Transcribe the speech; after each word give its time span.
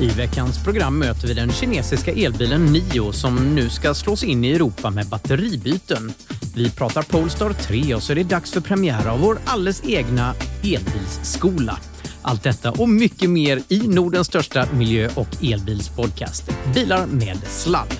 I 0.00 0.06
veckans 0.06 0.64
program 0.64 0.98
möter 0.98 1.28
vi 1.28 1.34
den 1.34 1.52
kinesiska 1.52 2.12
elbilen 2.12 2.64
Nio 2.64 3.12
som 3.12 3.54
nu 3.54 3.68
ska 3.70 3.94
slås 3.94 4.24
in 4.24 4.44
i 4.44 4.52
Europa 4.52 4.90
med 4.90 5.06
batteribyten. 5.06 6.12
Vi 6.54 6.70
pratar 6.70 7.02
Polestar 7.02 7.52
3 7.52 7.94
och 7.94 8.02
så 8.02 8.12
är 8.12 8.16
det 8.16 8.24
dags 8.24 8.52
för 8.52 8.60
premiär 8.60 9.06
av 9.06 9.20
vår 9.20 9.38
alldeles 9.44 9.82
egna 9.84 10.34
elbilsskola. 10.62 11.78
Allt 12.22 12.42
detta 12.42 12.70
och 12.70 12.88
mycket 12.88 13.30
mer 13.30 13.60
i 13.68 13.88
Nordens 13.88 14.26
största 14.26 14.66
miljö 14.72 15.10
och 15.14 15.44
elbilspodcast. 15.44 16.50
Bilar 16.74 17.06
med 17.06 17.38
sladd. 17.46 17.94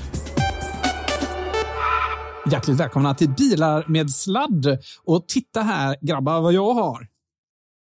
Hjärtligt 2.50 2.80
välkomna 2.80 3.14
till 3.14 3.30
Bilar 3.30 3.84
med 3.88 4.10
sladd. 4.10 4.78
Och 5.04 5.28
titta 5.28 5.62
här 5.62 5.96
grabbar 6.00 6.40
vad 6.40 6.52
jag 6.52 6.74
har. 6.74 7.13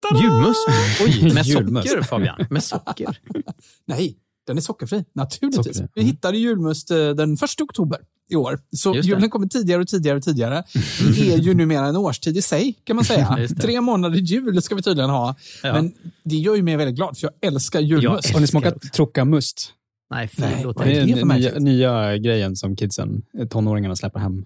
Tada! 0.10 0.22
Julmust? 0.24 0.68
Oj, 1.06 1.34
med 1.34 1.46
Julmust. 1.46 1.90
socker 1.90 2.04
Fabian. 2.04 2.46
Med 2.50 2.64
socker. 2.64 3.20
Nej, 3.86 4.16
den 4.48 4.58
är 4.58 4.62
sockerfri. 4.62 5.06
Naturligtvis. 5.14 5.78
Sockerfri. 5.78 5.88
Vi 5.96 6.04
hittade 6.04 6.38
julmust 6.38 6.92
eh, 6.92 7.10
den 7.10 7.34
1 7.34 7.62
oktober 7.62 8.00
i 8.30 8.36
år. 8.36 8.60
Så 8.72 8.96
julen 8.96 9.30
kommer 9.30 9.48
tidigare 9.48 9.82
och 9.82 9.88
tidigare 9.88 10.18
och 10.18 10.24
tidigare. 10.24 10.64
Det 11.16 11.34
är 11.34 11.38
ju 11.38 11.54
numera 11.54 11.86
en 11.88 11.96
årstid 11.96 12.38
i 12.38 12.42
sig, 12.42 12.76
kan 12.84 12.96
man 12.96 13.06
säga. 13.06 13.48
Tre 13.62 13.82
månader 13.82 14.18
jul 14.18 14.62
ska 14.62 14.76
vi 14.76 14.82
tydligen 14.82 15.10
ha. 15.10 15.36
Ja. 15.64 15.74
Men 15.74 15.94
det 16.24 16.36
gör 16.36 16.56
ju 16.56 16.64
mig 16.64 16.76
väldigt 16.78 16.96
glad, 16.96 17.18
för 17.18 17.28
jag 17.28 17.54
älskar 17.54 17.80
julmust. 17.80 18.34
Har 18.34 18.40
ni 18.40 18.48
smakat 18.48 18.82
trockamust? 18.94 19.74
Nej, 20.12 20.28
fy, 20.28 20.42
Nej, 20.42 20.64
låt 20.64 20.78
vad 20.78 20.88
Det 20.88 21.00
är 21.00 21.06
det 21.16 21.26
nya, 21.26 21.60
nya 21.60 22.18
grejen 22.18 22.56
som 22.56 22.76
kidsen, 22.76 23.22
eh, 23.40 23.48
tonåringarna 23.48 23.96
släpper 23.96 24.20
hem. 24.20 24.46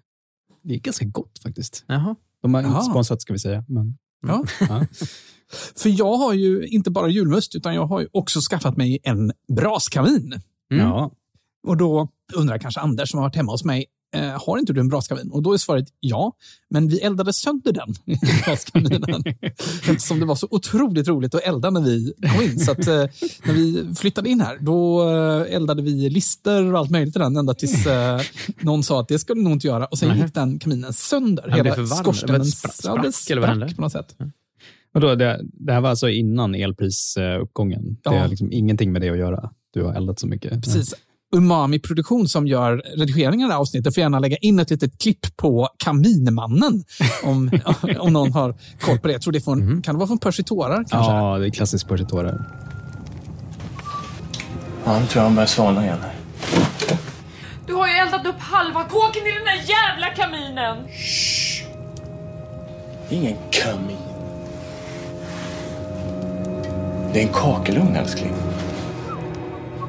Det 0.64 0.74
är 0.74 0.80
ganska 0.80 1.06
gott 1.06 1.40
faktiskt. 1.44 1.84
Jaha. 1.88 2.16
De 2.42 2.54
har 2.54 2.64
inte 2.64 2.82
sponsrat 2.82 3.22
ska 3.22 3.34
vi 3.34 3.40
säga. 3.40 3.64
Men, 3.68 3.98
Ja. 4.28 4.44
ja. 4.60 4.86
För 5.76 5.90
jag 5.90 6.18
har 6.18 6.34
ju 6.34 6.68
inte 6.68 6.92
bara 6.92 7.08
julmust, 7.08 7.56
utan 7.56 7.76
jag 7.76 7.86
har 7.86 8.02
ju 8.02 8.08
också 8.12 8.40
skaffat 8.50 8.78
mig 8.78 9.00
en 9.04 9.32
braskamin. 9.56 10.34
Mm. 10.72 10.86
ja. 10.86 11.12
Och 11.68 11.78
då 11.78 12.08
undrar 12.34 12.58
kanske 12.58 12.80
Anders 12.80 13.10
som 13.12 13.18
har 13.18 13.26
varit 13.26 13.36
hemma 13.36 13.52
hos 13.52 13.64
mig, 13.64 13.86
eh, 14.14 14.44
har 14.46 14.58
inte 14.58 14.74
du 14.74 14.80
en 14.80 14.88
braskamin? 14.88 15.30
Och 15.32 15.44
då 15.44 15.54
är 15.54 15.58
svaret 15.58 15.86
ja, 16.00 16.34
men 16.70 16.88
vi 16.88 17.00
eldade 17.00 17.34
sönder 17.34 17.72
den 17.72 17.96
braskaminen. 18.46 19.24
Eftersom 19.90 20.20
det 20.20 20.26
var 20.26 20.36
så 20.36 20.48
otroligt 20.52 21.08
roligt 21.08 21.36
att 21.36 21.42
elda 21.42 21.70
när 21.70 21.82
vi 21.82 22.14
kom 22.34 22.42
in. 22.42 22.60
Så 22.60 22.72
att, 22.72 22.88
eh, 22.88 23.06
när 23.46 23.54
vi 23.54 23.96
flyttade 23.96 24.30
in 24.30 24.42
här, 24.42 24.58
då 24.62 25.10
eh, 25.10 25.56
eldade 25.56 25.82
vi 25.82 26.10
lister 26.10 26.74
och 26.74 26.80
allt 26.80 26.90
möjligt 26.92 27.16
i 27.16 27.20
den, 27.20 27.38
ända 27.38 27.54
tills 27.54 27.86
eh, 27.88 28.22
någon 28.62 28.84
sa 28.84 29.00
att 29.00 29.08
det 29.08 29.20
skulle 29.20 29.40
du 29.40 29.44
nog 29.44 29.54
inte 29.54 29.68
göra. 29.68 29.86
Och 29.86 29.98
sen 29.98 30.10
Nej. 30.10 30.22
gick 30.22 30.34
den 30.34 30.60
kaminen 30.60 30.94
sönder. 30.94 31.48
Den 31.64 31.76
varm. 31.76 31.88
skorstenen 31.88 32.42
Det 32.42 32.48
ett 32.48 32.54
sprack- 32.54 32.76
ja, 32.84 33.02
det 33.04 33.12
sprack, 33.12 33.56
sprack 33.58 33.76
på 33.76 33.82
något 33.82 33.92
sätt. 33.92 34.16
Och 34.94 35.02
då, 35.02 35.16
det, 35.16 35.42
det 35.44 35.74
här 35.74 35.82
var 35.82 35.90
alltså 35.90 36.10
innan 36.10 36.56
elprisuppgången. 36.56 37.84
Det 37.94 38.00
Ja. 38.04 38.20
har 38.20 38.28
liksom 38.28 38.52
ingenting 38.52 38.92
med 38.92 39.02
det 39.02 39.10
att 39.10 39.18
göra. 39.18 39.50
Du 39.74 39.84
har 39.84 39.94
eldat 39.94 40.20
så 40.20 40.28
mycket. 40.28 40.64
Precis. 40.64 40.94
Umami 41.34 41.80
Produktion 41.80 42.28
som 42.28 42.48
gör 42.48 42.82
redigeringen 42.98 43.46
av 43.46 43.50
det 43.50 43.54
här 43.54 43.62
avsnittet 43.62 43.94
får 43.94 44.02
gärna 44.02 44.20
lägga 44.20 44.38
in 44.38 44.60
ett 44.60 44.70
litet 44.70 45.02
klipp 45.02 45.38
på 45.38 45.70
Kaminmannen. 45.84 46.84
Om, 47.24 47.52
om 48.00 48.14
någon 48.14 48.34
har 48.34 48.56
koll 48.82 49.00
på 49.00 49.08
det. 49.08 49.14
Jag 49.14 49.22
tror 49.22 49.32
det 49.32 49.40
är 49.40 49.42
från, 49.42 49.82
kan 49.82 49.96
det 49.96 50.00
vara 50.00 50.08
från 50.08 50.18
Percy 50.18 50.44
Tårar 50.44 50.76
kanske? 50.76 51.12
Ja, 51.12 51.38
det 51.38 51.48
är 51.48 51.50
klassiskt 51.50 51.88
Percy-tårar. 51.88 52.46
Ja, 54.86 55.00
nu 55.00 55.06
tror 55.06 55.22
jag 55.22 55.24
han 55.24 55.36
börjar 55.36 55.48
svalna 55.48 55.84
igen. 55.84 55.98
Du 57.68 57.74
har 57.74 57.88
ju 57.88 57.94
eldat 57.94 58.26
upp 58.26 58.40
halva 58.40 58.84
kåken 58.84 59.22
i 59.28 59.32
den 59.32 59.46
där 59.46 59.62
jävla 59.70 60.08
kaminen! 60.16 60.78
Det 63.10 63.16
är 63.16 63.20
ingen 63.20 63.38
kamin. 63.52 63.98
Det 67.14 67.20
är 67.20 67.28
en 67.28 67.34
kakelugn, 67.34 67.96
älskling. 67.96 68.34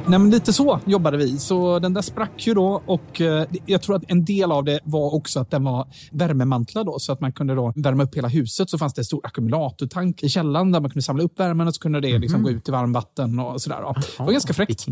Nej, 0.06 0.18
men 0.18 0.30
lite 0.30 0.52
så 0.52 0.80
jobbade 0.86 1.16
vi. 1.16 1.38
Så 1.38 1.78
den 1.78 1.94
där 1.94 2.02
sprack 2.02 2.46
ju 2.46 2.54
då 2.54 2.82
och 2.86 3.20
eh, 3.20 3.46
jag 3.66 3.82
tror 3.82 3.96
att 3.96 4.02
en 4.08 4.24
del 4.24 4.52
av 4.52 4.64
det 4.64 4.80
var 4.84 5.14
också 5.14 5.40
att 5.40 5.50
den 5.50 5.64
var 5.64 5.86
värmemantlad 6.12 6.86
då, 6.86 6.98
så 6.98 7.12
att 7.12 7.20
man 7.20 7.32
kunde 7.32 7.54
då 7.54 7.72
värma 7.76 8.02
upp 8.02 8.16
hela 8.16 8.28
huset. 8.28 8.70
Så 8.70 8.78
fanns 8.78 8.94
det 8.94 9.00
en 9.00 9.04
stor 9.04 9.20
ackumulatortank 9.26 10.22
i 10.22 10.28
källaren 10.28 10.72
där 10.72 10.80
man 10.80 10.90
kunde 10.90 11.02
samla 11.02 11.22
upp 11.22 11.40
värmen 11.40 11.68
och 11.68 11.74
så 11.74 11.80
kunde 11.80 12.00
det 12.00 12.18
liksom 12.18 12.42
gå 12.42 12.50
ut 12.50 12.68
i 12.68 12.72
varmvatten 12.72 13.38
och 13.38 13.62
sådär. 13.62 13.82
Då. 13.82 13.94
Det 14.18 14.24
var 14.24 14.32
ganska 14.32 14.52
fräckt. 14.52 14.86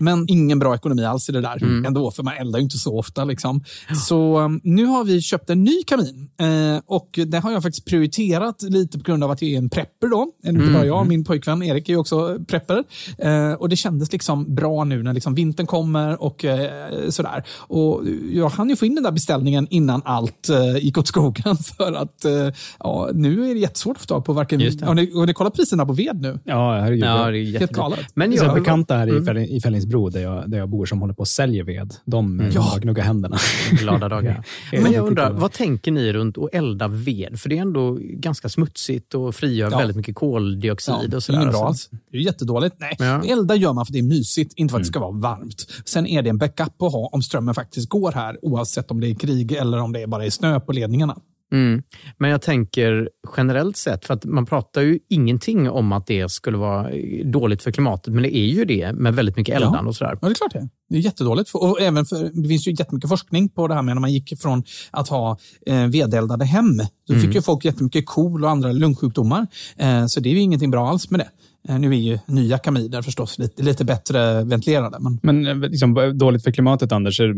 Men 0.00 0.24
ingen 0.28 0.58
bra 0.58 0.74
ekonomi 0.74 1.04
alls 1.04 1.28
i 1.28 1.32
det 1.32 1.40
där 1.40 1.86
ändå, 1.86 2.10
för 2.10 2.22
man 2.22 2.34
eldar 2.34 2.58
ju 2.58 2.62
inte 2.62 2.78
så 2.78 2.98
ofta. 2.98 3.24
Liksom. 3.24 3.64
Så 4.06 4.40
um, 4.40 4.60
nu 4.64 4.86
har 4.86 5.04
vi 5.04 5.20
köpt 5.20 5.50
en 5.50 5.64
ny 5.64 5.82
kamin 5.86 6.28
eh, 6.40 6.82
och 6.86 7.18
det 7.26 7.38
har 7.38 7.52
jag 7.52 7.62
faktiskt 7.62 7.86
prioriterat 7.86 8.62
lite 8.62 8.98
på 8.98 9.04
grund 9.04 9.24
av 9.24 9.30
att 9.30 9.42
jag 9.42 9.50
är 9.50 9.58
en 9.58 9.70
prepper 9.70 10.08
då. 10.08 10.26
Inte 10.46 10.72
bara 10.72 10.86
jag, 10.86 11.06
min 11.06 11.24
pojkvän 11.24 11.62
Erik 11.62 11.88
är 11.88 11.92
ju 11.92 11.98
också 11.98 12.38
prepper. 12.48 12.84
Eh, 13.18 13.52
och 13.52 13.68
det 13.68 13.76
kändes 13.76 14.12
liksom 14.12 14.43
bra 14.44 14.84
nu 14.84 15.02
när 15.02 15.12
liksom 15.14 15.34
vintern 15.34 15.66
kommer 15.66 16.22
och 16.22 16.44
eh, 16.44 17.08
sådär. 17.10 17.42
Och 17.58 18.02
jag 18.32 18.48
hann 18.48 18.70
ju 18.70 18.76
få 18.76 18.86
in 18.86 18.94
den 18.94 19.04
där 19.04 19.12
beställningen 19.12 19.66
innan 19.70 20.02
allt 20.04 20.48
eh, 20.48 20.76
gick 20.84 20.98
åt 20.98 21.06
skogen 21.06 21.56
för 21.76 21.92
att 21.92 22.24
eh, 22.24 22.32
ja, 22.78 23.10
nu 23.14 23.50
är 23.50 23.54
det 23.54 23.60
jättesvårt 23.60 23.96
att 23.96 24.00
få 24.02 24.06
tag 24.06 24.24
på 24.24 24.32
varken... 24.32 24.58
Det. 24.58 24.82
Har 24.84 24.94
ni, 24.94 25.12
har 25.14 25.26
ni 25.26 25.32
kollat 25.34 25.54
priserna 25.54 25.86
på 25.86 25.92
ved 25.92 26.20
nu? 26.20 26.38
Ja, 26.44 26.74
herregud. 26.80 27.04
Ja, 27.04 27.30
det 27.30 27.38
är 27.38 27.58
Helt 27.58 27.72
galet. 27.72 28.06
Men 28.14 28.30
Det 28.30 28.36
är 28.36 28.38
så 28.38 28.44
jag, 28.44 28.54
bekanta 28.54 28.96
här 28.96 29.06
i, 29.06 29.24
Mm. 29.24 29.38
I 29.44 29.60
Fällingsbro, 29.60 30.08
där 30.08 30.20
jag, 30.20 30.50
där 30.50 30.58
jag 30.58 30.68
bor, 30.68 30.86
som 30.86 31.00
håller 31.00 31.14
på 31.14 31.20
och 31.20 31.28
säljer 31.28 31.64
ved. 31.64 31.94
De 32.04 32.40
mm. 32.40 32.52
Ja. 32.54 32.76
gnuggar 32.80 33.04
händerna. 33.04 33.36
glada 33.70 34.08
dagar. 34.08 34.44
Ja. 34.72 34.78
Men 34.82 34.92
Ja. 34.92 34.98
jag 34.98 35.06
undrar, 35.06 35.32
vad 35.32 35.52
tänker 35.52 35.92
ni 35.92 36.12
runt 36.12 36.38
att 36.38 36.54
elda 36.54 36.88
ved? 36.88 37.40
För 37.40 37.48
det 37.48 37.58
är 37.58 37.62
ändå 37.62 37.98
ganska 38.00 38.48
smutsigt 38.48 39.14
och 39.14 39.34
frigör 39.34 39.70
Ja. 39.70 39.78
väldigt 39.78 39.96
mycket 39.96 40.14
koldioxid 40.14 41.14
och 41.14 41.22
sådär. 41.22 41.38
Inget 41.40 41.52
bra 41.52 41.66
Alltså. 41.66 41.86
alls. 41.86 42.00
Det 42.10 42.16
är 42.16 42.20
jättedåligt. 42.20 42.76
Nej, 42.78 42.96
Ja. 42.98 43.22
elda 43.24 43.54
gör 43.54 43.72
man 43.72 43.86
för 43.86 43.92
det 43.92 43.98
är 43.98 44.02
mysigt, 44.02 44.24
inte 44.38 44.72
för 44.72 44.78
att 44.78 44.82
det 44.82 44.86
ska 44.88 44.98
Mm. 44.98 45.20
vara 45.20 45.36
varmt. 45.36 45.66
Sen 45.84 46.06
är 46.06 46.22
det 46.22 46.30
en 46.30 46.38
backup 46.38 46.82
att 46.82 46.92
ha 46.92 47.08
om 47.12 47.22
strömmen 47.22 47.54
faktiskt 47.54 47.88
går 47.88 48.12
här, 48.12 48.38
oavsett 48.42 48.90
om 48.90 49.00
det 49.00 49.10
är 49.10 49.14
krig 49.14 49.52
eller 49.52 49.78
om 49.80 49.92
det 49.92 50.02
är 50.02 50.06
bara 50.06 50.24
är 50.26 50.30
snö 50.30 50.60
på 50.60 50.72
ledningarna. 50.72 51.16
Mm. 51.52 51.82
Men 52.18 52.30
jag 52.30 52.42
tänker 52.42 53.08
generellt 53.36 53.76
sett, 53.76 54.04
för 54.04 54.14
att 54.14 54.24
man 54.24 54.46
pratar 54.46 54.82
ju 54.82 54.98
ingenting 55.10 55.70
om 55.70 55.92
att 55.92 56.06
det 56.06 56.30
skulle 56.30 56.56
vara 56.56 56.90
dåligt 57.24 57.62
för 57.62 57.70
klimatet, 57.70 58.14
men 58.14 58.22
det 58.22 58.36
är 58.36 58.46
ju 58.46 58.64
det 58.64 58.92
med 58.92 59.14
väldigt 59.14 59.36
mycket 59.36 59.54
eldande 59.56 59.78
Ja. 59.82 59.88
och 59.88 59.96
sådär. 59.96 60.18
Ja, 60.20 60.28
det 60.28 60.32
är 60.32 60.34
klart 60.34 60.52
det. 60.52 60.68
Det 60.88 60.96
är 60.96 61.00
jättedåligt. 61.00 61.50
Och 61.54 61.80
även 61.80 62.04
för, 62.04 62.42
det 62.42 62.48
finns 62.48 62.66
ju 62.68 62.70
jättemycket 62.70 63.08
forskning 63.08 63.48
på 63.48 63.68
det 63.68 63.74
här 63.74 63.82
med 63.82 63.96
när 63.96 64.00
man 64.00 64.12
gick 64.12 64.40
från 64.40 64.62
att 64.90 65.08
ha 65.08 65.38
eh, 65.66 65.86
vedeldade 65.86 66.44
hem. 66.44 66.76
Då 67.08 67.14
Mm. 67.14 67.26
fick 67.26 67.34
ju 67.34 67.42
folk 67.42 67.64
jättemycket 67.64 68.06
KOL 68.06 68.44
och 68.44 68.50
andra 68.50 68.72
lungsjukdomar. 68.72 69.46
Eh, 69.76 70.06
så 70.06 70.20
det 70.20 70.28
är 70.28 70.32
ju 70.34 70.40
ingenting 70.40 70.70
bra 70.70 70.88
alls 70.88 71.10
med 71.10 71.20
det. 71.20 71.28
Eh, 71.68 71.78
nu 71.78 71.88
är 71.88 71.98
ju 71.98 72.18
nya 72.26 72.58
kaminer 72.58 73.02
förstås 73.02 73.38
lite, 73.38 73.62
lite 73.62 73.84
bättre 73.84 74.44
ventilerade. 74.44 74.98
Men 75.00 75.18
Men 75.22 75.46
eh, 75.46 75.70
liksom, 75.70 76.12
dåligt 76.18 76.44
för 76.44 76.50
klimatet, 76.50 76.92
Anders, 76.92 77.20
är, 77.20 77.34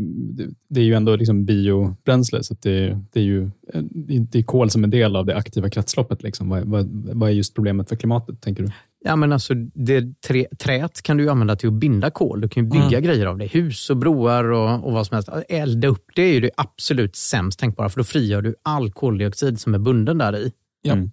det 0.69 0.81
är 0.81 0.85
ju 0.85 0.95
ändå 0.95 1.17
liksom 1.17 1.45
biobränsle. 1.45 2.43
Så 2.43 2.53
att 2.55 2.63
det, 2.63 3.01
det 3.13 3.21
är 3.21 3.25
ju 3.25 3.43
eh, 3.73 3.83
det 4.31 4.39
är 4.39 4.43
kol 4.43 4.71
som 4.71 4.85
en 4.85 4.91
del 4.91 5.17
av 5.17 5.27
det 5.27 5.37
aktiva 5.37 5.71
kretsloppet. 5.71 6.23
Liksom. 6.23 6.49
Vad, 6.49 6.65
vad, 6.65 6.89
vad 6.93 7.29
är 7.29 7.33
just 7.33 7.55
problemet 7.55 7.89
för 7.89 7.97
klimatet, 7.97 8.41
tänker 8.41 8.63
du? 8.63 8.71
Ja, 9.05 9.17
men 9.17 9.33
alltså, 9.33 9.55
det 9.75 10.21
trä, 10.21 10.47
träet 10.59 11.03
kan 11.03 11.17
du 11.17 11.31
använda 11.31 11.57
till 11.57 11.69
att 11.69 11.75
binda 11.75 12.11
kol. 12.11 12.41
Du 12.41 12.49
kan 12.49 12.65
ju 12.65 12.71
bygga 12.71 13.01
grejer 13.01 13.27
av 13.27 13.39
det. 13.39 13.47
Hus 13.47 13.91
och 13.91 13.97
broar 13.97 14.45
och, 14.45 14.87
och 14.87 14.93
vad 14.93 15.07
som 15.07 15.15
helst. 15.15 15.29
Att 15.29 15.45
Elda 15.49 15.89
upp 15.89 16.05
det 16.15 16.23
är 16.23 16.35
ju 16.35 16.41
det 16.41 16.51
absolut 16.57 17.17
sämst 17.17 17.59
tänkbara, 17.59 17.89
för 17.89 18.01
då 18.01 18.05
frigör 18.05 18.43
du 18.43 18.55
all 18.63 18.93
koldioxid 18.93 19.61
som 19.61 19.75
är 19.75 19.79
bunden 19.79 20.19
där 20.19 20.37
i. 20.37 20.53
Mm. 20.89 21.11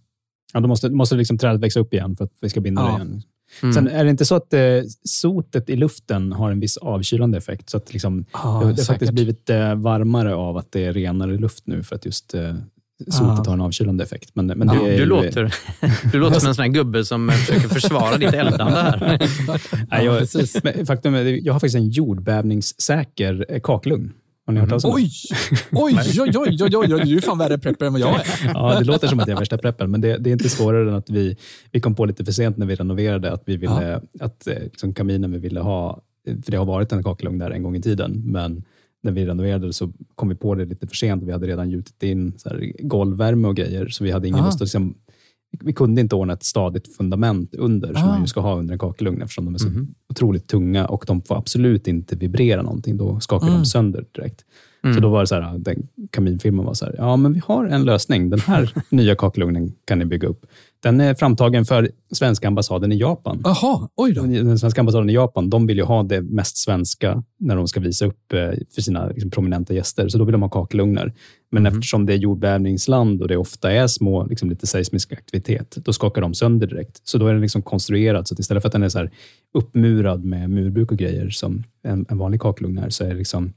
Ja, 0.53 0.59
då 0.59 0.67
måste, 0.67 0.89
måste 0.89 1.15
liksom 1.15 1.37
trädet 1.37 1.61
växa 1.61 1.79
upp 1.79 1.93
igen 1.93 2.15
för 2.15 2.23
att 2.25 2.31
vi 2.41 2.49
ska 2.49 2.61
binda 2.61 2.81
Ja. 2.81 2.87
det 2.87 2.95
igen. 2.95 3.21
Mm. 3.61 3.73
Sen 3.73 3.87
är 3.87 4.03
det 4.03 4.09
inte 4.09 4.25
så 4.25 4.35
att 4.35 4.53
eh, 4.53 4.61
sotet 5.03 5.69
i 5.69 5.75
luften 5.75 6.31
har 6.31 6.51
en 6.51 6.59
viss 6.59 6.77
avkylande 6.77 7.37
effekt. 7.37 7.69
Så 7.69 7.77
att 7.77 7.93
liksom, 7.93 8.25
Ja, 8.33 8.39
det, 8.39 8.45
har 8.65 8.71
säkert. 8.73 8.85
faktiskt 8.87 9.11
blivit 9.13 9.49
eh, 9.49 9.75
varmare 9.75 10.35
av 10.35 10.57
att 10.57 10.71
det 10.71 10.85
är 10.85 10.93
renare 10.93 11.37
luft 11.37 11.67
nu 11.67 11.83
för 11.83 11.95
att 11.95 12.05
just 12.05 12.33
eh, 12.33 12.55
sotet 13.07 13.19
Ja. 13.19 13.43
har 13.47 13.53
en 13.53 13.61
avkylande 13.61 14.03
effekt. 14.03 14.29
Men, 14.33 14.45
men 14.47 14.67
Du, 14.67 14.79
det 14.79 14.93
är, 14.93 14.97
du, 14.97 15.05
låter, 15.05 15.55
du 16.11 16.19
låter 16.19 16.39
som 16.39 16.49
en 16.49 16.55
sån 16.55 16.63
här 16.63 16.71
gubbe 16.71 17.05
som 17.05 17.29
försöker 17.31 17.67
försvara 17.67 18.17
ditt 18.17 18.33
eldande 18.33 18.79
här. 18.79 18.99
Nej, 19.91 20.05
Ja, 20.05 20.19
jag, 20.63 20.87
faktum 20.87 21.13
är, 21.15 21.23
jag 21.45 21.53
har 21.53 21.59
faktiskt 21.59 21.75
en 21.75 21.89
jordbävningssäker 21.89 23.45
eh, 23.49 23.59
kakelugn. 23.59 24.11
Har 24.45 24.53
ni 24.53 24.65
det? 24.65 24.79
Oj! 24.83 25.11
Oj, 25.71 25.97
oj, 26.19 26.37
oj, 26.37 26.75
oj, 26.75 26.93
oj, 26.93 27.01
du 27.05 27.17
är 27.17 27.21
fan 27.21 27.37
värre 27.37 27.57
prepper 27.57 27.85
än 27.85 27.93
vad 27.93 28.01
jag 28.01 28.15
är. 28.15 28.25
Ja, 28.53 28.79
det 28.79 28.85
låter 28.85 29.07
som 29.07 29.19
att 29.19 29.27
jag 29.27 29.35
är 29.35 29.39
värsta 29.39 29.57
preppen, 29.57 29.91
men 29.91 30.01
det, 30.01 30.17
det 30.17 30.29
är 30.29 30.31
inte 30.31 30.49
svårare 30.49 30.89
än 30.89 30.95
att 30.95 31.09
vi, 31.09 31.37
vi 31.71 31.81
kom 31.81 31.95
på 31.95 32.05
lite 32.05 32.25
för 32.25 32.31
sent 32.31 32.57
när 32.57 32.65
vi 32.65 32.75
renoverade 32.75 33.33
att 33.33 33.43
vi 33.45 33.57
ville, 33.57 34.01
att 34.19 34.47
eh, 34.47 34.59
liksom 34.63 34.93
kaminen 34.93 35.31
vi 35.31 35.39
ville 35.39 35.59
ha, 35.59 36.01
för 36.43 36.51
det 36.51 36.57
har 36.57 36.65
varit 36.65 36.91
en 36.91 37.03
kakelugn 37.03 37.37
där 37.37 37.51
en 37.51 37.63
gång 37.63 37.75
i 37.75 37.81
tiden, 37.81 38.21
men 38.25 38.63
när 39.03 39.11
vi 39.11 39.25
renoverade 39.25 39.73
så 39.73 39.91
kom 40.15 40.29
vi 40.29 40.35
på 40.35 40.55
det 40.55 40.65
lite 40.65 40.87
för 40.87 40.95
sent. 40.95 41.23
Vi 41.23 41.31
hade 41.31 41.47
redan 41.47 41.69
gjutit 41.69 42.03
in 42.03 42.33
så 42.37 42.49
här, 42.49 42.73
golvvärme 42.79 43.47
och 43.47 43.55
grejer, 43.55 43.87
så 43.87 44.03
vi 44.03 44.11
hade 44.11 44.27
ingen 44.27 44.39
Aha. 44.39 44.47
lust 44.47 44.55
att 44.55 44.61
liksom, 44.61 44.95
vi 45.59 45.73
kunde 45.73 46.01
inte 46.01 46.15
ordna 46.15 46.33
ett 46.33 46.43
stadigt 46.43 46.95
fundament 46.95 47.55
under, 47.55 47.93
som 47.93 48.03
Ah. 48.03 48.07
man 48.07 48.21
ju 48.21 48.27
ska 48.27 48.39
ha 48.41 48.55
under 48.59 48.73
en 48.73 48.79
kakelugn 48.79 49.21
eftersom 49.21 49.45
de 49.45 49.53
är 49.55 49.59
så 49.59 49.67
otroligt 50.09 50.47
tunga 50.47 50.85
och 50.85 51.03
de 51.07 51.21
får 51.21 51.37
absolut 51.37 51.87
inte 51.87 52.15
vibrera 52.15 52.61
någonting. 52.61 52.97
Då 52.97 53.19
skakar 53.19 53.47
de 53.47 53.65
sönder 53.65 54.05
direkt. 54.11 54.45
Så 54.95 54.99
då 54.99 55.09
var 55.09 55.21
det 55.21 55.27
så 55.27 55.35
här, 55.35 55.57
den 55.57 55.87
kaminfirman 56.11 56.65
var 56.65 56.73
så 56.73 56.85
här, 56.85 56.95
ja 56.97 57.15
men 57.15 57.33
vi 57.33 57.41
har 57.45 57.65
en 57.65 57.83
lösning. 57.85 58.29
Den 58.29 58.39
här 58.39 58.73
nya 58.89 59.15
kakelugnen 59.15 59.73
kan 59.85 59.99
ni 59.99 60.05
bygga 60.05 60.27
upp. 60.27 60.45
Den 60.83 61.01
är 61.01 61.13
framtagen 61.13 61.65
för 61.65 61.91
svenska 62.11 62.47
ambassaden 62.47 62.91
i 62.91 62.97
Japan. 62.97 63.41
Jaha, 63.43 63.89
oj 63.95 64.13
då. 64.13 64.21
Den 64.21 64.59
svenska 64.59 64.81
ambassaden 64.81 65.09
i 65.09 65.13
Japan, 65.13 65.49
de 65.49 65.67
vill 65.67 65.77
ju 65.77 65.83
ha 65.83 66.03
det 66.03 66.21
mest 66.21 66.57
svenska 66.57 67.23
när 67.39 67.55
de 67.55 67.67
ska 67.67 67.79
visa 67.79 68.05
upp 68.05 68.33
eh, 68.33 68.39
för 68.75 68.81
sina 68.81 69.07
liksom, 69.07 69.31
prominenta 69.31 69.73
gäster. 69.73 70.09
Så 70.09 70.17
då 70.17 70.25
vill 70.25 70.31
de 70.31 70.41
ha 70.41 70.49
kakelugnar. 70.49 71.13
Men 71.51 71.65
eftersom 71.65 72.05
det 72.05 72.13
är 72.13 72.17
jordbävningsland 72.17 73.21
och 73.21 73.27
det 73.27 73.37
ofta 73.37 73.71
är 73.71 73.87
små, 73.87 74.25
liksom, 74.25 74.49
lite 74.49 74.67
seismisk 74.67 75.13
aktivitet, 75.13 75.75
då 75.75 75.93
skakar 75.93 76.21
de 76.21 76.33
sönder 76.33 76.67
direkt. 76.67 77.01
Så 77.03 77.17
då 77.17 77.27
är 77.27 77.33
den 77.33 77.41
liksom 77.41 77.61
konstruerad 77.61 78.27
så 78.27 78.33
att 78.33 78.39
istället 78.39 78.63
för 78.63 78.69
att 78.69 78.73
den 78.73 78.83
är 78.83 78.89
så 78.89 79.07
uppmurad 79.53 80.23
med 80.23 80.49
murbuk 80.49 80.91
och 80.91 80.97
grejer 80.97 81.29
som 81.29 81.63
en, 81.83 82.05
en 82.09 82.17
vanlig 82.17 82.41
kakelugn 82.41 82.77
är, 82.77 82.89
så 82.89 83.03
är 83.03 83.07
det 83.07 83.15
liksom 83.15 83.53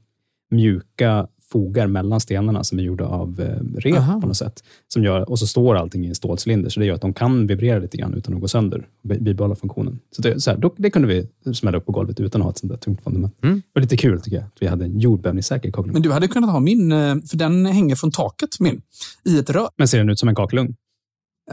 mjuka 0.51 1.27
fogar 1.51 1.87
mellan 1.87 2.19
stenarna 2.19 2.63
som 2.63 2.79
är 2.79 2.83
gjorda 2.83 3.05
av 3.05 3.41
eh, 3.41 3.79
rep 3.79 3.97
Aha. 3.97 4.21
på 4.21 4.27
något 4.27 4.37
sätt. 4.37 4.63
Som 4.87 5.03
gör, 5.03 5.29
och 5.29 5.39
så 5.39 5.47
står 5.47 5.75
allting 5.75 6.05
i 6.05 6.07
en 6.07 6.15
stålcylinder, 6.15 6.69
så 6.69 6.79
det 6.79 6.85
gör 6.85 6.95
att 6.95 7.01
de 7.01 7.13
kan 7.13 7.47
vibrera 7.47 7.79
lite 7.79 7.97
grann 7.97 8.13
utan 8.13 8.33
att 8.33 8.41
gå 8.41 8.47
sönder 8.47 8.87
och 9.03 9.09
bibehålla 9.09 9.55
funktionen. 9.55 9.99
Så 10.11 10.21
det, 10.21 10.41
så 10.41 10.51
här, 10.51 10.57
då, 10.57 10.73
det 10.77 10.89
kunde 10.89 11.07
vi 11.07 11.53
smälla 11.53 11.77
upp 11.77 11.85
på 11.85 11.91
golvet 11.91 12.19
utan 12.19 12.41
att 12.41 12.45
ha 12.45 12.51
ett 12.51 12.57
sånt 12.57 12.71
där 12.71 12.77
tungt 12.77 13.03
fundament. 13.03 13.43
Mm. 13.43 13.55
Det 13.55 13.63
var 13.73 13.81
lite 13.81 13.97
kul 13.97 14.21
tycker 14.21 14.37
jag, 14.37 14.45
att 14.45 14.57
vi 14.59 14.67
hade 14.67 14.85
en 14.85 14.99
jordbävningssäker 14.99 15.71
kakelugn. 15.71 15.93
Men 15.93 16.01
du 16.01 16.11
hade 16.11 16.27
kunnat 16.27 16.51
ha 16.51 16.59
min, 16.59 16.91
eh, 16.91 17.15
för 17.29 17.37
den 17.37 17.65
hänger 17.65 17.95
från 17.95 18.11
taket 18.11 18.59
min, 18.59 18.81
i 19.25 19.39
ett 19.39 19.49
rör. 19.49 19.69
Men 19.77 19.87
ser 19.87 19.97
den 19.97 20.09
ut 20.09 20.19
som 20.19 20.29
en 20.29 20.35
kakelugn? 20.35 20.75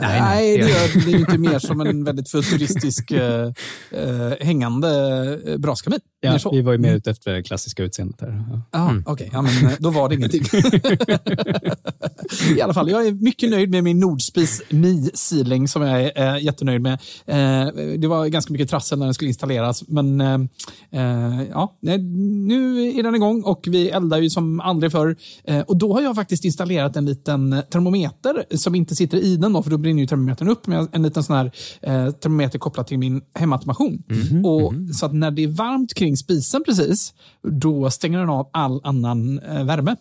Nej, 0.00 0.20
Nej, 0.20 0.58
nej. 0.58 0.58
det, 0.58 0.70
gör, 0.70 1.06
det 1.06 1.12
är 1.12 1.18
inte 1.18 1.38
mer 1.38 1.58
som 1.58 1.80
en 1.80 2.04
väldigt 2.04 2.30
futuristisk 2.30 3.10
eh, 3.10 3.52
eh, 3.90 4.32
hängande 4.40 5.56
braskamin. 5.58 6.00
Ja, 6.24 6.38
vi 6.52 6.62
var 6.62 6.72
ju 6.72 6.78
mer 6.78 6.94
ute 6.94 7.10
efter 7.10 7.32
det 7.32 7.42
klassiska 7.42 7.82
utseendet. 7.82 8.20
Här. 8.20 8.44
Ja. 8.50 8.62
Ja, 8.72 8.94
Okej, 9.06 9.30
ja, 9.32 9.42
men 9.42 9.66
eh, 9.66 9.72
då 9.78 9.90
var 9.90 10.08
det 10.08 10.14
ingenting. 10.14 10.42
I 12.56 12.60
alla 12.60 12.74
fall, 12.74 12.90
jag 12.90 13.06
är 13.06 13.12
mycket 13.12 13.50
nöjd 13.50 13.70
med 13.70 13.84
min 13.84 14.00
Nordspis 14.00 14.62
Mi 14.70 15.10
Sealing 15.14 15.68
som 15.68 15.82
jag 15.82 16.02
är 16.02 16.34
eh, 16.34 16.44
jättenöjd 16.44 16.80
med. 16.80 16.92
Eh, 17.26 17.66
det 17.98 18.06
var 18.06 18.26
ganska 18.26 18.52
mycket 18.52 18.70
trassel 18.70 18.98
när 18.98 19.06
den 19.06 19.14
skulle 19.14 19.28
installeras, 19.28 19.88
men 19.88 20.20
eh, 20.20 20.34
eh, 20.90 21.42
ja, 21.50 21.78
nu 21.80 22.88
är 22.98 23.02
den 23.02 23.14
igång 23.14 23.42
och 23.42 23.64
vi 23.66 23.90
eldar 23.90 24.18
ju 24.18 24.30
som 24.30 24.60
aldrig 24.60 24.92
förr. 24.92 25.16
Eh, 25.44 25.60
och 25.60 25.76
då 25.76 25.92
har 25.94 26.02
jag 26.02 26.14
faktiskt 26.14 26.44
installerat 26.44 26.96
en 26.96 27.06
liten 27.06 27.62
termometer 27.70 28.44
som 28.56 28.74
inte 28.74 28.94
sitter 28.94 29.18
i 29.18 29.36
den, 29.36 29.52
då, 29.52 29.62
för 29.62 29.70
då 29.70 29.78
brinner 29.78 30.00
ju 30.00 30.06
termometern 30.06 30.48
upp, 30.48 30.66
med 30.66 30.88
en 30.92 31.02
liten 31.02 31.22
sån 31.22 31.36
här 31.36 31.50
eh, 31.82 32.10
termometer 32.10 32.58
kopplad 32.58 32.86
till 32.86 32.98
min 32.98 33.22
hemautomation. 33.34 34.02
Och, 34.44 34.74
Så 34.94 35.06
att 35.06 35.14
när 35.14 35.30
det 35.30 35.42
är 35.44 35.48
varmt 35.48 35.94
kring 35.94 36.13
spisen 36.16 36.62
precis, 36.64 37.14
då 37.42 37.90
stänger 37.90 38.18
den 38.18 38.30
av 38.30 38.48
all 38.52 38.80
annan 38.84 39.38
eh, 39.38 39.64
värme. 39.64 39.96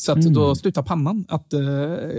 Så 0.00 0.12
att 0.12 0.22
då 0.22 0.54
slutar 0.54 0.82
pannan 0.82 1.24
att 1.28 1.52
eh, 1.52 1.60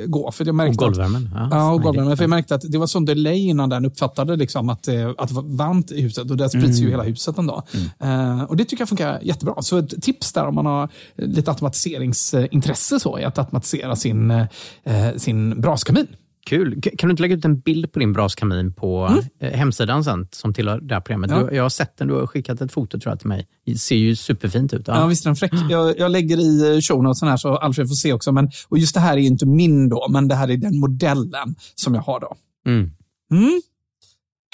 gå. 0.05 0.31
För 0.31 0.45
jag 0.45 0.49
Och 0.51 0.55
märkte 0.55 0.71
att, 0.71 0.77
golvvärmen. 0.77 1.29
Ja, 1.33 1.47
Ja, 1.51 1.71
och 1.71 1.81
golvvärmen. 1.81 2.17
För 2.17 2.23
jag 2.23 2.29
märkte 2.29 2.55
att 2.55 2.71
det 2.71 2.77
var 2.77 2.87
sån 2.87 3.05
delay 3.05 3.39
innan 3.39 3.69
den 3.69 3.85
uppfattade 3.85 4.35
liksom 4.35 4.69
att, 4.69 4.87
eh, 4.87 5.09
att 5.17 5.27
det 5.27 5.35
var 5.35 5.57
varmt 5.57 5.91
i 5.91 6.01
huset. 6.01 6.31
Och 6.31 6.37
det 6.37 6.49
sprids 6.49 6.79
ju 6.79 6.89
hela 6.89 7.03
huset 7.03 7.37
ändå. 7.37 7.63
Eh, 7.99 8.43
och 8.43 8.57
det 8.57 8.65
tycker 8.65 8.81
jag 8.81 8.89
funkar 8.89 9.19
jättebra. 9.21 9.61
Så 9.61 9.77
ett 9.77 10.01
tips 10.01 10.33
där 10.33 10.47
om 10.47 10.55
man 10.55 10.65
har 10.65 10.89
lite 11.15 11.51
automatiseringsintresse 11.51 12.99
så 12.99 13.17
är 13.17 13.25
att 13.25 13.39
automatisera 13.39 13.95
sin, 13.95 14.31
eh, 14.31 15.15
sin 15.17 15.61
braskamin. 15.61 16.07
Kul. 16.45 16.81
Kan 16.81 17.07
du 17.07 17.11
inte 17.11 17.21
lägga 17.23 17.35
ut 17.35 17.45
en 17.45 17.59
bild 17.59 17.91
på 17.91 17.99
din 17.99 18.13
braskamin 18.13 18.73
på 18.73 19.19
eh, 19.39 19.51
hemsidan 19.51 20.03
sen, 20.03 20.27
som 20.31 20.53
tillhör 20.53 20.79
det 20.81 20.93
här 20.93 21.01
programmet? 21.01 21.31
Mm. 21.31 21.43
Ja. 21.43 21.49
Du, 21.49 21.55
jag 21.55 21.63
har 21.63 21.69
sett 21.69 21.97
den, 21.97 22.07
du 22.07 22.13
har 22.13 22.27
skickat 22.27 22.61
ett 22.61 22.71
foto 22.71 22.99
tror 22.99 23.11
jag 23.11 23.19
till 23.19 23.27
mig. 23.27 23.47
Det 23.65 23.75
ser 23.77 23.95
ju 23.95 24.15
superfint 24.15 24.73
ut. 24.73 24.87
Ja, 24.87 24.99
Ja. 24.99 25.07
visst 25.07 25.25
är 25.25 25.29
den 25.29 25.35
fräck. 25.35 25.51
Jag, 25.69 25.99
jag 25.99 26.11
lägger 26.11 26.37
i 26.37 26.75
eh, 26.75 26.81
show 26.81 27.03
notesen 27.03 27.27
här 27.27 27.37
så 27.37 27.57
Alfred 27.57 27.87
får 27.87 27.95
se 27.95 28.13
också. 28.13 28.31
Men, 28.31 28.49
och 28.69 28.77
just 28.77 28.93
det 28.93 28.99
här 28.99 29.13
är 29.17 29.21
inte 29.21 29.45
min 29.45 29.89
då, 29.89 30.07
men 30.09 30.27
det 30.27 30.35
här 30.35 30.49
är 30.51 30.57
den 30.57 30.79
modellen 30.79 31.55
som 31.75 31.95
jag 31.95 32.01
har 32.01 32.19
då. 32.19 32.35
Mm. 32.67 32.91
Mm. 33.31 33.61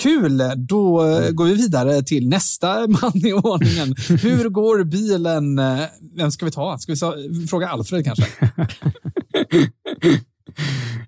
Kul! 0.02 0.42
Då 0.58 1.06
eh, 1.08 1.32
går 1.32 1.46
vi 1.46 1.54
vidare 1.54 2.04
till 2.04 2.30
nästa 2.30 2.88
man 2.88 3.12
i 3.26 3.34
ordningen. 3.34 3.96
Hur 4.22 4.50
går 4.50 4.84
bilen? 4.84 5.62
Vem 6.18 6.32
ska 6.32 6.46
vi 6.46 6.52
ta? 6.52 6.78
Ska 6.78 6.94
vi 6.94 7.48
fråga 7.48 7.70
Alfred 7.70 8.06
kanske? 8.06 8.26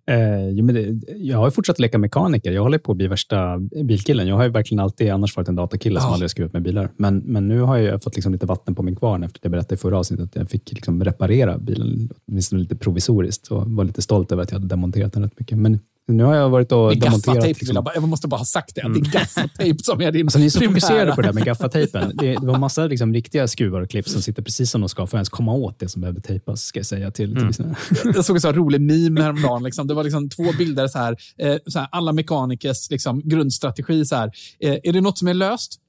Eh, 0.10 0.50
jo, 0.50 0.66
men 0.66 0.76
det, 0.76 0.96
jag 1.18 1.38
har 1.38 1.50
fortsatt 1.52 1.80
leka 1.80 1.98
mekaniker. 1.98 2.52
Jag 2.52 2.62
håller 2.64 2.78
på 2.78 2.92
att 2.92 2.98
bli 2.98 3.08
värsta 3.08 3.58
bilkillen. 3.84 4.28
Jag 4.28 4.36
har 4.36 4.44
ju 4.44 4.50
verkligen 4.50 4.80
alltid 4.80 5.10
annars 5.12 5.36
varit 5.38 5.48
en 5.50 5.56
datakille 5.56 6.00
som 6.00 6.08
Ja. 6.08 6.14
aldrig 6.14 6.24
har 6.24 6.30
skrivit 6.30 6.54
med 6.54 6.62
bilar. 6.62 6.90
Men, 6.98 7.18
men 7.18 7.48
nu 7.48 7.60
har 7.62 7.78
jag 7.78 8.04
fått 8.04 8.16
liksom 8.16 8.32
lite 8.34 8.46
vatten 8.46 8.76
på 8.76 8.84
min 8.84 8.96
kvarn 8.96 9.24
efter 9.24 9.40
att 9.40 9.44
jag 9.44 9.52
berättade 9.52 9.76
i 9.76 9.78
förra 9.78 9.98
avsnittet 10.00 10.26
att 10.26 10.36
jag 10.36 10.50
fick 10.50 10.72
liksom 10.74 11.04
reparera 11.04 11.58
bilen, 11.58 12.10
åtminstone 12.28 12.62
lite 12.62 12.76
provisoriskt 12.76 13.48
och 13.48 13.68
var 13.72 13.84
lite 13.84 14.02
stolt 14.02 14.32
över 14.32 14.44
att 14.44 14.52
jag 14.52 14.56
hade 14.60 14.68
demonterat 14.70 15.14
den 15.14 15.24
rätt 15.24 15.40
mycket. 15.40 15.58
Men 15.58 15.80
nu 16.08 16.24
har 16.24 16.36
jag 16.36 16.50
varit 16.50 16.72
och 16.72 16.98
demonterat. 16.98 17.48
liksom- 17.48 17.76
Jag, 17.76 17.84
bara- 17.84 17.94
jag 17.96 18.08
måste 18.08 18.28
bara 18.28 18.38
ha 18.38 18.46
sagt 18.46 18.76
det. 18.76 18.82
Det 18.82 19.00
är 19.00 19.12
gaffatejp 19.12 19.84
som 19.84 20.02
är 20.02 20.12
din 20.12 20.26
Alltså, 20.26 20.40
ni 20.40 20.46
är 20.46 20.50
så 20.50 20.60
fokuserade 20.62 21.12
på 21.16 21.22
det 21.22 21.28
där 21.28 21.34
med 21.34 21.46
gaffatejpen. 21.46 22.12
Det, 22.18 22.28
det 22.36 22.46
var 22.48 22.58
massa 22.60 22.86
liksom, 22.88 23.14
riktiga 23.14 23.48
skruvar 23.48 23.82
och 23.82 23.90
klipp 23.90 24.10
som 24.10 24.22
sitter 24.22 24.42
precis 24.44 24.72
som 24.72 24.82
de 24.82 24.90
ska 24.90 25.08
för 25.08 25.18
att 25.18 25.20
ens 25.20 25.30
komma 25.30 25.54
åt 25.54 25.80
det 25.80 25.90
som 25.90 26.02
behövde 26.02 26.22
tejpas, 26.22 26.62
ska 26.62 26.80
jag 26.80 26.86
säga 26.86 27.12
till, 27.12 27.36
till 27.36 27.46
lyssnarna. 27.48 27.76
Jag 28.16 28.26
såg 28.26 28.36
en 28.36 28.42
här 28.44 28.54
rolig 28.54 28.82
meme 28.82 29.22
häromdagen. 29.24 29.64
Liksom. 29.64 29.88
Det 29.88 29.94
var 29.94 30.04
liksom 30.04 30.30
två 30.30 30.44
bilder, 30.58 30.88
så 30.88 30.98
här, 30.98 31.18
eh, 31.38 31.56
så 31.68 31.80
här, 31.80 31.88
alla 31.92 32.14
mekanikers 32.14 32.90
liksom, 32.92 33.22
grundstrategi. 33.26 34.06
Så 34.06 34.16
här. 34.16 34.32
Eh, 34.60 34.78
är 34.84 34.94
det 34.94 35.02
något 35.02 35.18
som 35.18 35.28
är 35.28 35.34
löst? 35.34 35.80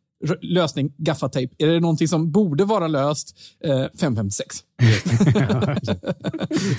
Lösning, 0.41 0.93
gaffatejp. 0.97 1.55
Är 1.59 1.67
det 1.67 1.81
någonting 1.81 2.09
som 2.09 2.31
borde 2.31 2.65
vara 2.65 2.89
löst? 2.89 3.39
Eh, 3.65 3.87
556. 4.01 4.57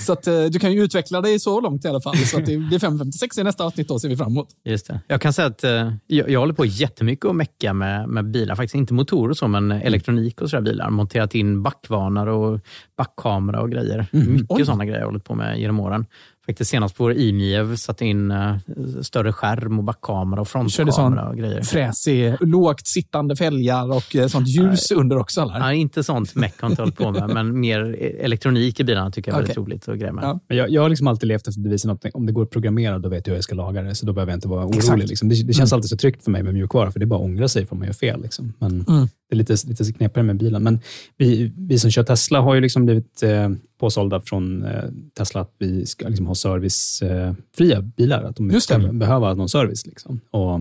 så 0.00 0.12
att, 0.12 0.26
eh, 0.26 0.44
du 0.44 0.58
kan 0.58 0.72
ju 0.72 0.82
utveckla 0.82 1.20
dig 1.20 1.38
så 1.38 1.60
långt 1.60 1.84
i 1.84 1.88
alla 1.88 2.00
fall. 2.00 2.16
Så 2.16 2.38
att 2.38 2.46
det 2.46 2.56
blir 2.56 2.78
556 2.78 3.38
i 3.38 3.44
nästa 3.44 3.64
avsnitt, 3.64 3.88
då 3.88 3.98
ser 3.98 4.08
vi 4.08 4.16
fram 4.16 4.32
emot. 4.32 4.48
Just 4.64 4.86
det. 4.86 5.00
Jag 5.06 5.20
kan 5.20 5.32
säga 5.32 5.48
att 5.48 5.64
eh, 5.64 5.92
jag, 6.06 6.30
jag 6.30 6.40
håller 6.40 6.54
på 6.54 6.64
jättemycket 6.64 7.24
att 7.24 7.36
mecka 7.36 7.72
med, 7.72 8.08
med 8.08 8.30
bilar. 8.30 8.54
Faktiskt 8.54 8.74
inte 8.74 8.94
motorer 8.94 9.30
och 9.30 9.36
så, 9.36 9.48
men 9.48 9.72
elektronik 9.72 10.40
och 10.40 10.50
sådär 10.50 10.62
bilar. 10.62 10.90
Monterat 10.90 11.34
in 11.34 11.62
backvarnar 11.62 12.26
och 12.26 12.60
backkamera 12.96 13.60
och 13.60 13.70
grejer. 13.70 14.06
Mycket 14.12 14.46
Oj. 14.50 14.64
sådana 14.64 14.84
grejer 14.84 14.98
jag 14.98 15.06
har 15.06 15.10
hållit 15.10 15.24
på 15.24 15.34
med 15.34 15.60
genom 15.60 15.80
åren. 15.80 16.06
Faktiskt 16.50 16.70
senast 16.70 16.96
på 16.96 17.04
vår 17.04 17.12
IMIEV 17.12 17.76
satte 17.76 18.06
in 18.06 18.30
eh, 18.30 18.56
större 19.02 19.32
skärm 19.32 19.78
och 19.78 19.84
backkamera 19.84 20.40
och 20.40 20.48
frontkamera 20.48 21.28
och 21.28 21.36
grejer. 21.36 21.62
fräsig, 21.62 22.34
lågt 22.40 22.86
sittande 22.86 23.36
fälgar 23.36 23.90
och 23.90 24.16
eh, 24.16 24.26
sånt 24.26 24.48
ljus 24.48 24.90
under 24.90 25.18
också. 25.18 25.40
Eller? 25.40 25.58
Ja, 25.58 25.72
inte 25.72 26.04
sånt 26.04 26.34
meck 26.34 26.60
har 26.60 26.70
inte 26.70 26.82
hållit 26.82 26.96
på 26.96 27.10
med, 27.10 27.30
men 27.34 27.60
mer 27.60 27.80
elektronik 28.20 28.80
i 28.80 28.84
bilarna 28.84 29.10
tycker 29.10 29.30
jag 29.30 29.36
är 29.36 29.40
väldigt 29.42 29.58
Okej. 29.58 29.64
roligt 29.72 29.88
att 29.88 29.98
greja 29.98 30.12
med. 30.12 30.24
Ja. 30.24 30.40
Men 30.48 30.56
jag, 30.56 30.70
jag 30.70 30.82
har 30.82 30.88
liksom 30.88 31.06
alltid 31.06 31.28
levt 31.28 31.48
efter 31.48 31.60
devisen 31.60 31.90
att 31.90 32.04
om 32.14 32.26
det 32.26 32.32
går 32.32 32.42
att 32.42 32.50
programmera, 32.50 32.98
då 32.98 33.08
vet 33.08 33.26
jag 33.26 33.32
hur 33.32 33.36
jag 33.36 33.44
ska 33.44 33.54
laga 33.54 33.82
det. 33.82 33.94
Så 33.94 34.06
då 34.06 34.12
behöver 34.12 34.32
jag 34.32 34.36
inte 34.36 34.48
vara 34.48 34.66
orolig. 34.66 35.08
Liksom. 35.08 35.28
Det, 35.28 35.42
det 35.46 35.52
känns 35.52 35.72
alltid 35.72 35.90
så 35.90 35.96
tryggt 35.96 36.24
för 36.24 36.30
mig 36.30 36.42
med 36.42 36.54
mjukvara, 36.54 36.90
för 36.92 36.98
det 36.98 37.04
är 37.04 37.06
bara 37.06 37.20
att 37.20 37.24
ångra 37.24 37.48
sig 37.48 37.66
för 37.66 37.76
man 37.76 37.86
gör 37.86 37.94
fel. 37.94 38.22
Liksom. 38.22 38.52
Men 38.58 38.84
Mm. 38.88 39.08
Det 39.28 39.34
är 39.34 39.36
lite, 39.36 39.56
lite 39.66 39.92
knepigare 39.92 40.26
med 40.26 40.36
bilen. 40.36 40.62
Men 40.62 40.80
vi, 41.16 41.52
vi 41.56 41.78
som 41.78 41.90
kör 41.90 42.02
Tesla 42.02 42.40
har 42.40 42.54
ju 42.54 42.60
liksom 42.60 42.84
blivit 42.84 43.22
eh, 43.22 43.48
påsålda 43.80 44.20
från 44.20 44.64
eh, 44.64 44.84
Tesla 45.14 45.40
att 45.40 45.54
vi 45.58 45.86
ska 45.86 46.08
liksom 46.08 46.26
ha 46.26 46.34
servicefria 46.34 47.82
bilar. 47.82 48.24
Att 48.24 48.36
de 48.36 48.44
inte 48.44 48.54
Just 48.54 48.68
ska 48.68 48.78
behöva 48.78 49.34
någon 49.34 49.48
service. 49.48 49.86
Liksom. 49.86 50.20
Och 50.30 50.60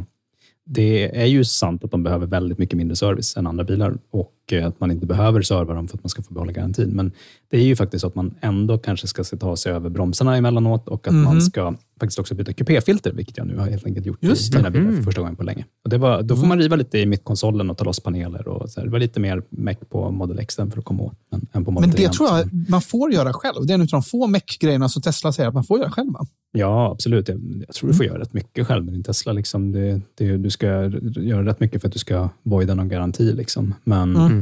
det 0.65 1.21
är 1.21 1.25
ju 1.25 1.45
sant 1.45 1.83
att 1.83 1.91
de 1.91 2.03
behöver 2.03 2.27
väldigt 2.27 2.57
mycket 2.57 2.77
mindre 2.77 2.95
service 2.95 3.37
än 3.37 3.47
andra 3.47 3.63
bilar 3.63 3.97
och 4.11 4.33
eh, 4.53 4.67
att 4.67 4.79
man 4.79 4.91
inte 4.91 5.05
behöver 5.05 5.41
serva 5.41 5.73
dem 5.73 5.87
för 5.87 5.97
att 5.97 6.03
man 6.03 6.09
ska 6.09 6.21
få 6.23 6.33
behålla 6.33 6.51
garantin. 6.51 6.89
Men 6.89 7.11
det 7.51 7.57
är 7.57 7.63
ju 7.63 7.75
faktiskt 7.75 8.01
så 8.01 8.07
att 8.07 8.15
man 8.15 8.35
ändå 8.41 8.77
kanske 8.77 9.07
ska 9.07 9.23
se- 9.23 9.37
ta 9.37 9.55
sig 9.55 9.71
över 9.71 9.89
bromsarna 9.89 10.37
emellanåt 10.37 10.87
och 10.87 11.07
att 11.07 11.13
man 11.13 11.41
ska 11.41 11.73
faktiskt 11.99 12.19
också 12.19 12.35
byta 12.35 12.53
kupéfilter, 12.53 13.11
vilket 13.13 13.37
jag 13.37 13.47
nu 13.47 13.57
har 13.57 13.67
helt 13.69 13.85
enkelt 13.85 14.05
gjort 14.05 14.17
Just 14.23 14.53
i 14.53 14.57
mina 14.57 14.69
bilar 14.69 14.91
för 14.91 15.03
första 15.03 15.21
gången 15.21 15.35
på 15.35 15.43
länge. 15.43 15.65
Och 15.83 15.89
det 15.89 15.97
var, 15.97 16.21
då 16.21 16.35
får 16.35 16.47
man 16.47 16.57
riva 16.59 16.75
lite 16.75 16.99
i 16.99 17.05
mittkonsolen 17.05 17.69
och 17.69 17.77
ta 17.77 17.83
loss 17.85 17.99
paneler. 17.99 18.47
Och 18.47 18.69
så 18.69 18.79
här. 18.79 18.85
Det 18.87 18.91
var 18.91 18.99
lite 18.99 19.19
mer 19.19 19.43
meck 19.49 19.89
på 19.89 20.11
Model 20.11 20.39
X 20.39 20.55
för 20.55 20.77
att 20.79 20.85
komma 20.85 21.03
åt 21.03 21.13
än, 21.33 21.47
än 21.53 21.65
på 21.65 21.71
Model 21.71 21.87
Men 21.89 21.95
3. 21.97 22.05
det 22.07 22.13
tror 22.13 22.29
jag 22.29 22.49
man 22.69 22.81
får 22.81 23.11
göra 23.13 23.33
själv. 23.33 23.65
Det 23.65 23.73
är 23.73 23.75
en 23.75 23.81
av 23.81 23.87
de 23.87 24.03
få 24.03 24.27
Mac-grejerna 24.27 24.89
som 24.89 25.01
Tesla 25.01 25.31
säger 25.31 25.47
att 25.49 25.53
man 25.55 25.63
får 25.63 25.79
göra 25.79 25.91
själv. 25.91 26.13
Va? 26.13 26.25
Ja, 26.51 26.91
absolut. 26.91 27.27
Jag, 27.27 27.63
jag 27.67 27.75
tror 27.75 27.89
du 27.89 27.95
får 27.95 28.05
göra 28.05 28.19
rätt 28.19 28.33
mycket 28.33 28.67
själv 28.67 28.85
med 28.85 28.93
din 28.93 29.03
Tesla. 29.03 29.31
Liksom. 29.33 29.71
Det, 29.71 30.01
det, 30.17 30.37
du 30.37 30.49
ska 30.49 30.67
göra 31.15 31.45
rätt 31.45 31.59
mycket 31.59 31.81
för 31.81 31.87
att 31.87 31.93
du 31.93 31.99
ska 31.99 32.29
voida 32.43 32.75
någon 32.75 32.89
garanti. 32.89 33.33
Liksom. 33.33 33.73
Men 33.83 34.15
Mm. 34.15 34.38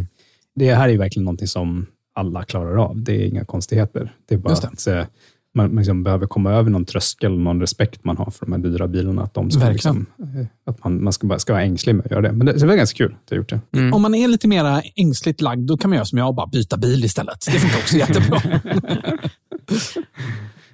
Det 0.57 0.73
här 0.75 0.89
är 0.89 0.97
verkligen 0.97 1.23
någonting 1.25 1.47
som 1.47 1.85
alla 2.15 2.43
klarar 2.43 2.75
av. 2.77 3.01
Det 3.01 3.15
är 3.15 3.25
inga 3.27 3.45
konstigheter. 3.45 4.15
Det 4.25 4.35
är 4.35 4.39
bara 4.39 4.53
det. 4.53 4.67
att 4.67 4.87
eh, 4.87 5.05
man 5.53 5.75
liksom 5.75 6.03
behöver 6.03 6.27
komma 6.27 6.51
över 6.51 6.69
någon 6.69 6.85
tröskel, 6.85 7.39
någon 7.39 7.61
respekt 7.61 8.03
man 8.03 8.17
har 8.17 8.31
för 8.31 8.45
de 8.45 8.51
här 8.51 8.59
dyra 8.59 8.87
bilarna. 8.87 9.21
Att, 9.23 9.33
de 9.33 9.51
ska 9.51 9.69
liksom, 9.69 10.05
eh, 10.19 10.45
att 10.65 10.83
man, 10.83 11.03
man 11.03 11.13
ska, 11.13 11.27
bara, 11.27 11.39
ska 11.39 11.53
vara 11.53 11.63
ängslig 11.63 11.95
med 11.95 12.05
att 12.05 12.11
göra 12.11 12.21
det. 12.21 12.31
Men 12.31 12.45
det, 12.45 12.53
det 12.53 12.65
var 12.65 12.75
ganska 12.75 12.97
kul 12.97 13.15
att 13.23 13.31
jag 13.31 13.37
gjort 13.37 13.49
det. 13.49 13.61
Mm. 13.73 13.93
Om 13.93 14.01
man 14.01 14.15
är 14.15 14.27
lite 14.27 14.47
mer 14.47 14.91
ängsligt 14.95 15.41
lagd, 15.41 15.67
då 15.67 15.77
kan 15.77 15.89
man 15.89 15.95
göra 15.95 16.05
som 16.05 16.17
jag 16.17 16.27
och 16.27 16.35
bara 16.35 16.47
byta 16.47 16.77
bil 16.77 17.05
istället. 17.05 17.45
Det 17.45 17.51
funkar 17.59 17.77
också 17.77 17.97
jättebra. 17.97 18.41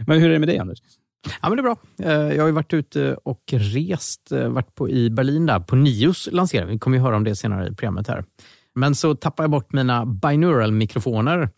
Men 0.07 0.19
hur 0.19 0.29
är 0.29 0.33
det 0.33 0.39
med 0.39 0.47
dig, 0.47 0.57
Anders? 0.57 0.79
Ja, 1.41 1.49
men 1.49 1.57
det 1.57 1.61
är 1.61 1.63
bra. 1.63 1.77
Eh, 1.99 2.35
Jag 2.35 2.43
har 2.43 2.47
ju 2.47 2.53
varit 2.53 2.73
ute 2.73 3.13
och 3.23 3.41
rest, 3.51 4.31
varit 4.31 4.75
på, 4.75 4.89
i 4.89 5.09
Berlin 5.09 5.45
där, 5.45 5.59
på 5.59 5.75
Nios 5.75 6.29
lansering. 6.31 6.67
Vi 6.69 6.79
kommer 6.79 6.97
ju 6.97 7.03
höra 7.03 7.15
om 7.15 7.23
det 7.23 7.35
senare 7.35 7.67
i 7.67 7.75
programmet 7.75 8.07
här. 8.07 8.23
Men 8.75 8.95
så 8.95 9.15
tappade 9.15 9.43
jag 9.43 9.51
bort 9.51 9.73
mina 9.73 10.05
binaural-mikrofoner. 10.05 11.49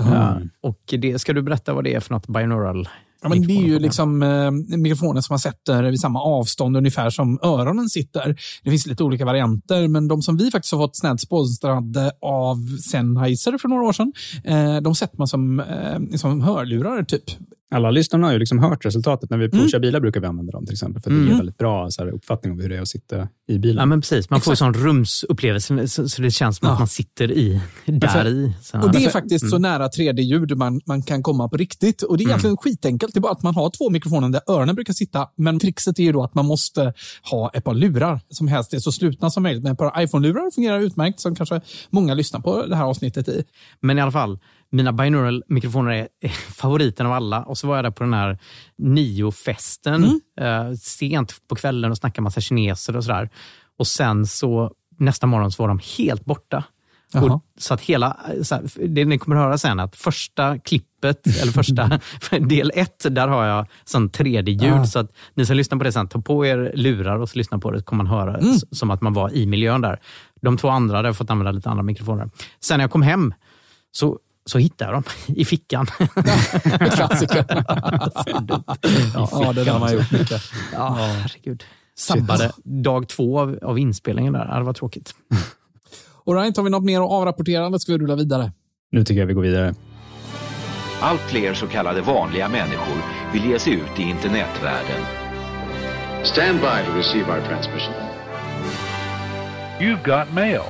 Eh, 0.00 0.36
Och 0.60 0.80
det, 0.98 1.18
ska 1.18 1.32
du 1.32 1.42
berätta 1.42 1.74
vad 1.74 1.84
det 1.84 1.94
är 1.94 2.00
för 2.00 2.14
något 2.14 2.26
binaural? 2.26 2.88
Ja, 3.22 3.28
men 3.28 3.46
det 3.46 3.52
är 3.52 3.62
ju 3.62 3.78
liksom 3.78 4.22
eh, 4.22 4.50
mikrofoner 4.78 5.20
som 5.20 5.32
man 5.32 5.38
sätter 5.38 5.82
vid 5.82 6.00
samma 6.00 6.22
avstånd 6.22 6.76
ungefär 6.76 7.10
som 7.10 7.38
öronen 7.42 7.88
sitter. 7.88 8.36
Det 8.62 8.70
finns 8.70 8.86
lite 8.86 9.04
olika 9.04 9.24
varianter, 9.24 9.88
men 9.88 10.08
de 10.08 10.22
som 10.22 10.36
vi 10.36 10.50
faktiskt 10.50 10.72
har 10.72 10.80
fått 10.80 10.96
snällt 10.96 11.20
sponsrade 11.20 12.12
av 12.22 12.56
Sennheiser 12.90 13.58
för 13.58 13.68
några 13.68 13.82
år 13.82 13.92
sedan, 13.92 14.12
eh, 14.44 14.76
de 14.80 14.94
sätter 14.94 15.18
man 15.18 15.28
som, 15.28 15.60
eh, 15.60 16.16
som 16.16 16.40
hörlurar 16.40 17.02
typ. 17.02 17.24
Alla 17.74 17.90
lyssnarna 17.90 18.26
har 18.26 18.32
ju 18.32 18.38
liksom 18.38 18.58
hört 18.58 18.84
resultatet. 18.84 19.30
När 19.30 19.38
vi 19.38 19.44
Mm. 19.44 19.58
provkör 19.58 19.78
bilar 19.78 20.00
brukar 20.00 20.20
vi 20.20 20.26
använda 20.26 20.52
dem 20.52 20.66
till 20.66 20.72
exempel, 20.72 21.02
för 21.02 21.10
att 21.10 21.16
det 21.22 21.28
ger 21.30 21.36
väldigt 21.36 21.58
bra 21.58 21.90
så 21.90 22.02
här, 22.04 22.10
uppfattning 22.10 22.52
om 22.52 22.60
hur 22.60 22.68
det 22.68 22.76
är 22.76 22.80
att 22.82 22.88
sitta 22.88 23.28
i 23.48 23.58
bilen. 23.58 23.76
Ja, 23.76 23.86
men 23.86 24.00
precis. 24.00 24.30
Man 24.30 24.40
får 24.40 24.50
en 24.50 24.52
Exakt. 24.52 24.76
sån 24.76 24.86
rumsupplevelse, 24.86 25.88
så, 25.88 26.08
så 26.08 26.22
det 26.22 26.30
känns 26.30 26.56
som 26.56 26.66
Ja. 26.66 26.72
att 26.72 26.78
man 26.78 26.88
sitter 26.88 27.32
i, 27.32 27.60
där 27.86 28.26
i. 28.28 28.52
Så, 28.62 28.78
Och 28.80 28.92
det 28.92 28.98
är 28.98 29.02
för- 29.02 29.10
faktiskt 29.10 29.50
så 29.50 29.58
nära 29.58 29.88
3D-ljud 29.88 30.56
man, 30.56 30.80
man 30.86 31.02
kan 31.02 31.22
komma 31.22 31.48
på 31.48 31.56
riktigt. 31.56 32.02
Och 32.02 32.18
Det 32.18 32.24
är 32.24 32.26
egentligen 32.28 32.56
skitenkelt. 32.56 33.14
Det 33.14 33.18
är 33.18 33.20
bara 33.20 33.32
att 33.32 33.42
man 33.42 33.54
har 33.54 33.70
två 33.70 33.90
mikrofoner 33.90 34.28
där 34.28 34.40
öronen 34.48 34.74
brukar 34.74 34.92
sitta. 34.92 35.28
Men 35.36 35.58
trixet 35.60 35.98
är 35.98 36.02
ju 36.02 36.12
då 36.12 36.22
att 36.22 36.34
man 36.34 36.46
måste 36.46 36.92
ha 37.30 37.50
ett 37.54 37.64
par 37.64 37.74
lurar 37.74 38.20
som 38.28 38.48
helst 38.48 38.74
är 38.74 38.78
så 38.78 38.92
slutna 38.92 39.30
som 39.30 39.42
möjligt. 39.42 39.62
Men 39.62 39.72
ett 39.72 39.78
par 39.78 40.02
iPhone-lurar 40.02 40.50
fungerar 40.54 40.80
utmärkt, 40.80 41.20
som 41.20 41.34
kanske 41.34 41.60
många 41.90 42.14
lyssnar 42.14 42.40
på 42.40 42.66
det 42.66 42.76
här 42.76 42.84
avsnittet 42.84 43.28
i. 43.28 43.44
Men 43.80 43.98
i 43.98 44.00
alla 44.00 44.12
fall, 44.12 44.38
mina 44.72 44.92
binaural-mikrofoner 44.92 45.90
är 45.92 46.08
är 46.20 46.28
favoriten 46.52 47.06
av 47.06 47.12
alla. 47.12 47.42
Och 47.42 47.58
så 47.58 47.66
var 47.66 47.76
jag 47.76 47.84
där 47.84 47.90
på 47.90 48.04
den 48.04 48.14
här 48.14 48.38
Nio-festen 48.78 50.20
eh, 50.40 50.72
sent 50.80 51.34
på 51.48 51.54
kvällen 51.54 51.90
och 51.90 51.96
snackade 51.96 52.22
massa 52.22 52.40
kineser 52.40 52.96
och 52.96 53.04
sådär. 53.04 53.30
Och 53.78 53.86
sen 53.86 54.26
så 54.26 54.72
nästa 54.98 55.26
morgon 55.26 55.52
så 55.52 55.62
var 55.62 55.68
de 55.68 55.80
helt 55.98 56.24
borta. 56.24 56.64
Och, 57.34 57.44
så 57.58 57.74
att 57.74 57.80
hela, 57.80 58.16
så 58.42 58.54
här, 58.54 58.64
det 58.88 59.04
ni 59.04 59.18
kommer 59.18 59.36
höra 59.36 59.58
sen, 59.58 59.80
att 59.80 59.96
första 59.96 60.58
klippet, 60.58 61.26
eller 61.42 61.52
första 61.52 62.00
del 62.40 62.72
ett, 62.74 63.06
där 63.10 63.28
har 63.28 63.44
jag 63.46 63.66
sån 63.84 64.10
3D-ljud. 64.10 64.72
Ah. 64.72 64.84
Så 64.84 64.98
att 64.98 65.12
ni 65.34 65.46
som 65.46 65.56
lyssnar 65.56 65.78
på 65.78 65.84
det 65.84 65.92
sen, 65.92 66.08
ta 66.08 66.20
på 66.20 66.46
er 66.46 66.72
lurar 66.74 67.18
och 67.18 67.28
så 67.28 67.38
lyssna 67.38 67.58
på 67.58 67.70
det, 67.70 67.78
så 67.78 67.84
kommer 67.84 68.04
man 68.04 68.12
höra 68.18 68.38
s- 68.38 68.78
som 68.78 68.90
att 68.90 69.00
man 69.02 69.12
var 69.12 69.32
i 69.34 69.46
miljön 69.46 69.80
där. 69.80 70.00
De 70.42 70.56
två 70.56 70.68
andra, 70.68 70.96
där 70.96 71.02
har 71.02 71.08
jag 71.08 71.16
fått 71.16 71.30
använda 71.30 71.52
lite 71.52 71.70
andra 71.70 71.82
mikrofoner. 71.82 72.30
Sen 72.60 72.78
när 72.78 72.84
jag 72.84 72.90
kom 72.90 73.02
hem 73.02 73.34
så, 73.92 74.18
så 74.46 74.58
hittade 74.58 74.92
jag 74.92 75.02
dem 75.02 75.12
i 75.36 75.44
fickan. 75.44 75.86
Klassiker. 76.94 77.44
ja, 77.48 79.28
ja, 79.32 79.52
det 79.52 79.64
där 79.64 79.72
har 79.72 79.80
man 79.80 79.92
gjort 79.92 80.10
mycket. 80.10 80.42
ja, 80.72 80.88
herregud. 80.94 81.64
Sabbade 81.98 82.52
dag 82.64 83.08
två 83.08 83.40
av, 83.40 83.58
av 83.62 83.78
inspelningen 83.78 84.32
där. 84.32 84.46
Ja, 84.50 84.58
Det 84.58 84.64
var 84.64 84.72
tråkigt. 84.72 85.14
All 86.26 86.34
right, 86.34 86.56
har 86.56 86.64
vi 86.64 86.70
något 86.70 86.84
mer 86.84 87.00
att 87.00 87.10
avrapportera 87.10 87.66
eller 87.66 87.78
ska 87.78 87.92
vi 87.92 87.98
rulla 87.98 88.16
vidare? 88.16 88.52
Nu 88.92 89.04
tycker 89.04 89.20
jag 89.20 89.26
vi 89.26 89.34
går 89.34 89.42
vidare. 89.42 89.74
Allt 91.00 91.20
fler 91.20 91.54
så 91.54 91.66
kallade 91.66 92.00
vanliga 92.00 92.48
människor 92.48 92.96
vill 93.32 93.44
ge 93.44 93.58
sig 93.58 93.72
ut 93.72 93.98
i 93.98 94.02
internetvärlden. 94.02 95.00
Stand 96.24 96.60
by 96.60 96.84
to 96.86 96.96
receive 96.96 97.24
our 97.32 97.40
transmission. 97.48 97.94
You've 99.80 100.04
got 100.04 100.32
mail. 100.34 100.60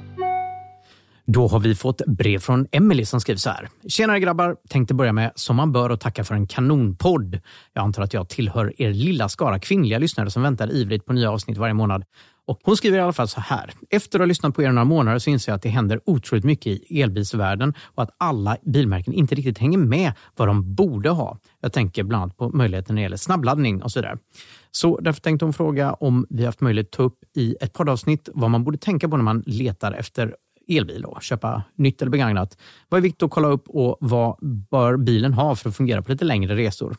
Då 1.33 1.49
har 1.49 1.61
vi 1.61 1.75
fått 1.75 2.07
brev 2.07 2.39
från 2.39 2.67
Emily 2.73 3.05
som 3.05 3.21
skriver 3.21 3.39
så 3.39 3.51
här. 3.51 3.69
Tjenare 3.89 4.21
grabbar! 4.21 4.57
Tänkte 4.69 4.95
börja 4.95 5.13
med, 5.13 5.33
som 5.35 5.57
man 5.57 5.73
bör, 5.73 5.91
och 5.91 6.01
tacka 6.01 6.25
för 6.25 6.35
en 6.35 6.47
kanonpodd. 6.47 7.41
Jag 7.73 7.83
antar 7.85 8.03
att 8.03 8.15
jag 8.15 8.29
tillhör 8.29 8.83
er 8.83 8.93
lilla 8.93 9.29
skara 9.29 9.59
kvinnliga 9.59 9.99
lyssnare 9.99 10.31
som 10.31 10.43
väntar 10.43 10.73
ivrigt 10.73 11.07
på 11.07 11.13
nya 11.13 11.31
avsnitt 11.31 11.59
varje 11.59 11.75
månad. 11.75 12.05
Och 12.47 12.61
hon 12.63 12.77
skriver 12.77 12.99
i 12.99 13.01
alla 13.01 13.13
fall 13.13 13.29
så 13.29 13.41
här. 13.41 13.73
Efter 13.91 14.19
att 14.19 14.21
ha 14.21 14.27
lyssnat 14.27 14.55
på 14.55 14.63
er 14.63 14.69
några 14.69 14.85
månader 14.85 15.19
så 15.19 15.31
inser 15.31 15.53
jag 15.53 15.57
att 15.57 15.63
det 15.63 15.69
händer 15.69 16.01
otroligt 16.05 16.45
mycket 16.45 16.67
i 16.67 17.03
elbilsvärlden 17.03 17.75
och 17.85 18.03
att 18.03 18.11
alla 18.19 18.57
bilmärken 18.63 19.15
inte 19.15 19.35
riktigt 19.35 19.59
hänger 19.59 19.79
med 19.79 20.13
vad 20.37 20.49
de 20.49 20.75
borde 20.75 21.11
ha. 21.11 21.39
Jag 21.61 21.73
tänker 21.73 22.03
bland 22.03 22.23
annat 22.23 22.37
på 22.37 22.49
möjligheten 22.49 22.95
när 22.95 23.03
det 23.03 23.05
gäller 23.05 23.17
snabbladdning 23.17 23.83
och 23.83 23.93
så 23.93 24.01
vidare. 24.01 24.19
Så 24.71 25.01
därför 25.01 25.21
tänkte 25.21 25.45
hon 25.45 25.53
fråga 25.53 25.93
om 25.93 26.27
vi 26.31 26.45
haft 26.45 26.61
möjlighet 26.61 26.87
att 26.87 26.93
ta 26.93 27.03
upp 27.03 27.19
i 27.37 27.57
ett 27.61 27.73
poddavsnitt 27.73 28.29
vad 28.35 28.51
man 28.51 28.65
borde 28.65 28.79
tänka 28.79 29.09
på 29.09 29.17
när 29.17 29.25
man 29.25 29.43
letar 29.47 29.93
efter 29.93 30.35
elbil 30.71 31.05
och 31.05 31.23
köpa 31.23 31.63
nytt 31.77 32.03
eller 32.03 32.11
begagnat. 32.11 32.59
Vad 32.89 32.99
är 32.99 33.03
viktigt 33.03 33.23
att 33.23 33.31
kolla 33.31 33.49
upp 33.49 33.69
och 33.69 33.97
vad 34.01 34.37
bör 34.71 34.97
bilen 34.97 35.33
ha 35.33 35.57
för 35.57 35.69
att 35.69 35.77
fungera 35.77 36.03
på 36.03 36.13
lite 36.13 36.25
längre 36.25 36.57
resor? 36.57 36.97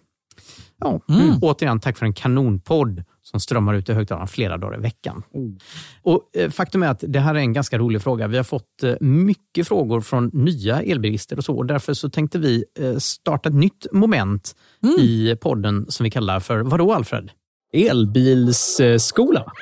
Ja, 0.79 1.01
mm. 1.09 1.39
Återigen, 1.41 1.79
tack 1.79 1.97
för 1.97 2.05
en 2.05 2.13
kanonpodd 2.13 3.03
som 3.23 3.39
strömmar 3.39 3.73
ut 3.73 3.89
i 3.89 3.93
högtalarna 3.93 4.27
flera 4.27 4.57
dagar 4.57 4.77
i 4.77 4.81
veckan. 4.81 5.23
Mm. 5.33 5.57
Och 6.01 6.29
eh, 6.35 6.49
Faktum 6.49 6.83
är 6.83 6.87
att 6.87 7.03
det 7.07 7.19
här 7.19 7.35
är 7.35 7.39
en 7.39 7.53
ganska 7.53 7.77
rolig 7.77 8.01
fråga. 8.01 8.27
Vi 8.27 8.37
har 8.37 8.43
fått 8.43 8.83
eh, 8.83 8.93
mycket 8.99 9.67
frågor 9.67 10.01
från 10.01 10.29
nya 10.33 10.81
elbilister 10.81 11.37
och 11.37 11.45
så. 11.45 11.57
Och 11.57 11.65
därför 11.65 11.93
så 11.93 12.09
tänkte 12.09 12.39
vi 12.39 12.65
eh, 12.79 12.97
starta 12.97 13.49
ett 13.49 13.55
nytt 13.55 13.87
moment 13.91 14.55
mm. 14.83 14.95
i 14.99 15.37
podden 15.41 15.85
som 15.89 16.03
vi 16.03 16.09
kallar 16.09 16.39
för 16.39 16.59
Vadå 16.59 16.93
Alfred? 16.93 17.31
Elbilsskola. 17.73 19.51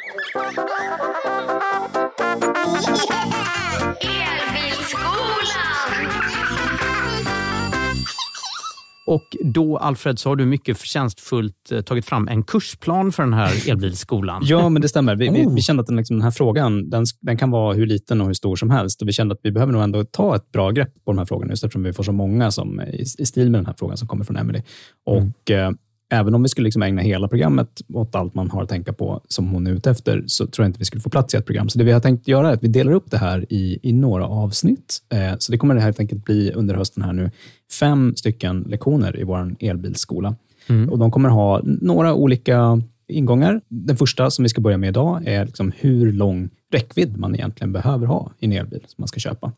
Och 9.10 9.38
då, 9.44 9.78
Alfred, 9.78 10.20
så 10.20 10.30
har 10.30 10.36
du 10.36 10.46
mycket 10.46 10.78
förtjänstfullt 10.78 11.72
eh, 11.72 11.82
tagit 11.82 12.06
fram 12.06 12.28
en 12.28 12.44
kursplan 12.44 13.12
för 13.12 13.24
den 13.24 13.34
här 13.34 13.52
elbilsskolan. 13.70 14.42
ja, 14.46 14.70
men 14.70 14.82
det 14.82 14.90
stämmer. 14.90 15.16
Vi, 15.16 15.30
oh. 15.30 15.56
vi, 15.56 15.62
kände 15.62 15.82
att 15.82 15.88
den, 15.88 15.96
liksom, 15.96 16.16
den 16.16 16.24
här 16.24 16.32
frågan 16.32 16.90
den, 16.90 17.06
den, 17.22 17.38
kan 17.38 17.52
vara 17.52 17.74
hur 17.74 17.86
liten 17.86 18.22
och 18.22 18.28
hur 18.28 18.34
stor 18.34 18.56
som 18.56 18.70
helst. 18.70 19.02
Och 19.02 19.08
Vi 19.08 19.14
kände 19.14 19.34
att 19.34 19.40
vi 19.44 19.52
behöver 19.52 19.74
nog 19.74 19.84
ändå 19.84 20.04
ta 20.04 20.36
ett 20.36 20.52
bra 20.52 20.72
grepp 20.72 20.94
på 21.06 21.12
de 21.12 21.18
här 21.18 21.26
frågorna, 21.26 21.52
just 21.52 21.64
eftersom 21.64 21.84
vi 21.84 21.94
får 21.94 22.04
så 22.04 22.12
många 22.12 22.52
som, 22.52 22.82
i, 22.82 23.06
i 23.18 23.26
stil 23.26 23.52
med 23.52 23.60
den 23.60 23.66
här 23.66 23.76
frågan 23.80 23.98
som 23.98 24.08
kommer 24.08 24.24
från 24.24 24.38
Emily. 24.38 24.62
Mm. 25.10 25.32
Och 25.32 25.52
eh, 25.52 25.72
även 26.10 26.36
om 26.36 26.44
vi 26.44 26.50
skulle 26.50 26.66
liksom 26.66 26.82
ägna 26.82 27.02
hela 27.02 27.28
programmet 27.28 27.82
åt 27.94 28.16
allt 28.16 28.36
man 28.36 28.50
har 28.50 28.64
att 28.64 28.70
tänka 28.70 28.94
på 28.94 29.22
som 29.28 29.48
hon 29.48 29.68
är 29.68 29.72
ute 29.72 29.92
efter, 29.92 30.24
så 30.28 30.48
tror 30.48 30.64
jag 30.64 30.70
inte 30.70 30.80
vi 30.80 30.86
skulle 30.86 31.02
få 31.02 31.10
plats 31.10 31.34
i 31.34 31.38
ett 31.38 31.46
program. 31.46 31.70
Så 31.70 31.78
det 31.80 31.84
vi 31.84 31.92
har 31.92 32.00
tänkt 32.00 32.28
göra 32.28 32.50
är 32.50 32.54
att 32.54 32.64
vi 32.64 32.68
delar 32.68 32.92
upp 32.92 33.12
det 33.12 33.18
här 33.18 33.46
i, 33.50 33.80
i 33.84 33.94
några 33.94 34.28
avsnitt. 34.28 34.98
Eh, 35.10 35.38
så 35.40 35.52
det 35.52 35.58
kommer 35.58 35.76
det 35.76 35.82
helt 35.82 36.00
enkelt 36.00 36.26
bli 36.26 36.52
under 36.52 36.76
hösten 36.76 37.04
här 37.04 37.14
nu 37.14 37.32
fem 37.80 38.16
stycken 38.16 38.62
lektioner 38.62 39.20
i 39.20 39.24
vår 39.24 39.56
elbilsskola. 39.60 40.36
Mm. 40.68 40.90
Och 40.90 41.00
de 41.00 41.12
kommer 41.12 41.30
ha 41.30 41.62
några 41.64 42.14
olika 42.14 42.82
ingångar. 43.08 43.62
Den 43.68 43.98
första 43.98 44.32
som 44.32 44.44
vi 44.44 44.50
ska 44.50 44.62
börja 44.62 44.78
med 44.78 44.90
idag 44.90 45.22
är 45.26 45.46
liksom 45.46 45.72
hur 45.78 46.12
lång 46.12 46.50
räckvidd 46.72 47.18
man 47.18 47.36
egentligen 47.36 47.72
behöver 47.72 48.06
ha 48.06 48.32
i 48.40 48.46
en 48.46 48.52
elbil 48.52 48.82
som 48.88 48.96
man 48.98 49.08
ska 49.08 49.20
köpa. 49.20 49.52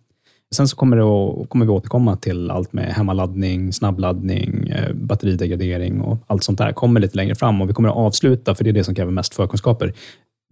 Sen 0.56 0.68
så 0.68 0.76
kommer, 0.76 0.98
det 0.98 1.04
att, 1.04 1.50
kommer 1.50 1.66
vi 1.66 1.72
återkomma 1.72 2.16
till 2.16 2.52
allt 2.52 2.74
med 2.74 2.94
hemmaladdning, 2.94 3.74
snabbladdning, 3.74 4.68
eh, 4.68 4.94
batteridegradering 4.94 6.02
och 6.02 6.18
allt 6.28 6.44
sånt 6.44 6.58
där 6.58 6.72
kommer 6.72 7.00
lite 7.00 7.18
längre 7.18 7.36
fram 7.36 7.62
och 7.62 7.70
vi 7.70 7.74
kommer 7.74 7.90
att 7.90 7.96
avsluta, 7.96 8.56
för 8.56 8.64
det 8.64 8.70
är 8.70 8.74
det 8.74 8.84
som 8.84 8.96
kräver 8.96 9.12
mest 9.12 9.36
förkunskaper, 9.36 9.94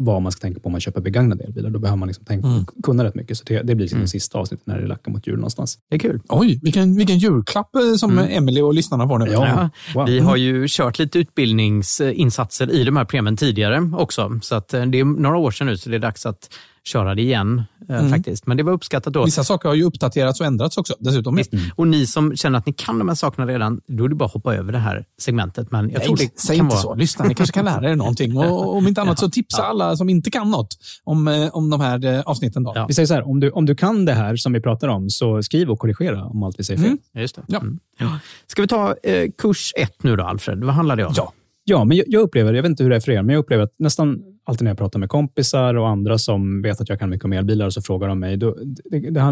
vad 0.02 0.22
man 0.22 0.32
ska 0.32 0.42
tänka 0.42 0.60
på 0.60 0.66
om 0.66 0.72
man 0.72 0.82
köper 0.82 1.02
begagnade 1.02 1.44
elbilar. 1.44 1.70
Då 1.70 1.80
behöver 1.80 1.98
man 1.98 2.08
liksom 2.08 2.26
tänka, 2.26 2.48
mm. 2.48 2.66
kunna 2.84 3.04
rätt 3.04 3.16
mycket. 3.16 3.38
Så 3.38 3.44
det, 3.48 3.62
det 3.62 3.76
blir 3.76 3.86
liksom 3.86 3.98
mm. 3.98 4.08
sista 4.08 4.38
avsnittet 4.38 4.68
när 4.68 4.82
det 4.82 4.88
lackar 4.88 5.12
mot 5.12 5.28
jul 5.28 5.36
någonstans. 5.36 5.78
Det 5.90 5.96
är 5.96 6.00
kul. 6.00 6.22
Oj, 6.30 6.60
vilken, 6.64 6.96
vilken 6.96 7.18
julklapp 7.18 7.76
eh, 7.76 7.96
som 7.96 8.12
mm. 8.12 8.32
Emily 8.32 8.62
och 8.62 8.74
lyssnarna 8.74 9.08
får 9.08 9.20
nu. 9.20 9.32
Ja. 9.32 9.48
ja. 9.48 9.70
Wow. 9.96 10.06
Vi 10.06 10.20
har 10.20 10.36
ju 10.36 10.66
kört 10.70 11.00
lite 11.00 11.20
utbildningsinsatser 11.20 12.72
i 12.72 12.84
de 12.84 12.98
här 12.98 13.06
programmen 13.06 13.38
tidigare 13.38 13.92
också. 13.94 14.40
Så 14.42 14.56
att 14.56 14.74
eh, 14.74 14.86
det 14.86 15.00
är 15.00 15.06
några 15.06 15.38
år 15.38 15.52
sedan 15.52 15.68
nu, 15.68 15.78
så 15.78 15.90
det 15.90 15.96
är 15.96 16.00
dags 16.00 16.26
att 16.26 16.50
köra 16.84 17.16
det 17.16 17.22
igen. 17.22 17.64
Eh, 17.90 18.00
mm. 18.00 18.10
faktiskt. 18.10 18.48
Men 18.48 18.58
det 18.58 18.64
var 18.64 18.72
uppskattat 18.72 19.14
då. 19.14 19.26
Vissa 19.26 19.44
saker 19.44 19.70
har 19.70 19.76
ju 19.76 19.84
uppdaterats 19.84 20.40
och 20.40 20.46
ändrats 20.46 20.78
också. 20.78 20.96
dessutom. 21.00 21.36
Visst. 21.36 21.54
Mm. 21.54 21.66
Och 21.76 21.88
ni 21.88 22.08
som 22.08 22.36
känner 22.36 22.60
att 22.60 22.66
ni 22.66 22.74
kan 22.74 23.00
de 23.00 23.08
här 23.08 23.16
sakerna 23.16 23.48
redan, 23.48 23.82
då 23.88 24.06
är 24.06 24.10
det 24.10 24.16
bara 24.16 24.26
att 24.26 24.34
hoppa 24.34 24.56
över 24.56 24.72
det 24.72 24.78
här 24.78 25.06
segmentet. 25.20 25.72
Men 25.72 25.90
jag 25.90 25.98
Nej, 25.98 26.08
tror 26.08 26.18
det 26.18 26.40
säg 26.40 26.58
inte 26.58 26.76
vara... 26.76 26.82
så. 26.82 26.96
Lyssna, 26.96 27.26
ni 27.26 27.36
kanske 27.36 27.54
kan 27.54 27.66
lära 27.66 27.92
er 27.92 27.96
någonting. 27.96 28.38
Och 28.38 28.76
om 28.78 28.88
inte 28.88 29.02
annat 29.02 29.20
så 29.20 29.30
tipsa 29.30 29.62
ja. 29.62 29.66
alla 29.66 29.98
som 29.98 30.10
inte 30.10 30.32
kan 30.32 30.52
något 30.52 30.78
om, 31.04 31.28
eh, 31.28 31.50
om 31.50 31.70
de 31.70 31.82
här 31.82 32.06
eh, 32.06 32.22
avsnitten. 32.22 32.64
Då. 32.64 32.72
Ja. 32.76 32.86
Vi 32.88 32.94
säger 32.94 33.08
så 33.08 33.14
här, 33.14 33.28
om 33.28 33.40
du, 33.40 33.50
om 33.50 33.66
du 33.66 33.76
kan 33.76 34.06
det 34.06 34.14
här 34.14 34.36
som 34.36 34.54
vi 34.54 34.62
pratar 34.62 34.88
om, 34.88 35.10
så 35.10 35.44
skriv 35.44 35.70
och 35.70 35.80
korrigera 35.80 36.26
om 36.26 36.44
allt 36.44 36.60
vi 36.60 36.64
säger 36.64 36.80
fel. 36.80 36.88
Mm. 36.88 37.00
Just 37.14 37.36
det. 37.36 37.42
Ja. 37.48 37.60
Mm. 37.60 37.80
Ska 38.48 38.62
vi 38.62 38.68
ta 38.68 38.96
eh, 39.04 39.30
kurs 39.38 39.74
ett 39.76 40.04
nu 40.04 40.16
då, 40.16 40.24
Alfred? 40.24 40.64
Vad 40.64 40.76
handlar 40.76 40.96
det 40.96 41.06
om? 41.06 41.14
Ja. 41.16 41.34
Ja, 41.70 41.86
men 41.86 41.98
jag, 41.98 42.06
jag, 42.10 42.22
upplever, 42.22 42.54
jag 42.54 42.62
vet 42.64 42.70
inte 42.70 42.84
hur 42.84 42.90
det 42.90 42.96
är 42.96 43.00
för 43.00 43.12
er, 43.12 43.22
men 43.22 43.34
jag 43.34 43.40
upplever 43.40 43.64
att 43.64 43.74
nästan 43.80 44.24
alltid 44.44 44.64
när 44.64 44.72
jag 44.72 44.78
pratar 44.78 45.00
med 45.00 45.10
kompisar 45.10 45.76
och 45.76 45.90
andra 45.90 46.18
som 46.18 46.62
vet 46.62 46.82
att 46.82 46.90
jag 46.90 47.00
kan 47.00 47.10
mycket 47.10 47.26
om 47.26 47.34
elbilar, 47.34 47.70
så 47.70 47.82
frågar 47.82 48.08
de 48.08 48.20
mig. 48.20 48.38
Då, 48.38 48.58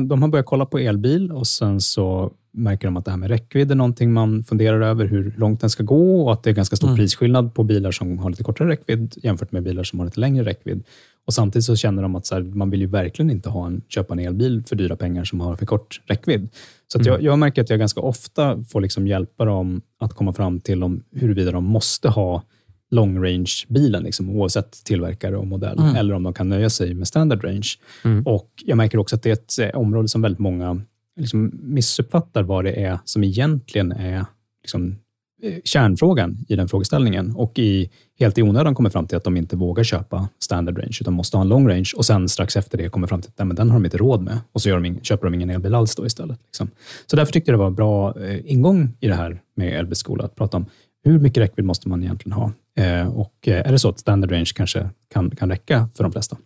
de 0.08 0.22
har 0.22 0.28
börjat 0.28 0.46
kolla 0.46 0.66
på 0.66 0.78
elbil 0.78 1.32
och 1.32 1.48
sen 1.48 1.82
så 1.82 2.32
märker 2.58 2.88
de 2.88 2.98
att 2.98 3.06
det 3.06 3.12
här 3.12 3.18
med 3.18 3.30
räckvidd 3.30 3.72
är 3.72 3.76
någonting 3.76 4.14
man 4.14 4.44
funderar 4.44 4.82
över, 4.82 5.06
hur 5.06 5.34
långt 5.38 5.62
den 5.62 5.70
ska 5.70 5.84
gå 5.84 6.26
och 6.26 6.34
att 6.34 6.44
det 6.44 6.50
är 6.50 6.54
ganska 6.54 6.76
stor 6.76 6.88
mm. 6.88 6.98
prisskillnad 6.98 7.54
på 7.54 7.64
bilar 7.64 7.92
som 7.92 8.20
har 8.20 8.30
lite 8.30 8.44
kortare 8.44 8.70
räckvidd 8.70 9.16
jämfört 9.24 9.52
med 9.52 9.64
bilar 9.64 9.84
som 9.84 10.00
har 10.00 10.06
lite 10.06 10.20
längre 10.20 10.46
räckvidd. 10.46 10.84
Och 11.28 11.34
Samtidigt 11.34 11.66
så 11.66 11.76
känner 11.76 12.02
de 12.02 12.16
att 12.16 12.26
så 12.26 12.36
här, 12.36 12.42
man 12.42 12.70
vill 12.70 12.82
ju 12.82 12.88
verkligen 12.88 13.32
inte 13.32 13.50
ha 13.50 13.68
en, 13.68 13.82
köpa 13.88 14.14
en 14.14 14.20
elbil 14.20 14.64
för 14.68 14.76
dyra 14.76 14.96
pengar 14.96 15.24
som 15.24 15.40
har 15.40 15.56
för 15.56 15.66
kort 15.66 16.02
räckvidd. 16.06 16.50
Så 16.88 17.00
mm. 17.00 17.14
jag, 17.14 17.22
jag, 17.22 17.40
märker 17.40 17.62
att 17.62 17.70
jag 17.70 17.80
ganska 17.80 18.02
ofta 18.02 18.64
får 18.64 18.82
liksom 18.82 19.08
hjälpa 19.08 19.46
dem 19.46 19.82
att 20.00 20.14
komma 20.14 20.34
fram 20.34 20.60
till 20.60 20.84
om, 20.84 21.04
huruvida 21.16 21.52
de 21.52 21.64
måste 21.64 22.10
ha 22.10 22.44
long 22.92 23.24
range-bilen, 23.26 24.04
liksom, 24.04 24.30
oavsett 24.30 24.84
tillverkare 24.84 25.38
och 25.38 25.48
modell, 25.48 25.80
mm. 25.80 25.96
eller 25.96 26.14
om 26.14 26.24
de 26.24 26.34
kan 26.34 26.50
nöja 26.50 26.70
sig 26.70 26.94
med 26.94 27.08
standard 27.08 27.44
range. 27.44 27.68
Mm. 28.04 28.24
Och 28.24 28.50
Jag 28.66 28.78
märker 28.78 28.98
också 28.98 29.16
att 29.16 29.24
det 29.24 29.30
är 29.30 29.34
ett 29.34 29.74
eh, 29.74 29.80
område 29.80 30.08
som 30.08 30.22
väldigt 30.22 30.40
många 30.40 30.82
liksom 31.18 31.52
missuppfattar 31.54 32.44
vad 32.44 32.66
det 32.66 32.84
är 32.84 33.00
som 33.04 33.24
egentligen 33.24 33.92
är 33.92 34.26
liksom, 34.62 34.96
eh, 35.44 35.54
kärnfrågan 35.64 36.38
i 36.48 36.56
den 36.56 36.68
frågeställningen 36.68 37.36
och 37.36 37.60
i, 37.60 37.90
helt 38.20 38.38
i 38.38 38.42
onödan 38.42 38.76
kommer 38.76 38.90
fram 38.90 39.08
till 39.08 39.18
att 39.18 39.24
de 39.24 39.38
inte 39.38 39.56
vågar 39.56 39.84
köpa 39.84 40.30
standard 40.40 40.78
range 40.78 40.98
utan 41.02 41.14
måste 41.14 41.38
ha 41.38 41.42
en 41.42 41.50
long 41.50 41.70
range 41.70 41.92
och 41.96 42.06
sen 42.06 42.30
strax 42.30 42.58
efter 42.58 42.78
det 42.78 42.90
kommer 42.90 43.08
fram 43.08 43.22
till 43.22 43.32
att 43.38 43.56
den 43.56 43.70
har 43.70 43.78
de 43.78 43.86
inte 43.86 43.98
råd 43.98 44.22
med 44.22 44.40
och 44.52 44.62
så 44.62 44.70
de 44.70 45.00
köper 45.02 45.26
de 45.26 45.34
ingen 45.34 45.50
elbil 45.50 45.76
alls 45.76 45.96
då 45.96 46.06
istället. 46.06 46.40
Liksom. 46.46 46.70
Så 47.06 47.16
därför 47.16 47.34
tyckte 47.34 47.52
jag 47.52 47.60
det 47.60 47.62
var 47.62 47.68
en 47.68 47.76
bra 47.76 48.22
eh, 48.22 48.52
ingång 48.52 48.94
i 49.00 49.08
det 49.08 49.16
här 49.16 49.42
med 49.56 49.80
elbilskola 49.80 50.24
att 50.24 50.36
prata 50.36 50.58
om 50.58 50.66
hur 51.04 51.20
mycket 51.20 51.44
räckvidd 51.44 51.66
måste 51.66 51.90
man 51.90 52.04
egentligen 52.04 52.34
ha? 52.34 52.52
Eh, 52.78 53.08
och 53.08 53.48
är 53.48 53.72
det 53.72 53.80
så 53.80 53.90
att 53.90 54.00
standard 54.00 54.32
range 54.32 54.52
kanske 54.56 54.90
kan, 55.14 55.30
kan 55.30 55.50
räcka 55.50 55.90
för 55.96 56.04
de 56.04 56.12
flesta? 56.12 56.38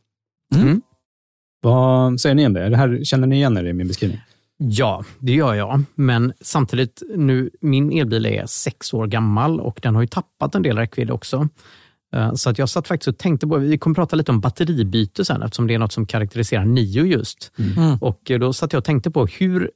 Mm. 0.56 0.82
Vad 1.62 2.22
säger 2.22 2.36
ni 2.36 2.46
om 2.46 2.54
det? 2.54 2.70
det 2.70 2.78
här, 2.78 3.04
känner 3.04 3.28
ni 3.28 3.36
igen 3.36 3.58
er 3.58 3.64
i 3.64 3.74
min 3.74 3.88
beskrivning? 3.88 4.20
Ja, 4.64 5.04
det 5.20 5.34
gör 5.34 5.54
jag. 5.54 5.84
Men 5.96 6.34
samtidigt, 6.42 7.04
nu, 7.16 7.50
min 7.62 7.92
elbil 7.92 8.26
är 8.26 8.46
sex 8.46 8.94
år 8.94 9.08
gammal 9.08 9.60
och 9.60 9.80
den 9.82 9.96
har 9.96 10.02
ju 10.02 10.08
tappat 10.08 10.56
en 10.56 10.62
del 10.62 10.78
räckvidd 10.78 11.12
också. 11.12 11.48
Eh, 12.16 12.34
så 12.34 12.50
att 12.50 12.58
jag 12.58 12.70
satt 12.70 12.88
faktiskt 12.88 13.08
och 13.08 13.18
tänkte 13.18 13.48
på, 13.48 13.58
vi 13.58 13.78
kommer 13.78 13.94
prata 13.94 14.16
lite 14.16 14.32
om 14.32 14.40
batteribyte 14.40 15.26
sen 15.26 15.42
eftersom 15.42 15.68
det 15.68 15.74
är 15.74 15.80
något 15.80 15.92
som 15.92 16.06
karaktäriserar 16.06 16.66
Nio 16.66 17.06
just. 17.06 17.52
Mm. 17.60 17.78
mm. 17.78 17.98
Och 17.98 18.32
då 18.40 18.54
satt 18.54 18.74
jag 18.74 18.78
och 18.78 18.86
tänkte 18.86 19.12
på 19.12 19.26
hur, 19.26 19.72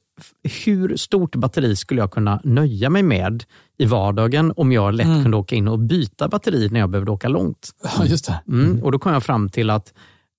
hur 0.64 0.96
stort 0.96 1.36
batteri 1.36 1.76
skulle 1.76 2.00
jag 2.00 2.10
kunna 2.10 2.40
nöja 2.44 2.90
mig 2.90 3.02
med 3.02 3.44
i 3.78 3.84
vardagen 3.84 4.52
om 4.56 4.72
jag 4.72 4.94
lätt 4.94 5.06
mm. 5.06 5.22
kunde 5.22 5.36
åka 5.36 5.56
in 5.56 5.68
och 5.68 5.78
byta 5.78 6.28
batteri 6.28 6.68
när 6.70 6.80
jag 6.80 6.90
behövde 6.90 7.10
åka 7.10 7.28
långt. 7.28 7.70
Ja, 7.98 8.04
just 8.04 8.26
det. 8.26 8.40
Mm. 8.48 8.82
Och 8.82 8.92
Då 8.92 8.98
kom 8.98 9.12
jag 9.12 9.22
fram 9.22 9.48
till 9.48 9.70
att 9.70 9.94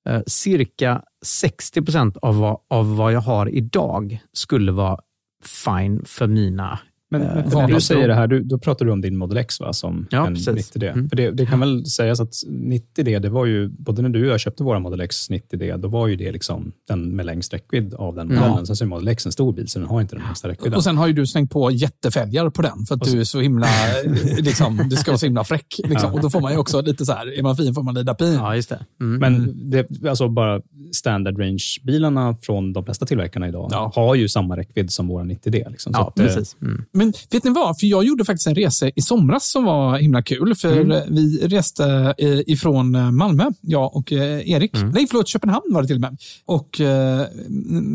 Eh, 0.07 0.21
cirka 0.27 1.01
60 1.25 1.81
procent 1.81 2.17
av, 2.17 2.39
vad, 2.39 2.57
av 2.69 2.95
vad 2.95 3.13
jag 3.13 3.21
har 3.21 3.49
idag 3.49 4.19
skulle 4.33 4.71
vara 4.71 4.99
fine 5.43 6.05
för 6.05 6.27
mina 6.27 6.79
men, 7.09 7.21
men 7.21 7.37
eh, 7.37 7.53
när 7.53 7.67
du 7.67 7.81
säger 7.81 8.07
det 8.07 8.13
här, 8.13 8.27
du, 8.27 8.43
då 8.43 8.59
pratar 8.59 8.85
du 8.85 8.91
om 8.91 9.01
din 9.01 9.17
Model 9.17 9.37
X 9.37 9.59
va, 9.59 9.73
som 9.73 10.07
ja, 10.09 10.27
en 10.27 10.35
90D. 10.35 10.91
Mm. 10.91 11.09
För 11.09 11.15
det, 11.15 11.31
det, 11.31 11.45
kan 11.45 11.59
väl 11.59 11.85
sägas 11.85 12.19
att 12.19 12.33
90D, 12.47 13.19
det 13.19 13.29
var 13.29 13.45
ju, 13.45 13.69
både 13.69 14.01
när 14.01 14.09
du 14.09 14.25
och 14.25 14.31
jag 14.33 14.39
köpte 14.39 14.63
våra 14.63 14.79
Model 14.79 15.01
X 15.01 15.29
90D, 15.29 15.77
då 15.77 15.87
var 15.87 16.07
ju 16.07 16.15
det 16.15 16.31
liksom 16.31 16.71
den 16.87 17.15
med 17.15 17.25
längst 17.25 17.53
räckvidd 17.53 17.93
av 17.93 18.15
den 18.15 18.27
modellen. 18.27 18.65
Ja. 18.67 18.75
Sen 18.75 18.87
är 18.87 18.89
Model 18.89 19.07
X 19.07 19.25
en 19.25 19.31
stor 19.31 19.53
bil, 19.53 19.67
så 19.67 19.79
den 19.79 19.87
har 19.87 20.01
inte 20.01 20.15
den 20.15 20.25
längsta 20.25 20.47
räckvidden. 20.47 20.73
Och 20.77 20.83
sen 20.83 20.97
har 20.97 21.07
ju 21.07 21.13
du 21.13 21.27
slängt 21.27 21.51
på 21.51 21.71
jättefälgar 21.71 22.49
på 22.49 22.61
den, 22.61 22.85
för 22.85 22.95
att 22.95 23.05
så, 23.05 23.15
du 23.15 23.19
är 23.19 23.23
så 23.23 23.39
himla, 23.39 23.67
liksom, 24.37 24.87
du 24.89 24.95
ska 24.95 25.11
vara 25.11 25.17
så 25.17 25.25
himla 25.25 25.43
fräck. 25.43 25.75
Liksom. 25.77 26.09
Ja. 26.09 26.11
Och 26.11 26.21
då 26.21 26.29
får 26.29 26.41
man 26.41 26.51
ju 26.51 26.57
också 26.57 26.81
lite 26.81 27.05
så 27.05 27.13
här, 27.13 27.39
är 27.39 27.43
man 27.43 27.57
fin 27.57 27.73
får 27.73 27.83
man 27.83 27.95
lida 27.95 28.13
pin. 28.13 28.33
Ja, 28.33 28.55
just 28.55 28.69
det. 28.69 28.85
Mm. 29.01 29.19
Men 29.19 29.53
det, 29.69 30.07
alltså 30.07 30.29
bara 30.29 30.61
standard 30.93 31.39
range-bilarna 31.39 32.35
från 32.41 32.73
de 32.73 32.85
flesta 32.85 33.05
tillverkarna 33.05 33.47
idag 33.47 33.69
ja. 33.71 33.91
har 33.95 34.15
ju 34.15 34.29
samma 34.29 34.57
räckvidd 34.57 34.91
som 34.91 35.07
våra 35.07 35.23
90D. 35.23 35.69
Liksom. 35.69 35.91
ja, 35.95 36.07
att, 36.07 36.15
precis. 36.15 36.55
Mm. 36.61 36.83
Men 36.97 37.13
vet 37.31 37.43
ni 37.43 37.51
vad? 37.51 37.79
För 37.79 37.87
jag 37.87 38.03
gjorde 38.03 38.25
faktiskt 38.25 38.47
en 38.47 38.55
resa 38.55 38.89
i 38.89 39.01
somras 39.01 39.51
som 39.51 39.63
var 39.65 39.97
himla 39.97 40.21
kul. 40.23 40.55
För 40.55 40.77
Mm. 40.77 41.15
vi 41.15 41.47
reste 41.47 42.15
eh, 42.17 42.39
ifrån 42.47 42.95
eh, 42.95 43.11
Malmö, 43.11 43.49
jag 43.61 43.95
och 43.95 44.11
eh, 44.11 44.49
Erik. 44.51 44.75
Mm. 44.75 44.89
Nej, 44.89 45.07
förlåt, 45.09 45.27
Köpenhamn 45.27 45.63
var 45.73 45.81
det 45.81 45.87
till 45.87 45.95
och 45.97 46.01
med. 46.01 46.17
Och 46.45 46.81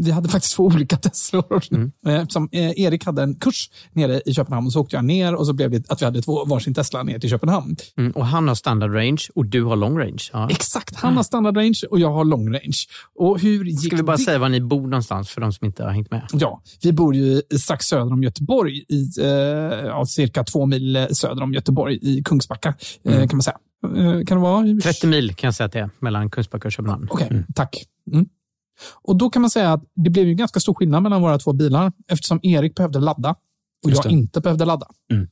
vi 0.04 0.10
hade 0.10 0.28
faktiskt 0.28 0.54
två 0.56 0.64
olika 0.64 0.96
Teslor. 0.96 1.62
Mm. 1.70 2.28
Som, 2.28 2.48
Erik 2.52 3.04
hade 3.04 3.22
en 3.22 3.34
kurs 3.34 3.70
nere 3.92 4.22
i 4.26 4.34
Köpenhamn 4.34 4.66
och 4.66 4.72
så 4.72 4.80
åkte 4.80 4.96
jag 4.96 5.04
ner 5.04 5.34
och 5.34 5.46
så 5.46 5.52
blev 5.52 5.70
det 5.70 5.90
att 5.90 6.00
vi 6.02 6.04
hade 6.04 6.22
två 6.22 6.44
varsin 6.44 6.74
Tesla 6.74 7.02
ner 7.02 7.18
till 7.18 7.30
Köpenhamn. 7.30 7.76
Mm, 7.98 8.12
och 8.12 8.26
han 8.26 8.48
har 8.48 8.54
standard 8.54 8.94
range 8.94 9.22
och 9.34 9.46
du 9.46 9.62
har 9.64 9.76
long 9.76 9.98
range. 9.98 10.22
Ja. 10.32 10.48
Exakt, 10.50 10.96
han 10.96 11.16
har 11.16 11.22
standard 11.22 11.56
range 11.56 11.80
och 11.90 12.00
jag 12.00 12.12
har 12.12 12.24
long 12.24 12.48
range. 12.52 12.76
Och 13.18 13.40
hur 13.40 13.64
gick 13.64 13.86
Ska 13.86 13.96
vi 13.96 14.02
bara 14.02 14.16
det? 14.16 14.22
säga 14.22 14.38
var 14.38 14.48
ni 14.48 14.60
bor 14.60 14.80
någonstans 14.82 15.28
för 15.30 15.40
de 15.40 15.52
som 15.52 15.66
inte 15.66 15.84
har 15.84 15.90
hängt 15.90 16.10
med? 16.10 16.22
Ja, 16.32 16.62
vi 16.82 16.92
bor 16.92 17.14
ju 17.14 17.42
strax 17.60 17.86
söder 17.86 18.12
om 18.12 18.22
Göteborg, 18.22 18.84
i, 18.92 19.08
eh, 19.20 19.26
ja, 19.86 20.04
cirka 20.06 20.44
två 20.44 20.66
mil 20.66 21.06
söder 21.10 21.42
om 21.42 21.54
Göteborg, 21.54 21.98
i 22.02 22.22
Kungsbacka, 22.22 22.74
eh, 23.04 23.14
Mm. 23.14 23.28
kan 23.28 23.36
man 23.36 23.42
säga. 23.42 23.58
Eh, 23.96 24.24
kan 24.24 24.36
det 24.36 24.42
vara? 24.42 24.66
30 24.82 25.06
mil 25.06 25.34
kan 25.34 25.48
jag 25.48 25.54
säga 25.54 25.66
att 25.66 25.72
det 25.72 25.78
är 25.78 25.90
mellan 26.00 26.30
Kungsbacka 26.30 26.68
och 26.68 26.72
Köpenhamn. 26.72 27.08
Okej, 27.10 27.44
tack. 27.54 27.84
Mm. 28.12 28.26
Och 29.02 29.16
Då 29.16 29.30
kan 29.30 29.42
man 29.42 29.50
säga 29.50 29.72
att 29.72 29.84
det 29.94 30.10
blev 30.10 30.26
ju 30.26 30.34
ganska 30.34 30.60
stor 30.60 30.74
skillnad 30.74 31.02
mellan 31.02 31.22
våra 31.22 31.38
två 31.38 31.52
bilar 31.52 31.92
eftersom 32.08 32.40
Erik 32.42 32.74
behövde 32.74 32.98
ladda 33.00 33.34
och 33.84 33.90
jag 33.90 34.06
inte 34.10 34.40
behövde 34.40 34.64
ladda. 34.64 34.86
Mm. 35.12 35.28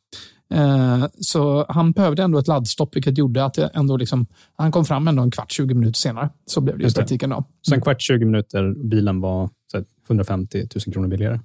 Eh, 0.55 1.07
så 1.20 1.66
han 1.68 1.92
behövde 1.92 2.23
ändå 2.23 2.38
ett 2.38 2.49
laddstopp, 2.49 2.96
vilket 2.96 3.18
gjorde 3.18 3.44
att 3.44 3.59
ändå 3.59 3.96
liksom, 3.96 4.27
han 4.57 4.73
kom 4.73 4.85
fram 4.85 5.09
ändå 5.09 5.23
en 5.23 5.31
kvart, 5.31 5.53
20 5.53 5.75
minuter 5.75 5.99
senare. 5.99 6.31
Så 6.46 6.61
blev 6.61 6.79
det 6.79 6.87
i 6.88 6.90
praktiken. 6.90 7.31
Då. 7.31 7.44
Så 7.62 7.75
en 7.75 7.81
kvart, 7.81 8.03
20 8.03 8.25
minuter, 8.25 8.75
bilen 8.85 9.20
var 9.20 9.51
så 9.73 9.77
här, 9.77 9.87
150 10.07 10.68
000 10.87 10.92
kronor 10.92 11.09
billigare. 11.09 11.40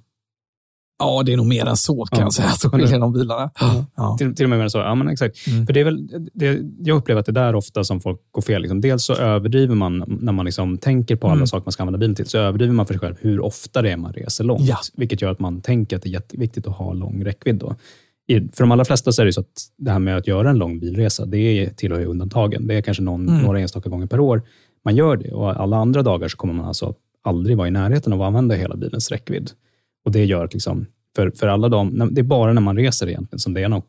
Ja, 0.98 1.22
det 1.26 1.32
är 1.32 1.36
nog 1.36 1.46
mer 1.46 1.66
än 1.66 1.76
så 1.76 2.04
kan 2.04 2.18
Ja. 2.18 2.24
jag 2.26 2.32
säga, 2.32 2.48
så 2.50 2.70
skiljer 2.70 2.98
de 2.98 3.12
bilarna. 3.12 3.50
Ja. 3.96 4.16
Till, 4.18 4.34
till 4.34 4.44
och 4.46 4.50
med 4.50 4.58
mer 4.58 4.64
än 4.64 4.70
så. 4.70 4.78
Ja, 4.78 4.94
men 4.94 5.08
exakt. 5.08 5.46
Mm. 5.46 5.66
För 5.66 5.72
det 5.72 5.80
är 5.80 5.84
väl, 5.84 6.08
det, 6.34 6.60
jag 6.78 6.96
upplever 6.96 7.20
att 7.20 7.26
det 7.26 7.30
är 7.32 7.34
där 7.34 7.54
ofta 7.54 7.84
som 7.84 8.00
folk 8.00 8.20
går 8.30 8.42
fel. 8.42 8.62
Liksom. 8.62 8.80
Dels 8.80 9.04
så 9.04 9.14
överdriver 9.14 9.74
man 9.74 10.04
när 10.20 10.32
man 10.32 10.44
liksom 10.46 10.78
tänker 10.78 11.16
på 11.16 11.26
alla 11.26 11.34
Mm. 11.36 11.46
saker 11.46 11.66
man 11.66 11.72
ska 11.72 11.82
använda 11.82 11.98
bilen 11.98 12.14
till, 12.14 12.26
så 12.26 12.38
överdriver 12.38 12.72
man 12.74 12.86
för 12.86 12.94
sig 12.94 13.00
själv 13.00 13.14
hur 13.20 13.40
ofta 13.40 13.82
det 13.82 13.90
är 13.92 13.96
man 13.96 14.12
reser 14.12 14.44
långt. 14.44 14.62
Ja. 14.62 14.76
Vilket 14.96 15.22
gör 15.22 15.30
att 15.30 15.40
man 15.40 15.60
tänker 15.60 15.96
att 15.96 16.02
det 16.02 16.08
är 16.08 16.12
jätteviktigt 16.12 16.66
att 16.66 16.76
ha 16.76 16.92
lång 16.92 17.24
räckvidd. 17.24 17.56
Då. 17.56 17.74
I, 18.28 18.40
för 18.40 18.62
de 18.62 18.72
allra 18.72 18.84
flesta 18.84 19.12
så 19.12 19.22
är 19.22 19.26
det 19.26 19.32
så 19.32 19.40
att 19.40 19.46
det 19.78 19.90
här 19.90 19.98
med 19.98 20.16
att 20.16 20.26
göra 20.26 20.50
en 20.50 20.58
lång 20.58 20.80
bilresa, 20.80 21.26
det 21.26 21.38
är, 21.38 21.70
tillhör 21.70 22.00
ju 22.00 22.06
undantagen. 22.06 22.66
Det 22.66 22.74
är 22.74 22.80
kanske 22.82 23.02
någon, 23.02 23.28
Mm. 23.28 23.42
några 23.42 23.60
enstaka 23.60 23.88
gånger 23.90 24.06
per 24.06 24.20
år 24.20 24.42
man 24.84 24.96
gör 24.96 25.16
det. 25.16 25.32
Och 25.32 25.60
alla 25.60 25.76
andra 25.76 26.02
dagar 26.02 26.28
så 26.28 26.36
kommer 26.36 26.54
man 26.54 26.66
alltså 26.66 26.94
aldrig 27.24 27.56
vara 27.56 27.68
i 27.68 27.70
närheten 27.70 28.12
av 28.12 28.22
att 28.22 28.26
använda 28.26 28.54
hela 28.54 28.76
bilens 28.76 29.10
räckvidd. 29.10 29.50
Och 30.06 30.12
det 30.12 30.24
gör 30.24 30.44
att 30.44 30.52
liksom, 30.52 30.86
för, 31.16 31.30
för 31.30 31.48
alla 31.48 31.68
de, 31.68 32.08
det 32.12 32.20
är 32.20 32.22
bara 32.22 32.52
när 32.52 32.60
man 32.60 32.76
reser 32.76 33.08
egentligen 33.08 33.38
som 33.38 33.54
det 33.54 33.62
är 33.62 33.68
någon 33.68 33.82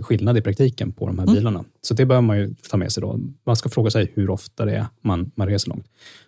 skillnad 0.00 0.38
i 0.38 0.40
praktiken 0.40 0.92
på 0.92 1.06
de 1.06 1.18
här 1.18 1.24
Mm. 1.26 1.34
bilarna. 1.34 1.64
Så 1.82 1.94
det 1.94 2.06
behöver 2.06 2.26
man 2.26 2.38
ju 2.38 2.54
ta 2.70 2.76
med 2.76 2.92
sig 2.92 3.00
då. 3.00 3.20
Man 3.46 3.56
ska 3.56 3.68
fråga 3.68 3.90
sig 3.90 4.12
hur 4.14 4.30
ofta 4.30 4.64
det 4.64 4.72
är 4.76 4.86
man, 5.02 5.30
man 5.34 5.48
reser 5.48 5.68
långt. 5.68 5.86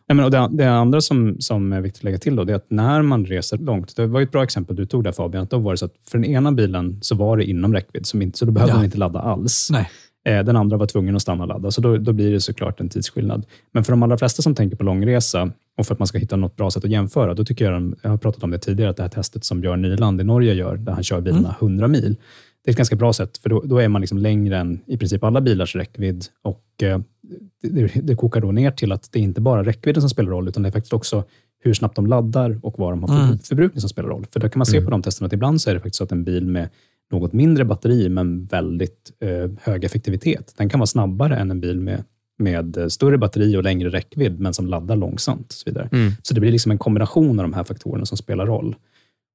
Nej, 0.08 0.16
men, 0.16 0.24
och 0.24 0.30
det, 0.30 0.48
det 0.52 0.70
andra 0.70 1.00
som, 1.00 1.36
som 1.40 1.72
är 1.72 1.80
viktigt 1.80 2.00
att 2.00 2.04
lägga 2.04 2.18
till 2.18 2.36
då, 2.36 2.44
det 2.44 2.52
är 2.52 2.56
att 2.56 2.70
när 2.70 3.02
man 3.02 3.26
reser 3.26 3.58
långt, 3.58 3.96
det 3.96 4.06
var 4.06 4.20
ett 4.20 4.30
bra 4.32 4.42
exempel 4.44 4.76
du 4.76 4.86
tog 4.86 5.04
där 5.04 5.12
Fabian, 5.12 5.42
att 5.42 5.50
då 5.50 5.58
var 5.58 5.72
det 5.72 5.78
så 5.78 5.84
att 5.84 5.94
för 6.10 6.18
den 6.18 6.24
ena 6.30 6.52
bilen 6.52 6.98
så 7.02 7.14
var 7.14 7.36
det 7.36 7.44
inom 7.44 7.74
räckvidd, 7.74 8.06
som 8.06 8.22
inte, 8.22 8.38
så 8.38 8.44
då 8.44 8.52
behövde 8.52 8.72
Ja. 8.72 8.76
man 8.76 8.84
inte 8.84 8.98
ladda 8.98 9.20
alls. 9.20 9.68
Nej. 9.72 9.90
Eh, 10.26 10.44
Den 10.44 10.56
andra 10.56 10.76
var 10.76 10.86
tvungen 10.86 11.16
att 11.16 11.22
stanna 11.22 11.42
och 11.42 11.48
ladda, 11.48 11.70
så 11.70 11.80
då, 11.80 11.96
då 11.96 12.12
blir 12.12 12.32
det 12.32 12.40
såklart 12.40 12.80
en 12.80 12.88
tidsskillnad. 12.88 13.46
Men 13.72 13.84
för 13.84 13.92
de 13.92 14.02
allra 14.02 14.18
flesta 14.18 14.42
som 14.42 14.54
tänker 14.54 14.76
på 14.76 14.84
långresa 14.84 15.50
och 15.78 15.86
för 15.86 15.94
att 15.94 15.98
man 15.98 16.06
ska 16.08 16.18
hitta 16.18 16.36
något 16.36 16.56
bra 16.56 16.70
sätt 16.70 16.84
att 16.84 16.90
jämföra, 16.90 17.34
då 17.34 17.44
tycker 17.44 17.64
jag, 17.64 17.74
de- 17.74 17.96
jag 18.02 18.10
har 18.10 18.16
pratat 18.16 18.42
om 18.44 18.50
det 18.50 18.58
tidigare, 18.58 18.90
att 18.90 18.96
det 18.96 19.02
här 19.02 19.10
testet 19.10 19.44
som 19.44 19.60
Björn 19.60 19.82
Nyland 19.82 20.20
i 20.20 20.24
Norge 20.24 20.54
gör, 20.54 20.76
där 20.76 20.92
han 20.92 21.02
kör 21.02 21.20
bilarna 21.20 21.56
100 21.60 21.88
mil, 21.88 22.16
det 22.64 22.70
är 22.70 22.72
ett 22.72 22.76
ganska 22.76 22.96
bra 22.96 23.12
sätt, 23.12 23.38
för 23.38 23.50
då, 23.50 23.62
då 23.64 23.78
är 23.78 23.88
man 23.88 24.00
liksom 24.00 24.18
längre 24.18 24.56
än 24.58 24.80
i 24.86 24.96
princip 24.96 25.24
alla 25.24 25.40
bilars 25.40 25.76
räckvidd. 25.76 26.24
Och, 26.42 26.64
eh, 26.82 26.98
det, 27.62 27.90
det, 28.02 28.14
kokar 28.16 28.40
då 28.40 28.52
ner 28.52 28.70
till 28.70 28.92
att 28.92 29.08
det 29.12 29.18
är 29.18 29.22
inte 29.22 29.40
bara 29.40 29.64
räckvidden 29.64 30.00
som 30.02 30.10
spelar 30.10 30.30
roll, 30.30 30.48
utan 30.48 30.62
det 30.62 30.68
är 30.68 30.72
faktiskt 30.72 30.92
också 30.92 31.24
hur 31.62 31.74
snabbt 31.74 31.96
de 31.96 32.06
laddar 32.06 32.58
och 32.62 32.78
vad 32.78 32.92
de 32.92 33.02
har 33.02 33.08
för 33.08 33.24
Mm. 33.24 33.38
förbrukning 33.38 33.80
som 33.80 33.88
spelar 33.90 34.08
roll. 34.08 34.26
För 34.30 34.40
där 34.40 34.48
kan 34.48 34.58
man 34.58 34.66
se 34.66 34.80
på 34.80 34.90
de 34.90 35.02
testerna 35.02 35.26
att 35.26 35.32
ibland 35.32 35.60
så 35.60 35.70
är 35.70 35.74
det 35.74 35.80
faktiskt 35.80 35.96
så 35.96 36.04
att 36.04 36.12
en 36.12 36.24
bil 36.24 36.46
med 36.46 36.68
något 37.12 37.32
mindre 37.32 37.64
batteri, 37.64 38.08
men 38.08 38.44
väldigt 38.44 39.12
eh, 39.20 39.50
hög 39.62 39.84
effektivitet, 39.84 40.54
den 40.56 40.68
kan 40.68 40.80
vara 40.80 40.86
snabbare 40.86 41.36
än 41.36 41.50
en 41.50 41.60
bil 41.60 41.80
med, 41.80 42.04
med 42.38 42.76
eh, 42.76 42.86
större 42.88 43.18
batteri 43.18 43.56
och 43.56 43.62
längre 43.64 43.88
räckvidd, 43.88 44.40
men 44.40 44.54
som 44.54 44.66
laddar 44.66 44.96
långsamt. 44.96 45.46
Och 45.46 45.52
så, 45.52 45.70
vidare. 45.70 45.88
Mm. 45.92 46.12
så 46.22 46.34
det 46.34 46.40
blir 46.40 46.52
liksom 46.52 46.72
en 46.72 46.78
kombination 46.78 47.38
av 47.40 47.44
de 47.44 47.52
här 47.52 47.64
faktorerna 47.64 48.06
som 48.06 48.18
spelar 48.18 48.46
roll. 48.46 48.76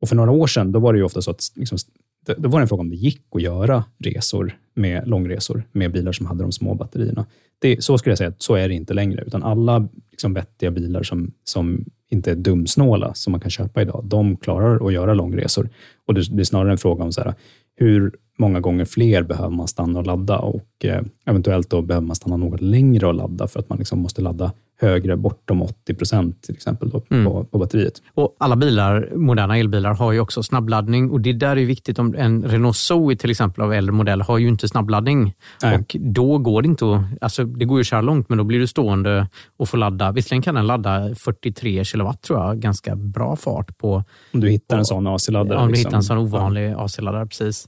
Och 0.02 0.10
För 0.10 0.16
några 0.16 0.32
år 0.32 0.48
sedan 0.48 0.72
då 0.72 0.80
var 0.80 0.94
det 0.94 1.00
ju 1.00 1.06
ofta 1.06 1.22
så 1.22 1.32
att 1.32 1.44
liksom, 1.56 1.78
det- 2.26 2.36
då 2.38 2.50
var 2.50 2.60
det 2.60 2.64
en 2.64 2.68
fråga 2.68 2.82
om 2.82 2.90
det 2.90 2.96
gick 2.96 3.22
att 3.36 3.42
göra 3.42 3.84
resor 4.00 4.58
med 4.76 5.08
långresor 5.08 5.64
med 5.72 5.92
bilar 5.92 6.12
som 6.12 6.26
hade 6.26 6.44
de 6.44 6.52
små 6.52 6.74
batterierna. 6.76 7.26
Det, 7.60 7.84
så 7.84 7.98
skulle 7.98 8.12
jag 8.12 8.18
säga 8.18 8.30
att 8.30 8.42
så 8.42 8.56
är 8.56 8.68
det 8.68 8.74
inte 8.74 8.94
längre, 8.94 9.24
utan 9.28 9.44
alla 9.44 9.88
liksom, 10.12 10.34
vettiga 10.34 10.72
bilar 10.72 11.04
som, 11.04 11.32
som 11.44 11.86
inte 12.10 12.32
är 12.32 12.36
dumsnåla, 12.36 13.14
som 13.14 13.32
man 13.32 13.40
kan 13.40 13.52
köpa 13.52 13.82
idag, 13.82 14.04
de 14.06 14.38
klarar 14.38 14.88
att 14.88 14.94
göra 14.94 15.14
långresor. 15.14 15.70
Och 16.06 16.14
det 16.14 16.30
blir 16.30 16.44
snarare 16.46 16.72
en 16.72 16.78
fråga 16.78 17.04
om 17.04 17.12
så 17.12 17.22
här, 17.22 17.34
hur 17.76 18.16
många 18.38 18.60
gånger 18.60 18.86
fler 18.86 19.24
behöver 19.24 19.56
man 19.56 19.68
stanna 19.68 20.00
och 20.00 20.06
ladda? 20.06 20.40
Och 20.40 20.86
eh, 20.86 21.02
eventuellt 21.26 21.70
då 21.70 21.82
behöver 21.82 22.08
man 22.08 22.16
stanna 22.16 22.38
något 22.38 22.62
längre 22.62 23.08
och 23.08 23.14
ladda 23.14 23.48
för 23.48 23.60
att 23.60 23.70
man 23.70 23.78
liksom 23.78 24.00
måste 24.00 24.22
ladda 24.22 24.54
högre, 24.82 25.18
bortom 25.18 25.62
80 25.62 25.94
procent 25.94 26.42
till 26.44 26.56
exempel 26.56 26.90
då, 26.90 27.02
Mm. 27.10 27.26
på, 27.26 27.44
på 27.44 27.58
batteriet. 27.58 27.94
Och 28.14 28.36
alla 28.40 28.56
bilar, 28.56 29.10
moderna 29.16 29.58
elbilar 29.58 29.94
har 29.94 30.12
ju 30.12 30.20
också 30.20 30.44
snabbladdning 30.44 31.12
och 31.12 31.22
det 31.22 31.34
där 31.34 31.58
är 31.58 31.66
viktigt. 31.66 32.00
om 32.00 32.16
En 32.18 32.44
Renault 32.44 32.76
Zoe 32.78 33.16
till 33.16 33.32
exempel 33.32 33.64
av 33.64 33.74
äldre 33.74 33.92
modell 33.94 34.22
har 34.22 34.38
ju 34.38 34.48
inte 34.48 34.68
snabbladdning. 34.68 35.34
Nej. 35.64 35.78
Och 35.78 35.96
då 36.00 36.38
går 36.38 36.62
det 36.62 36.68
inte 36.68 36.86
att, 36.96 37.02
alltså 37.24 37.44
det 37.46 37.66
går 37.66 37.78
ju 37.78 37.82
att 37.82 37.88
köra 37.88 38.02
långt 38.02 38.30
men 38.30 38.38
då 38.38 38.44
blir 38.44 38.60
du 38.60 38.68
stående 38.68 39.28
och 39.58 39.70
får 39.70 39.78
ladda. 39.78 40.12
Visserligen 40.12 40.42
kan 40.42 40.56
den 40.56 40.68
ladda 40.68 41.16
43 41.16 41.84
kilowatt 41.84 42.22
tror 42.22 42.40
jag, 42.40 42.60
ganska 42.60 42.96
bra 42.96 43.36
fart 43.36 43.78
på 43.78 44.04
Om 44.34 44.40
du 44.40 44.50
hittar 44.50 44.78
en 44.78 44.86
sån 44.86 45.08
AC-laddare. 45.08 45.54
Ja, 45.58 45.62
om 45.62 45.68
du 45.68 45.72
liksom. 45.72 45.88
hittar 45.90 45.98
en 45.98 46.04
sån 46.04 46.18
ovanlig 46.18 46.74
AC-laddare, 46.78 47.26
precis. 47.28 47.68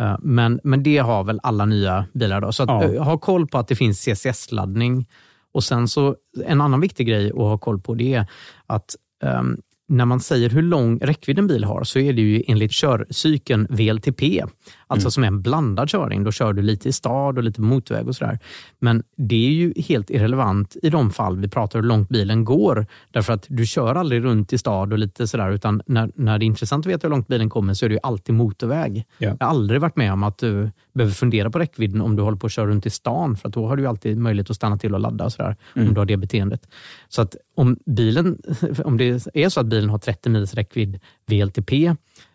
Eh, 0.00 0.16
Men, 0.20 0.60
men 0.64 0.82
det 0.82 0.98
har 0.98 1.24
väl 1.24 1.40
alla 1.42 1.64
nya 1.64 2.04
bilar. 2.14 2.40
Då. 2.40 2.52
Så 2.52 2.62
att, 2.62 2.68
Ja. 2.68 2.84
eh, 2.84 3.02
ha 3.04 3.18
koll 3.18 3.46
på 3.46 3.58
att 3.58 3.68
det 3.68 3.76
finns 3.76 4.00
CCS-laddning. 4.08 5.06
Och 5.52 5.64
sen 5.64 5.88
så, 5.88 6.16
en 6.44 6.60
annan 6.60 6.80
viktig 6.80 7.06
grej 7.06 7.30
att 7.30 7.36
ha 7.36 7.58
koll 7.58 7.80
på 7.80 7.94
det 7.94 8.14
är 8.14 8.26
att 8.66 8.96
um, 9.24 9.60
när 9.88 10.04
man 10.04 10.20
säger 10.20 10.50
hur 10.50 10.62
lång 10.62 10.98
räckvidd 10.98 11.38
en 11.38 11.46
bil 11.46 11.64
har 11.64 11.84
så 11.84 11.98
är 11.98 12.12
det 12.12 12.22
ju 12.22 12.42
enligt 12.46 12.72
körcykeln 12.72 13.66
VLTP, 13.70 14.42
alltså 14.92 15.10
som 15.10 15.22
är 15.22 15.26
en 15.26 15.42
blandad 15.42 15.88
körning. 15.88 16.24
Då 16.24 16.32
kör 16.32 16.52
du 16.52 16.62
lite 16.62 16.88
i 16.88 16.92
stad 16.92 17.38
och 17.38 17.44
lite 17.44 17.60
motorväg 17.60 18.08
och 18.08 18.16
sådär. 18.16 18.38
Men 18.78 19.02
det 19.16 19.46
är 19.46 19.50
ju 19.50 19.74
helt 19.76 20.10
irrelevant 20.10 20.76
i 20.82 20.90
de 20.90 21.10
fall 21.10 21.36
vi 21.38 21.48
pratar 21.48 21.78
hur 21.78 21.86
långt 21.86 22.08
bilen 22.08 22.44
går. 22.44 22.86
Därför 23.10 23.32
att 23.32 23.46
du 23.48 23.66
kör 23.66 23.94
aldrig 23.94 24.24
runt 24.24 24.52
i 24.52 24.58
stad 24.58 24.92
och 24.92 24.98
lite 24.98 25.28
sådär, 25.28 25.50
utan 25.50 25.82
när, 25.86 26.10
när 26.14 26.38
det 26.38 26.44
är 26.44 26.46
intressant 26.46 26.86
att 26.86 26.92
veta 26.92 27.06
hur 27.06 27.10
långt 27.10 27.28
bilen 27.28 27.50
kommer 27.50 27.74
så 27.74 27.84
är 27.84 27.88
det 27.88 27.94
ju 27.94 28.00
alltid 28.02 28.34
motorväg. 28.34 29.04
Ja. 29.18 29.36
Jag 29.38 29.46
har 29.46 29.50
aldrig 29.50 29.80
varit 29.80 29.96
med 29.96 30.12
om 30.12 30.22
att 30.22 30.38
du 30.38 30.70
behöver 30.94 31.14
fundera 31.14 31.50
på 31.50 31.58
räckvidden 31.58 32.00
om 32.00 32.16
du 32.16 32.22
håller 32.22 32.38
på 32.38 32.46
att 32.46 32.52
köra 32.52 32.66
runt 32.66 32.86
i 32.86 32.90
stan, 32.90 33.36
för 33.36 33.48
att 33.48 33.54
då 33.54 33.66
har 33.66 33.76
du 33.76 33.82
ju 33.82 33.88
alltid 33.88 34.18
möjlighet 34.18 34.50
att 34.50 34.56
stanna 34.56 34.78
till 34.78 34.94
och 34.94 35.00
ladda 35.00 35.24
och 35.24 35.32
sådär, 35.32 35.56
om 35.74 35.94
du 35.94 36.00
har 36.00 36.06
det 36.06 36.16
beteendet. 36.16 36.68
Så 37.08 37.22
att 37.22 37.36
om 37.56 37.76
bilen, 37.86 38.38
om 38.84 38.96
det 38.96 39.26
är 39.34 39.48
så 39.48 39.60
att 39.60 39.66
bilen 39.66 39.90
har 39.90 39.98
30 39.98 40.28
mils 40.30 40.54
räckvidd 40.54 41.00
VLTP, 41.26 41.94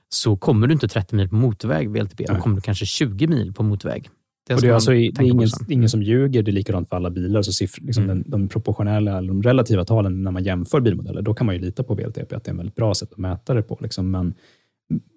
så 0.10 0.36
kommer 0.38 0.68
du 0.68 0.74
inte 0.74 0.88
30 0.88 1.16
mil 1.16 1.30
på 1.30 1.36
motorväg 1.36 1.90
VLTP, 1.90 2.26
då 2.26 2.36
kommer 2.36 2.56
du 2.56 2.62
kanske 2.62 2.86
20 2.86 3.28
mil 3.28 3.54
på 3.54 3.64
motorväg. 3.64 4.10
Och 4.52 4.58
ska 4.60 4.68
det 4.68 4.72
är, 4.72 4.74
alltså, 4.74 4.94
i- 4.94 5.12
det 5.12 5.22
är 5.22 5.26
ingen, 5.26 5.48
ingen 5.70 5.90
som 5.90 6.04
ljuger, 6.04 6.44
det 6.44 6.52
är 6.52 6.54
likadant 6.54 6.90
för 6.90 6.96
alla 6.96 7.10
bilar. 7.10 7.42
Så 7.42 7.52
siffror, 7.52 7.86
liksom 7.86 8.04
Mm. 8.04 8.16
den, 8.22 8.32
de 8.32 8.48
proportionella 8.48 9.18
eller 9.18 9.28
de 9.28 9.44
relativa 9.44 9.86
talen 9.86 10.24
när 10.24 10.32
man 10.32 10.44
jämför 10.44 10.80
bilmodeller, 10.80 11.22
då 11.22 11.34
kan 11.34 11.46
man 11.46 11.56
ju 11.56 11.62
lita 11.62 11.84
på 11.84 11.96
VLTP, 11.96 12.36
att 12.36 12.44
det 12.44 12.50
är 12.50 12.52
en 12.52 12.58
väldigt 12.58 12.76
bra 12.76 12.94
sätt 12.94 13.12
att 13.12 13.18
mäta 13.18 13.54
det 13.54 13.62
på. 13.62 13.78
Liksom. 13.82 14.12
Men 14.12 14.34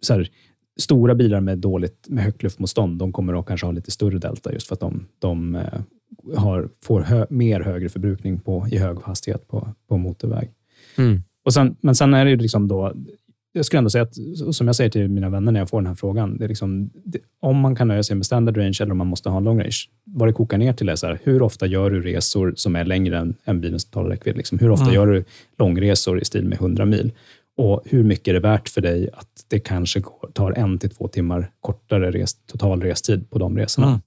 så 0.01 0.15
här, 0.15 0.29
stora 0.81 1.15
bilar 1.15 1.41
med, 1.41 1.59
dåligt, 1.59 2.07
med 2.09 2.25
högt 2.25 2.43
luftmotstånd, 2.43 2.99
de 2.99 3.13
kommer 3.13 3.39
att 3.41 3.47
kanske 3.47 3.67
ha 3.67 3.73
lite 3.73 3.91
större 3.91 4.19
delta 4.19 4.53
just 4.53 4.67
för 4.69 4.75
att 4.75 4.81
de, 4.81 5.07
de 5.19 5.55
eh, 5.55 5.81
har, 6.37 6.69
får 6.83 7.01
hö, 7.01 7.27
mer 7.31 7.61
högre 7.61 7.89
förbrukning 7.89 8.41
på, 8.41 8.67
i 8.71 8.79
hög 8.79 8.99
hastighet 9.03 9.49
på, 9.49 9.69
på 9.89 9.97
motorväg. 9.99 10.51
Mm. 10.99 11.23
Och 11.45 11.55
sen, 11.55 11.77
men 11.81 11.95
sen 11.95 12.15
är 12.15 12.25
det 12.25 12.31
ju 12.31 12.37
liksom 12.37 12.69
då, 12.69 12.93
jag 13.53 13.65
skulle 13.65 13.79
ändå 13.79 13.91
säga 13.91 14.03
att, 14.03 14.15
som 14.55 14.67
jag 14.67 14.77
säger 14.77 14.91
till 14.91 15.09
mina 15.09 15.29
vänner 15.29 15.53
när 15.53 15.61
jag 15.61 15.69
får 15.71 15.79
den 15.81 15.87
här 15.87 15.95
frågan, 15.95 16.37
det 16.39 16.45
är 16.45 16.49
liksom, 16.49 16.91
det, 17.05 17.19
om 17.41 17.57
man 17.57 17.77
kan 17.77 17.89
nöja 17.89 18.03
sig 18.03 18.17
med 18.17 18.27
standard 18.27 18.57
range 18.57 18.79
eller 18.81 18.93
om 18.93 18.99
man 18.99 19.07
måste 19.07 19.29
ha 19.29 19.37
en 19.37 19.45
long 19.45 19.61
range. 19.61 19.77
Vad 20.05 20.29
det 20.29 20.33
kokar 20.33 20.59
ner 20.59 20.73
till 20.73 20.89
är 20.89 20.97
så 20.97 21.07
här, 21.07 21.19
hur 21.25 21.43
ofta 21.43 21.67
gör 21.67 21.91
du 21.91 22.03
resor 22.03 22.53
som 22.57 22.77
är 22.77 22.85
längre 22.85 23.19
än, 23.19 23.35
än 23.45 23.61
bilens 23.61 23.85
totala 23.85 24.11
räckvidd? 24.11 24.37
Liksom, 24.37 24.59
hur 24.59 24.71
ofta 24.71 24.85
Mm. 24.85 24.95
gör 24.95 25.07
du 25.07 25.25
långresor 25.59 26.21
i 26.21 26.25
stil 26.25 26.45
med 26.45 26.59
100 26.59 26.85
mil? 26.85 27.13
Och 27.57 27.83
hur 27.85 28.03
mycket 28.05 28.29
är 28.29 28.33
det 28.33 28.41
värt 28.41 28.69
för 28.69 28.81
dig 28.81 29.09
att 29.13 29.29
det 29.49 29.59
kanske 29.59 30.01
går, 30.01 30.31
tar 30.33 30.53
en 30.53 30.79
till 30.79 30.91
två 30.91 31.09
timmar 31.09 31.51
kortare 31.61 32.11
res, 32.11 32.35
total 32.47 32.83
restid 32.83 33.31
på 33.31 33.39
de 33.39 33.59
resorna? 33.59 33.87
Mm. 33.87 34.01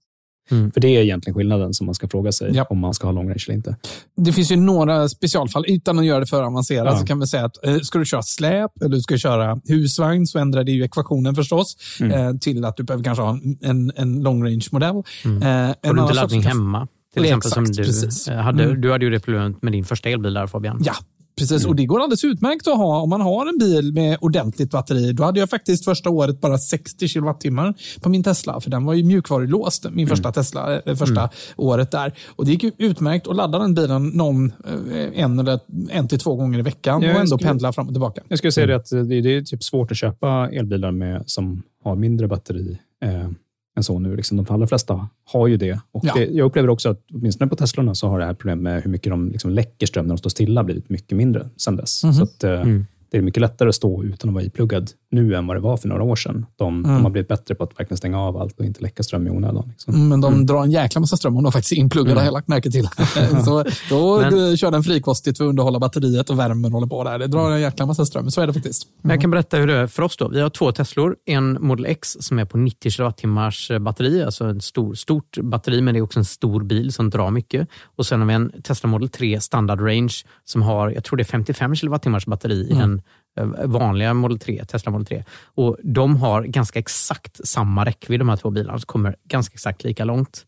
För 0.50 0.80
det 0.82 0.88
är 0.88 1.02
egentligen 1.02 1.36
skillnaden 1.36 1.74
som 1.74 1.86
man 1.86 1.96
ska 1.96 2.08
fråga 2.08 2.32
sig 2.32 2.52
Ja. 2.54 2.64
om 2.70 2.80
man 2.80 2.94
ska 2.94 3.08
ha 3.08 3.12
long 3.12 3.30
range 3.30 3.44
eller 3.48 3.56
inte. 3.56 3.76
Det 4.18 4.34
finns 4.34 4.52
ju 4.52 4.56
några 4.56 5.10
specialfall, 5.10 5.66
utan 5.68 6.00
att 6.00 6.06
göra 6.06 6.20
det 6.20 6.26
för 6.26 6.44
avancerat, 6.44 6.88
Ja. 6.94 7.00
så 7.00 7.06
kan 7.06 7.20
vi 7.20 7.28
säga 7.28 7.46
att 7.46 7.66
eh, 7.66 7.78
ska 7.80 8.00
du 8.00 8.06
köra 8.06 8.22
släp 8.22 8.72
eller 8.82 8.96
du 8.96 9.02
ska 9.02 9.18
köra 9.18 9.60
husvagn 9.66 10.26
så 10.28 10.40
ändrar 10.40 10.64
det 10.64 10.72
ju 10.72 10.84
ekvationen 10.84 11.36
förstås 11.36 11.78
Mm. 12.00 12.12
eh, 12.28 12.38
till 12.38 12.66
att 12.66 12.78
du 12.78 12.84
behöver 12.84 13.04
kanske 13.04 13.22
ha 13.24 13.30
en, 13.32 13.58
en, 13.62 13.92
en 13.96 14.20
long 14.24 14.44
range 14.46 14.68
modell. 14.72 15.04
Mm. 15.26 15.42
Eh, 15.44 15.76
Har 15.84 15.94
du 15.94 16.02
inte 16.02 16.14
laddning 16.14 16.44
som 16.44 16.52
hemma? 16.52 16.88
Till 17.14 17.24
exempel 17.24 17.52
som 17.52 17.64
exakt, 17.64 17.78
du 17.78 17.84
precis. 17.84 18.28
hade. 18.30 18.64
Mm. 18.64 18.82
Du 18.82 18.92
hade 18.92 19.06
ju 19.06 19.12
det 19.12 19.20
problemet 19.20 19.62
med 19.62 19.72
din 19.74 19.86
första 19.86 20.10
elbil 20.10 20.34
där 20.34 20.48
Fabian. 20.48 20.82
Ja, 20.86 20.94
precis. 21.38 21.66
Och 21.66 21.76
det 21.76 21.86
går 21.86 22.00
alldeles 22.00 22.24
utmärkt 22.24 22.68
att 22.68 22.78
ha 22.78 23.02
om 23.02 23.10
man 23.10 23.22
har 23.22 23.46
en 23.50 23.58
bil 23.58 23.94
med 23.94 24.18
ordentligt 24.22 24.72
batteri. 24.72 25.14
Då 25.14 25.24
hade 25.24 25.40
jag 25.40 25.50
faktiskt 25.50 25.86
första 25.86 26.10
året 26.10 26.42
bara 26.42 26.58
60 26.58 27.08
kilowattimmar 27.08 27.74
på 28.02 28.10
min 28.10 28.24
Tesla, 28.24 28.62
för 28.62 28.70
den 28.70 28.86
var 28.86 28.94
ju 28.94 29.04
mjukvarulåst, 29.04 29.86
min 29.92 30.08
första 30.08 30.32
Tesla, 30.32 30.82
eh, 30.86 30.96
första 30.96 31.30
året 31.56 31.92
där. 31.92 32.14
Och 32.36 32.46
det 32.46 32.52
gick 32.52 32.64
utmärkt 32.78 33.28
att 33.28 33.36
ladda 33.36 33.60
den 33.60 33.74
bilen 33.74 34.08
någon, 34.08 34.46
eh, 34.68 35.20
en 35.24 35.40
eller 35.40 35.60
en 35.90 36.08
till 36.08 36.20
två 36.20 36.36
gånger 36.36 36.60
i 36.60 36.62
veckan 36.62 37.02
Ja, 37.02 37.14
och 37.14 37.20
ändå 37.20 37.38
skulle- 37.38 37.50
pendla 37.50 37.74
fram 37.74 37.88
och 37.88 37.94
tillbaka. 37.94 38.22
Jag 38.28 38.38
skulle 38.38 38.52
säga 38.52 38.68
det 38.68 38.76
att 38.76 38.90
det, 38.90 39.22
det 39.22 39.36
är 39.36 39.42
typ 39.42 39.64
svårt 39.64 39.92
att 39.92 39.98
köpa 39.98 40.50
elbilar 40.52 40.92
med, 40.92 41.24
som 41.26 41.64
har 41.84 41.96
mindre 41.96 42.28
batteri 42.28 42.78
eh, 43.06 43.30
än 43.78 43.84
så 43.84 44.00
nu. 44.00 44.16
Liksom, 44.16 44.38
de 44.38 44.54
allra 44.54 44.68
flesta 44.68 45.08
har 45.26 45.48
ju 45.48 45.58
det. 45.58 45.80
Och 45.92 46.06
Ja. 46.06 46.14
det. 46.16 46.26
Jag 46.26 46.46
upplever 46.46 46.70
också 46.70 46.90
att 46.90 47.02
åtminstone 47.14 47.50
på 47.50 47.56
Teslorna 47.56 47.96
så 47.96 48.08
har 48.08 48.20
det 48.20 48.26
här 48.26 48.34
problemet 48.34 48.64
med 48.64 48.84
hur 48.84 48.92
mycket 48.92 49.10
de 49.10 49.32
liksom 49.32 49.52
läcker 49.52 49.86
ström 49.86 50.06
när 50.06 50.10
de 50.14 50.18
står 50.18 50.30
stilla 50.30 50.64
blivit 50.64 50.90
mycket 50.90 51.18
mindre 51.18 51.50
sedan 51.58 51.76
dess. 51.76 52.04
Mhm. 52.04 52.14
Så 52.14 52.24
att, 52.24 52.44
eh, 52.44 52.52
Mm. 52.62 52.86
Det 53.14 53.18
är 53.20 53.22
mycket 53.22 53.42
lättare 53.42 53.70
att 53.70 53.76
stå 53.76 54.04
utan 54.04 54.30
att 54.30 54.34
vara 54.34 54.44
impluggad 54.44 54.92
nu 55.12 55.36
än 55.36 55.48
vad 55.48 55.56
det 55.58 55.62
var 55.62 55.78
för 55.78 55.88
några 55.88 56.04
år 56.04 56.16
sedan. 56.16 56.46
De, 56.56 56.80
Mm. 56.86 56.96
de 56.96 57.04
har 57.04 57.10
blivit 57.12 57.28
bättre 57.28 57.56
på 57.56 57.64
att 57.64 57.80
verkligen 57.80 57.98
stänga 57.98 58.20
av 58.20 58.38
allt 58.38 58.60
och 58.60 58.66
inte 58.66 58.82
läcka 58.82 59.04
ström 59.04 59.28
i 59.28 59.30
onödan. 59.30 59.68
Liksom. 59.70 59.94
Mm, 59.94 60.08
Men 60.10 60.22
de 60.22 60.46
drar 60.46 60.64
en 60.64 60.72
jäkla 60.72 61.02
massa 61.02 61.18
ström 61.18 61.38
om 61.38 61.44
de 61.44 61.52
faktiskt 61.52 61.72
är 61.72 61.76
inpluggade, 61.76 62.12
Mm. 62.12 62.18
har 62.20 62.26
jag 62.26 62.34
lagt 62.34 62.48
märke 62.48 62.72
till. 62.72 62.88
så 63.46 63.64
då 63.90 64.20
Men- 64.22 64.50
eh, 64.52 64.56
kör 64.56 64.72
den 64.72 64.84
frikostigt 64.84 65.38
för 65.38 65.46
att 65.46 65.50
underhålla 65.50 65.80
batteriet 65.80 66.30
och 66.30 66.40
värmen 66.40 66.72
håller 66.72 66.88
på 66.88 67.04
där. 67.04 67.20
Det 67.20 67.28
drar 67.28 67.52
en 67.52 67.62
jäkla 67.62 67.86
massa 67.86 68.06
ström, 68.06 68.32
så 68.32 68.42
är 68.42 68.48
det 68.48 68.54
faktiskt. 68.54 68.88
Men 69.02 69.12
jag 69.12 69.22
kan 69.22 69.32
berätta 69.32 69.58
hur 69.58 69.68
det 69.68 69.74
är 69.78 69.88
för 69.88 70.04
oss. 70.04 70.18
då. 70.18 70.28
Vi 70.28 70.42
har 70.42 70.50
två 70.50 70.72
Teslor. 70.72 71.16
En 71.26 71.58
Model 71.62 71.86
X 71.86 72.18
som 72.20 72.40
är 72.40 72.46
på 72.46 72.58
90 72.58 72.92
kilowattimmars 72.92 73.72
batteri, 73.82 74.24
alltså 74.24 74.44
en 74.46 74.62
stor, 74.62 74.94
stort 74.94 75.38
batteri, 75.42 75.82
men 75.82 75.94
det 75.94 76.00
är 76.00 76.02
också 76.02 76.20
en 76.20 76.26
stor 76.26 76.64
bil 76.64 76.94
som 76.94 77.10
drar 77.10 77.32
mycket. 77.32 77.68
Och 77.96 78.06
sen 78.06 78.20
har 78.20 78.28
vi 78.28 78.34
en 78.34 78.52
Tesla 78.64 78.90
Model 78.90 79.10
3 79.10 79.40
standard 79.42 79.82
range 79.82 80.14
som 80.46 80.62
har, 80.62 80.90
jag 80.90 81.04
tror 81.04 81.18
det 81.18 81.24
är 81.24 81.26
55 81.26 81.76
kilowattimmars 81.76 82.26
batteri 82.26 82.68
i 82.70 82.74
den 82.74 82.94
eh, 82.94 83.03
vanliga 83.66 84.14
Model 84.14 84.40
3, 84.40 84.66
Tesla 84.66 84.92
Model 84.92 85.06
3. 85.06 85.24
Och 85.46 85.78
de 85.84 86.16
har 86.16 86.44
ganska 86.44 86.80
exakt 86.80 87.48
samma 87.48 87.86
räckvidd 87.86 88.20
de 88.20 88.30
här 88.30 88.38
två 88.38 88.50
bilarna, 88.50 88.80
så 88.80 88.86
kommer 88.86 89.16
ganska 89.30 89.54
exakt 89.54 89.84
lika 89.84 90.06
långt 90.06 90.46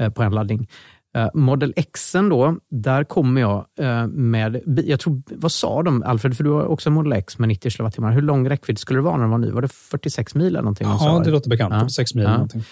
eh, 0.00 0.10
på 0.10 0.22
en 0.22 0.32
laddning. 0.32 0.68
Eh, 1.16 1.28
Model 1.34 1.72
X 1.76 2.12
då, 2.12 2.56
där 2.70 3.04
kommer 3.04 3.40
jag 3.40 3.66
eh, 3.78 4.06
med, 4.06 4.60
jag 4.86 5.00
tror, 5.00 5.22
vad 5.26 5.52
sa 5.52 5.82
de 5.82 6.02
Alfred, 6.02 6.36
för 6.36 6.44
du 6.44 6.50
har 6.50 6.64
också 6.66 6.90
Model 6.90 7.12
X 7.12 7.38
med 7.38 7.48
90 7.48 7.70
kilowattimmar. 7.70 8.12
Hur 8.12 8.22
lång 8.22 8.48
räckvidd 8.48 8.78
skulle 8.78 8.98
det 8.98 9.02
vara 9.02 9.16
när 9.16 9.22
den 9.22 9.30
var 9.30 9.38
ny? 9.38 9.50
Var 9.50 9.62
det 9.62 9.68
46 9.68 10.34
mil 10.34 10.46
eller 10.46 10.62
någonting? 10.62 10.88
Ja, 10.88 11.22
det 11.24 11.30
låter 11.30 11.50
bekant. 11.50 11.72
Ja. 11.74 11.80
46 11.80 12.14
mil 12.14 12.24
Ja. 12.24 12.32
någonting. 12.32 12.64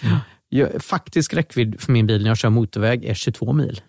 Ja, 0.49 0.67
faktisk 0.79 1.33
räckvidd 1.33 1.81
för 1.81 1.91
min 1.91 2.07
bil 2.07 2.21
när 2.21 2.29
jag 2.29 2.37
kör 2.37 2.49
motorväg 2.49 3.05
är 3.05 3.13
22 3.13 3.53
mil. 3.53 3.81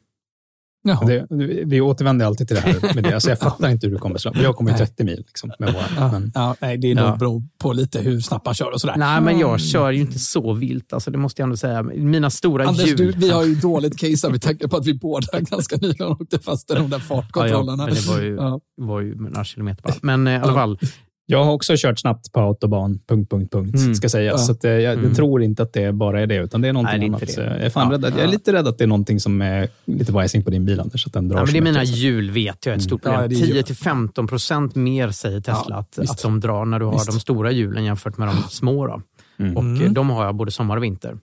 Det, 1.07 1.27
vi 1.65 1.81
återvänder 1.81 2.27
alltid 2.27 2.49
till 2.49 2.57
det 2.57 2.63
här 2.63 2.95
med 2.95 3.05
det. 3.05 3.15
Alltså 3.15 3.29
jag 3.29 3.39
fattar 3.49 3.69
inte 3.69 3.87
hur 3.87 3.93
du 3.95 3.99
kommer 3.99 4.19
så 4.19 4.29
långt. 4.29 4.43
Jag 4.43 4.57
kommer 4.57 4.71
ju 4.71 4.77
30 4.77 5.05
mil 5.05 5.25
liksom, 5.27 5.53
med 5.59 5.73
våra. 5.73 5.83
Ja, 5.97 6.13
Men, 6.13 6.33
ja, 6.35 6.55
nej, 6.61 6.79
det 6.79 6.91
är 6.91 6.95
nog 6.95 7.05
Ja. 7.05 7.17
beror 7.17 7.43
på 7.59 7.73
lite 7.73 7.99
hur 8.01 8.21
snabbt 8.21 8.45
man 8.45 8.55
kör 8.55 8.73
och 8.73 8.81
sådär. 8.81 8.97
Nej, 8.97 9.21
men 9.21 9.39
jag 9.39 9.61
kör 9.61 9.91
ju 9.91 10.01
inte 10.01 10.19
så 10.19 10.53
vilt. 10.53 10.93
Alltså, 10.93 11.11
det 11.11 11.19
måste 11.19 11.43
jag 11.43 11.45
ändå 11.47 11.57
säga. 11.57 11.83
Mina 11.83 12.31
stora 12.31 12.67
Anders, 12.67 12.87
hjul... 12.87 12.97
du, 12.97 13.13
vi 13.13 13.31
har 13.31 13.45
ju 13.45 13.55
dåligt 13.55 13.99
case 13.99 14.27
här 14.27 14.31
med 14.31 14.43
tanke 14.43 14.69
på 14.69 14.77
att 14.77 14.87
vi 14.87 14.95
båda 14.95 15.41
ganska 15.41 15.77
nyligen 15.77 16.07
åkte 16.07 16.39
fast 16.39 16.71
i 16.71 16.75
de 16.75 16.91
där 16.91 16.97
ja, 16.99 17.03
ja, 17.09 17.15
fartkontrollerna. 17.23 17.87
men 17.87 17.95
det 17.95 18.07
var 18.09 18.21
ju, 18.21 18.35
Ja. 18.37 18.61
var 18.77 19.01
ju 19.01 19.15
några 19.15 19.45
kilometer 19.45 19.83
bara. 19.83 19.95
Men 20.03 20.27
eh, 20.27 20.33
i 20.33 20.37
alla 20.37 20.47
Ja. 20.47 20.55
fall, 20.55 20.79
jag 21.31 21.45
har 21.45 21.53
också 21.53 21.75
kört 21.77 21.99
snabbt 21.99 22.33
på 22.33 22.41
autobahn, 22.41 22.99
punkt, 23.09 23.31
punkt, 23.31 23.53
punkt, 23.53 23.75
Mm. 23.77 23.95
ska 23.95 24.09
sägas. 24.09 24.33
Ja. 24.41 24.47
Så 24.47 24.53
att, 24.53 24.65
eh, 24.65 24.71
jag, 24.71 24.99
Mm. 24.99 25.15
tror 25.15 25.43
inte 25.43 25.63
att 25.63 25.73
det 25.73 25.93
bara 25.93 26.21
är 26.21 26.27
det, 26.27 26.35
utan 26.37 26.61
det 26.61 26.69
är 26.69 26.73
någonting 26.73 27.01
Nej, 27.01 27.09
det 27.09 27.15
är 27.15 27.19
annat. 27.19 27.37
det. 27.37 27.57
Jag 27.57 27.65
är, 27.67 27.71
fan 27.71 27.87
Ja. 27.87 27.95
rädd, 27.95 28.05
att- 28.05 28.15
jag 28.15 28.25
är 28.25 28.29
lite 28.29 28.53
rädd 28.53 28.69
att 28.69 28.79
det 28.79 28.85
är 28.85 28.89
någonting 28.89 29.21
som 29.21 29.43
är 29.43 29.69
lite 29.85 30.13
vajsing 30.13 30.45
på 30.45 30.51
din 30.51 30.65
bil, 30.65 30.81
Anders. 30.81 31.07
Att 31.07 31.13
den 31.13 31.29
drar 31.29 31.37
Ja, 31.39 31.45
men 31.45 31.53
det 31.53 31.59
är 31.59 31.63
mina 31.63 31.85
hjul 31.85 32.31
vet 32.31 32.67
jag 32.67 32.73
är 32.73 32.77
ett 32.77 32.83
stort 32.83 33.01
Ja, 33.05 33.11
problem. 33.13 33.29
det 33.29 33.35
är 33.45 33.47
ju- 33.47 33.63
10-15 33.63 34.27
procent 34.29 34.75
mer 34.75 35.11
säger 35.11 35.41
Tesla 35.41 35.65
Ja, 35.69 35.77
att, 35.77 35.99
att 35.99 36.23
de 36.23 36.41
drar 36.41 36.65
när 36.65 36.79
du 36.79 36.85
har 36.85 36.93
Visst. 36.93 37.07
de 37.13 37.21
stora 37.21 37.51
hjulen 37.51 37.85
jämfört 37.85 38.19
med 38.19 38.29
de 38.29 38.37
små. 38.51 38.87
Då. 38.87 39.01
Mm. 39.39 39.57
Och 39.57 39.63
Mm. 39.63 39.83
eh, 39.85 39.93
de 39.93 40.11
har 40.11 40.25
jag 40.25 40.35
både 40.35 40.51
sommar 40.51 40.77
och 40.77 40.83
vinter. 40.85 41.17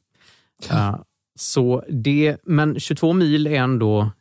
Eh, 0.72 0.96
så 1.40 1.84
det, 1.90 2.38
men 2.44 2.80
22 2.80 3.14
mil 3.14 3.48
är 3.48 3.52
ändå 3.56 4.12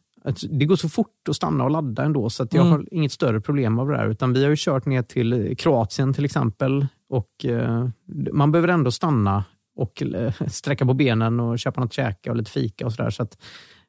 det 0.51 0.65
går 0.65 0.77
så 0.77 0.89
fort 0.89 1.29
att 1.29 1.37
stanna 1.37 1.65
och 1.65 1.71
ladda 1.71 2.03
ändå, 2.03 2.31
så 2.31 2.43
att 2.43 2.55
jag 2.55 2.61
Mm. 2.67 2.73
har 2.73 2.87
inget 2.95 3.13
större 3.13 3.41
problem 3.41 3.79
av 3.79 3.89
det 3.89 3.97
där. 3.97 4.09
Utan 4.11 4.33
vi 4.33 4.43
har 4.43 4.51
ju 4.51 4.57
kört 4.59 4.87
ner 4.87 5.03
till 5.03 5.55
Kroatien 5.59 6.15
till 6.15 6.25
exempel 6.25 6.87
och 7.11 7.45
eh, 7.45 7.89
man 8.33 8.53
behöver 8.53 8.69
ändå 8.69 8.91
stanna 8.91 9.45
och 9.77 10.03
eh, 10.03 10.33
sträcka 10.49 10.87
på 10.87 10.95
benen 10.95 11.41
och 11.41 11.59
köpa 11.59 11.81
något 11.81 11.89
att 11.89 11.93
käka 11.93 12.31
och 12.31 12.37
lite 12.37 12.51
fika 12.51 12.87
och 12.87 12.93
sådär. 12.93 13.11
Så 13.11 13.23
att 13.23 13.39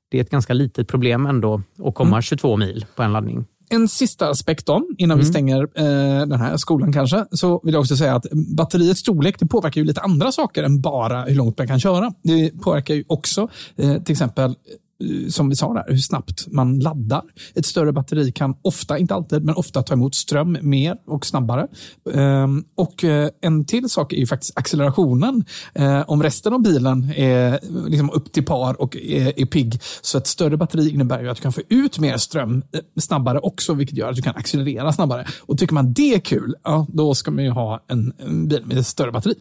det 0.10 0.18
är 0.18 0.22
ett 0.22 0.30
ganska 0.30 0.54
litet 0.54 0.88
problem 0.88 1.26
ändå 1.26 1.62
att 1.86 1.96
komma 1.96 2.22
22 2.22 2.58
mil 2.58 2.86
på 2.96 3.04
en 3.04 3.14
laddning. 3.14 3.46
En 3.70 3.88
sista 3.88 4.30
aspekt 4.30 4.66
då, 4.66 4.88
innan 4.98 5.18
vi 5.18 5.24
Mm. 5.24 5.34
stänger 5.34 5.62
eh, 5.64 6.26
den 6.28 6.40
här 6.40 6.58
skolan 6.58 6.94
kanske, 6.94 7.26
så 7.32 7.62
vill 7.64 7.74
jag 7.74 7.82
också 7.82 7.98
säga 7.98 8.16
att 8.16 8.26
batteriets 8.58 9.00
storlek 9.00 9.40
det 9.40 9.46
påverkar 9.46 9.82
ju 9.82 9.88
lite 9.88 10.02
andra 10.02 10.32
saker 10.32 10.64
än 10.64 10.82
bara 10.82 11.22
hur 11.24 11.36
långt 11.36 11.58
man 11.58 11.68
kan 11.68 11.80
köra. 11.80 12.14
Det 12.24 12.62
påverkar 12.64 12.94
ju 12.94 13.04
också 13.08 13.50
eh, 13.76 14.04
till 14.04 14.12
exempel 14.14 14.50
eh, 14.50 14.56
Eh, 15.04 15.30
som 15.30 15.50
vi 15.50 15.56
sa 15.56 15.74
där, 15.74 15.84
hur 15.88 15.98
snabbt 15.98 16.48
man 16.48 16.80
laddar. 16.80 17.24
Ett 17.56 17.66
större 17.66 17.92
batteri 17.92 18.32
kan 18.32 18.56
ofta, 18.62 18.98
inte 18.98 19.14
alltid, 19.16 19.44
men 19.44 19.56
ofta 19.56 19.84
ta 19.84 19.94
emot 19.94 20.16
ström 20.16 20.58
mer 20.62 20.98
och 21.08 21.26
snabbare. 21.26 21.68
Ehm, 22.14 22.64
och 22.76 23.04
eh, 23.04 23.30
en 23.42 23.66
till 23.66 23.90
sak 23.90 24.14
är 24.14 24.18
ju 24.18 24.28
faktiskt 24.28 24.58
accelerationen. 24.58 25.46
Eh, 25.74 26.04
om 26.08 26.24
resten 26.24 26.54
av 26.54 26.62
bilen 26.62 27.12
är 27.16 27.60
liksom 27.90 28.10
upp 28.10 28.32
till 28.32 28.46
par 28.46 28.82
och 28.82 28.96
är, 28.96 29.40
är 29.40 29.46
pigg, 29.46 29.80
så 30.02 30.18
ett 30.18 30.28
större 30.28 30.58
batteri 30.58 30.90
innebär 30.90 31.22
ju 31.22 31.30
att 31.30 31.38
du 31.38 31.44
kan 31.44 31.54
få 31.54 31.62
ut 31.70 32.00
mer 32.00 32.18
ström 32.18 32.64
snabbare 33.00 33.40
också, 33.40 33.74
vilket 33.74 33.98
gör 33.98 34.10
att 34.10 34.16
du 34.16 34.22
kan 34.22 34.36
accelerera 34.36 34.94
snabbare. 34.94 35.28
Och 35.40 35.58
tycker 35.58 35.74
man 35.74 35.94
det 35.94 36.14
är 36.14 36.20
kul, 36.20 36.56
ja, 36.64 36.88
då 36.90 37.16
ska 37.16 37.32
man 37.32 37.44
ju 37.44 37.50
ha 37.50 37.84
en, 37.88 38.14
en 38.18 38.48
bil 38.48 38.66
med 38.66 38.78
ett 38.78 38.88
större 38.88 39.12
batteri. 39.12 39.36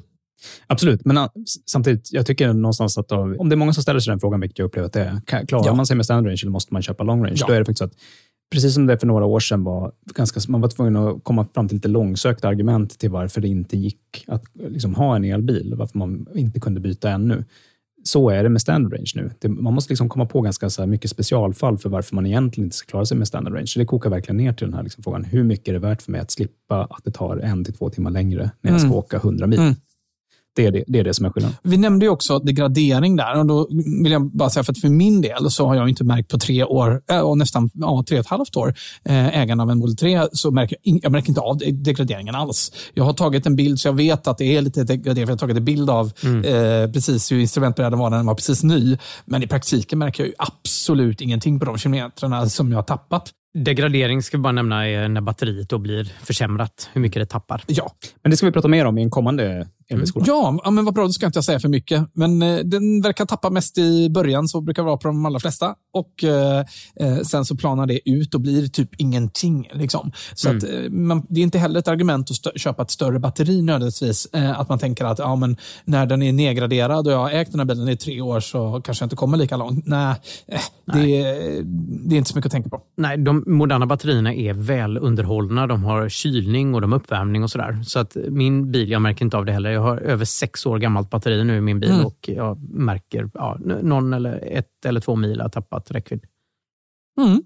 Absolut, 0.66 1.04
men 1.04 1.16
s- 1.16 1.28
samtidigt, 1.66 2.12
jag 2.12 2.26
tycker 2.26 2.52
någonstans 2.52 2.98
att 2.98 3.12
av, 3.12 3.36
om 3.38 3.48
det 3.48 3.54
är 3.54 3.56
många 3.56 3.72
som 3.72 3.82
ställer 3.82 4.00
sig 4.00 4.10
den 4.10 4.20
frågan, 4.20 4.40
vilket 4.40 4.58
jag 4.58 4.66
upplever 4.66 4.86
att 4.86 4.92
det 4.92 5.00
är, 5.30 5.46
klarar 5.46 5.66
Ja. 5.66 5.74
man 5.74 5.86
sig 5.86 5.96
med 5.96 6.04
standard 6.04 6.26
range 6.30 6.38
eller 6.42 6.50
måste 6.52 6.74
man 6.74 6.82
köpa 6.82 7.04
long 7.04 7.24
range? 7.24 7.36
Ja. 7.40 7.46
Då 7.46 7.52
är 7.52 7.58
det 7.58 7.64
faktiskt 7.64 7.78
så 7.78 7.84
att 7.84 7.94
Precis 8.52 8.74
som 8.74 8.86
det 8.86 8.98
för 8.98 9.06
några 9.06 9.24
år 9.24 9.40
sedan 9.40 9.64
var, 9.64 9.92
ganska, 10.14 10.40
man 10.48 10.60
var 10.60 10.68
tvungen 10.68 10.96
att 10.96 11.24
komma 11.24 11.46
fram 11.54 11.68
till 11.68 11.76
lite 11.76 11.88
långsökta 11.88 12.48
argument 12.48 12.98
till 12.98 13.10
varför 13.10 13.40
det 13.40 13.48
inte 13.48 13.76
gick 13.76 14.24
att 14.26 14.44
liksom, 14.68 14.94
ha 14.94 15.16
en 15.16 15.24
elbil, 15.24 15.74
varför 15.76 15.98
man 15.98 16.26
inte 16.34 16.60
kunde 16.60 16.80
byta 16.80 17.10
ännu. 17.10 17.44
Så 18.04 18.30
är 18.30 18.42
det 18.42 18.48
med 18.48 18.60
standard 18.60 18.92
range 18.92 19.12
nu. 19.14 19.30
Det, 19.38 19.48
man 19.48 19.74
måste 19.74 19.92
liksom 19.92 20.08
komma 20.08 20.26
på 20.26 20.40
ganska 20.40 20.70
så 20.70 20.86
mycket 20.86 21.10
specialfall 21.10 21.78
för 21.78 21.88
varför 21.88 22.14
man 22.14 22.26
egentligen 22.26 22.66
inte 22.66 22.76
ska 22.76 22.86
klara 22.90 23.06
sig 23.06 23.16
med 23.16 23.28
standard 23.28 23.54
range. 23.54 23.72
Det 23.76 23.84
kokar 23.84 24.10
verkligen 24.10 24.36
ner 24.36 24.52
till 24.52 24.66
den 24.66 24.74
här 24.74 24.82
liksom 24.82 25.02
frågan, 25.04 25.24
hur 25.24 25.44
mycket 25.44 25.68
är 25.68 25.72
det 25.72 25.78
värt 25.78 26.02
för 26.02 26.12
mig 26.12 26.20
att 26.20 26.30
slippa 26.30 26.84
att 26.84 27.04
det 27.04 27.10
tar 27.10 27.36
en 27.36 27.64
till 27.64 27.74
två 27.74 27.90
timmar 27.90 28.10
längre 28.10 28.50
när 28.60 28.70
jag 28.70 28.80
ska 28.80 28.86
Mm. 28.86 28.98
åka 28.98 29.16
100 29.16 29.46
mil? 29.46 29.58
Mm. 29.58 29.74
Det, 30.56 30.66
är 30.66 30.70
det, 30.70 30.84
det 30.86 30.98
är 30.98 31.04
det 31.04 31.14
som 31.14 31.26
är 31.26 31.30
skillnaden. 31.30 31.56
Vi 31.62 31.76
nämnde 31.76 32.06
ju 32.06 32.10
också 32.10 32.38
degradering 32.38 33.16
där. 33.16 33.38
Och 33.38 33.46
då 33.46 33.68
vill 34.02 34.12
jag 34.12 34.30
bara 34.36 34.50
säga 34.50 34.64
för 34.64 34.72
att 34.72 34.78
för 34.80 34.88
min 34.88 35.20
del 35.20 35.50
så 35.50 35.66
har 35.66 35.74
jag 35.74 35.88
inte 35.88 36.04
märkt 36.04 36.30
på 36.30 36.38
tre 36.38 36.64
år, 36.64 37.02
äh, 37.10 37.34
nästan 37.34 37.70
ja, 37.74 38.04
tre 38.08 38.18
och 38.18 38.24
ett 38.24 38.30
halvt 38.30 38.56
år, 38.56 38.74
äh, 39.04 39.38
ägaren 39.38 39.60
av 39.60 39.70
en 39.70 39.78
Model 39.78 39.96
3, 39.96 40.26
så 40.32 40.50
märker 40.50 40.76
jag, 40.82 41.00
jag 41.02 41.12
märker 41.12 41.28
inte 41.28 41.40
av 41.40 41.58
de- 41.58 41.72
degraderingen 41.72 42.34
alls. 42.34 42.72
Jag 42.94 43.04
har 43.04 43.12
tagit 43.12 43.46
en 43.46 43.56
bild 43.56 43.80
så 43.80 43.88
jag 43.88 43.92
vet 43.92 44.26
att 44.26 44.38
det 44.38 44.56
är 44.56 44.62
lite 44.62 44.84
degradering, 44.84 45.26
för 45.26 45.30
jag 45.32 45.36
har 45.36 45.38
tagit 45.38 45.56
en 45.56 45.64
bild 45.64 45.90
av 45.90 46.06
eh, 46.44 46.90
precis 46.92 47.32
hur 47.32 47.38
instrumentbrädan 47.38 47.98
var 47.98 48.10
när 48.10 48.16
den 48.16 48.26
var 48.26 48.34
precis 48.34 48.62
ny. 48.62 48.96
Men 49.24 49.42
i 49.42 49.46
praktiken 49.46 49.98
märker 49.98 50.22
jag 50.22 50.28
ju 50.28 50.34
absolut 50.38 51.20
ingenting 51.20 51.58
på 51.60 51.64
de 51.66 51.78
kilometrarna 51.78 52.48
som 52.48 52.70
jag 52.70 52.78
har 52.78 52.82
tappat. 52.82 53.30
Degradering 53.58 54.22
ska 54.22 54.36
vi 54.36 54.40
bara 54.42 54.52
nämna 54.52 54.88
är 54.88 55.08
när 55.08 55.20
batteriet 55.20 55.68
då 55.68 55.78
blir 55.78 56.12
försämrat, 56.22 56.90
hur 56.92 57.00
mycket 57.00 57.22
det 57.22 57.26
tappar. 57.26 57.62
Ja, 57.66 57.90
Men 58.22 58.30
det 58.30 58.36
ska 58.36 58.46
vi 58.46 58.52
prata 58.52 58.68
mer 58.68 58.84
om 58.84 58.98
i 58.98 59.02
en 59.02 59.10
kommande 59.10 59.68
elbilskola. 59.90 60.24
Ja, 60.28 60.60
ja, 60.64 60.70
men 60.70 60.84
vad 60.84 60.94
bra. 60.94 61.04
Då 61.04 61.12
ska 61.12 61.26
inte 61.26 61.36
jag 61.36 61.44
säga 61.44 61.60
för 61.60 61.68
mycket. 61.68 62.06
Men 62.12 62.42
eh, 62.42 62.56
den 62.58 63.00
verkar 63.02 63.26
tappa 63.26 63.50
mest 63.50 63.78
i 63.78 64.10
början, 64.10 64.48
så 64.48 64.60
brukar 64.60 64.82
det 64.82 64.86
vara 64.86 64.96
på 64.96 65.08
de 65.08 65.26
allra 65.26 65.40
flesta. 65.40 65.74
Och 65.94 66.24
eh, 66.24 66.64
eh, 67.00 67.18
Sen 67.22 67.44
så 67.44 67.56
planar 67.56 67.86
det 67.86 68.10
ut 68.10 68.34
och 68.34 68.40
blir 68.40 68.66
typ 68.68 68.90
ingenting. 69.00 69.68
Liksom. 69.72 70.12
Så 70.34 70.48
Mm. 70.48 70.58
att, 70.58 70.64
eh, 70.84 70.90
man, 70.90 71.26
det 71.28 71.40
är 71.40 71.44
inte 71.44 71.58
heller 71.58 71.80
ett 71.80 71.88
argument 71.88 72.30
att 72.30 72.60
köpa 72.60 72.82
ett 72.82 72.90
större 72.90 73.18
batteri 73.18 73.62
nödvändigtvis. 73.62 74.26
Eh, 74.32 74.60
att 74.60 74.68
man 74.68 74.78
tänker 74.78 75.04
att 75.04 75.18
ja, 75.18 75.36
men 75.36 75.56
när 75.84 76.06
den 76.06 76.22
är 76.22 76.32
nedgraderad 76.32 77.06
och 77.06 77.12
jag 77.12 77.18
har 77.18 77.30
ägt 77.30 77.50
den 77.50 77.60
här 77.60 77.64
bilen 77.66 77.88
i 77.88 77.96
tre 77.96 78.20
år 78.20 78.40
så 78.40 78.80
kanske 78.84 79.02
jag 79.02 79.06
inte 79.06 79.16
kommer 79.16 79.36
lika 79.36 79.56
långt. 79.56 79.86
Nej, 79.86 80.14
eh, 80.46 80.60
Det, 80.94 81.22
det 82.08 82.14
är 82.14 82.18
inte 82.18 82.30
så 82.30 82.36
mycket 82.38 82.46
att 82.46 82.52
tänka 82.52 82.68
på. 82.68 82.80
Nej, 82.96 83.18
de 83.18 83.44
moderna 83.46 83.86
batterierna 83.86 84.34
är 84.34 84.52
väl 84.52 84.98
underhållna. 84.98 85.66
De 85.66 85.84
har 85.84 86.08
kylning 86.08 86.74
och 86.74 86.80
de 86.80 86.92
har 86.92 86.98
uppvärmning 86.98 87.42
och 87.42 87.50
sådär. 87.50 87.82
Så 87.86 87.98
att 87.98 88.16
min 88.30 88.72
bil, 88.72 88.90
jag 88.90 89.02
märker 89.02 89.24
inte 89.24 89.36
av 89.36 89.44
det 89.44 89.52
heller. 89.52 89.73
Jag 89.74 89.82
har 89.82 89.96
över 89.96 90.24
sex 90.24 90.66
år 90.66 90.78
gammalt 90.78 91.10
batteri 91.10 91.44
nu 91.44 91.56
i 91.56 91.60
min 91.60 91.80
bil 91.80 91.90
Mm. 91.90 92.06
och 92.06 92.28
jag 92.28 92.58
märker 92.70 93.30
ja, 93.34 93.58
någon 93.82 94.12
eller 94.12 94.44
ett 94.52 94.84
eller 94.86 95.00
två 95.00 95.16
mil 95.16 95.40
har 95.40 95.48
tappat 95.48 95.90
räckvidd. 95.90 96.24
Mm. 97.20 97.42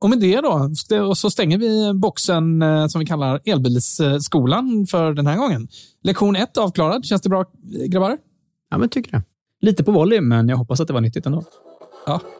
Och 0.00 0.10
med 0.10 0.20
det 0.20 0.40
då, 0.40 0.70
och 1.08 1.18
så 1.18 1.30
stänger 1.30 1.58
vi 1.58 1.92
boxen 1.94 2.62
eh, 2.62 2.86
som 2.86 2.98
vi 2.98 3.06
kallar 3.06 3.40
elbilsskolan 3.44 4.86
för 4.90 5.12
den 5.12 5.26
här 5.26 5.36
gången. 5.36 5.68
Lektion 6.02 6.36
ett 6.36 6.56
avklarad. 6.56 7.04
Känns 7.04 7.22
det 7.22 7.28
bra, 7.28 7.44
grabbar? 7.88 8.18
Ja, 8.70 8.78
men 8.78 8.88
tycker 8.88 9.12
det. 9.12 9.22
Lite 9.60 9.84
på 9.84 9.92
volley, 9.92 10.20
men 10.20 10.48
jag 10.48 10.56
hoppas 10.56 10.80
att 10.80 10.86
det 10.86 10.92
var 10.92 11.00
nyttigt 11.00 11.26
ändå. 11.26 11.44
Ja. 12.06 12.20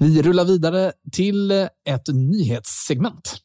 Vi 0.00 0.22
rullar 0.22 0.44
vidare 0.44 0.92
till 1.12 1.50
eh, 1.50 1.66
ett 1.88 2.08
nyhetssegment. 2.12 3.36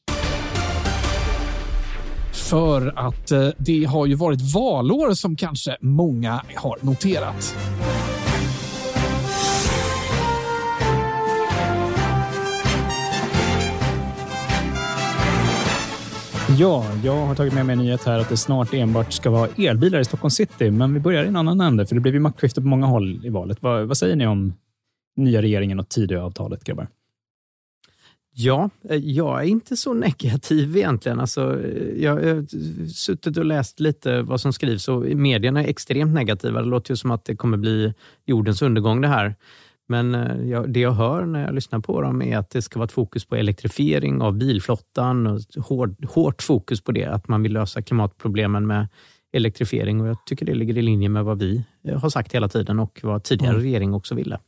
För 2.50 3.08
att 3.08 3.32
eh, 3.32 3.50
det 3.58 3.86
har 3.86 4.06
ju 4.06 4.16
varit 4.16 4.54
valår 4.54 5.14
som 5.14 5.36
kanske 5.36 5.78
många 5.82 6.42
har 6.56 6.78
noterat. 6.82 7.56
Ja, 16.60 16.86
jag 17.04 17.26
har 17.26 17.36
tagit 17.36 17.54
med 17.54 17.66
mig 17.66 17.74
en 17.74 17.80
nyhet 17.80 18.04
här 18.04 18.20
att 18.20 18.30
det 18.30 18.38
snart 18.38 18.74
enbart 18.74 19.14
ska 19.14 19.30
vara 19.30 19.50
elbilar 19.58 20.00
i 20.00 20.06
Stockholm 20.06 20.32
city. 20.32 20.72
Men 20.72 20.94
vi 20.94 21.00
börjar 21.00 21.24
i 21.24 21.28
en 21.28 21.36
annan 21.36 21.62
ände, 21.62 21.86
för 21.86 21.96
det 21.96 22.02
blev 22.02 22.14
ju 22.14 22.20
maktskifte 22.20 22.62
på 22.62 22.68
många 22.68 22.86
håll 22.86 23.26
i 23.26 23.30
valet. 23.30 23.58
Vad, 23.62 23.88
vad 23.88 23.98
säger 23.98 24.16
ni 24.16 24.28
om 24.28 24.54
nya 25.16 25.42
regeringen 25.42 25.80
och 25.80 25.90
Tidöavtalet, 25.90 26.64
grabbar? 26.64 26.88
Ja, 28.36 28.70
eh, 28.90 28.98
jag 28.98 29.42
är 29.42 29.48
inte 29.48 29.78
så 29.78 29.94
negativ 29.94 30.78
egentligen. 30.78 31.20
Alltså, 31.20 31.64
eh, 31.64 32.04
jag 32.04 32.12
har 32.12 32.46
suttit 32.88 33.38
och 33.38 33.46
läst 33.46 33.80
lite 33.80 34.22
vad 34.22 34.42
som 34.42 34.54
skrivs 34.54 34.88
och 34.88 35.02
medierna 35.02 35.64
är 35.64 35.68
extremt 35.68 36.14
negativa. 36.14 36.62
Det 36.62 36.68
låter 36.68 36.92
ju 36.92 36.96
som 36.96 37.12
att 37.12 37.26
det 37.26 37.36
kommer 37.36 37.58
bli 37.58 37.94
jordens 38.26 38.62
undergång 38.62 39.02
det 39.02 39.08
här. 39.08 39.36
Men 39.88 40.16
eh, 40.16 40.50
jag, 40.50 40.70
det 40.70 40.80
jag 40.80 40.92
hör 40.92 41.26
när 41.26 41.46
jag 41.46 41.56
lyssnar 41.56 41.80
på 41.80 42.02
dem 42.02 42.22
är 42.22 42.38
att 42.38 42.50
det 42.50 42.62
ska 42.62 42.80
vara 42.80 42.86
ett 42.86 42.92
fokus 42.92 43.26
på 43.26 43.36
elektrifiering 43.36 44.22
av 44.22 44.34
bilflottan 44.34 45.28
och 45.28 45.40
hård, 45.64 46.06
hårt 46.06 46.42
fokus 46.42 46.82
på 46.82 46.92
det, 46.92 47.06
att 47.06 47.28
man 47.28 47.44
vill 47.44 47.54
lösa 47.54 47.82
klimatproblemen 47.82 48.68
med 48.68 48.88
elektrifiering 49.34 50.02
och 50.02 50.08
jag 50.08 50.18
tycker 50.26 50.46
det 50.46 50.54
ligger 50.54 50.78
i 50.78 50.82
linje 50.82 51.10
med 51.10 51.26
vad 51.26 51.40
vi 51.40 51.64
har 52.02 52.10
sagt 52.10 52.36
hela 52.36 52.50
tiden 52.50 52.80
och 52.80 53.00
vad 53.04 53.24
tidigare 53.24 53.54
Mm. 53.54 53.64
regering 53.64 53.94
också 53.94 54.16
ville. 54.16 54.40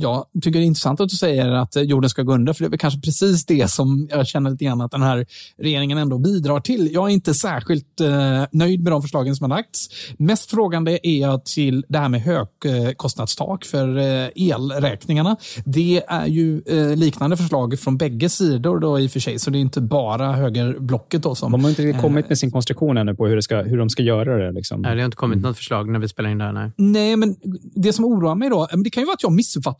Jag 0.00 0.24
tycker 0.42 0.58
det 0.58 0.64
är 0.64 0.66
intressant 0.66 1.00
att 1.00 1.08
du 1.08 1.16
säger 1.16 1.48
att 1.48 1.76
eh, 1.76 1.82
jorden 1.82 2.10
ska 2.10 2.22
gå 2.22 2.34
under, 2.34 2.52
för 2.52 2.64
det 2.64 2.66
är 2.66 2.70
väl 2.70 2.78
kanske 2.78 3.00
precis 3.00 3.46
det 3.46 3.70
som 3.70 4.08
jag 4.10 4.26
känner 4.26 4.50
lite 4.50 4.64
grann 4.64 4.80
att 4.80 4.90
den 4.90 5.02
här 5.02 5.26
regeringen 5.58 5.98
ändå 5.98 6.18
bidrar 6.18 6.60
till. 6.60 6.90
Jag 6.92 7.08
är 7.08 7.12
inte 7.12 7.34
särskilt 7.34 8.00
eh, 8.00 8.44
nöjd 8.52 8.82
med 8.82 8.92
de 8.92 9.02
förslagen 9.02 9.36
som 9.36 9.50
har 9.50 9.56
lagts. 9.56 9.88
Mest 10.18 10.50
frågande 10.50 11.08
är 11.08 11.20
jag 11.20 11.44
till 11.44 11.84
det 11.88 11.98
här 11.98 12.08
med 12.08 12.22
högkostnadstak 12.22 13.64
för 13.64 13.98
eh, 13.98 14.28
elräkningarna. 14.34 15.36
Det 15.64 16.02
är 16.08 16.26
ju 16.26 16.62
eh, 16.66 16.96
liknande 16.96 17.36
förslag 17.36 17.78
från 17.78 17.96
bägge 17.96 18.28
sidor 18.28 18.78
då 18.78 19.00
i 19.00 19.06
och 19.06 19.10
för 19.10 19.20
sig, 19.20 19.38
så 19.38 19.50
det 19.50 19.58
är 19.58 19.60
inte 19.60 19.80
bara 19.80 20.32
högerblocket 20.32 21.22
då 21.22 21.34
som... 21.34 21.52
De 21.52 21.64
har 21.64 21.70
inte 21.70 21.82
riktigt 21.82 22.02
kommit 22.02 22.28
med 22.28 22.38
sin 22.38 22.50
konstruktion 22.50 22.96
ännu 22.96 23.14
på 23.14 23.26
hur, 23.26 23.36
det 23.36 23.42
ska, 23.42 23.62
hur 23.62 23.78
de 23.78 23.90
ska 23.90 24.02
göra 24.02 24.36
det. 24.36 24.52
Liksom. 24.52 24.82
Nej, 24.82 24.94
det 24.94 25.00
har 25.00 25.04
inte 25.04 25.16
kommit 25.16 25.38
något 25.38 25.56
förslag 25.56 25.88
när 25.88 25.98
vi 25.98 26.08
spelar 26.08 26.30
in 26.30 26.38
det 26.38 26.44
här. 26.44 26.52
Nej. 26.52 26.70
Nej, 26.76 27.16
men 27.16 27.36
det 27.74 27.92
som 27.92 28.04
oroar 28.04 28.34
mig 28.34 28.50
då, 28.50 28.68
men 28.70 28.82
det 28.82 28.90
kan 28.90 29.00
ju 29.00 29.06
vara 29.06 29.14
att 29.14 29.22
jag 29.22 29.30
har 29.30 29.34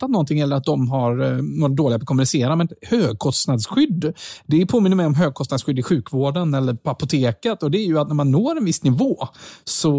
missuppfattat 0.09 0.11
någonting 0.11 0.39
eller 0.39 0.55
att 0.55 0.63
de 0.63 0.89
har 0.89 1.21
eh, 1.21 1.39
varit 1.61 1.75
dåliga 1.77 1.99
på 1.99 2.03
att 2.03 2.07
kommunicera. 2.07 2.55
Men 2.55 2.67
högkostnadsskydd, 2.81 4.13
det 4.47 4.65
påminner 4.65 4.95
mig 4.95 5.05
om 5.05 5.15
högkostnadsskydd 5.15 5.79
i 5.79 5.83
sjukvården 5.83 6.53
eller 6.53 6.73
på 6.73 6.89
apoteket. 6.89 7.63
Och 7.63 7.71
det 7.71 7.77
är 7.77 7.85
ju 7.85 7.99
att 7.99 8.07
när 8.07 8.15
man 8.15 8.31
når 8.31 8.57
en 8.57 8.65
viss 8.65 8.83
nivå 8.83 9.27
så 9.63 9.89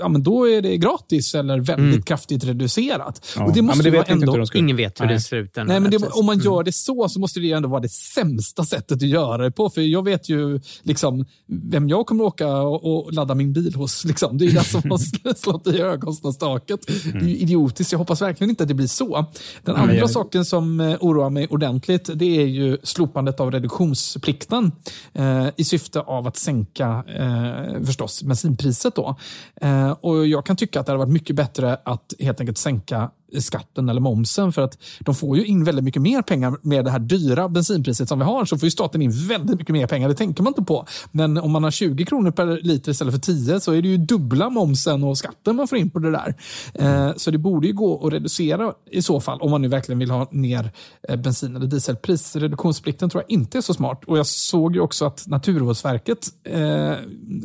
ja, 0.00 0.08
men 0.08 0.22
då 0.22 0.48
är 0.48 0.62
det 0.62 0.76
gratis 0.76 1.34
eller 1.34 1.60
väldigt 1.60 1.78
Mm. 1.78 2.02
kraftigt 2.02 2.44
reducerat. 2.44 3.26
Ja. 3.36 3.44
Och 3.44 3.52
det 3.52 3.58
Ja, 3.58 3.62
måste 3.62 3.82
men 3.82 3.92
det 3.92 3.98
vara 3.98 4.06
ändå... 4.36 4.44
Ingen 4.54 4.76
vet 4.76 5.00
hur 5.00 5.06
det 5.06 5.20
ser 5.20 5.36
ut. 5.36 5.56
Nej, 5.56 5.80
men 5.80 5.90
det, 5.90 5.96
om 5.96 6.26
man 6.26 6.34
Mm. 6.34 6.44
gör 6.44 6.62
det 6.62 6.72
så, 6.72 7.08
så 7.08 7.20
måste 7.20 7.40
det 7.40 7.46
ju 7.46 7.52
ändå 7.52 7.68
vara 7.68 7.80
det 7.80 7.88
sämsta 7.88 8.64
sättet 8.64 8.92
att 8.96 9.02
göra 9.08 9.42
det 9.44 9.50
på. 9.50 9.70
För 9.70 9.80
jag 9.80 10.04
vet 10.04 10.28
ju 10.28 10.60
liksom 10.82 11.24
vem 11.46 11.88
jag 11.88 12.06
kommer 12.06 12.24
åka 12.24 12.48
och, 12.56 13.06
och 13.06 13.12
ladda 13.12 13.34
min 13.34 13.52
bil 13.52 13.74
hos. 13.74 14.04
Liksom. 14.04 14.38
Det 14.38 14.44
är 14.44 14.46
ju 14.46 14.52
den 14.54 14.64
som 14.64 14.90
har 14.90 15.34
slått 15.34 15.66
i 15.66 15.78
högkostnadstaket. 15.82 16.80
Det 16.86 17.18
är 17.18 17.28
ju 17.28 17.36
idiotiskt. 17.36 17.92
Jag 17.92 17.98
hoppas 17.98 18.22
verkligen 18.22 18.50
inte 18.50 18.62
att 18.62 18.68
det 18.68 18.74
blir 18.74 18.86
så. 18.86 19.26
Den 19.62 19.76
andra 19.76 19.94
jag- 19.94 20.10
saken 20.10 20.44
som 20.44 20.80
eh, 20.80 20.96
oroar 21.00 21.30
mig 21.30 21.46
ordentligt, 21.50 22.10
det 22.14 22.40
är 22.42 22.46
ju 22.46 22.78
slopandet 22.82 23.40
av 23.40 23.50
reduktionsplikten 23.50 24.72
eh, 25.12 25.46
i 25.56 25.64
syfte 25.64 26.00
av 26.00 26.26
att 26.26 26.36
sänka 26.36 27.04
eh, 27.16 27.84
förstås 27.84 28.22
bensinpriset. 28.22 28.94
Då. 28.96 29.16
Eh, 29.60 29.90
och 29.90 30.26
jag 30.26 30.46
kan 30.46 30.56
tycka 30.56 30.80
att 30.80 30.86
det 30.86 30.92
hade 30.92 30.98
varit 31.04 31.12
mycket 31.12 31.36
bättre 31.36 31.78
att 31.84 32.14
helt 32.18 32.40
enkelt 32.40 32.58
sänka 32.58 33.10
skatten 33.38 33.88
eller 33.88 34.00
momsen 34.00 34.52
för 34.52 34.62
att 34.62 34.78
de 35.00 35.14
får 35.14 35.36
ju 35.36 35.44
in 35.44 35.64
väldigt 35.64 35.84
mycket 35.84 36.02
mer 36.02 36.22
pengar 36.22 36.56
med 36.62 36.84
det 36.84 36.90
här 36.90 36.98
dyra 36.98 37.48
bensinpriset 37.48 38.08
som 38.08 38.18
vi 38.18 38.24
har 38.24 38.44
så 38.44 38.58
får 38.58 38.66
ju 38.66 38.70
staten 38.70 39.02
in 39.02 39.10
väldigt 39.28 39.58
mycket 39.58 39.72
mer 39.72 39.86
pengar. 39.86 40.08
Det 40.08 40.14
tänker 40.14 40.42
man 40.42 40.50
inte 40.50 40.62
på. 40.62 40.86
Men 41.12 41.38
om 41.38 41.50
man 41.50 41.64
har 41.64 41.70
20 41.70 42.04
kronor 42.04 42.30
per 42.30 42.46
liter 42.62 42.92
istället 42.92 43.14
för 43.14 43.20
10 43.20 43.60
så 43.60 43.72
är 43.72 43.82
det 43.82 43.88
ju 43.88 43.96
dubbla 43.96 44.50
momsen 44.50 45.04
och 45.04 45.18
skatten 45.18 45.56
man 45.56 45.68
får 45.68 45.78
in 45.78 45.90
på 45.90 45.98
det 45.98 46.10
där. 46.10 46.34
Eh, 46.74 47.12
så 47.16 47.30
det 47.30 47.38
borde 47.38 47.66
ju 47.66 47.72
gå 47.72 48.06
att 48.06 48.12
reducera 48.12 48.72
i 48.90 49.02
så 49.02 49.20
fall 49.20 49.40
om 49.40 49.50
man 49.50 49.62
nu 49.62 49.68
verkligen 49.68 49.98
vill 49.98 50.10
ha 50.10 50.28
ner 50.30 50.70
eh, 51.08 51.16
bensin 51.16 51.56
eller 51.56 51.66
dieselpris. 51.66 52.36
Reduktionsplikten 52.36 53.10
tror 53.10 53.22
jag 53.22 53.30
inte 53.30 53.58
är 53.58 53.62
så 53.62 53.74
smart. 53.74 54.04
Och 54.06 54.18
jag 54.18 54.26
såg 54.26 54.74
ju 54.74 54.80
också 54.80 55.04
att 55.04 55.26
Naturvårdsverket, 55.26 56.28
eh, 56.44 56.92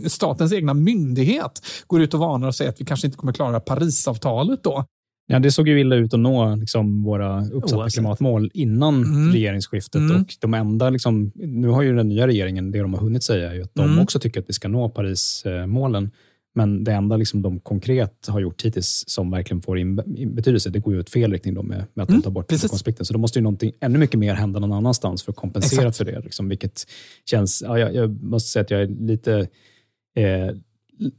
statens 0.08 0.54
egna 0.54 0.74
myndighet, 0.74 1.66
går 1.88 2.02
ut 2.02 2.14
och 2.14 2.20
varnar 2.20 2.48
och 2.48 2.56
säger 2.56 2.72
att 2.72 2.82
vi 2.82 2.86
kanske 2.86 3.08
inte 3.08 3.18
kommer 3.18 3.34
klara 3.34 3.60
Parisavtalet 3.60 4.64
då. 4.64 4.86
Ja, 5.28 5.40
det 5.40 5.52
såg 5.52 5.68
ju 5.68 5.80
illa 5.80 5.96
ut 5.96 6.14
att 6.14 6.20
nå 6.20 6.56
liksom, 6.56 7.04
våra 7.04 7.46
uppsatta 7.46 7.78
Oavsett. 7.78 7.94
klimatmål 7.94 8.52
innan 8.54 9.04
Mm. 9.04 9.32
regeringsskiftet. 9.34 9.96
Mm. 9.96 10.22
Och 10.22 10.28
de 10.40 10.54
enda, 10.54 10.90
liksom, 10.90 11.32
nu 11.36 11.68
har 11.68 11.82
ju 11.82 11.96
den 11.96 12.10
nya 12.10 12.28
regeringen, 12.28 12.72
det 12.72 12.80
de 12.80 12.94
har 12.94 13.02
hunnit 13.02 13.24
säga, 13.24 13.50
är 13.52 13.56
ju 13.56 13.64
att 13.64 13.76
de 13.76 13.86
Mm. 13.90 14.00
också 14.00 14.20
tycker 14.20 14.40
att 14.40 14.50
vi 14.50 14.54
ska 14.54 14.68
nå 14.68 14.90
Parismålen. 14.90 16.12
Men 16.56 16.84
det 16.84 16.92
enda 16.94 17.18
liksom, 17.18 17.42
de 17.42 17.60
konkret 17.60 18.28
har 18.28 18.40
gjort 18.40 18.62
hittills 18.66 19.04
som 19.08 19.32
verkligen 19.32 19.62
får 19.62 19.80
in 19.80 19.96
betydelse, 20.36 20.70
det 20.70 20.80
går 20.80 20.94
ju 20.94 21.00
åt 21.00 21.10
fel 21.10 21.32
riktning 21.32 21.54
då 21.54 21.64
med, 21.64 21.86
med 21.94 22.04
att 22.04 22.10
de 22.10 22.14
Mm, 22.14 22.22
tar 22.22 22.32
bort 22.32 22.48
precis. 22.48 22.64
reduktionsplikten. 22.64 23.06
Så 23.06 23.14
då 23.14 23.20
måste 23.20 23.40
ju 23.40 23.44
någonting 23.44 23.72
ännu 23.82 24.00
mycket 24.00 24.20
mer 24.20 24.34
hända 24.34 24.60
någon 24.60 24.72
annanstans 24.74 25.24
för 25.24 25.32
att 25.32 25.36
kompensera 25.36 25.82
Exakt. 25.88 25.98
för 25.98 26.06
det. 26.06 26.20
Liksom, 26.20 26.50
vilket 26.50 26.84
känns, 27.26 27.64
ja, 27.68 27.80
jag, 27.80 27.96
jag 27.96 28.24
måste 28.24 28.50
säga 28.50 28.64
att 28.64 28.72
jag 28.72 28.82
är 28.82 28.88
lite 28.88 29.48
eh, 30.18 30.56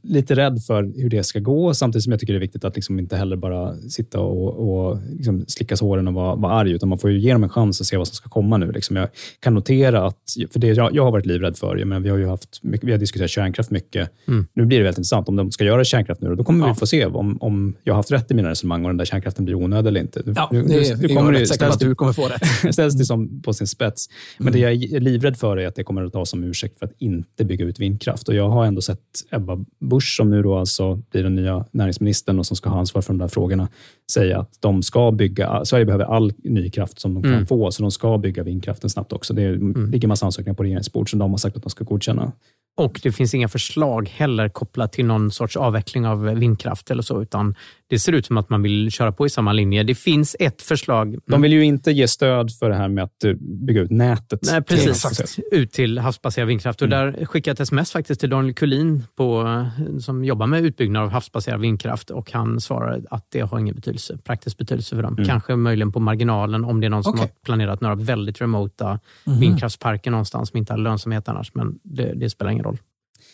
lite 0.03 0.35
rädd 0.35 0.63
för 0.67 0.83
hur 1.01 1.09
det 1.09 1.23
ska 1.23 1.39
gå, 1.39 1.73
samtidigt 1.73 2.03
som 2.03 2.11
jag 2.11 2.19
tycker 2.19 2.33
det 2.33 2.37
är 2.37 2.41
viktigt 2.41 2.65
att 2.65 2.75
liksom 2.75 2.99
inte 2.99 3.15
heller 3.17 3.35
bara 3.35 3.75
sitta 3.77 4.19
och, 4.19 4.87
och 4.89 4.97
liksom 5.11 5.45
slicka 5.47 5.77
såren 5.77 6.07
och 6.07 6.13
vara, 6.13 6.35
vara 6.35 6.53
arg, 6.53 6.71
utan 6.71 6.89
man 6.89 6.97
får 6.97 7.11
ju 7.11 7.19
ge 7.19 7.33
dem 7.33 7.43
en 7.43 7.49
chans 7.49 7.81
att 7.81 7.87
se 7.87 7.97
vad 7.97 8.07
som 8.07 8.15
ska 8.15 8.29
komma 8.29 8.57
nu. 8.57 8.71
Liksom 8.71 8.95
jag 8.95 9.09
kan 9.39 9.53
notera 9.53 10.05
att, 10.07 10.17
för 10.51 10.59
det 10.59 10.67
jag, 10.67 10.95
jag 10.95 11.03
har 11.03 11.11
varit 11.11 11.25
livrädd 11.25 11.57
för, 11.57 11.77
jag 11.77 11.87
menar, 11.87 11.99
vi 12.01 12.09
har 12.09 12.17
ju 12.17 12.27
haft 12.27 12.59
mycket, 12.63 12.87
vi 12.87 12.91
har 12.91 12.99
diskuterat 12.99 13.29
kärnkraft 13.31 13.71
mycket. 13.71 14.09
Mm. 14.27 14.47
Nu 14.53 14.65
blir 14.65 14.77
det 14.77 14.83
väldigt 14.83 14.97
intressant. 14.97 15.29
Om 15.29 15.35
de 15.35 15.51
ska 15.51 15.63
göra 15.63 15.83
kärnkraft 15.83 16.21
nu, 16.21 16.35
då 16.35 16.43
kommer 16.43 16.67
vi 16.67 16.73
få 16.73 16.87
se 16.87 17.05
om, 17.05 17.37
om 17.41 17.73
jag 17.83 17.93
har 17.93 17.97
haft 17.99 18.11
rätt 18.11 18.31
i 18.31 18.33
mina 18.33 18.49
resonemang 18.49 18.83
och 18.85 18.89
den 18.89 18.97
där 18.97 19.05
kärnkraften 19.05 19.45
blir 19.45 19.55
onödig 19.55 19.87
eller 19.87 20.01
inte. 20.01 20.23
Ja, 20.35 20.49
Nu- 20.51 20.63
det, 20.63 20.89
är- 20.89 20.95
nu 20.97 21.07
kommer 21.07 21.31
det 21.31 21.37
på 21.37 21.43
att 21.43 21.47
ställs 21.55 21.77
du 21.77 21.95
kommer 21.95 22.13
få 22.13 22.27
rätt. 22.27 22.73
ställs 22.73 22.93
det 22.95 23.05
som 23.05 23.41
på 23.41 23.53
sin 23.53 23.67
spets. 23.67 24.05
Men 24.37 24.53
det 24.53 24.59
jag 24.59 24.71
är 24.73 24.99
livrädd 24.99 25.37
för 25.37 25.57
är 25.57 25.67
att 25.67 25.75
det 25.75 25.83
kommer 25.83 26.03
att 26.03 26.13
tas 26.13 26.29
som 26.29 26.43
ursäkt 26.43 26.79
för 26.79 26.85
att 26.85 26.93
inte 26.97 27.45
bygga 27.45 27.65
ut 27.65 27.79
vindkraft. 27.79 28.27
Och 28.29 28.35
jag 28.35 28.49
har 28.49 28.65
ändå 28.65 28.81
sett 28.81 28.99
Ebba 29.31 29.64
Busch, 29.79 30.15
som 30.17 30.29
nu 30.29 30.43
då 30.43 30.57
alltså 30.57 30.95
blir 30.95 31.23
den 31.23 31.35
nya 31.35 31.65
näringsministern 31.71 32.39
och 32.39 32.45
som 32.45 32.57
ska 32.57 32.69
ha 32.69 32.79
ansvar 32.79 33.01
för 33.01 33.13
de 33.13 33.17
där 33.17 33.27
frågorna, 33.27 33.67
säga 34.11 34.39
att 34.39 34.57
de 34.59 34.83
ska 34.83 35.11
bygga, 35.11 35.65
Sverige 35.65 35.85
behöver 35.85 36.05
all 36.05 36.33
ny 36.43 36.69
kraft 36.69 36.99
som 36.99 37.13
de 37.13 37.23
kan 37.23 37.33
Mm. 37.33 37.45
få, 37.45 37.71
så 37.71 37.81
de 37.81 37.91
ska 37.91 38.17
bygga 38.17 38.43
vindkraften 38.43 38.89
snabbt 38.89 39.13
också. 39.13 39.33
Det 39.33 39.51
ligger 39.91 40.07
massa 40.07 40.25
ansökningar 40.25 40.55
på 40.55 40.63
regeringens 40.63 40.93
bord 40.93 41.09
som 41.09 41.19
de 41.19 41.31
har 41.31 41.37
sagt 41.37 41.57
att 41.57 41.63
de 41.63 41.69
ska 41.69 41.83
godkänna. 41.83 42.31
Och 42.77 42.99
det 43.03 43.11
finns 43.11 43.33
inga 43.33 43.47
förslag 43.47 44.09
heller 44.09 44.49
kopplat 44.49 44.91
till 44.93 45.05
någon 45.05 45.31
sorts 45.31 45.57
avveckling 45.57 46.07
av 46.07 46.23
vindkraft 46.23 46.91
eller 46.91 47.03
så, 47.03 47.21
utan 47.21 47.55
det 47.89 47.99
ser 47.99 48.13
ut 48.13 48.25
som 48.25 48.37
att 48.37 48.49
man 48.49 48.61
vill 48.61 48.91
köra 48.91 49.11
på 49.11 49.25
i 49.25 49.29
samma 49.29 49.53
linje. 49.53 49.83
Det 49.83 49.95
finns 49.95 50.35
ett 50.39 50.61
förslag. 50.61 51.17
De 51.25 51.41
vill 51.41 51.53
ju 51.53 51.65
inte 51.65 51.91
ge 51.91 52.07
stöd 52.07 52.51
för 52.51 52.69
det 52.69 52.75
här 52.75 52.87
med 52.87 53.03
att 53.03 53.23
eh, 53.23 53.33
bygga 53.65 53.81
ut 53.81 53.91
nätet. 53.91 54.39
Nej, 54.51 54.61
precis. 54.61 55.39
Ut 55.51 55.71
till 55.71 55.97
havsbaserad 55.99 56.47
vindkraft. 56.47 56.81
Och 56.81 56.89
där 56.89 57.25
skickade 57.25 57.49
jag 57.49 57.53
ett 57.53 57.59
sms 57.59 57.91
faktiskt 57.91 58.19
till 58.19 58.29
Daniel 58.29 58.53
Kulin 58.53 59.03
på, 59.17 59.65
som 59.99 60.25
jobbar 60.25 60.47
med 60.47 60.65
utbyggnad 60.65 61.03
av 61.03 61.09
havsbaserad 61.09 61.61
vindkraft 61.61 62.09
och 62.09 62.31
han 62.31 62.61
svarade 62.61 63.05
att 63.09 63.27
det 63.31 63.39
har 63.39 63.59
ingen 63.59 63.75
betydelse, 63.75 64.17
praktisk 64.17 64.57
betydelse 64.57 64.95
för 64.95 65.03
dem. 65.03 65.13
Mm. 65.13 65.25
Kanske 65.25 65.55
möjligen 65.55 65.91
på 65.91 65.99
marginalen 65.99 66.65
om 66.65 66.79
det 66.81 66.87
är 66.87 66.89
någon 66.89 67.03
som 67.03 67.13
Okej. 67.13 67.21
har 67.21 67.29
planerat 67.45 67.81
några 67.81 67.95
väldigt 67.95 68.41
remota 68.41 68.99
Mhm. 69.23 69.39
vindkraftsparker 69.39 70.11
någonstans 70.11 70.49
som 70.49 70.57
inte 70.57 70.73
har 70.73 70.77
lönsamhet 70.77 71.29
annars, 71.29 71.51
men 71.53 71.79
det, 71.83 72.13
det 72.15 72.29
spelar 72.29 72.51
ingen 72.51 72.63
roll. 72.63 72.77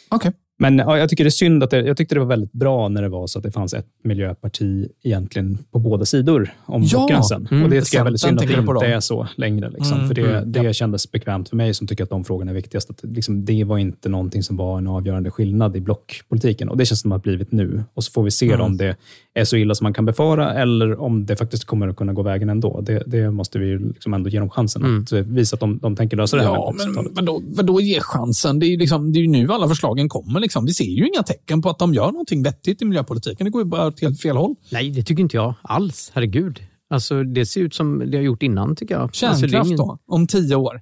Okej. 0.10 0.32
Men 0.62 0.78
ja, 0.78 0.98
jag 0.98 1.10
tycker 1.10 1.24
det 1.24 1.28
är 1.28 1.32
synd 1.32 1.64
att 1.64 1.70
det, 1.70 1.82
jag 1.82 1.98
tyckte 1.98 2.16
det 2.16 2.20
var 2.20 2.28
väldigt 2.28 2.52
bra 2.52 2.88
när 2.90 3.02
det 3.02 3.10
var 3.10 3.28
så 3.28 3.40
att 3.40 3.44
det 3.44 3.52
fanns 3.52 3.74
ett 3.74 3.86
miljöparti 4.04 4.88
egentligen 5.04 5.58
på 5.72 5.80
båda 5.80 6.06
sidor 6.06 6.54
om 6.66 6.84
Ja. 6.84 6.90
blockgränsen. 6.98 7.48
Mm. 7.52 7.64
och 7.64 7.70
det 7.70 7.82
tycker 7.82 7.98
jag 7.98 8.02
är 8.02 8.04
väldigt 8.04 8.22
synd 8.22 8.40
att 8.42 8.48
det 8.48 8.54
inte 8.54 8.86
är 8.86 9.00
så 9.00 9.28
längre. 9.36 9.70
Liksom. 9.70 9.94
Mm. 9.98 10.08
För 10.08 10.16
det, 10.16 10.22
Mm. 10.38 10.52
det 10.52 10.74
kändes 10.76 11.12
bekvämt 11.12 11.50
för 11.50 11.56
mig 11.56 11.74
som 11.74 11.88
tycker 11.88 12.04
att 12.04 12.10
de 12.10 12.24
frågorna 12.24 12.52
är 12.52 12.56
viktigast. 12.56 12.90
Att 12.90 13.00
liksom, 13.04 13.46
det 13.46 13.64
var 13.64 13.78
inte 13.78 14.10
någonting 14.10 14.44
som 14.44 14.58
var 14.58 14.78
en 14.78 14.88
avgörande 14.88 15.32
skillnad 15.32 15.76
i 15.76 15.82
blockpolitiken. 15.82 16.70
Och 16.70 16.78
det 16.78 16.86
känns 16.86 17.02
som 17.02 17.12
att 17.12 17.24
det 17.24 17.30
har 17.30 17.36
blivit 17.38 17.52
nu. 17.52 17.84
Och 17.94 18.04
så 18.04 18.12
får 18.12 18.24
vi 18.24 18.32
se 18.32 18.48
Mm. 18.52 18.62
om 18.62 18.78
det 18.78 18.96
är 19.34 19.44
så 19.46 19.56
illa 19.58 19.76
som 19.76 19.86
man 19.86 19.94
kan 19.94 20.06
befara 20.06 20.54
eller 20.54 21.02
om 21.02 21.26
det 21.26 21.36
faktiskt 21.36 21.66
kommer 21.66 21.88
att 21.88 21.96
kunna 21.96 22.14
gå 22.14 22.22
vägen 22.22 22.50
ändå. 22.50 22.82
Det, 22.82 23.04
det 23.06 23.32
måste 23.32 23.60
vi 23.60 23.78
liksom 23.78 24.14
ändå 24.14 24.30
ge 24.30 24.40
dem 24.40 24.50
chansen 24.50 24.84
Mm. 24.86 25.02
att 25.04 25.12
eh, 25.12 25.20
visa 25.20 25.54
att 25.56 25.60
de, 25.60 25.78
de 25.78 25.96
tänker 25.96 26.18
lösa 26.18 26.38
det 26.38 26.44
här. 26.44 26.50
Ja, 26.54 26.74
med 26.78 26.88
men 26.96 27.14
vadå, 27.14 27.42
vadå 27.46 27.82
ge 27.82 28.00
chansen? 28.00 28.60
Det 28.60 28.66
är, 28.66 28.70
ju 28.70 28.78
liksom, 28.78 29.14
det 29.14 29.20
är 29.20 29.22
ju 29.22 29.28
nu 29.28 29.48
alla 29.52 29.68
förslagen 29.68 30.10
kommer. 30.10 30.40
Liksom. 30.40 30.51
Vi 30.60 30.74
ser 30.74 30.84
ju 30.84 31.08
inga 31.08 31.24
tecken 31.24 31.62
på 31.62 31.70
att 31.70 31.80
de 31.80 31.94
gör 31.94 32.12
någonting 32.12 32.44
vettigt 32.44 32.82
i 32.82 32.86
miljöpolitiken. 32.86 33.46
Det 33.46 33.52
går 33.52 33.62
ju 33.62 33.66
bara 33.66 33.88
åt 33.88 34.02
helt 34.02 34.22
fel 34.22 34.38
håll. 34.38 34.56
Nej, 34.72 34.90
det 34.90 35.04
tycker 35.04 35.22
inte 35.22 35.38
jag 35.38 35.54
alls. 35.62 36.12
Herregud. 36.14 36.60
Alltså, 36.90 37.24
det 37.24 37.46
ser 37.46 37.62
ut 37.62 37.74
som 37.74 38.12
det 38.12 38.18
har 38.18 38.24
gjort 38.24 38.44
innan, 38.44 38.76
tycker 38.76 38.96
jag. 38.96 39.16
Kärnkraft 39.16 39.44
alltså, 39.44 39.58
det 39.58 39.62
är 39.62 39.66
ingen- 39.66 39.78
då, 39.78 39.98
om 40.08 40.28
tio 40.28 40.56
år. 40.56 40.82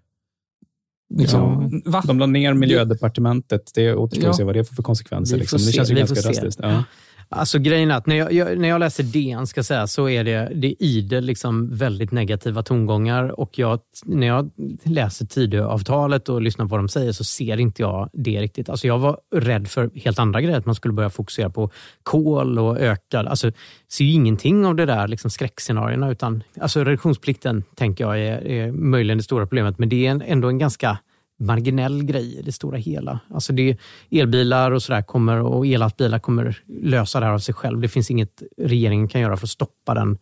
Liksom, 1.16 1.82
va? 1.86 2.04
De 2.06 2.20
la 2.20 2.26
ner 2.26 2.54
miljödepartementet. 2.54 3.72
Det 3.76 3.96
återstår 3.96 4.24
Ja. 4.26 4.30
att 4.30 4.36
se 4.38 4.44
vad 4.44 4.56
det 4.56 4.64
får 4.66 4.76
för 4.76 4.84
konsekvenser. 4.84 5.36
Får 5.36 5.40
Liksom. 5.40 5.58
Det 5.66 5.72
känns 5.72 5.92
ju 5.92 5.96
ganska 5.96 6.22
drastiskt. 6.22 6.60
Ja. 6.64 6.84
Alltså 7.32 7.60
grejen 7.60 7.92
är 7.92 7.96
att 7.96 8.06
när 8.06 8.16
jag, 8.16 8.34
jag, 8.34 8.58
när 8.58 8.70
jag 8.70 8.80
läser 8.80 9.04
DN 9.04 9.48
ska 9.48 9.64
säga, 9.64 9.88
så 9.88 10.10
är 10.10 10.24
det, 10.24 10.52
det 10.56 10.68
är 10.68 10.76
idel 10.84 11.26
liksom 11.26 11.78
väldigt 11.78 12.12
negativa 12.12 12.64
tongångar 12.64 13.40
och 13.40 13.60
jag, 13.60 13.80
när 14.06 14.28
jag 14.28 14.52
läser 14.84 15.26
Tidöavtalet 15.26 16.30
och 16.30 16.42
lyssnar 16.42 16.66
på 16.66 16.70
vad 16.70 16.80
de 16.80 16.90
säger 16.90 17.12
så 17.12 17.24
ser 17.24 17.60
inte 17.60 17.82
jag 17.82 18.10
det 18.14 18.42
riktigt. 18.42 18.70
Alltså 18.70 18.88
jag 18.88 19.00
var 19.00 19.20
rädd 19.36 19.68
för 19.68 19.90
helt 19.96 20.20
andra 20.20 20.42
grejer, 20.42 20.58
att 20.58 20.66
man 20.66 20.76
skulle 20.76 20.94
börja 20.94 21.10
fokusera 21.10 21.50
på 21.50 21.70
kol 22.04 22.60
och 22.60 22.80
ökad... 22.80 23.28
Alltså, 23.28 23.52
ser 23.92 24.06
ju 24.06 24.12
ingenting 24.12 24.66
av 24.66 24.76
det 24.76 24.86
där 24.86 25.08
liksom 25.08 25.32
skräckscenarierna 25.32 26.12
utan 26.12 26.44
alltså 26.62 26.84
reduktionsplikten 26.84 27.64
tänker 27.76 28.04
jag 28.04 28.20
är, 28.20 28.48
är 28.48 28.72
möjligen 28.72 29.18
det 29.18 29.24
stora 29.24 29.46
problemet 29.46 29.80
men 29.80 29.90
det 29.90 30.08
är 30.08 30.12
en, 30.12 30.22
ändå 30.22 30.48
en 30.48 30.58
ganska 30.58 30.98
marginell 31.40 32.04
grej 32.04 32.40
i 32.40 32.42
det 32.42 32.52
stora 32.52 32.78
hela. 32.78 33.20
Alltså 33.34 33.54
det, 33.54 33.78
elbilar 34.12 34.72
och 34.72 34.84
sådär 34.84 35.02
kommer 35.02 35.42
och 35.42 35.68
ellastbilar 35.68 36.20
kommer 36.20 36.58
lösa 36.68 37.20
det 37.20 37.26
här 37.26 37.34
av 37.34 37.40
sig 37.40 37.54
själv. 37.54 37.82
Det 37.82 37.88
finns 37.88 38.12
inget 38.12 38.44
regeringen 38.58 39.08
kan 39.08 39.22
göra 39.22 39.38
för 39.38 39.46
att 39.46 39.50
stoppa 39.50 39.94
den 39.94 40.18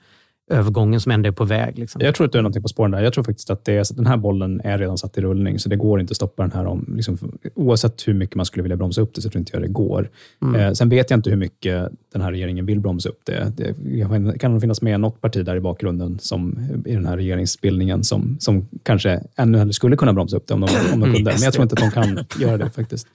övergången 0.50 1.02
som 1.02 1.12
ändå 1.12 1.28
är 1.28 1.32
på 1.32 1.46
väg. 1.46 1.80
Liksom. 1.80 2.02
Jag 2.02 2.16
tror 2.16 2.26
att 2.28 2.32
du 2.32 2.38
är 2.38 2.42
någonting 2.42 2.62
på 2.62 2.68
spåren 2.68 2.92
där. 2.92 3.02
Jag 3.02 3.14
tror 3.14 3.24
faktiskt 3.24 3.50
att 3.50 3.66
det 3.66 3.74
är, 3.74 3.96
den 3.96 4.06
här 4.06 4.18
bollen 4.18 4.62
är 4.64 4.78
redan 4.78 4.98
satt 4.98 5.18
i 5.18 5.22
rullning, 5.22 5.60
så 5.60 5.70
det 5.70 5.76
går 5.76 6.00
inte 6.00 6.12
att 6.12 6.16
stoppa 6.16 6.44
den 6.44 6.52
här. 6.52 6.66
om 6.66 6.94
liksom, 6.96 7.18
Oavsett 7.56 8.08
hur 8.08 8.14
mycket 8.14 8.36
man 8.36 8.46
skulle 8.46 8.64
vilja 8.64 8.78
bromsa 8.78 9.02
upp 9.02 9.14
det, 9.14 9.22
så 9.22 9.30
tror 9.30 9.40
inte 9.40 9.52
jag 9.54 9.62
det 9.62 9.68
går. 9.68 10.10
Mm. 10.42 10.56
Eh, 10.56 10.72
sen 10.72 10.90
vet 10.90 11.10
jag 11.10 11.18
inte 11.18 11.30
hur 11.30 11.38
mycket 11.38 11.90
den 12.14 12.22
här 12.22 12.32
regeringen 12.32 12.66
vill 12.66 12.80
bromsa 12.80 13.10
upp 13.10 13.22
det. 13.24 13.54
Det 13.58 14.40
kan 14.40 14.52
nog 14.52 14.62
finnas 14.62 14.82
med 14.82 15.00
något 15.00 15.22
parti 15.22 15.46
där 15.46 15.56
i 15.56 15.60
bakgrunden 15.60 16.20
som, 16.20 16.60
i 16.86 16.94
den 16.94 17.06
här 17.06 17.18
regeringsbildningen 17.18 18.04
som, 18.04 18.38
som 18.40 18.68
kanske 18.84 19.24
ännu 19.36 19.58
hellre 19.58 19.74
skulle 19.74 19.96
kunna 19.96 20.14
bromsa 20.14 20.38
upp 20.38 20.48
det 20.48 20.54
om 20.54 20.62
de, 20.62 20.68
om 20.94 21.00
de 21.00 21.08
Mm, 21.08 21.16
kunde. 21.16 21.32
Men 21.32 21.44
jag 21.44 21.54
tror 21.54 21.64
inte 21.64 21.74
att 21.74 21.80
de 21.80 21.92
kan 21.92 22.26
göra 22.40 22.58
det 22.58 22.70
faktiskt. 22.70 23.08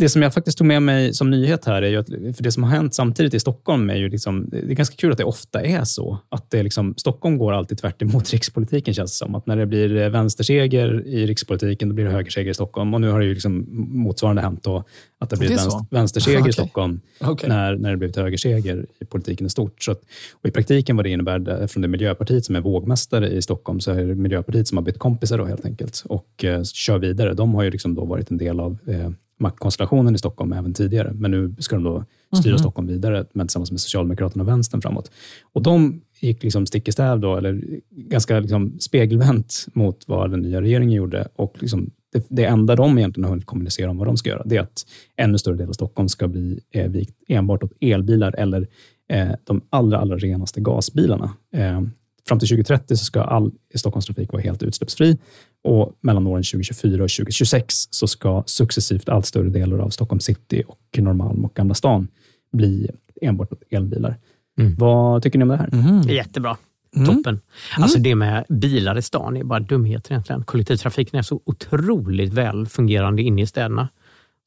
Det 0.00 0.08
som 0.08 0.22
jag 0.22 0.34
faktiskt 0.34 0.58
tog 0.58 0.66
med 0.66 0.82
mig 0.82 1.14
som 1.14 1.30
nyhet 1.30 1.64
här, 1.64 1.82
är 1.82 1.88
ju 1.88 1.96
att, 1.96 2.06
för 2.08 2.42
det 2.42 2.52
som 2.52 2.62
har 2.62 2.70
hänt 2.70 2.94
samtidigt 2.94 3.34
i 3.34 3.40
Stockholm 3.40 3.90
är 3.90 3.96
ju 3.96 4.08
liksom, 4.08 4.48
det 4.48 4.58
är 4.58 4.62
ganska 4.62 4.96
kul 4.96 5.12
att 5.12 5.18
det 5.18 5.24
ofta 5.24 5.62
är 5.62 5.84
så. 5.84 6.18
Att 6.28 6.50
det 6.50 6.62
liksom, 6.62 6.94
Stockholm 6.96 7.38
går 7.38 7.52
alltid 7.52 7.78
tvärt 7.78 8.02
emot 8.02 8.30
rikspolitiken 8.32 8.94
känns 8.94 9.12
det 9.12 9.16
som. 9.16 9.34
Att 9.34 9.46
när 9.46 9.56
det 9.56 9.66
blir 9.66 9.96
eh, 9.96 10.08
vänsterseger 10.08 11.06
i 11.06 11.26
rikspolitiken, 11.26 11.88
då 11.88 11.94
blir 11.94 12.04
det 12.04 12.10
högerseger 12.10 12.50
i 12.50 12.54
Stockholm. 12.54 12.94
Och 12.94 13.00
nu 13.00 13.10
har 13.10 13.20
det 13.20 13.26
ju 13.26 13.34
liksom 13.34 13.66
motsvarande 13.88 14.42
hänt 14.42 14.62
då, 14.62 14.84
att 15.18 15.30
det 15.30 15.36
blir 15.36 15.48
vänster, 15.48 15.84
vänsterseger 15.90 16.38
Okej. 16.38 16.50
i 16.50 16.52
Stockholm 16.52 17.00
Okej. 17.20 17.48
när, 17.48 17.76
när 17.76 17.90
det 17.90 17.96
blivit 17.96 18.16
högerseger 18.16 18.86
i 19.00 19.04
politiken 19.04 19.46
i 19.46 19.50
stort. 19.50 19.82
Så 19.82 19.92
att, 19.92 20.00
och 20.32 20.48
I 20.48 20.50
praktiken 20.50 20.96
vad 20.96 21.04
det 21.04 21.10
innebär, 21.10 21.62
eftersom 21.62 21.82
det 21.82 21.88
Miljöpartiet 21.88 22.44
som 22.44 22.56
är 22.56 22.60
vågmästare 22.60 23.28
i 23.28 23.42
Stockholm, 23.42 23.80
så 23.80 23.90
är 23.90 24.04
det 24.04 24.14
Miljöpartiet 24.14 24.68
som 24.68 24.78
har 24.78 24.84
bytt 24.84 24.98
kompisar 24.98 25.38
då 25.38 25.44
helt 25.44 25.64
enkelt 25.64 26.04
och 26.08 26.44
eh, 26.44 26.62
kör 26.62 26.98
vidare. 26.98 27.34
De 27.34 27.54
har 27.54 27.62
ju 27.62 27.70
liksom 27.70 27.94
då 27.94 28.04
varit 28.04 28.30
en 28.30 28.38
del 28.38 28.60
av 28.60 28.78
eh, 28.86 29.10
maktkonstellationen 29.38 30.14
i 30.14 30.18
Stockholm 30.18 30.52
även 30.52 30.74
tidigare, 30.74 31.12
men 31.14 31.30
nu 31.30 31.54
ska 31.58 31.76
de 31.76 31.84
då 31.84 32.04
styra 32.38 32.52
Mhm. 32.52 32.58
Stockholm 32.58 32.88
vidare 32.88 33.26
men 33.32 33.46
tillsammans 33.46 33.70
med 33.70 33.80
Socialdemokraterna 33.80 34.44
och 34.44 34.48
Vänstern 34.48 34.82
framåt. 34.82 35.10
Och 35.52 35.62
de 35.62 36.00
gick 36.20 36.42
liksom 36.42 36.66
stick 36.66 36.88
i 36.88 36.92
stäv 36.92 37.20
då, 37.20 37.36
eller 37.36 37.62
ganska 37.90 38.40
liksom 38.40 38.76
spegelvänt 38.80 39.66
mot 39.72 40.04
vad 40.08 40.30
den 40.30 40.40
nya 40.40 40.60
regeringen 40.60 40.92
gjorde 40.92 41.28
och 41.36 41.56
liksom 41.60 41.90
det, 42.12 42.26
det 42.28 42.44
enda 42.44 42.76
de 42.76 42.98
egentligen 42.98 43.24
har 43.24 43.30
hunnit 43.30 43.46
kommunicera 43.46 43.90
om 43.90 43.96
vad 43.98 44.06
de 44.06 44.16
ska 44.16 44.30
göra, 44.30 44.42
det 44.44 44.56
är 44.56 44.60
att 44.60 44.86
ännu 45.16 45.38
större 45.38 45.56
del 45.56 45.68
av 45.68 45.72
Stockholm 45.72 46.08
ska 46.08 46.28
bli 46.28 46.60
eh, 46.70 46.90
vikt 46.90 47.14
enbart 47.28 47.62
åt 47.62 47.72
elbilar 47.80 48.34
eller 48.38 48.66
eh, 49.08 49.28
de 49.44 49.60
allra, 49.70 49.98
allra 49.98 50.16
renaste 50.16 50.60
gasbilarna. 50.60 51.30
Eh, 51.54 51.82
fram 52.28 52.38
till 52.38 52.48
2030 52.48 52.96
så 52.96 53.04
ska 53.04 53.22
all 53.22 53.52
Stockholmstrafik 53.74 54.32
vara 54.32 54.42
helt 54.42 54.62
utsläppsfri 54.62 55.18
och 55.64 55.92
mellan 56.00 56.26
åren 56.26 56.42
2024 56.42 57.04
och 57.04 57.10
2026 57.10 57.74
så 57.90 58.06
ska 58.06 58.42
successivt 58.46 59.08
allt 59.08 59.26
större 59.26 59.48
delar 59.48 59.78
av 59.78 59.90
Stockholm 59.90 60.20
city 60.20 60.62
och 60.66 60.98
Norrmalm 60.98 61.44
och 61.44 61.54
Gamla 61.54 61.74
stan 61.74 62.08
bli 62.52 62.90
enbart 63.22 63.52
elbilar. 63.70 64.16
Mm. 64.60 64.74
Vad 64.74 65.22
tycker 65.22 65.38
ni 65.38 65.42
om 65.42 65.48
det 65.48 65.56
här? 65.56 65.68
Mhm. 65.72 66.02
Jättebra. 66.02 66.56
Mm. 66.96 67.06
Toppen. 67.06 67.40
Alltså 67.76 67.98
det 67.98 68.14
med 68.14 68.44
bilar 68.48 68.98
i 68.98 69.02
stan 69.02 69.36
är 69.36 69.44
bara 69.44 69.60
dumheter 69.60 70.12
egentligen. 70.12 70.44
Kollektivtrafiken 70.44 71.18
är 71.18 71.22
så 71.22 71.40
otroligt 71.44 72.32
väl 72.32 72.66
fungerande 72.66 73.22
inne 73.22 73.42
i 73.42 73.46
städerna. 73.46 73.88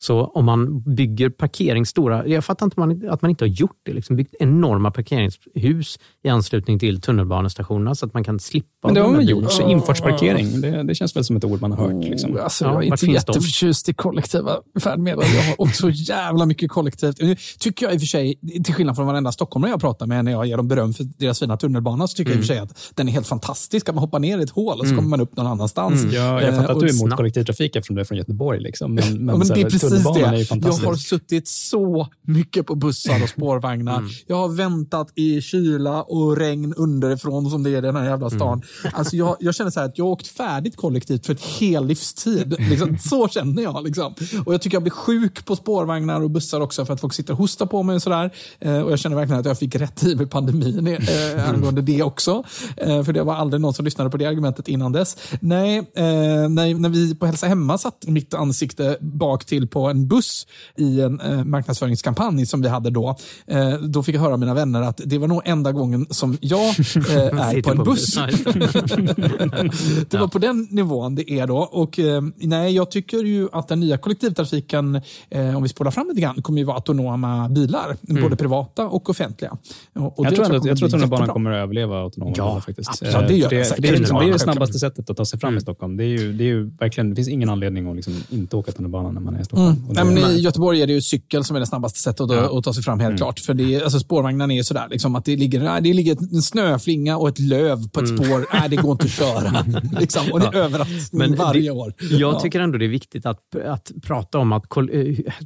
Så 0.03 0.25
om 0.25 0.45
man 0.45 0.81
bygger 0.81 1.29
parkering 1.29 1.85
stora, 1.85 2.27
jag 2.27 2.45
fattar 2.45 2.65
inte 2.65 2.79
man, 2.79 3.09
att 3.09 3.21
man 3.21 3.31
inte 3.31 3.43
har 3.43 3.49
gjort 3.49 3.77
det, 3.85 3.93
liksom 3.93 4.15
byggt 4.15 4.35
enorma 4.39 4.91
parkeringshus 4.91 5.99
i 6.23 6.29
anslutning 6.29 6.79
till 6.79 7.01
tunnelbanestationerna 7.01 7.95
så 7.95 8.05
att 8.05 8.13
man 8.13 8.23
kan 8.23 8.39
slippa 8.39 8.67
Men 8.87 8.93
det 8.93 9.01
har 9.01 9.11
man 9.11 9.25
gjort, 9.25 9.51
så 9.51 9.69
infartsparkering. 9.69 10.61
Det, 10.61 10.83
det 10.83 10.95
känns 10.95 11.15
väl 11.15 11.23
som 11.23 11.35
ett 11.35 11.43
ord 11.43 11.61
man 11.61 11.71
har 11.71 11.87
hört. 11.87 12.03
Liksom. 12.03 12.35
Oh, 12.35 12.43
alltså, 12.43 12.65
Ja, 12.65 12.73
jag 12.73 12.83
är 12.83 12.87
inte 12.87 13.05
jätteförtjust 13.05 13.89
i 13.89 13.93
kollektiva 13.93 14.57
färdmedel. 14.79 15.25
Jag 15.35 15.43
har 15.43 15.61
också 15.61 15.89
jävla 15.93 16.45
mycket 16.45 16.71
kollektivt. 16.71 17.21
Nu 17.21 17.35
tycker 17.59 17.85
jag 17.85 17.93
i 17.93 17.97
och 17.97 18.01
för 18.01 18.07
sig, 18.07 18.39
till 18.63 18.73
skillnad 18.73 18.95
från 18.95 19.07
varenda 19.07 19.31
stockholmare 19.31 19.71
jag 19.71 19.81
pratar 19.81 20.05
med 20.07 20.25
när 20.25 20.31
jag 20.31 20.45
ger 20.45 20.57
dem 20.57 20.67
beröm 20.67 20.93
för 20.93 21.03
deras 21.17 21.39
fina 21.39 21.57
tunnelbana, 21.57 22.07
så 22.07 22.15
tycker 22.15 22.31
jag 22.31 22.37
i 22.37 22.41
och 22.41 22.45
för 22.45 22.53
sig 22.53 22.59
att 22.59 22.91
den 22.95 23.07
är 23.07 23.11
helt 23.11 23.27
fantastisk. 23.27 23.89
Att 23.89 23.95
man 23.95 24.03
hoppar 24.03 24.19
ner 24.19 24.39
i 24.39 24.43
ett 24.43 24.49
hål 24.49 24.79
och 24.79 24.87
så 24.87 24.95
kommer 24.95 25.09
man 25.09 25.21
upp 25.21 25.37
någon 25.37 25.47
annanstans. 25.47 26.03
Ja, 26.13 26.41
jag 26.41 26.51
Eh, 26.51 26.55
fattar 26.55 26.73
att 26.73 26.79
du 26.79 26.87
är 26.87 27.01
emot 27.01 27.15
kollektivtrafik 27.15 27.75
eftersom 27.75 27.95
du 27.95 28.01
är 28.01 28.05
från 28.05 28.17
Göteborg. 28.17 28.59
Liksom. 28.59 28.93
Men, 28.93 29.25
men, 29.25 29.25
Ja, 29.35 29.37
men 29.37 29.47
tunnelbanan 29.91 30.33
är 30.33 30.37
ju 30.37 30.45
Jag 30.61 30.73
har 30.73 30.95
suttit 30.95 31.47
så 31.47 32.07
mycket 32.21 32.65
på 32.65 32.75
bussar 32.75 33.23
och 33.23 33.29
spårvagnar. 33.29 33.97
Mm. 33.97 34.09
Jag 34.27 34.35
har 34.35 34.49
väntat 34.49 35.11
i 35.15 35.41
kyla 35.41 36.03
och 36.03 36.37
regn 36.37 36.73
underifrån 36.73 37.49
som 37.49 37.63
det 37.63 37.69
är 37.69 37.77
i 37.77 37.81
den 37.81 37.95
här 37.95 38.05
jävla 38.05 38.29
stan. 38.29 38.61
Mm. 38.81 38.93
Alltså 38.95 39.15
jag, 39.15 39.37
jag 39.39 39.55
känner 39.55 39.71
så 39.71 39.79
här 39.79 39.87
att 39.87 39.97
jag 39.97 40.05
har 40.05 40.11
åkt 40.11 40.27
färdigt 40.27 40.75
kollektivt 40.75 41.25
för 41.25 41.33
ett 41.33 41.41
hel 41.41 41.85
livstid. 41.85 42.55
Liksom, 42.69 42.97
så 42.97 43.27
känner 43.27 43.63
jag. 43.63 43.83
Liksom. 43.83 44.13
Och 44.45 44.53
Jag 44.53 44.61
tycker 44.61 44.75
jag 44.75 44.83
blir 44.83 44.91
sjuk 44.91 45.45
på 45.45 45.55
spårvagnar 45.55 46.21
och 46.21 46.31
bussar 46.31 46.61
också 46.61 46.85
för 46.85 46.93
att 46.93 47.01
folk 47.01 47.13
sitter 47.13 47.33
och 47.33 47.39
hostar 47.39 47.65
på 47.65 47.83
mig. 47.83 47.95
Och, 47.95 48.01
sådär. 48.01 48.31
Eh, 48.59 48.79
och 48.79 48.91
Jag 48.91 48.99
känner 48.99 49.15
verkligen 49.15 49.39
att 49.39 49.45
jag 49.45 49.59
fick 49.59 49.75
rätt 49.75 50.03
i 50.03 50.15
med 50.15 50.31
pandemin 50.31 50.87
eh, 50.87 51.49
angående 51.49 51.81
det 51.81 52.03
också. 52.03 52.43
Eh, 52.77 53.03
för 53.03 53.13
det 53.13 53.23
var 53.23 53.35
aldrig 53.35 53.61
någon 53.61 53.73
som 53.73 53.85
lyssnade 53.85 54.09
på 54.09 54.17
det 54.17 54.25
argumentet 54.25 54.67
innan 54.67 54.91
dess. 54.91 55.17
Nej, 55.39 55.77
eh, 55.77 56.03
när, 56.49 56.79
när 56.79 56.89
vi 56.89 57.15
på 57.15 57.25
Hälsa 57.25 57.47
Hemma 57.47 57.77
satt 57.77 58.07
mitt 58.07 58.33
ansikte 58.33 58.97
bak 59.01 59.45
till 59.45 59.67
på 59.67 59.80
en 59.89 60.07
buss 60.07 60.47
i 60.77 61.01
en 61.01 61.19
eh, 61.19 61.43
marknadsföringskampanj 61.43 62.45
som 62.45 62.61
vi 62.61 62.67
hade 62.67 62.89
då. 62.89 63.15
Eh, 63.47 63.73
då 63.73 64.03
fick 64.03 64.15
jag 64.15 64.21
höra 64.21 64.33
av 64.33 64.39
mina 64.39 64.53
vänner 64.53 64.81
att 64.81 65.01
det 65.05 65.17
var 65.17 65.27
nog 65.27 65.41
enda 65.45 65.71
gången 65.71 66.05
som 66.09 66.37
jag 66.41 66.69
eh, 66.69 66.71
är 67.55 67.61
på 67.61 67.71
en 67.71 67.77
på 67.77 67.83
buss. 67.83 68.15
det 70.09 70.17
var 70.17 70.27
på 70.27 70.39
den 70.39 70.67
nivån 70.71 71.15
det 71.15 71.31
är 71.31 71.47
då. 71.47 71.57
Och 71.57 71.99
eh, 71.99 72.21
nej, 72.35 72.75
jag 72.75 72.91
tycker 72.91 73.17
ju 73.17 73.47
att 73.51 73.67
den 73.67 73.79
nya 73.79 73.97
kollektivtrafiken, 73.97 75.01
eh, 75.29 75.57
om 75.57 75.63
vi 75.63 75.69
spolar 75.69 75.91
fram 75.91 76.07
lite 76.07 76.21
grann, 76.21 76.41
kommer 76.41 76.59
ju 76.59 76.65
vara 76.65 76.75
autonoma 76.75 77.49
bilar. 77.49 77.97
Både 78.21 78.35
privata 78.35 78.87
och 78.87 79.09
offentliga. 79.09 79.57
Och, 79.95 80.19
och 80.19 80.25
jag, 80.25 80.31
det 80.31 80.35
tror 80.35 80.45
ändå, 80.45 80.57
kommer 80.57 80.69
jag 80.69 80.77
tror 80.77 80.87
att 80.87 80.91
tunnelbanan 80.91 81.27
kommer 81.29 81.51
att 81.51 81.63
överleva 81.63 81.97
autonoma 82.01 82.33
Ja, 82.37 82.49
bilar 82.49 82.59
faktiskt. 82.59 82.89
absolut. 82.89 83.13
Ja, 83.13 83.21
det 83.21 83.35
gör 83.35 83.49
det, 83.49 83.65
säkert. 83.65 83.81
det, 83.83 83.89
är 83.89 83.97
liksom, 83.97 84.19
det 84.19 84.25
är 84.25 84.33
det 84.33 84.39
snabbaste 84.39 84.79
sättet 84.79 85.09
att 85.09 85.17
ta 85.17 85.25
sig 85.25 85.39
fram 85.39 85.57
i 85.57 85.61
Stockholm. 85.61 85.97
Det 85.97 86.03
är 86.03 86.07
ju, 86.07 86.33
det 86.33 86.43
är 86.43 86.45
ju 86.45 86.69
verkligen, 86.79 87.09
det 87.09 87.15
finns 87.15 87.27
ingen 87.27 87.49
anledning 87.49 87.89
att 87.89 87.95
liksom 87.95 88.13
inte 88.29 88.55
åka 88.55 88.71
tunnelbana 88.71 89.11
när 89.11 89.21
man 89.21 89.35
är 89.35 89.41
i 89.41 89.45
Stockholm. 89.45 89.60
Mm. 89.61 89.87
Det- 89.87 90.03
Nej, 90.03 90.05
men 90.05 90.31
I 90.31 90.39
Göteborg 90.39 90.81
är 90.81 90.87
det 90.87 90.93
ju 90.93 91.01
cykel 91.01 91.43
som 91.43 91.55
är 91.55 91.59
det 91.59 91.65
snabbaste 91.65 91.99
sättet 91.99 92.21
att, 92.21 92.31
Ja. 92.31 92.57
att 92.57 92.63
ta 92.63 92.73
sig 92.73 92.83
fram, 92.83 92.99
helt 92.99 93.09
Mm. 93.09 93.17
klart. 93.17 93.39
För 93.39 93.53
det 93.53 93.83
alltså, 93.83 93.99
spårvagnarna 93.99 94.53
är 94.53 94.57
ju 94.57 94.63
sådär, 94.63 94.87
liksom, 94.91 95.15
att 95.15 95.25
det 95.25 95.35
ligger, 95.35 95.81
det 95.81 95.93
ligger 95.93 96.17
en 96.35 96.41
snöflinga 96.41 97.17
och 97.17 97.29
ett 97.29 97.39
löv 97.39 97.89
på 97.89 97.99
ett 97.99 98.07
spår. 98.07 98.45
Nej, 98.53 98.69
det 98.69 98.75
går 98.75 98.91
inte 98.91 99.05
att 99.05 99.11
köra. 99.11 99.65
liksom, 99.99 100.31
och 100.31 100.39
det 100.39 100.45
är 100.47 100.55
överraskning 100.55 101.35
varje 101.35 101.61
det, 101.61 101.71
år. 101.71 101.93
Jag 102.11 102.33
Ja. 102.33 102.39
tycker 102.39 102.59
ändå 102.59 102.77
det 102.77 102.85
är 102.85 102.89
viktigt 102.89 103.25
att, 103.25 103.55
att 103.67 103.91
prata 104.03 104.37
om 104.37 104.51
att 104.53 104.77
eh, 104.77 104.83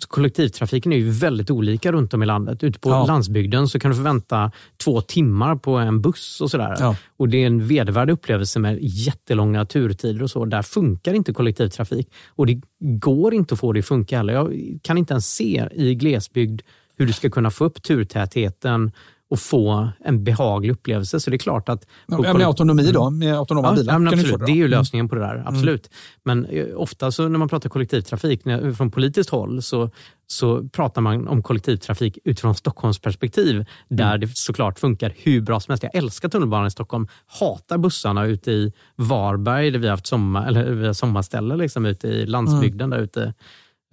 kollektivtrafiken 0.07 0.93
är 0.93 0.97
ju 0.97 1.09
väldigt 1.09 1.51
olika 1.51 1.91
runt 1.91 2.13
om 2.13 2.23
i 2.23 2.25
landet. 2.25 2.63
Ute 2.63 2.79
på 2.79 2.89
Ja. 2.89 3.05
landsbygden 3.05 3.67
så 3.67 3.79
kan 3.79 3.91
du 3.91 3.97
få 3.97 4.03
vänta 4.03 4.51
två 4.83 5.01
timmar 5.01 5.55
på 5.55 5.75
en 5.77 6.01
buss 6.01 6.41
och 6.41 6.51
sådär. 6.51 6.75
Ja. 6.79 6.95
Och 7.17 7.29
Det 7.29 7.37
är 7.43 7.47
en 7.47 7.67
vedervärdig 7.67 8.13
upplevelse 8.13 8.59
med 8.59 8.77
jättelånga 8.81 9.65
turtider 9.65 10.23
och 10.23 10.29
så. 10.31 10.45
Där 10.45 10.61
funkar 10.61 11.13
inte 11.13 11.33
kollektivtrafik. 11.33 12.07
Och 12.35 12.45
det 12.47 12.61
går 12.99 13.33
inte 13.33 13.53
att 13.53 13.59
få 13.59 13.73
det 13.73 13.79
att 13.79 13.85
funka 13.85 14.04
heller. 14.11 14.33
Jag 14.33 14.79
kan 14.81 14.97
inte 14.97 15.13
ens 15.13 15.27
se 15.27 15.67
i 15.71 15.95
glesbygd 15.95 16.61
hur 16.97 17.07
du 17.07 17.13
ska 17.13 17.29
kunna 17.29 17.51
få 17.51 17.65
upp 17.65 17.83
turtätheten 17.83 18.91
och 19.29 19.39
få 19.39 19.89
en 19.99 20.23
behaglig 20.23 20.71
upplevelse. 20.71 21.19
Så 21.19 21.29
det 21.29 21.35
är 21.35 21.39
klart 21.39 21.69
att... 21.69 21.87
Ja, 22.07 22.33
med 22.33 22.47
autonomi 22.47 22.91
då, 22.91 23.09
med 23.09 23.35
autonoma 23.37 23.73
bilar. 23.73 23.93
Ja, 23.93 23.97
kan 23.97 24.05
du 24.05 24.09
absolut. 24.11 24.29
få 24.31 24.37
det 24.37 24.51
är 24.51 24.55
ju. 24.55 24.65
Mm. 24.65 24.71
lösningen 24.71 25.09
på 25.09 25.15
det 25.15 25.21
där. 25.21 25.43
Absolut. 25.45 25.89
Men 26.23 26.45
eh, 26.45 26.65
ofta 26.75 27.11
så 27.11 27.27
när 27.27 27.39
man 27.39 27.49
pratar 27.49 27.69
kollektivtrafik 27.69 28.45
när, 28.45 28.71
från 28.71 28.91
politiskt 28.91 29.29
håll 29.29 29.61
så, 29.61 29.89
så 30.27 30.69
pratar 30.69 31.01
man 31.01 31.27
om 31.27 31.43
kollektivtrafik 31.43 32.17
utifrån 32.23 32.55
Stockholms 32.55 32.99
perspektiv 32.99 33.65
där 33.87 34.15
Mm. 34.15 34.19
det 34.19 34.37
såklart 34.37 34.79
funkar 34.79 35.13
hur 35.17 35.41
bra 35.41 35.59
som 35.59 35.71
helst. 35.71 35.83
Jag 35.83 35.95
älskar 35.95 36.29
tunnelbanan 36.29 36.67
i 36.67 36.71
Stockholm. 36.71 37.07
Hatar 37.39 37.77
bussarna 37.77 38.25
ute 38.25 38.51
i 38.51 38.73
Varberg 38.95 39.71
där 39.71 39.79
vi 39.79 39.87
har 39.87 39.91
haft 39.91 40.07
sommar, 40.07 40.47
eller 40.47 40.71
vi 40.71 40.85
har 40.85 40.93
sommarställe 40.93 41.55
liksom, 41.55 41.85
ute 41.85 42.07
i 42.07 42.25
landsbygden 42.25 42.89
där 42.89 42.99
ute. 42.99 43.33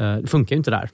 Eh, 0.01 0.17
det 0.17 0.27
funkar 0.29 0.57
ju 0.57 0.59
inte 0.59 0.71
där. 0.71 0.91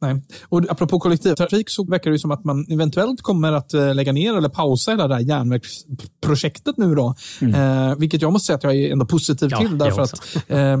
Nej. 0.00 0.22
Och 0.48 0.62
apropå 0.68 0.98
kollektivtrafik 0.98 1.70
så 1.70 1.84
verkar 1.84 2.10
det 2.10 2.14
ju 2.14 2.18
som 2.18 2.30
att 2.30 2.44
man 2.44 2.66
eventuellt 2.70 3.22
kommer 3.22 3.52
att 3.52 3.74
eh, 3.74 3.94
lägga 3.94 4.12
ner 4.12 4.36
eller 4.36 4.48
pausa 4.48 4.90
hela 4.90 5.08
det 5.08 5.14
här 5.14 5.22
järnvägsprojektet 5.22 6.76
nu 6.76 6.94
då. 6.94 7.14
Eh, 7.40 7.94
vilket 7.98 8.22
jag 8.22 8.32
måste 8.32 8.46
säga 8.46 8.56
att 8.56 8.62
jag 8.64 8.74
är 8.74 8.92
ändå 8.92 9.06
positiv 9.06 9.48
Ja, 9.52 9.58
till. 9.58 9.78
Därför 9.78 10.02
att 10.02 10.12
eh, 10.48 10.78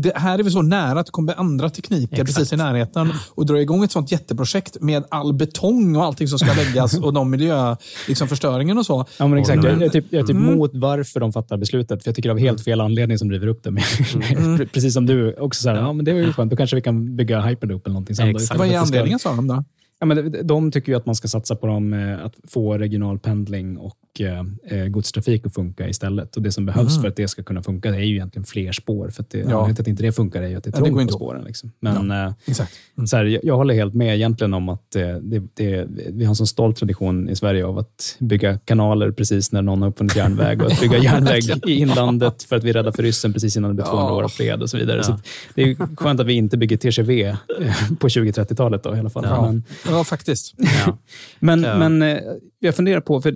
det 0.00 0.12
här 0.16 0.38
är 0.38 0.42
vi 0.42 0.50
så 0.50 0.62
nära 0.62 1.00
att 1.00 1.06
det 1.06 1.12
kommer 1.12 1.40
andra 1.40 1.70
tekniker 1.70 2.12
Exakt. 2.12 2.36
precis 2.36 2.52
i 2.52 2.56
närheten. 2.56 3.12
Och 3.30 3.46
dra 3.46 3.60
igång 3.60 3.84
ett 3.84 3.92
sånt 3.92 4.12
jätteprojekt 4.12 4.76
med 4.80 5.04
all 5.08 5.34
betong 5.34 5.96
och 5.96 6.04
allting 6.04 6.28
som 6.28 6.38
ska 6.38 6.52
läggas 6.52 6.98
och 6.98 7.12
de 7.12 7.30
miljöförstöringen 7.30 8.76
liksom, 8.76 8.98
och 8.98 9.06
så. 9.08 9.12
Ja, 9.18 9.26
men 9.28 9.38
exakt. 9.38 9.64
Jag, 9.64 9.82
är 9.82 9.88
typ, 9.88 10.06
jag 10.10 10.20
är 10.20 10.26
typ 10.26 10.36
Mm. 10.38 10.56
mot 10.58 10.70
varför 10.74 11.20
de 11.20 11.32
fattar 11.32 11.56
beslutet. 11.56 12.02
För 12.02 12.08
Jag 12.08 12.16
tycker 12.16 12.28
det 12.28 12.32
av 12.32 12.38
helt 12.38 12.64
fel 12.64 12.80
anledning 12.80 13.18
som 13.18 13.28
driver 13.28 13.46
upp 13.46 13.62
det. 13.62 13.68
Mm. 13.68 14.68
Precis 14.72 14.94
som 14.94 15.06
du 15.06 15.34
också. 15.34 15.62
Så 15.62 15.68
här, 15.68 15.76
ja, 15.76 15.92
men 15.92 16.04
det 16.04 16.12
var 16.12 16.20
ju 16.20 16.32
skönt. 16.32 16.50
Då 16.50 16.56
kanske 16.56 16.76
vi 16.76 16.82
kan 16.82 17.16
bygga 17.16 17.40
Hyperloop 17.40 17.86
eller 17.86 17.92
någonting 17.94 18.16
sen. 18.16 18.28
Exakt. 18.28 18.57
Vad 18.58 18.68
är 18.68 18.78
anledningen 18.78 19.18
sa 19.18 19.36
de 19.36 19.46
då? 19.46 19.64
Ja, 20.00 20.06
men 20.06 20.34
de- 20.46 20.70
tycker 20.72 20.92
ju 20.92 20.96
att 20.98 21.06
man 21.06 21.14
ska 21.14 21.28
satsa 21.28 21.56
på 21.56 21.66
dem, 21.66 21.92
eh, 21.92 22.24
att 22.24 22.34
få 22.48 22.78
regional 22.78 23.18
pendling 23.18 23.78
och 23.78 23.96
eh, 24.20 24.78
eh, 24.80 24.86
godstrafik 24.88 25.46
att 25.46 25.54
funka 25.54 25.88
istället. 25.88 26.36
Och 26.36 26.42
Det 26.42 26.52
som 26.52 26.66
behövs 26.66 26.90
Mm. 26.92 27.02
för 27.02 27.08
att 27.08 27.16
det 27.16 27.28
ska 27.28 27.42
kunna 27.42 27.62
funka 27.62 27.88
är 27.88 27.98
ju 28.00 28.14
egentligen 28.14 28.44
fler 28.44 28.72
spår. 28.72 29.10
För 29.10 29.22
att 29.22 29.30
det, 29.30 29.38
Ja. 29.38 29.70
Att 29.70 29.88
inte 29.88 30.02
det 30.02 30.12
funkar 30.12 30.42
är 30.42 30.48
ju 30.48 30.54
att 30.56 30.64
det 30.64 30.70
är 30.70 30.72
Ja, 30.80 30.84
trångt 30.86 31.00
inte 31.00 31.12
på 31.12 31.18
spåren. 31.18 31.44
Liksom. 31.44 31.72
Men 31.80 32.10
eh, 32.10 32.32
Exakt. 32.46 32.72
så 33.06 33.16
här, 33.16 33.24
jag, 33.24 33.44
jag 33.44 33.56
håller 33.56 33.74
helt 33.74 33.94
med 33.94 34.14
egentligen 34.14 34.54
om 34.54 34.68
att 34.68 34.90
det, 34.90 35.48
det, 35.54 35.86
vi 36.08 36.24
har 36.24 36.30
en 36.32 36.36
sån 36.36 36.46
stolt 36.46 36.76
tradition 36.76 37.28
i 37.28 37.36
Sverige 37.36 37.66
av 37.66 37.78
att 37.78 38.16
bygga 38.18 38.58
kanaler 38.58 39.10
precis 39.10 39.52
när 39.52 39.62
någon 39.62 39.82
har 39.82 39.88
uppfunnit 39.88 40.16
järnväg 40.16 40.62
och 40.62 40.72
att 40.72 40.80
bygga 40.80 40.98
järnväg 41.02 41.42
i 41.66 41.72
inlandet 41.74 42.42
för 42.42 42.56
att 42.56 42.64
vi 42.64 42.72
räddar 42.72 42.92
för 42.92 43.02
ryssen 43.02 43.32
precis 43.32 43.56
innan 43.56 43.70
det 43.70 43.74
blir 43.74 43.84
200 43.84 44.14
år 44.14 44.22
av 44.22 44.28
fred 44.28 44.62
och 44.62 44.70
så 44.70 44.78
vidare. 44.78 45.02
Så 45.04 45.18
det 45.54 45.62
är 45.62 45.96
skönt 45.96 46.20
att 46.20 46.26
vi 46.26 46.32
inte 46.32 46.56
bygger 46.56 46.76
eh, 47.28 47.36
på 47.98 48.08
20-30-talet 48.08 48.82
då, 48.82 48.96
i 48.96 48.98
alla 48.98 49.10
fall. 49.10 49.24
Ja, 49.28 49.42
Men, 49.42 49.62
ja 49.90 50.04
faktiskt. 50.04 50.54
men, 51.40 51.62
Ja. 51.62 51.78
men 51.88 52.02
eh, 52.02 52.18
jag 52.58 52.74
funderar 52.74 53.00
på, 53.00 53.20
för 53.20 53.34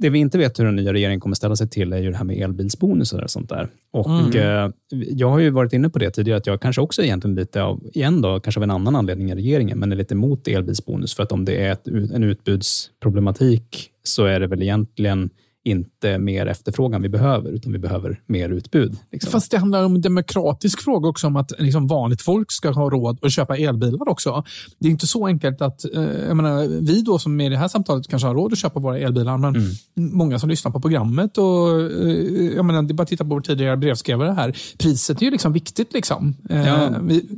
det 0.00 0.10
vi 0.10 0.18
inte 0.18 0.38
vet 0.38 0.58
hur 0.60 0.64
den 0.64 0.76
nya 0.76 0.92
regeringen 0.92 1.20
kommer 1.20 1.36
ställa 1.36 1.56
sig 1.56 1.68
till 1.68 1.92
är 1.92 1.98
ju 1.98 2.10
det 2.10 2.16
här 2.16 2.24
med 2.24 2.36
elbilsbonusar 2.36 3.22
och 3.22 3.30
sånt 3.30 3.48
där. 3.48 3.68
Och 3.90 4.08
Mm. 4.10 4.66
eh, 4.66 4.70
Jag 5.08 5.30
har 5.30 5.38
ju 5.38 5.50
varit 5.50 5.72
inne 5.72 5.88
på 5.90 5.98
det 5.98 6.10
tidigare, 6.10 6.38
att 6.38 6.46
jag 6.46 6.60
kanske 6.60 6.80
också 6.82 7.02
egentligen 7.02 7.34
lite 7.34 7.62
av, 7.62 7.82
igen 7.92 8.20
då, 8.22 8.40
kanske 8.40 8.58
av 8.58 8.62
en 8.62 8.70
annan 8.70 8.96
anledning 8.96 9.30
i 9.30 9.34
regeringen, 9.34 9.78
men 9.78 9.92
är 9.92 9.96
lite 9.96 10.14
emot 10.14 10.48
elbilsbonus. 10.48 11.14
För 11.14 11.22
att 11.22 11.32
om 11.32 11.44
det 11.44 11.64
är 11.66 11.72
ett, 11.72 11.86
en 11.88 12.24
utbudsproblematik 12.24 13.90
så 14.02 14.24
är 14.24 14.40
det 14.40 14.46
väl 14.46 14.62
egentligen 14.62 15.30
inte 15.64 16.18
mer 16.18 16.46
efterfrågan 16.46 17.02
vi 17.02 17.08
behöver, 17.08 17.50
utan 17.52 17.72
vi 17.72 17.78
behöver 17.78 18.20
mer 18.26 18.48
utbud. 18.48 18.96
Liksom. 19.12 19.30
Fast 19.32 19.50
det 19.50 19.58
handlar 19.58 19.84
om 19.84 19.94
en 19.94 20.00
demokratisk 20.00 20.80
fråga 20.82 21.08
också, 21.08 21.26
om 21.26 21.36
att 21.36 21.52
liksom 21.58 21.86
vanligt 21.86 22.22
folk 22.22 22.52
ska 22.52 22.70
ha 22.70 22.90
råd 22.90 23.18
att 23.22 23.32
köpa 23.32 23.56
elbilar 23.56 24.08
också. 24.08 24.44
Det 24.78 24.86
är 24.88 24.90
inte 24.90 25.06
så 25.06 25.26
enkelt 25.26 25.62
att, 25.62 25.84
eh, 25.94 26.02
jag 26.02 26.36
menar, 26.36 26.80
vi 26.80 27.02
då 27.02 27.18
som 27.18 27.40
är 27.40 27.46
i 27.46 27.48
det 27.48 27.56
här 27.56 27.68
samtalet 27.68 28.08
kanske 28.08 28.28
har 28.28 28.34
råd 28.34 28.52
att 28.52 28.58
köpa 28.58 28.80
våra 28.80 28.98
elbilar, 28.98 29.38
men 29.38 29.54
Mm. 29.56 29.70
många 30.16 30.38
som 30.38 30.48
lyssnar 30.48 30.72
på 30.72 30.80
programmet 30.80 31.38
och 31.38 31.80
eh, 31.80 32.54
jag 32.56 32.64
menar, 32.64 32.82
det 32.82 32.92
är 32.92 32.94
bara 32.94 33.02
att 33.02 33.08
titta 33.08 33.24
på 33.24 33.30
vår 33.30 33.40
tidigare 33.40 33.76
brevskrivare 33.76 34.30
här. 34.32 34.56
Priset 34.78 35.20
är 35.20 35.24
ju 35.24 35.30
liksom 35.30 35.52
viktigt. 35.52 35.92
Liksom. 35.92 36.34
Eh, 36.50 36.66
Ja. 36.68 36.90
vi, 37.02 37.28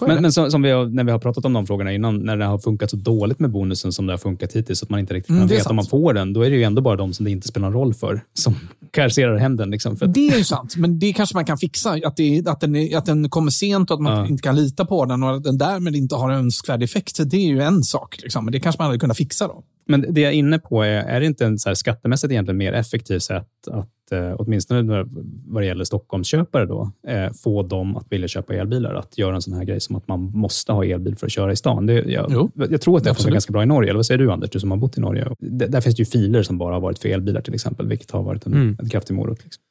Men, 0.00 0.22
men 0.22 0.32
som, 0.32 0.50
som 0.50 0.62
vi 0.62 0.70
har, 0.70 0.86
när 0.86 1.04
vi 1.04 1.10
har 1.10 1.18
pratat 1.18 1.44
om 1.44 1.52
de 1.52 1.66
frågorna 1.66 1.92
innan, 1.92 2.16
när 2.18 2.36
det 2.36 2.44
har 2.44 2.58
funkat 2.58 2.90
så 2.90 2.96
dåligt 2.96 3.38
med 3.38 3.50
bonusen 3.50 3.92
som 3.92 4.06
det 4.06 4.12
har 4.12 4.18
funkat 4.18 4.52
hittills, 4.52 4.78
så 4.78 4.84
att 4.84 4.90
man 4.90 5.00
inte 5.00 5.14
riktigt 5.14 5.30
Mm, 5.30 5.40
kan 5.48 5.50
är 5.50 5.58
veta 5.58 5.70
om 5.70 5.76
man 5.76 5.84
får 5.86 6.14
den, 6.14 6.32
då 6.32 6.42
är 6.42 6.50
det 6.50 6.56
ju 6.56 6.62
ändå 6.62 6.82
bara 6.82 6.96
de 6.96 7.12
som 7.14 7.24
det 7.24 7.30
inte 7.30 7.48
spelar 7.48 7.70
någon 7.70 7.80
roll 7.80 7.94
för, 7.94 8.20
som 8.34 8.54
kasserar 8.90 9.36
hem 9.36 9.56
den. 9.56 9.70
Liksom, 9.70 9.96
för 9.96 10.06
Det 10.06 10.28
är 10.28 10.38
ju 10.38 10.44
sant, 10.44 10.76
men 10.76 10.98
det 10.98 11.12
kanske 11.12 11.36
man 11.36 11.44
kan 11.44 11.58
fixa. 11.58 11.98
Att, 12.04 12.16
det, 12.16 12.48
att, 12.48 12.60
den, 12.60 12.76
är- 12.76 12.96
att 12.98 13.06
den 13.06 13.30
kommer 13.30 13.50
sent 13.50 13.90
och 13.90 13.94
att 13.94 14.02
man 14.02 14.18
Ja. 14.18 14.26
inte 14.26 14.42
kan 14.42 14.56
lita 14.56 14.84
på 14.84 15.04
den 15.04 15.22
och 15.22 15.34
att 15.36 15.44
den 15.44 15.58
därmed 15.58 15.96
inte 15.96 16.14
har 16.16 16.30
önskvärd 16.30 16.82
effekt. 16.82 17.20
Det 17.30 17.36
är 17.36 17.46
ju 17.46 17.60
en 17.62 17.82
sak. 17.82 18.16
Liksom. 18.22 18.44
Men 18.44 18.52
det 18.52 18.60
kanske 18.60 18.82
man 18.82 18.86
hade 18.86 18.98
kunnat 18.98 19.16
fixa 19.16 19.46
då. 19.48 19.62
Men 19.88 20.04
det 20.08 20.20
jag 20.20 20.32
är 20.32 20.36
inne 20.36 20.58
på 20.58 20.82
är, 20.82 20.88
är 21.02 21.20
det 21.20 21.26
inte 21.26 21.44
en 21.46 21.58
så 21.58 21.68
här 21.68 21.74
skattemässigt 21.74 22.30
egentligen 22.32 22.56
mer 22.56 22.72
effektivt 22.72 23.22
sätt 23.22 23.48
att, 23.70 24.12
eh, 24.12 24.34
åtminstone 24.38 25.04
vad 25.46 25.62
det 25.62 25.66
gäller 25.66 25.84
Stockholmsköpare 25.84 26.66
då, 26.66 26.90
eh, 27.08 27.32
få 27.32 27.62
dem 27.62 27.96
att 27.96 28.06
vilja 28.10 28.28
köpa 28.28 28.54
elbilar? 28.54 28.94
Att 28.94 29.18
göra 29.18 29.34
en 29.34 29.42
sån 29.42 29.54
här 29.54 29.64
grej 29.64 29.80
som 29.80 29.96
att 29.96 30.08
man 30.08 30.20
måste 30.20 30.72
ha 30.72 30.84
elbil 30.84 31.16
för 31.16 31.26
att 31.26 31.32
köra 31.32 31.52
i 31.52 31.56
stan. 31.56 31.86
Det, 31.86 31.94
jag, 31.94 32.26
Jo, 32.30 32.50
jag 32.70 32.80
tror 32.80 32.96
att 32.96 33.04
det 33.04 33.14
funkar 33.14 33.32
ganska 33.32 33.52
bra 33.52 33.62
i 33.62 33.66
Norge. 33.66 33.90
Eller 33.90 33.98
vad 33.98 34.06
säger 34.06 34.18
du 34.18 34.30
Anders, 34.32 34.50
du 34.50 34.60
som 34.60 34.70
har 34.70 34.78
bott 34.78 34.98
i 34.98 35.00
Norge? 35.00 35.26
Det, 35.38 35.66
där 35.66 35.80
finns 35.80 35.96
det 35.96 36.00
ju 36.00 36.06
filer 36.06 36.42
som 36.42 36.58
bara 36.58 36.74
har 36.74 36.80
varit 36.80 36.98
för 36.98 37.08
elbilar 37.08 37.40
till 37.40 37.54
exempel, 37.54 37.88
vilket 37.88 38.10
har 38.10 38.22
varit 38.22 38.46
en, 38.46 38.52
Mm. 38.54 38.76
en 38.80 38.88
kraftig 38.88 39.14
morot. 39.14 39.44
Liksom. 39.44 39.62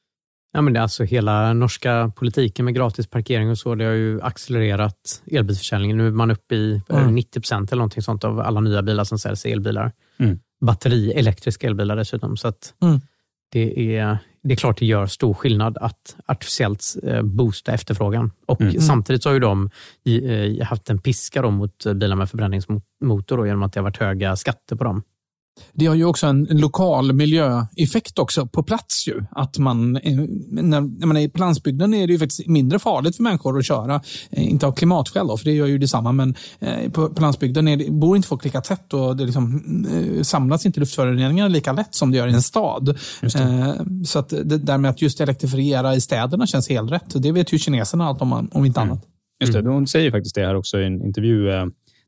Ja, 0.55 0.61
men 0.61 0.73
det 0.73 0.79
är 0.79 0.81
alltså 0.81 1.03
hela 1.03 1.53
norska 1.53 2.11
politiken 2.15 2.65
med 2.65 2.75
gratis 2.75 3.07
parkering 3.07 3.49
och 3.49 3.57
så, 3.57 3.75
det 3.75 3.85
har 3.85 3.91
ju 3.93 4.21
accelererat 4.21 5.21
elbilsförsäljningen. 5.31 5.97
Nu 5.97 6.07
är 6.07 6.11
man 6.11 6.31
uppe 6.31 6.55
i 6.55 6.81
Mm. 6.89 7.15
90 7.15 7.39
procent 7.41 7.71
eller 7.71 7.79
någonting 7.79 8.03
sånt 8.03 8.23
av 8.23 8.39
alla 8.39 8.59
nya 8.59 8.81
bilar 8.81 9.03
som 9.03 9.19
säljs 9.19 9.45
elbilar. 9.45 9.91
Mm. 10.19 10.39
Batteri, 10.61 11.11
elektriska 11.11 11.67
elbilar 11.67 11.95
dessutom. 11.95 12.37
Så 12.37 12.53
Mm. 12.83 12.99
det, 13.51 13.95
är, 13.97 14.17
det 14.43 14.53
är 14.53 14.57
klart 14.57 14.77
det 14.79 14.85
gör 14.85 15.05
stor 15.05 15.33
skillnad 15.33 15.77
att 15.77 16.15
artificiellt 16.25 16.83
eh, 17.03 17.21
boosta 17.21 17.73
efterfrågan. 17.73 18.31
Och 18.45 18.61
Mm. 18.61 18.81
Samtidigt 18.81 19.23
så 19.23 19.29
har 19.29 19.33
ju 19.33 19.39
de 19.39 19.69
eh, 20.05 20.65
haft 20.67 20.89
en 20.89 20.99
piska 20.99 21.49
mot 21.49 21.85
bilar 21.95 22.15
med 22.15 22.29
förbränningsmotor 22.29 23.37
då, 23.37 23.45
genom 23.47 23.63
att 23.63 23.73
det 23.73 23.79
har 23.79 23.83
varit 23.83 23.97
höga 23.97 24.35
skatter 24.35 24.75
på 24.75 24.83
dem. 24.83 25.03
Det 25.73 25.85
har 25.85 25.95
ju 25.95 26.05
också 26.05 26.27
en 26.27 26.43
lokal 26.43 27.13
miljöeffekt 27.13 28.19
också 28.19 28.47
på 28.47 28.63
plats. 28.63 29.07
Ju. 29.07 29.23
Att 29.31 29.57
man, 29.57 29.95
eh, 29.95 30.17
när, 30.49 30.81
när 30.81 31.07
man 31.07 31.17
är 31.17 31.29
på 31.29 31.39
landsbygden 31.39 31.93
är 31.93 32.07
det 32.07 32.13
ju 32.13 32.19
faktiskt 32.19 32.47
mindre 32.47 32.79
farligt 32.79 33.15
för 33.15 33.23
människor 33.23 33.59
att 33.59 33.65
köra. 33.65 34.01
Eh, 34.29 34.51
inte 34.51 34.67
av 34.67 34.71
klimatskäl, 34.71 35.27
då, 35.27 35.37
för 35.37 35.45
det 35.45 35.51
gör 35.51 35.67
ju 35.67 35.77
detsamma, 35.77 36.11
men 36.11 36.35
eh, 36.59 36.91
på, 36.91 37.09
på 37.09 37.21
landsbygden 37.21 37.67
är 37.67 37.77
det, 37.77 37.91
bor 37.91 38.15
inte 38.15 38.27
folk 38.27 38.43
lika 38.43 38.61
tätt 38.61 38.93
och 38.93 39.17
det 39.17 39.25
liksom, 39.25 39.63
samlas 40.21 40.65
inte 40.65 40.79
luftföroreningar 40.79 41.49
lika 41.49 41.73
lätt 41.73 41.95
som 41.95 42.11
det 42.11 42.17
gör 42.17 42.27
i 42.27 42.33
en 42.33 42.41
stad. 42.41 42.97
Så 44.05 44.19
att 44.19 44.29
det 44.29 44.57
där 44.57 44.77
med 44.77 44.91
att 44.91 45.01
just 45.01 45.21
elektrifiera 45.21 45.95
i 45.95 46.01
städerna 46.01 46.47
känns 46.47 46.69
helt 46.69 46.91
rätt. 46.91 47.23
Det 47.23 47.31
vet 47.31 47.53
ju 47.53 47.59
kineserna 47.59 48.05
allt 48.05 48.21
om, 48.21 48.49
om 48.51 48.65
inte 48.65 48.79
mm. 48.79 48.91
annat. 48.91 49.05
Just 49.39 49.53
det, 49.53 49.69
hon 49.69 49.87
säger 49.87 50.11
faktiskt 50.11 50.35
det 50.35 50.45
här 50.45 50.55
också 50.55 50.79
i 50.79 50.85
en 50.85 51.01
intervju 51.01 51.49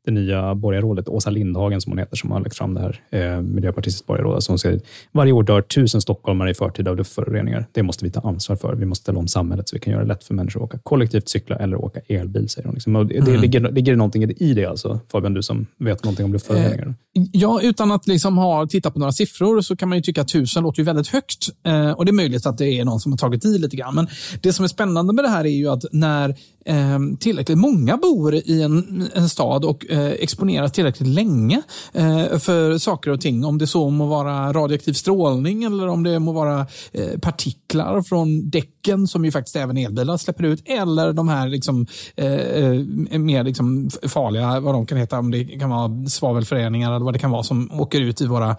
det 0.08 0.12
nya 0.12 0.55
borgarrådet, 0.55 1.10
Åsa 1.10 1.30
Lindhagen 1.30 1.82
som 1.82 1.91
hon 1.91 1.99
heter, 1.99 2.16
som 2.16 2.32
har 2.32 2.39
lagt 2.39 2.58
fram 2.58 2.74
det 2.74 2.82
här 2.82 3.01
eh, 3.10 3.41
miljöpartistiskt 3.41 4.08
borgarråd. 4.08 4.36
Alltså 4.36 4.51
hon 4.51 4.60
säger 4.60 4.82
varje 5.12 5.32
år 5.32 5.43
dör 5.43 5.62
tusen 5.62 6.01
stockholmare 6.01 6.51
i 6.51 6.53
förtid 6.53 6.88
av 6.88 6.97
luftföroreningar. 6.97 7.66
Det 7.72 7.84
måste 7.84 8.05
vi 8.05 8.12
ta 8.12 8.20
ansvar 8.20 8.55
för. 8.55 8.76
Vi 8.76 8.86
måste 8.86 9.01
ställa 9.01 9.20
om 9.20 9.28
samhället 9.28 9.70
så 9.70 9.76
vi 9.76 9.80
kan 9.80 9.93
göra 9.93 10.03
det 10.03 10.08
lätt 10.08 10.24
för 10.24 10.34
människor 10.34 10.64
att 10.64 10.66
åka 10.66 10.80
kollektivt, 10.84 11.30
cykla 11.30 11.55
eller 11.55 11.86
åka 11.86 11.99
elbil, 12.08 12.49
säger 12.49 12.66
hon. 12.68 12.74
Liksom. 12.74 12.95
Och 12.95 13.05
det, 13.05 13.18
mm. 13.18 13.41
ligger, 13.41 13.72
ligger 13.72 13.91
det 13.91 13.97
någonting 13.97 14.24
i 14.24 14.53
det, 14.53 14.66
alltså, 14.66 14.99
Fabian, 15.12 15.34
du 15.34 15.43
som 15.43 15.68
vet 15.78 16.03
någonting 16.03 16.26
om 16.26 16.34
luftföroreningar? 16.34 16.88
Eh, 16.88 17.24
ja, 17.32 17.62
utan 17.64 17.91
att 17.91 18.08
liksom 18.08 18.38
ha 18.38 18.68
tittat 18.68 18.93
på 18.93 18.99
några 18.99 19.12
siffror 19.12 19.62
så 19.62 19.76
kan 19.76 19.89
man 19.89 19.97
ju 19.97 20.01
tycka 20.01 20.22
att 20.22 20.28
tusen 20.28 20.64
låter 20.64 20.80
ju 20.80 20.86
väldigt 20.86 21.08
högt. 21.08 21.49
Eh, 21.64 21.91
och 21.91 22.05
Det 22.05 22.12
är 22.12 22.14
möjligt 22.14 22.45
att 22.45 22.58
det 22.58 22.80
är 22.80 22.86
någon 22.86 22.99
som 22.99 23.12
har 23.12 23.18
tagit 23.18 23.45
i 23.45 23.58
lite 23.58 23.76
grann. 23.76 23.95
Men 23.95 24.08
det 24.41 24.53
som 24.53 24.64
är 24.64 24.70
spännande 24.70 25.14
med 25.14 25.24
det 25.24 25.30
här 25.30 25.45
är 25.45 25.49
ju 25.49 25.70
att 25.70 25.84
när 25.91 26.36
eh, 26.68 26.99
tillräckligt 27.20 27.57
många 27.57 27.97
bor 27.97 28.36
i 28.36 28.61
en, 28.61 29.09
en 29.13 29.30
stad 29.30 29.65
och 29.65 29.86
eh, 29.89 30.11
exponeras 30.11 30.72
tillräckligt 30.72 31.09
länge 31.09 31.61
eh, 31.93 32.38
för 32.38 32.78
saker 32.78 33.11
och 33.11 33.22
ting. 33.22 33.45
Om 33.45 33.57
det 33.57 33.68
så 33.68 33.89
må 33.89 34.05
vara 34.05 34.53
radioaktiv 34.53 34.93
strålning 34.93 35.63
eller 35.63 35.88
om 35.88 36.03
det 36.03 36.20
må 36.20 36.32
vara 36.32 36.68
eh, 36.91 37.20
partiklar 37.20 38.01
från 38.01 38.49
däck 38.49 38.76
däcken 38.88 39.07
som 39.07 39.25
ju 39.25 39.31
faktiskt 39.31 39.55
även 39.55 39.77
elbilar 39.77 40.17
släpper 40.17 40.43
ut. 40.43 40.61
Eller 40.65 41.13
de 41.13 41.27
här 41.27 41.47
liksom, 41.47 41.88
eh, 42.15 42.33
eh, 42.33 43.19
mer 43.19 43.43
liksom 43.43 43.89
farliga, 44.07 44.59
vad 44.59 44.73
de 44.75 44.85
kan 44.85 44.97
heta, 44.97 45.19
om 45.19 45.31
det 45.31 45.45
kan 45.45 45.69
vara 45.69 46.05
svavelföreningar 46.07 46.95
eller 46.95 47.05
vad 47.05 47.13
det 47.13 47.19
kan 47.19 47.31
vara 47.31 47.43
som 47.43 47.71
åker 47.81 48.01
ut 48.01 48.21
i 48.21 48.25
våra 48.25 48.55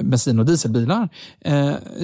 bensin 0.00 0.38
och 0.38 0.46
dieselbilar. 0.46 1.08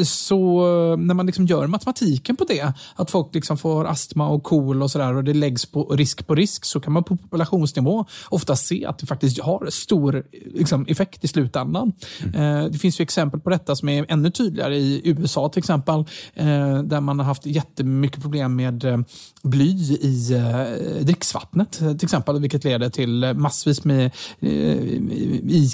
så 0.05 0.97
när 0.97 1.15
man 1.15 1.27
liksom 1.27 1.47
gör 1.47 1.67
matematiken 1.67 2.37
på 2.37 2.45
det, 2.45 2.73
att 2.97 3.11
folk 3.11 3.35
liksom 3.35 3.59
får 3.59 3.85
astma 3.85 4.29
och 4.29 4.43
KOL 4.43 4.83
och 4.83 4.91
sådär 4.91 5.17
och 5.17 5.25
det 5.25 5.35
läggs 5.35 5.67
på 5.67 5.85
risk 5.85 6.27
på 6.27 6.35
risk 6.35 6.65
så 6.65 6.81
kan 6.81 6.93
man 6.93 7.05
på 7.05 7.17
populationsnivå 7.17 8.05
ofta 8.29 8.57
se 8.57 8.87
att 8.87 8.99
det 8.99 9.07
faktiskt 9.07 9.41
har 9.41 9.71
stor 9.71 10.25
liksom, 10.55 10.87
effekt 10.89 11.25
i 11.25 11.29
slutändan. 11.29 11.93
Mm. 12.23 12.65
Eh, 12.65 12.71
det 12.71 12.79
finns 12.79 13.01
ju 13.01 13.03
exempel 13.03 13.41
på 13.41 13.51
detta 13.51 13.77
som 13.77 13.89
är 13.89 14.07
ännu 14.09 14.31
tydligare 14.31 14.77
i 14.77 15.03
USA 15.05 15.49
till 15.49 15.59
exempel 15.59 16.05
eh, 16.35 16.83
där 16.83 17.01
man 17.01 17.16
har 17.19 17.27
haft 17.27 17.47
jättemycket 17.47 18.23
problem 18.23 18.57
med 18.57 18.85
eh, 18.85 18.99
bly 19.43 19.71
i 20.01 20.33
eh, 20.33 21.05
dricksvattnet 21.05 21.73
till 21.73 22.05
exempel 22.05 22.41
vilket 22.41 22.65
leder 22.65 22.91
till 22.91 23.35
massvis 23.35 23.85
med 23.85 24.11
eh, 24.41 24.51
i, 24.51 25.71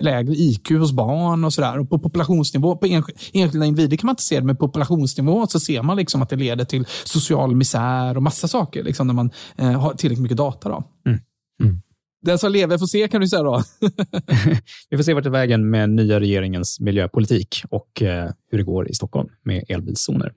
lägre 0.00 0.34
IQ 0.34 0.70
hos 0.70 0.92
barn 0.92 1.44
och 1.44 1.52
sådär. 1.52 1.84
på 1.84 1.98
populationsnivå, 1.98 2.76
på 2.76 2.86
enskilda 3.32 3.66
individer 3.66 3.96
kan 3.96 4.06
man 4.06 4.12
inte 4.12 4.22
se 4.22 4.40
det, 4.40 4.46
men 4.46 4.56
på 4.56 4.66
populationsnivå 4.66 5.46
så 5.46 5.60
ser 5.60 5.82
man 5.82 5.96
liksom 5.96 6.22
att 6.22 6.28
det 6.28 6.36
leder 6.36 6.64
till 6.64 6.86
social 7.04 7.56
misär 7.56 8.16
och 8.16 8.22
massa 8.22 8.48
saker 8.48 8.82
liksom, 8.82 9.06
när 9.06 9.14
man 9.14 9.30
har 9.56 9.94
tillräckligt 9.94 10.22
mycket 10.22 10.38
data. 10.38 10.68
Då. 10.68 10.84
Mm. 11.06 11.20
Mm. 11.62 11.80
Den 12.22 12.38
som 12.38 12.52
lever 12.52 12.78
får 12.78 12.86
se 12.86 13.08
kan 13.08 13.20
du 13.20 13.28
säga 13.28 13.42
då. 13.42 13.62
Vi 14.90 14.96
får 14.96 15.02
se 15.02 15.14
vart 15.14 15.24
det 15.24 15.30
vägen 15.30 15.70
med 15.70 15.90
nya 15.90 16.20
regeringens 16.20 16.80
miljöpolitik 16.80 17.62
och 17.70 18.02
hur 18.50 18.58
det 18.58 18.64
går 18.64 18.90
i 18.90 18.94
Stockholm 18.94 19.28
med 19.44 19.64
elbilszoner. 19.68 20.32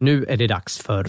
Nu 0.00 0.24
är 0.24 0.36
det 0.36 0.46
dags 0.46 0.78
för 0.78 1.06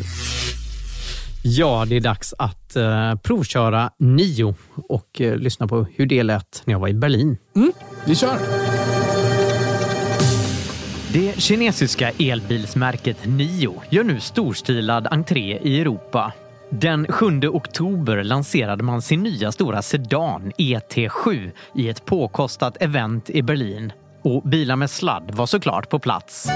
Ja, 1.43 1.85
det 1.89 1.95
är 1.95 2.01
dags 2.01 2.33
att 2.37 2.75
uh, 2.77 3.15
provköra 3.15 3.91
Nio 3.97 4.55
och 4.89 5.21
uh, 5.21 5.35
lyssna 5.35 5.67
på 5.67 5.87
hur 5.95 6.05
det 6.05 6.23
lät 6.23 6.61
när 6.65 6.73
jag 6.73 6.79
var 6.79 6.87
i 6.87 6.93
Berlin. 6.93 7.37
Mm, 7.55 7.71
vi 8.05 8.15
kör! 8.15 8.37
Det 11.13 11.41
kinesiska 11.41 12.11
elbilsmärket 12.19 13.25
Nio 13.25 13.81
gör 13.89 14.03
nu 14.03 14.19
storstilad 14.19 15.07
entré 15.11 15.59
i 15.63 15.81
Europa 15.81 16.33
den 16.71 17.07
7 17.07 17.47
oktober 17.47 18.23
lanserade 18.23 18.83
man 18.83 19.01
sin 19.01 19.23
nya 19.23 19.51
stora 19.51 19.81
sedan 19.81 20.51
ET7 20.57 21.51
i 21.75 21.89
ett 21.89 22.05
påkostat 22.05 22.81
event 22.81 23.29
i 23.29 23.41
Berlin. 23.41 23.93
Och 24.23 24.43
bilar 24.43 24.75
med 24.75 24.89
sladd 24.89 25.31
var 25.31 25.45
såklart 25.45 25.89
på 25.89 25.99
plats. 25.99 26.47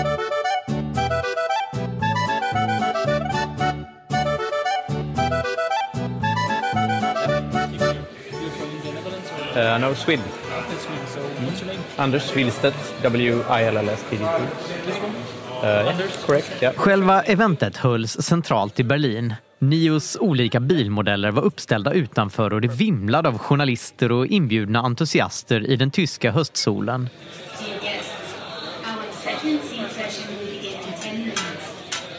Uh, 9.56 9.80
no, 9.80 9.95
Sweden. 9.95 10.26
Mm. 11.39 11.80
Anders 11.95 12.36
Willstedt, 12.36 12.76
W-I-L-L-S-T-D-T. 13.01 14.43
Uh, 15.64 15.70
yeah, 15.70 15.97
correct. 16.26 16.62
Yeah. 16.62 16.76
Själva 16.76 17.22
eventet 17.22 17.78
hölls 17.78 18.22
centralt 18.22 18.80
i 18.80 18.84
Berlin 18.84 19.34
Nios 19.64 20.18
olika 20.20 20.60
bilmodeller 20.60 21.32
var 21.32 21.43
uppställda 21.43 21.93
utanför 21.93 22.54
och 22.54 22.62
det 22.62 22.68
vimlade 22.68 23.30
av 23.30 23.38
journalister 23.38 24.12
och 24.12 24.28
inbjudna 24.28 24.80
entusiaster 24.80 25.70
i 25.70 25.76
den 25.76 25.91
tyska 25.91 26.32
höstsolen. 26.32 27.10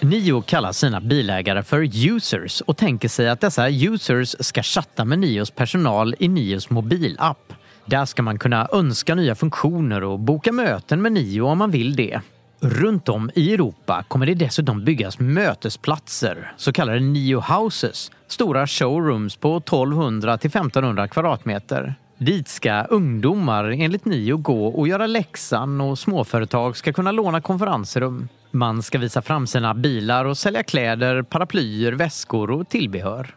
Nio 0.04 0.40
kallar 0.40 0.72
sina 0.72 1.00
bilägare 1.00 1.62
för 1.62 2.06
users 2.08 2.60
och 2.60 2.76
tänker 2.76 3.08
sig 3.08 3.28
att 3.28 3.40
dessa 3.40 3.70
users 3.70 4.36
ska 4.40 4.62
chatta 4.62 5.04
med 5.04 5.18
Nios 5.18 5.50
personal 5.50 6.14
i 6.18 6.28
Nios 6.28 6.70
mobilapp. 6.70 7.52
Där 7.86 8.04
ska 8.04 8.22
man 8.22 8.38
kunna 8.38 8.68
önska 8.72 9.14
nya 9.14 9.34
funktioner 9.34 10.04
och 10.04 10.20
boka 10.20 10.52
möten 10.52 11.02
med 11.02 11.12
Nio 11.12 11.40
om 11.40 11.58
man 11.58 11.70
vill 11.70 11.96
det. 11.96 12.20
Runt 12.60 13.08
om 13.08 13.30
i 13.34 13.54
Europa 13.54 14.04
kommer 14.08 14.26
det 14.26 14.34
dessutom 14.34 14.84
byggas 14.84 15.18
mötesplatser, 15.18 16.52
så 16.56 16.72
kallade 16.72 17.00
Nio 17.00 17.40
Houses, 17.40 18.10
stora 18.26 18.66
showrooms 18.66 19.36
på 19.36 19.56
1200 19.56 20.38
till 20.38 20.50
1500 20.50 21.08
kvadratmeter. 21.08 21.94
Dit 22.24 22.48
ska 22.48 22.84
ungdomar 22.84 23.64
enligt 23.64 24.04
Nio 24.04 24.36
gå 24.36 24.66
och 24.66 24.88
göra 24.88 25.06
läxan 25.06 25.80
och 25.80 25.98
småföretag 25.98 26.76
ska 26.76 26.92
kunna 26.92 27.12
låna 27.12 27.40
konferensrum. 27.40 28.28
Man 28.50 28.82
ska 28.82 28.98
visa 28.98 29.22
fram 29.22 29.46
sina 29.46 29.74
bilar 29.74 30.24
och 30.24 30.38
sälja 30.38 30.62
kläder, 30.62 31.22
paraplyer, 31.22 31.92
väskor 31.92 32.50
och 32.50 32.68
tillbehör. 32.68 33.34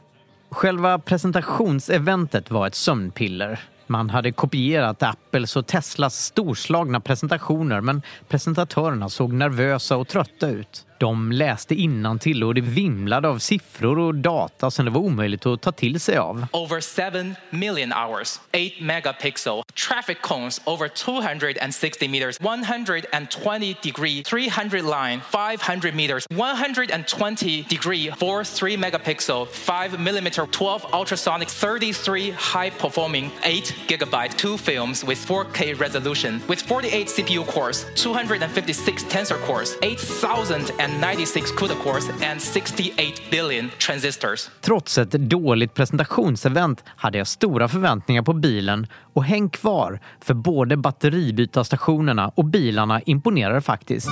Själva 0.49 0.99
presentationseventet 0.99 2.51
var 2.51 2.67
ett 2.67 2.75
sömnpiller. 2.75 3.59
Man 3.87 4.09
hade 4.09 4.31
kopierat 4.31 5.03
Apples 5.03 5.55
och 5.55 5.67
Teslas 5.67 6.25
storslagna 6.25 6.99
presentationer 6.99 7.81
men 7.81 8.01
presentatörerna 8.27 9.09
såg 9.09 9.33
nervösa 9.33 9.97
och 9.97 10.07
trötta 10.07 10.49
ut. 10.49 10.86
De 10.99 11.31
läste 11.31 11.75
till 12.19 12.43
och 12.43 12.55
det 12.55 12.61
vimlade 12.61 13.27
av 13.27 13.39
siffror 13.39 13.99
och 13.99 14.15
data 14.15 14.71
som 14.71 14.85
det 14.85 14.91
var 14.91 15.01
omöjligt 15.01 15.45
att 15.45 15.61
ta 15.61 15.71
till 15.71 15.99
sig 15.99 16.17
av. 16.17 16.47
Over 16.53 16.81
7 16.81 17.35
million 17.49 17.93
hours, 17.93 18.39
8 18.53 18.59
megapixel, 18.81 19.63
traffic 19.87 20.17
cones 20.21 20.61
over 20.65 20.87
260 20.87 22.07
meters, 22.07 22.39
120 22.39 23.75
degree, 23.81 24.23
300 24.23 24.81
line, 24.81 25.21
500 25.31 25.95
meters, 25.95 26.27
120 26.29 27.65
degree, 27.69 28.11
4 28.19 28.43
3 28.43 28.77
megapixel, 28.77 29.45
5 29.45 30.03
millimeter, 30.03 30.45
12 30.45 30.85
ultrasonic, 30.93 31.49
33 31.49 32.31
high 32.31 32.69
performing, 32.69 33.31
8 33.43 33.75
gigabyte, 33.87 34.37
2 34.37 34.57
films 34.57 35.03
with 35.03 35.19
4K 35.27 35.79
resolution, 35.79 36.41
with 36.47 36.61
48 36.61 37.07
CPU 37.07 37.45
cores, 37.45 37.85
256 37.95 39.03
tensor 39.03 39.37
cores, 39.45 39.75
8000 39.81 40.71
and 40.87 41.01
96 41.01 41.51
CUDA 41.51 41.75
cores 41.83 42.09
and 42.31 42.41
68 42.41 43.21
billion 43.31 43.69
transistors. 43.79 44.49
Trots 44.61 44.97
ett 44.97 45.11
dåligt 45.11 45.73
presentationsevent 45.73 46.83
hade 46.85 47.17
jag 47.17 47.27
stora 47.27 47.67
förväntningar 47.67 48.21
på 48.21 48.33
bilen 48.33 48.87
och 49.13 49.23
häng 49.23 49.49
kvar 49.49 49.99
för 50.21 50.33
både 50.33 50.77
batteribytarstationerna 50.77 52.31
och 52.35 52.45
bilarna 52.45 53.01
imponerar 53.01 53.61
faktiskt. 53.61 54.09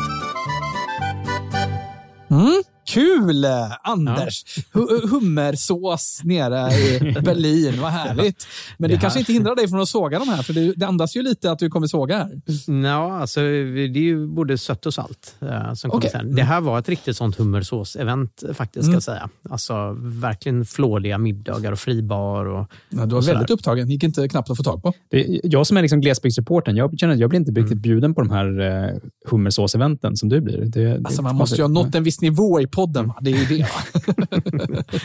Mm, 2.31 2.63
Kul 2.87 3.45
Anders! 3.83 4.43
Hu- 4.73 5.07
Hummersås 5.09 6.21
nere 6.23 6.73
i 6.73 6.99
Berlin, 7.21 7.81
vad 7.81 7.91
härligt. 7.91 8.47
Men 8.77 8.89
det, 8.89 8.95
Det 8.95 9.01
kanske 9.01 9.19
inte 9.19 9.33
hindrar 9.33 9.55
dig 9.55 9.67
från 9.67 9.81
att 9.81 9.89
såga 9.89 10.19
de 10.19 10.29
här, 10.29 10.43
för 10.43 10.53
det, 10.53 10.73
det 10.75 10.87
andas 10.87 11.15
ju 11.15 11.21
lite 11.21 11.51
att 11.51 11.59
du 11.59 11.69
kommer 11.69 11.87
såga 11.87 12.17
här. 12.17 12.41
Ja, 12.83 13.17
alltså, 13.19 13.39
det 13.41 13.47
är 13.81 13.97
ju 13.97 14.27
både 14.27 14.57
sött 14.57 14.85
och 14.85 14.93
salt 14.93 15.35
eh, 15.41 15.73
som 15.73 15.89
kommer 15.91 16.01
Okej. 16.01 16.09
sen. 16.11 16.35
Det 16.35 16.43
här 16.43 16.61
var 16.61 16.79
ett 16.79 16.89
riktigt 16.89 17.17
sånt 17.17 17.35
hummersås-event 17.37 18.53
faktiskt, 18.53 18.83
ska 18.83 18.89
Mm. 18.89 18.93
jag 18.93 19.03
säga. 19.03 19.29
Alltså 19.49 19.95
verkligen 20.01 20.65
flådiga 20.65 21.17
middagar 21.17 21.71
och 21.71 21.79
fribar. 21.79 22.45
Och, 22.45 22.67
Ja, 22.89 23.05
du 23.05 23.15
var 23.15 23.21
väldigt 23.21 23.49
upptagen, 23.49 23.89
gick 23.89 24.03
inte 24.03 24.27
knappt 24.27 24.49
att 24.49 24.57
få 24.57 24.63
tag 24.63 24.83
på. 24.83 24.93
Det, 25.11 25.39
jag 25.43 25.67
som 25.67 25.77
är 25.77 25.81
liksom 25.81 26.01
glesbygdsreportern, 26.01 26.75
jag 26.75 26.99
känner 26.99 27.13
att 27.13 27.19
jag 27.19 27.29
blir 27.29 27.39
inte 27.39 27.51
riktigt 27.51 27.77
bjuden 27.77 28.13
på 28.15 28.21
de 28.21 28.29
här 28.31 28.59
eh, 28.59 28.97
hummersås-eventen 29.29 30.15
som 30.15 30.29
du 30.29 30.41
blir. 30.41 30.65
Det, 30.65 31.01
Alltså, 31.05 31.21
man 31.21 31.35
måste 31.35 31.55
ju 31.55 31.61
ha 31.61 31.67
nått 31.69 31.95
en 31.95 32.03
viss 32.03 32.21
nivå 32.21 32.61
i 32.61 32.67
podden. 32.75 33.13
Det 33.21 33.31
är 33.31 33.37
ju 33.37 33.57
det. 33.57 33.67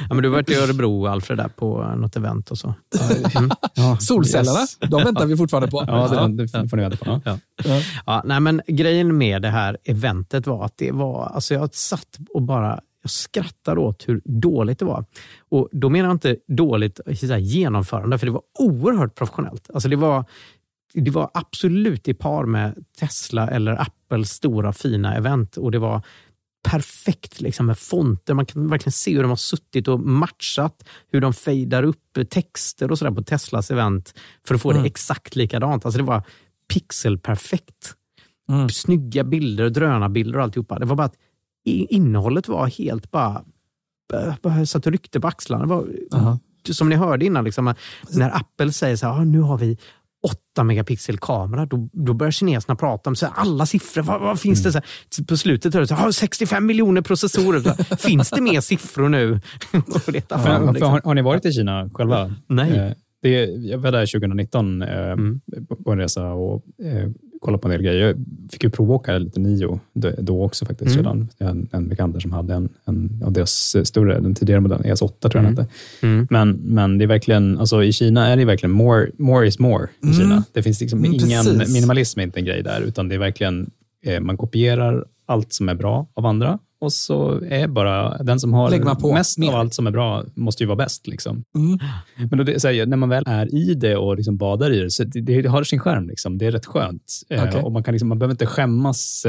ja, 0.08 0.14
men 0.14 0.22
du 0.22 0.28
varit 0.28 0.50
i 0.50 0.54
Örebro, 0.54 1.06
Alfred, 1.06 1.38
där 1.38 1.48
på 1.48 1.94
något 1.96 2.16
event 2.16 2.50
och 2.50 2.58
så. 2.58 2.74
Mm. 3.36 3.96
Solcellerna, 4.00 4.60
Yes. 4.60 4.78
de 4.90 5.04
väntar 5.04 5.26
vi 5.26 5.36
fortfarande 5.36 5.70
på. 5.70 5.84
Ja, 5.86 6.28
det, 6.28 6.46
det 6.46 6.68
får 6.68 6.76
ni 6.76 6.88
veta 6.88 7.04
på. 7.04 7.20
Ja. 7.24 7.38
Ja, 8.06 8.22
nej, 8.24 8.40
men 8.40 8.60
grejen 8.66 9.18
med 9.18 9.42
det 9.42 9.48
här 9.48 9.76
eventet 9.84 10.46
var 10.46 10.64
att 10.64 10.74
det 10.76 10.92
var, 10.92 11.26
alltså 11.26 11.54
jag 11.54 11.74
satt 11.74 12.18
och 12.34 12.42
bara 12.42 12.80
jag 13.02 13.10
skrattade 13.10 13.80
åt 13.80 14.08
hur 14.08 14.20
dåligt 14.24 14.78
det 14.78 14.84
var. 14.84 15.04
Och 15.48 15.68
Då 15.72 15.88
menar 15.88 16.08
jag 16.08 16.14
inte 16.14 16.36
dåligt 16.48 17.00
så 17.20 17.36
genomförande, 17.36 18.18
för 18.18 18.26
det 18.26 18.32
var 18.32 18.42
oerhört 18.58 19.14
professionellt. 19.14 19.70
Alltså 19.74 19.88
det, 19.88 19.96
var, 19.96 20.24
det 20.94 21.10
var 21.10 21.30
absolut 21.34 22.08
i 22.08 22.14
par 22.14 22.44
med 22.44 22.84
Tesla 23.00 23.48
eller 23.50 23.80
Apples 23.80 24.30
stora 24.30 24.72
fina 24.72 25.14
event. 25.16 25.56
Och 25.56 25.70
Det 25.70 25.78
var 25.78 26.02
perfekt 26.68 27.40
liksom, 27.40 27.66
med 27.66 27.78
fonter. 27.78 28.34
Man 28.34 28.46
kan 28.46 28.68
verkligen 28.68 28.92
se 28.92 29.14
hur 29.14 29.22
de 29.22 29.28
har 29.28 29.36
suttit 29.36 29.88
och 29.88 30.00
matchat, 30.00 30.84
hur 31.12 31.20
de 31.20 31.32
fejdar 31.32 31.82
upp 31.82 32.18
texter 32.30 32.90
och 32.90 32.98
sådär 32.98 33.10
på 33.12 33.22
Teslas 33.22 33.70
event 33.70 34.14
för 34.46 34.54
att 34.54 34.62
få 34.62 34.70
Mm. 34.70 34.82
det 34.82 34.88
exakt 34.88 35.36
likadant. 35.36 35.84
Alltså 35.84 35.98
det 35.98 36.04
var 36.04 36.22
pixelperfekt. 36.94 37.94
Mm. 38.48 38.68
Snygga 38.68 39.24
bilder, 39.24 39.70
drönarbilder 39.70 40.38
och 40.38 40.44
alltihopa. 40.44 40.78
Det 40.78 40.86
var 40.86 40.96
bara 40.96 41.04
att 41.06 41.16
innehållet 41.64 42.48
var 42.48 42.66
helt 42.66 43.10
bara... 43.10 43.44
bara- 44.42 44.66
satt 44.66 44.86
och 44.86 44.92
ryckte 44.92 45.20
på 45.20 45.28
axlarna. 45.28 45.62
Det 45.64 45.68
var, 45.70 45.88
Aha. 46.12 46.38
som 46.70 46.88
ni 46.88 46.96
hörde 46.96 47.26
innan, 47.26 47.44
liksom, 47.44 47.74
när 48.10 48.36
Apple 48.36 48.72
säger 48.72 48.96
så 48.96 49.06
här, 49.06 49.12
"Ah, 49.20 49.24
nu 49.24 49.40
har 49.40 49.58
vi 49.58 49.78
8 50.22 50.64
megapixel 50.64 51.18
kamera, 51.18 51.66
då, 51.66 51.88
då 51.92 52.14
börjar 52.14 52.30
kineserna 52.30 52.76
prata 52.76 53.10
om 53.10 53.16
så 53.16 53.26
här, 53.26 53.32
alla 53.36 53.66
siffror. 53.66 54.02
Vad, 54.02 54.20
vad 54.20 54.40
finns 54.40 54.62
det? 54.62 54.72
Så 54.72 54.78
här, 55.18 55.24
på 55.24 55.36
slutet 55.36 55.74
är 55.74 55.80
det 55.80 55.86
så 55.86 55.94
här, 55.94 56.08
"Ah, 56.08 56.12
65 56.12 56.66
miljoner 56.66 57.02
processorer. 57.02 57.60
Så 57.60 57.96
finns 57.96 58.30
det 58.30 58.40
mer 58.40 58.60
siffror 58.60 59.08
nu? 59.08 59.40
För, 59.70 60.38
fram, 60.38 60.72
liksom. 60.74 60.90
har, 60.90 61.00
har 61.04 61.14
ni 61.14 61.22
varit 61.22 61.44
i 61.46 61.52
Kina 61.52 61.90
själva? 61.94 62.34
Nej. 62.46 62.78
Eh, 62.78 62.92
Det, 63.22 63.44
jag 63.44 63.78
var 63.78 63.92
där 63.92 64.06
2019 64.06 64.82
eh, 64.82 65.16
på- 65.68 65.76
på 65.84 65.92
en 65.92 65.98
resa 65.98 66.32
och 66.32 66.62
eh, 66.84 67.08
kollade 67.40 67.62
på 67.62 67.68
en 67.68 67.72
del 67.72 67.82
grejer. 67.82 68.06
Jag 68.06 68.16
fick 68.52 68.64
ju 68.64 68.70
provåka 68.70 69.18
lite 69.18 69.40
Nio 69.40 69.80
då, 70.18 70.44
också 70.44 70.66
faktiskt. 70.66 70.96
Mm. 70.96 71.04
Redan. 71.04 71.28
En, 71.38 71.68
en 71.72 71.88
bekant 71.88 72.22
som 72.22 72.32
hade 72.32 72.54
en, 72.54 72.68
en 72.84 73.22
av 73.24 73.32
deras 73.32 73.76
större, 73.84 74.20
den 74.20 74.34
tidigare 74.34 74.60
modellen, 74.60 74.84
ES8 74.86 75.28
tror 75.28 75.30
jag 75.34 75.44
Mm. 75.44 75.54
den. 75.54 75.66
Mm. 76.02 76.26
Men, 76.30 76.50
men 76.50 76.98
det 76.98 77.04
är 77.04 77.06
verkligen, 77.06 77.58
alltså 77.58 77.84
i 77.84 77.92
Kina 77.92 78.26
är 78.28 78.36
det 78.36 78.44
verkligen 78.44 78.70
more, 78.70 79.10
more 79.18 79.46
is 79.46 79.58
more. 79.58 79.88
I 80.02 80.06
Mm. 80.06 80.18
Kina. 80.18 80.44
Det 80.52 80.62
finns 80.62 80.80
liksom 80.80 81.04
ingen, 81.04 81.58
minimalism 81.72 82.20
är 82.20 82.24
inte 82.24 82.40
en 82.40 82.44
grej 82.44 82.62
där, 82.62 82.80
utan 82.80 83.08
det 83.08 83.14
är 83.14 83.18
verkligen, 83.18 83.70
eh, 84.04 84.20
man 84.20 84.36
kopierar 84.36 85.04
allt 85.26 85.52
som 85.52 85.68
är 85.68 85.74
bra 85.74 86.06
av 86.14 86.26
andra 86.26 86.58
och 86.80 86.92
så 86.92 87.40
är 87.44 87.68
bara 87.68 88.18
den 88.18 88.40
som 88.40 88.52
har 88.52 89.12
mest 89.12 89.38
mer. 89.38 89.48
av 89.48 89.54
allt 89.54 89.74
som 89.74 89.86
är 89.86 89.90
bra 89.90 90.24
måste 90.34 90.62
ju 90.62 90.66
vara 90.66 90.76
bäst. 90.76 91.06
Liksom. 91.06 91.44
Mm. 91.56 91.78
Men 92.30 92.38
då 92.38 92.44
det, 92.44 92.64
här, 92.64 92.86
när 92.86 92.96
man 92.96 93.08
väl 93.08 93.24
är 93.26 93.54
i 93.54 93.74
det 93.74 93.96
och 93.96 94.16
liksom 94.16 94.36
badar 94.36 94.72
i 94.72 94.80
det, 94.80 94.90
så 94.90 95.04
det, 95.04 95.42
det 95.42 95.48
har 95.48 95.64
sin 95.64 95.78
skärm. 95.78 96.08
Liksom. 96.08 96.38
Det 96.38 96.46
är 96.46 96.50
rätt 96.50 96.66
skönt. 96.66 97.20
Eh, 97.30 97.44
Okej. 97.44 97.62
och 97.62 97.72
man, 97.72 97.82
kan 97.82 97.94
liksom, 97.94 98.08
man 98.08 98.18
behöver 98.18 98.34
inte 98.34 98.46
skämmas. 98.46 99.26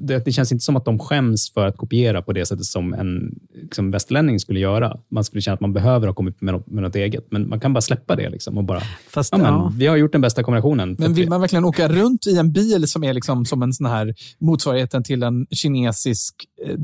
Det, 0.00 0.24
det 0.24 0.32
känns 0.32 0.52
inte 0.52 0.64
som 0.64 0.76
att 0.76 0.84
de 0.84 0.98
skäms 0.98 1.52
för 1.52 1.66
att 1.66 1.76
kopiera 1.76 2.22
på 2.22 2.32
det 2.32 2.46
sättet 2.46 2.64
som 2.64 2.94
en 2.94 3.34
liksom, 3.62 3.90
västerlänning 3.90 4.40
skulle 4.40 4.60
göra. 4.60 4.96
Man 5.10 5.24
skulle 5.24 5.40
känna 5.40 5.54
att 5.54 5.60
man 5.60 5.72
behöver 5.72 6.06
ha 6.06 6.14
kommit 6.14 6.40
med 6.40 6.54
något, 6.54 6.66
med 6.66 6.82
något 6.82 6.94
eget, 6.96 7.26
men 7.30 7.48
man 7.48 7.60
kan 7.60 7.72
bara 7.72 7.80
släppa 7.80 8.16
det. 8.16 8.28
Liksom, 8.30 8.58
och 8.58 8.64
bara, 8.64 8.80
Fast, 9.10 9.32
ja, 9.32 9.38
men, 9.38 9.46
ja. 9.46 9.72
Vi 9.76 9.86
har 9.86 9.96
gjort 9.96 10.12
den 10.12 10.20
bästa 10.20 10.42
kombinationen. 10.42 10.96
Men 10.98 11.14
vill 11.14 11.24
vi- 11.24 11.30
man 11.30 11.40
verkligen 11.40 11.64
åka 11.64 11.88
runt 11.88 12.26
i 12.26 12.36
en 12.36 12.52
bil 12.52 12.88
som 12.88 13.04
är 13.04 13.12
liksom 13.14 13.44
som 13.44 13.62
en 13.62 13.72
sån 13.72 13.86
här 13.86 14.14
motsvarigheten 14.40 15.02
till 15.02 15.22
en 15.22 15.46
kinesisk 15.50 16.34
eh, 16.66 16.78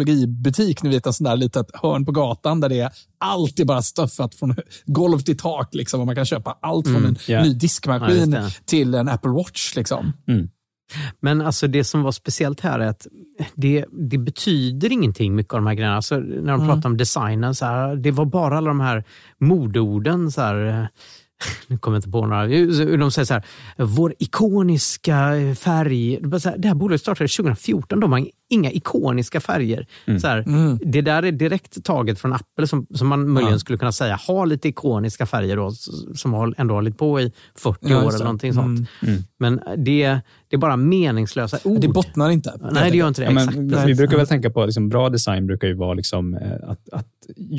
teknologibutik, 0.00 0.82
ni 0.82 0.88
vet 0.90 1.06
en 1.06 1.12
sån 1.12 1.24
där 1.24 1.36
litet 1.36 1.66
hörn 1.74 2.04
på 2.04 2.12
gatan 2.12 2.60
där 2.60 2.68
det 2.68 2.80
är 2.80 2.90
allt 3.18 3.60
är 3.60 3.64
bara 3.64 3.82
stuffat 3.82 4.34
från 4.34 4.54
golv 4.86 5.18
till 5.18 5.36
tak. 5.38 5.74
Liksom, 5.74 6.00
och 6.00 6.06
man 6.06 6.14
kan 6.14 6.24
köpa 6.24 6.58
allt 6.62 6.86
från 6.86 6.96
Mm, 6.96 7.08
en 7.08 7.16
ja. 7.28 7.42
ny 7.42 7.48
Ja, 7.48 7.54
diskmaskin 7.54 8.30
det. 8.30 8.50
till 8.64 8.94
en 8.94 9.08
Apple 9.08 9.30
Watch. 9.30 9.76
Liksom. 9.76 10.12
Men 11.20 11.40
alltså 11.40 11.66
det 11.66 11.84
som 11.84 12.02
var 12.02 12.12
speciellt 12.12 12.60
här 12.60 12.78
är 12.78 12.86
att 12.86 13.06
det, 13.54 13.84
det 14.10 14.18
betyder 14.18 14.92
ingenting 14.92 15.34
mycket 15.34 15.54
av 15.54 15.60
de 15.60 15.66
här 15.66 15.74
grejerna. 15.74 15.96
Alltså 15.96 16.16
när 16.16 16.52
de 16.52 16.60
Mm. 16.60 16.66
pratar 16.68 16.88
om 16.88 16.96
designen, 16.96 17.54
så 17.54 17.64
här, 17.66 17.96
det 17.96 18.10
var 18.10 18.24
bara 18.24 18.56
alla 18.58 18.68
de 18.68 18.80
här 18.80 19.04
modeorden. 19.38 20.32
Så 20.32 20.40
här, 20.40 20.88
nu 21.66 21.78
kommer 21.78 21.96
jag 21.96 21.98
inte 21.98 22.10
på 22.10 22.26
några. 22.26 22.46
De 22.96 23.10
säger 23.10 23.24
så 23.24 23.34
här, 23.34 23.44
vår 23.76 24.14
ikoniska 24.18 25.32
färg. 25.58 26.18
Det, 26.22 26.28
var 26.28 26.38
så 26.38 26.48
här, 26.48 26.74
bolaget 26.74 27.00
startade 27.00 27.28
2014. 27.28 28.00
De 28.00 28.12
har 28.12 28.26
inga 28.48 28.70
ikoniska 28.72 29.40
färger. 29.40 29.86
Så 30.20 30.26
här, 30.26 30.38
Mm. 30.46 30.78
Det 30.84 31.00
där 31.00 31.22
är 31.22 31.32
direkt 31.32 31.84
taget 31.84 32.18
från 32.20 32.32
Apple 32.32 32.66
som, 32.66 32.86
som 32.94 33.08
man 33.08 33.30
möjligen 33.30 33.52
Ja. 33.52 33.58
skulle 33.58 33.78
kunna 33.78 33.92
säga 33.92 34.18
har 34.28 34.46
lite 34.46 34.68
ikoniska 34.68 35.26
färger 35.26 35.56
då, 35.56 35.70
som 36.14 36.32
har 36.32 36.54
ändå 36.56 36.74
hållit 36.74 36.98
på 36.98 37.20
i 37.20 37.32
40 37.58 37.78
Ja, 37.82 38.04
år 38.04 38.08
eller 38.08 38.18
någonting 38.24 38.54
sånt. 38.54 38.88
Mm. 39.02 39.22
Men 39.38 39.60
det, 39.84 40.20
det 40.48 40.56
är 40.56 40.58
bara 40.58 40.76
meningslösa 40.76 41.58
ord. 41.64 41.80
Det 41.80 41.88
bottnar 41.88 42.30
inte. 42.30 42.52
Nej, 42.72 42.90
det 42.90 42.96
gör 42.96 43.08
inte 43.08 43.20
det. 43.20 43.24
Ja, 43.26 43.30
men 43.32 43.66
Exakt. 43.68 43.88
vi- 43.88 43.94
brukar 43.94 44.16
väl 44.16 44.26
tänka 44.26 44.50
på 44.50 44.64
liksom, 44.64 44.88
bra 44.88 45.08
design 45.08 45.46
brukar 45.46 45.68
ju 45.68 45.74
vara 45.74 45.94
liksom, 45.94 46.34
eh, 46.34 46.50
att, 46.70 46.88
att 46.92 47.06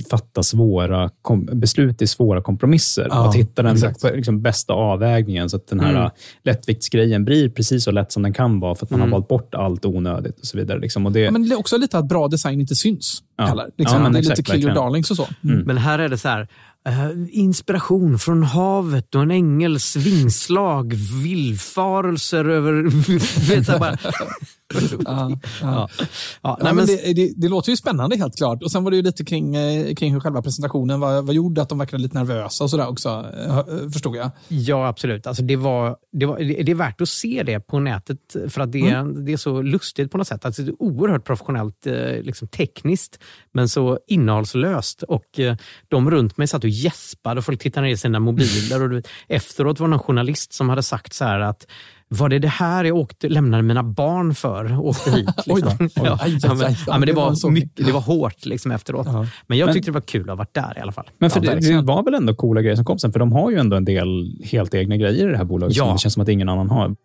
fatta 0.09 0.43
svåra 0.43 1.09
kom, 1.21 1.49
beslut 1.53 2.01
i 2.01 2.07
svåra 2.07 2.41
kompromisser. 2.41 3.07
Ja, 3.09 3.29
att 3.29 3.35
hitta 3.35 3.63
den 3.63 3.77
liksom, 4.13 4.41
bästa 4.41 4.73
avvägningen 4.73 5.49
så 5.49 5.57
att 5.57 5.67
den 5.67 5.79
här 5.79 5.89
Mm. 5.89 6.01
mm. 6.01 6.11
lättviktsgrejen 6.43 7.25
blir 7.25 7.49
precis 7.49 7.83
så 7.83 7.91
lätt 7.91 8.11
som 8.11 8.23
den 8.23 8.33
kan 8.33 8.59
vara 8.59 8.75
för 8.75 8.85
att 8.85 8.89
man 8.89 8.99
Mm. 8.99 9.11
har 9.11 9.19
valt 9.19 9.27
bort 9.27 9.55
allt 9.55 9.85
onödigt 9.85 10.39
och 10.39 10.45
så 10.45 10.57
vidare. 10.57 10.79
Liksom. 10.79 11.05
Och 11.05 11.11
det, 11.11 11.19
Ja, 11.19 11.31
men 11.31 11.49
det 11.49 11.55
är 11.55 11.59
också 11.59 11.77
lite 11.77 11.97
att 11.97 12.07
bra 12.07 12.27
design 12.27 12.61
inte 12.61 12.75
syns. 12.75 13.23
Ja. 13.37 13.45
Heller. 13.45 13.65
Liksom, 13.77 13.97
Ja, 13.97 14.03
men 14.03 14.11
det 14.13 14.17
är 14.17 14.19
exakt, 14.19 14.37
lite 14.39 14.51
kill 14.51 14.61
your 14.63 14.75
darlings 14.75 15.11
och 15.11 15.17
så. 15.17 15.27
Mm. 15.43 15.59
Men 15.59 15.77
här 15.77 15.99
är 15.99 16.09
det 16.09 16.17
så 16.17 16.27
här. 16.27 16.47
Eh, 16.85 17.11
inspiration 17.29 18.19
från 18.19 18.43
havet 18.43 19.15
och 19.15 19.21
en 19.21 19.31
ängels 19.31 19.95
vingslag, 19.95 20.93
villfarelser 21.23 22.45
över... 22.45 22.83
vet 23.49 23.67
jag 23.67 23.79
bara. 23.79 23.97
Ja, 24.73 24.79
ja. 25.05 25.29
Ja. 25.61 25.87
Ja, 25.91 26.05
Ja, 26.41 26.57
nej, 26.61 26.73
men 26.73 26.75
men, 26.75 26.85
det, 26.85 27.13
det, 27.13 27.33
det 27.35 27.47
låter 27.49 27.69
ju 27.69 27.75
spännande 27.77 28.17
helt 28.17 28.37
klart. 28.37 28.63
Och 28.63 28.71
Sen 28.71 28.83
var 28.83 28.91
det 28.91 28.97
ju 28.97 29.03
lite 29.03 29.25
kring, 29.25 29.55
eh, 29.55 29.95
kring 29.95 30.13
hur 30.13 30.19
själva 30.19 30.41
presentationen 30.41 30.99
var, 30.99 31.21
var 31.21 31.33
gjord, 31.33 31.59
att 31.59 31.69
de 31.69 31.77
verkade 31.77 32.01
lite 32.03 32.17
nervösa 32.17 32.63
och 32.63 32.69
sådär 32.69 32.87
också, 32.87 33.25
eh, 33.47 33.89
förstod 33.93 34.15
jag. 34.15 34.31
ja, 34.47 34.87
absolut. 34.87 35.27
Alltså, 35.27 35.43
det, 35.43 35.55
var, 35.55 35.97
det, 36.11 36.25
var, 36.25 36.37
det, 36.39 36.71
är 36.71 36.75
värt 36.75 37.01
att 37.01 37.09
se 37.09 37.43
det 37.45 37.59
på 37.59 37.79
nätet 37.79 38.35
för 38.49 38.61
att 38.61 38.71
det, 38.71 38.79
är- 38.89 39.25
det 39.25 39.33
är 39.33 39.37
så 39.37 39.61
lustigt 39.61 40.11
på 40.11 40.17
något 40.17 40.27
sätt. 40.27 40.45
Alltså, 40.45 40.61
det 40.61 40.71
är 40.71 40.81
oerhört 40.81 41.23
professionellt, 41.25 41.87
eh, 41.87 41.93
liksom 42.21 42.47
tekniskt, 42.47 43.19
men 43.53 43.69
så 43.69 43.99
innehållslöst. 44.07 45.03
Och 45.03 45.39
eh, 45.39 45.55
De 45.87 46.11
runt 46.11 46.37
mig 46.37 46.47
satt 46.47 46.63
och 46.63 46.69
gäspade 46.69 47.37
och 47.39 47.45
folk 47.45 47.61
tittade 47.61 47.85
ner 47.85 47.93
i 47.93 47.97
sina 47.97 48.19
mobiler. 48.19 48.93
Och 48.93 49.03
efteråt 49.27 49.79
var 49.79 49.87
det 49.87 49.91
någon 49.91 49.99
journalist 49.99 50.53
som 50.53 50.69
hade 50.69 50.83
sagt 50.83 51.13
så 51.13 51.25
här 51.25 51.39
att 51.39 51.67
var 52.09 52.29
det 52.29 52.39
det 52.39 52.47
här 52.47 52.83
jag 52.83 52.97
åkte, 52.97 53.29
lämnade 53.29 53.63
mina 53.63 53.83
barn 53.83 54.35
för? 54.35 54.79
Åkte 54.79 55.11
hit. 55.11 55.29
Oj 55.47 55.61
då. 55.61 55.69
Liksom. 55.79 55.85
Oj. 55.85 55.91
ja, 55.95 56.19
Aj, 56.21 56.33
aj, 56.33 56.39
ja, 56.43 56.53
men, 56.53 56.67
aj. 56.67 56.77
ja, 56.87 56.97
men 56.97 57.07
det, 57.07 57.13
var 57.13 57.49
mycket, 57.49 57.85
det 57.85 57.91
var 57.91 58.01
hårt 58.01 58.45
liksom 58.45 58.71
efteråt. 58.71 59.07
Ja. 59.09 59.25
Men 59.47 59.57
jag 59.57 59.65
Men- 59.65 59.73
tyckte 59.73 59.91
det 59.91 59.93
var 59.93 60.01
kul 60.01 60.21
att 60.21 60.27
ha 60.27 60.35
varit 60.35 60.53
där 60.53 60.73
i 60.77 60.81
alla 60.81 60.91
fall. 60.91 61.05
men 61.17 61.29
för 61.29 61.45
Ja, 61.45 61.55
det, 61.55 61.59
det 61.75 61.81
var 61.81 62.03
väl 62.03 62.13
ändå 62.13 62.35
coola 62.35 62.61
grejer 62.61 62.75
som 62.75 62.85
kom 62.85 62.99
sen, 62.99 63.11
för 63.11 63.19
de 63.19 63.31
har 63.31 63.51
ju 63.51 63.57
ändå 63.57 63.77
en 63.77 63.85
del 63.85 64.37
helt 64.43 64.73
egna 64.73 64.97
grejer 64.97 65.27
i 65.27 65.31
det 65.31 65.37
här 65.37 65.43
bolaget 65.45 65.77
Ja. 65.77 65.83
som 65.85 65.93
det 65.93 65.99
känns 65.99 66.13
som 66.13 66.23
att 66.23 66.29
ingen 66.29 66.49
annan 66.49 66.69
har. 66.69 66.95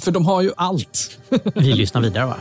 För 0.00 0.10
de 0.12 0.26
har 0.26 0.42
ju 0.42 0.50
allt. 0.56 1.18
Vi 1.54 1.72
lyssnar 1.72 2.00
vidare 2.00 2.26
va? 2.26 2.36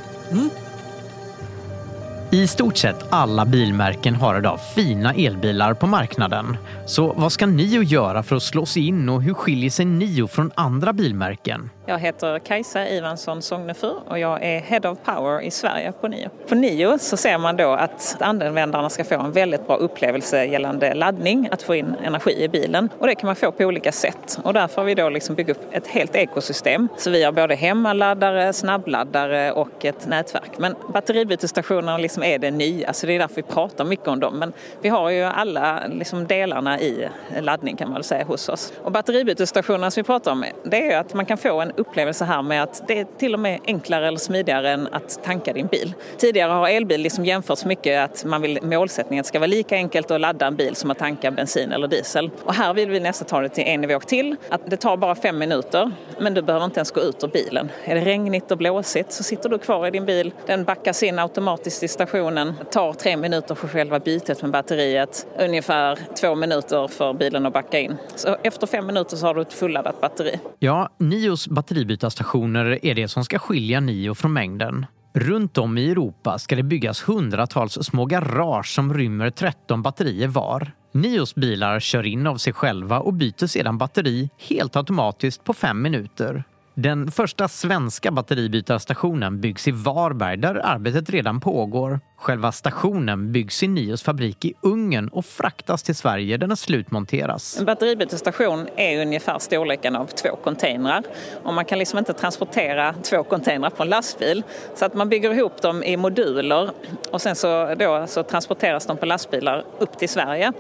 I 2.32 2.48
stort 2.48 2.78
sett 2.78 3.06
alla 3.10 3.46
bilmärken 3.46 4.16
har 4.16 4.40
idag 4.40 4.60
fina 4.76 5.14
elbilar 5.14 5.74
på 5.74 5.88
marknaden. 5.88 6.58
Så 6.86 7.14
vad 7.18 7.32
ska 7.32 7.46
Nio 7.46 7.82
göra 7.84 8.24
för 8.24 8.36
att 8.36 8.44
slå 8.44 8.66
sig 8.66 8.88
in 8.88 9.10
och 9.10 9.24
hur 9.24 9.34
skiljer 9.34 9.70
sig 9.70 9.86
Nio 9.86 10.28
från 10.28 10.52
andra 10.56 10.94
bilmärken? 10.94 11.70
Jag 11.90 12.00
heter 12.00 12.40
Kajsa 12.40 12.90
Ivansson 12.90 13.42
Sognefur 13.42 13.96
och 14.08 14.20
jag 14.20 14.44
är 14.44 14.60
Head 14.60 14.90
of 14.92 14.98
Power 15.04 15.42
i 15.42 15.52
Sverige 15.52 15.92
på 15.92 16.08
NIO. 16.08 16.30
På 16.50 16.56
NIO 16.56 16.98
så 17.00 17.18
ser 17.18 17.38
man 17.38 17.58
då 17.58 17.72
att 17.72 18.18
användarna 18.20 18.90
ska 18.90 19.04
få 19.04 19.16
en 19.16 19.32
väldigt 19.32 19.68
bra 19.68 19.76
upplevelse 19.76 20.46
gällande 20.46 20.94
laddning, 20.94 21.50
att 21.52 21.62
få 21.62 21.76
in 21.76 21.96
energi 22.04 22.44
i 22.44 22.50
bilen. 22.50 22.90
Och 23.00 23.08
det 23.08 23.16
kan 23.16 23.28
man 23.28 23.36
få 23.36 23.52
på 23.52 23.64
olika 23.64 23.92
sätt. 23.92 24.40
Och 24.44 24.54
därför 24.54 24.82
har 24.82 24.86
vi 24.86 24.96
då 24.96 25.10
liksom 25.10 25.36
byggt 25.36 25.50
upp 25.50 25.62
ett 25.72 25.88
helt 25.88 26.16
ekosystem. 26.16 26.88
Så 26.98 27.10
vi 27.10 27.24
har 27.24 27.32
både 27.32 27.56
hemmaladdare, 27.56 28.54
snabbladdare 28.54 29.52
och 29.52 29.86
ett 29.86 30.08
nätverk. 30.08 30.52
Men 30.58 30.76
batteribytesstationerna 30.94 31.98
liksom 31.98 32.24
är 32.24 32.40
det 32.40 32.52
nya, 32.52 32.86
så 32.86 32.88
alltså 32.88 33.08
det 33.08 33.14
är 33.14 33.20
därför 33.20 33.36
vi 33.36 33.44
pratar 33.44 33.86
mycket 33.86 34.08
om 34.08 34.20
dem. 34.20 34.40
Men 34.40 34.54
vi 34.82 34.90
har 34.90 35.10
ju 35.10 35.24
alla 35.24 35.82
liksom, 35.88 36.28
delarna 36.28 36.80
i 36.80 37.10
laddning 37.42 37.76
kan 37.76 37.88
man 37.88 37.94
väl 37.94 38.04
säga 38.04 38.24
hos 38.24 38.50
oss. 38.50 38.74
Och 38.84 38.92
batteribytesstationerna 38.92 39.92
som 39.92 40.02
vi 40.02 40.06
pratar 40.06 40.32
om, 40.32 40.46
det 40.64 40.92
är 40.92 41.00
att 41.00 41.14
man 41.14 41.26
kan 41.26 41.38
få 41.38 41.62
en 41.62 41.72
upplevelse 41.78 42.26
här 42.26 42.42
med 42.42 42.64
att 42.64 42.84
det 42.88 43.00
är 43.00 43.08
till 43.18 43.34
och 43.34 43.40
med 43.40 43.60
enklare 43.66 44.08
eller 44.08 44.18
smidigare 44.18 44.72
än 44.72 44.88
att 44.92 45.24
tanka 45.24 45.54
din 45.54 45.68
bil. 45.68 45.94
Tidigare 46.18 46.52
har 46.52 46.70
elbil 46.70 47.02
liksom 47.02 47.26
jämförts 47.26 47.66
mycket 47.66 48.04
att 48.04 48.26
man 48.26 48.42
vill 48.42 48.60
målsättningen 48.62 49.22
att 49.22 49.26
det 49.26 49.28
ska 49.28 49.40
vara 49.40 49.48
lika 49.48 49.76
enkelt 49.76 50.12
att 50.12 50.22
ladda 50.22 50.48
en 50.48 50.56
bil 50.56 50.76
som 50.76 50.92
att 50.92 51.00
tanka 51.00 51.32
bensin 51.32 51.72
eller 51.72 51.88
diesel. 51.88 52.32
Och 52.44 52.54
här 52.54 52.74
vill 52.74 52.90
vi 52.90 53.00
nästan 53.00 53.28
ta 53.28 53.42
det 53.42 53.50
till 53.50 53.64
en 53.68 53.82
nivå 53.82 54.00
till, 54.00 54.36
att 54.50 54.70
det 54.70 54.78
tar 54.78 54.98
bara 54.98 55.16
fem 55.16 55.38
minuter 55.38 55.92
men 56.20 56.34
du 56.34 56.42
behöver 56.42 56.66
inte 56.66 56.80
ens 56.80 56.92
gå 56.92 57.02
ut 57.02 57.24
ur 57.24 57.28
bilen. 57.28 57.70
Är 57.84 57.96
det 57.96 58.02
regnigt 58.02 58.52
och 58.52 58.58
blåsigt 58.58 59.12
så 59.12 59.24
sitter 59.24 59.50
du 59.50 59.58
kvar 59.58 59.88
i 59.88 59.92
din 59.92 60.06
bil, 60.06 60.32
den 60.46 60.64
backas 60.64 61.04
in 61.04 61.20
automatiskt 61.20 61.84
i 61.84 61.88
stationen, 61.88 62.54
Det 62.60 62.72
tar 62.72 62.94
tre 62.94 63.18
minuter 63.18 63.56
för 63.56 63.68
själva 63.68 64.00
bytet 64.00 64.42
med 64.42 64.52
batteriet, 64.52 65.28
ungefär 65.40 66.00
två 66.22 66.36
minuter 66.36 66.88
för 66.88 67.14
bilen 67.14 67.46
att 67.46 67.54
backa 67.54 67.80
in. 67.80 67.98
Så 68.16 68.38
efter 68.44 68.68
fem 68.68 68.88
minuter 68.88 69.18
så 69.18 69.26
har 69.26 69.34
du 69.34 69.42
ett 69.42 69.54
fulladdat 69.54 70.02
batteri. 70.02 70.40
Ja, 70.60 70.90
Nios 70.98 71.48
batteribytarstationer 71.68 72.86
är 72.86 72.96
det 72.96 73.08
som 73.08 73.26
ska 73.26 73.40
skilja 73.40 73.80
Nio 73.80 74.14
från 74.14 74.34
mängden. 74.34 74.86
Runt 75.14 75.58
om 75.58 75.78
i 75.78 75.92
Europa 75.92 76.40
ska 76.40 76.56
det 76.56 76.64
byggas 76.64 77.10
hundratals 77.10 77.74
små 77.74 78.06
garage 78.06 78.76
som 78.76 78.94
rymmer 78.94 79.30
13 79.30 79.82
batterier 79.82 80.28
var. 80.28 80.72
Nios 80.94 81.36
bilar 81.36 81.80
kör 81.80 82.06
in 82.06 82.28
av 82.28 82.38
sig 82.38 82.54
själva 82.54 83.00
och 83.00 83.14
byter 83.14 83.48
sedan 83.48 83.78
batteri 83.78 84.30
helt 84.50 84.76
automatiskt 84.76 85.44
på 85.44 85.54
fem 85.54 85.82
minuter. 85.82 86.44
Den 86.76 87.12
första 87.12 87.48
svenska 87.48 88.12
batteribytarstationen 88.12 89.42
byggs 89.42 89.68
i 89.68 89.72
Varberg 89.72 90.38
där 90.38 90.56
arbetet 90.56 91.10
redan 91.10 91.40
pågår. 91.40 92.00
Själva 92.20 92.52
stationen 92.52 93.32
byggs 93.32 93.64
i 93.64 93.68
Nios 93.68 94.04
fabrik 94.04 94.46
i 94.46 94.54
Ungern 94.62 95.08
och 95.08 95.26
fraktas 95.26 95.84
till 95.84 95.96
Sverige 95.96 96.38
där 96.38 96.48
den 96.48 96.58
slutmonteras. 96.58 97.60
En 97.60 97.66
batteribytesstation 97.66 98.68
är 98.76 99.02
ungefär 99.02 99.40
storleken 99.40 99.96
av 99.96 100.06
två 100.06 100.36
containrar 100.44 101.04
och 101.44 101.54
man 101.54 101.66
kan 101.66 101.80
liksom 101.80 102.00
inte 102.00 102.14
transportera 102.14 102.94
två 102.94 103.24
containrar 103.24 103.70
på 103.70 103.84
en 103.84 103.90
lastbil. 103.90 104.44
Så 104.76 104.86
att 104.86 104.94
man 104.94 105.10
bygger 105.10 105.34
ihop 105.34 105.62
dem 105.62 105.84
i 105.84 105.98
moduler 105.98 106.72
och 107.12 107.22
sen 107.22 107.36
så, 107.36 107.76
då, 107.76 108.06
så 108.08 108.24
transporteras 108.24 108.86
de 108.86 108.98
på 108.98 109.06
lastbilar 109.06 109.66
upp 109.80 109.98
till 109.98 110.10
Sverige. 110.10 110.54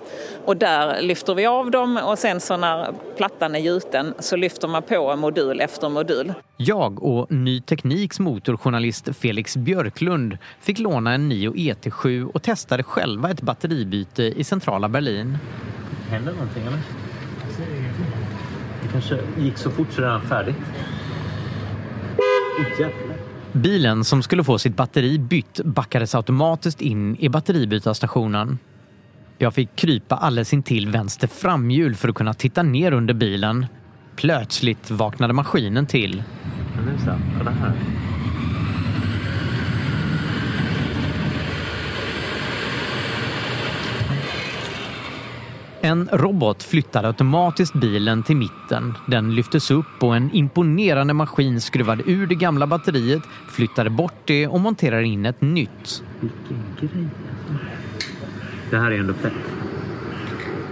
Och 0.45 0.57
där 0.57 1.01
lyfter 1.01 1.35
vi 1.35 1.45
av 1.45 1.71
dem 1.71 1.99
och 2.03 2.19
sen 2.19 2.39
så 2.39 2.57
när 2.57 2.93
plattan 3.17 3.55
är 3.55 3.59
gjuten 3.59 4.13
så 4.19 4.35
lyfter 4.35 4.67
man 4.67 4.83
på 4.83 5.15
modul 5.15 5.61
efter 5.61 5.89
modul. 5.89 6.33
Jag 6.57 7.03
och 7.03 7.31
Ny 7.31 7.61
Tekniks 7.61 8.19
motorjournalist 8.19 9.09
Felix 9.15 9.57
Björklund 9.57 10.37
fick 10.61 10.79
låna 10.79 11.13
en 11.13 11.29
Nio 11.29 11.46
ET7 11.53 12.23
och 12.23 12.43
testade 12.43 12.83
själva 12.83 13.31
ett 13.31 13.41
batteribyte 13.41 14.23
i 14.23 14.43
centrala 14.43 14.89
Berlin. 14.89 15.37
Händer 16.09 16.33
någonting 16.33 16.63
eller? 16.65 16.79
Det 18.83 18.87
kanske 18.91 19.19
gick 19.37 19.57
så 19.57 19.71
fort 19.71 19.87
så 19.91 20.01
det 20.01 20.07
är 20.07 20.19
färdigt. 20.19 20.55
Oh, 22.79 22.87
Bilen 23.51 24.03
som 24.03 24.23
skulle 24.23 24.43
få 24.43 24.57
sitt 24.57 24.75
batteri 24.75 25.19
bytt 25.19 25.61
backades 25.65 26.15
automatiskt 26.15 26.81
in 26.81 27.15
i 27.19 27.29
batteribytarstationen. 27.29 28.59
Jag 29.37 29.53
fick 29.53 29.75
krypa 29.75 30.15
alldeles 30.15 30.53
intill 30.53 30.89
vänster 30.89 31.27
framhjul 31.27 31.95
för 31.95 32.09
att 32.09 32.15
kunna 32.15 32.33
titta 32.33 32.63
ner 32.63 32.91
under 32.91 33.13
bilen. 33.13 33.65
Plötsligt 34.15 34.91
vaknade 34.91 35.33
maskinen 35.33 35.85
till. 35.85 36.23
Men 36.75 36.85
nu 36.85 36.91
så, 37.05 37.11
kolla 37.37 37.51
här. 37.51 37.73
En 45.81 46.09
robot 46.11 46.63
flyttade 46.63 47.07
automatiskt 47.07 47.73
bilen 47.73 48.23
till 48.23 48.35
mitten. 48.35 48.93
Den 49.07 49.35
lyftes 49.35 49.71
upp 49.71 50.03
och 50.03 50.15
en 50.15 50.31
imponerande 50.33 51.13
maskin 51.13 51.61
skruvade 51.61 52.03
ur 52.05 52.27
det 52.27 52.35
gamla 52.35 52.67
batteriet, 52.67 53.23
flyttade 53.49 53.89
bort 53.89 54.21
det 54.25 54.47
och 54.47 54.59
monterade 54.59 55.05
in 55.05 55.25
ett 55.25 55.41
nytt. 55.41 56.03
Vilken 56.19 56.65
grej. 56.79 57.07
Det 58.69 58.77
här 58.77 58.91
är 58.91 58.99
ändå 58.99 59.13
fett. 59.13 59.33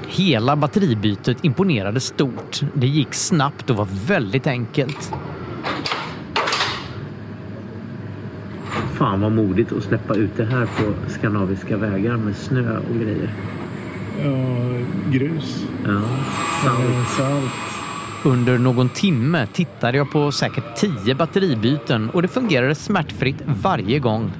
Hela 0.07 0.55
batteribytet 0.55 1.45
imponerade 1.45 1.99
stort. 1.99 2.61
Det 2.73 2.87
gick 2.87 3.13
snabbt 3.13 3.69
och 3.69 3.75
var 3.75 3.87
väldigt 4.07 4.47
enkelt. 4.47 5.13
Fan 8.93 9.21
vad 9.21 9.31
modigt 9.31 9.71
att 9.71 9.83
släppa 9.83 10.15
ut 10.15 10.37
det 10.37 10.45
här 10.45 10.65
på 10.65 11.11
skandinaviska 11.11 11.77
vägar 11.77 12.17
med 12.17 12.35
snö 12.35 12.77
och 12.77 12.95
grejer. 12.95 13.29
Grus. 15.11 15.65
Ja, 15.85 16.01
salt. 16.63 17.09
salt. 17.17 17.51
Under 18.23 18.57
någon 18.57 18.89
timme 18.89 19.47
tittade 19.53 19.97
jag 19.97 20.11
på 20.11 20.31
säkert 20.31 20.75
tio 20.75 21.15
batteribyten 21.15 22.09
och 22.09 22.21
det 22.21 22.27
fungerade 22.27 22.75
smärtfritt 22.75 23.37
varje 23.45 23.99
gång. 23.99 24.31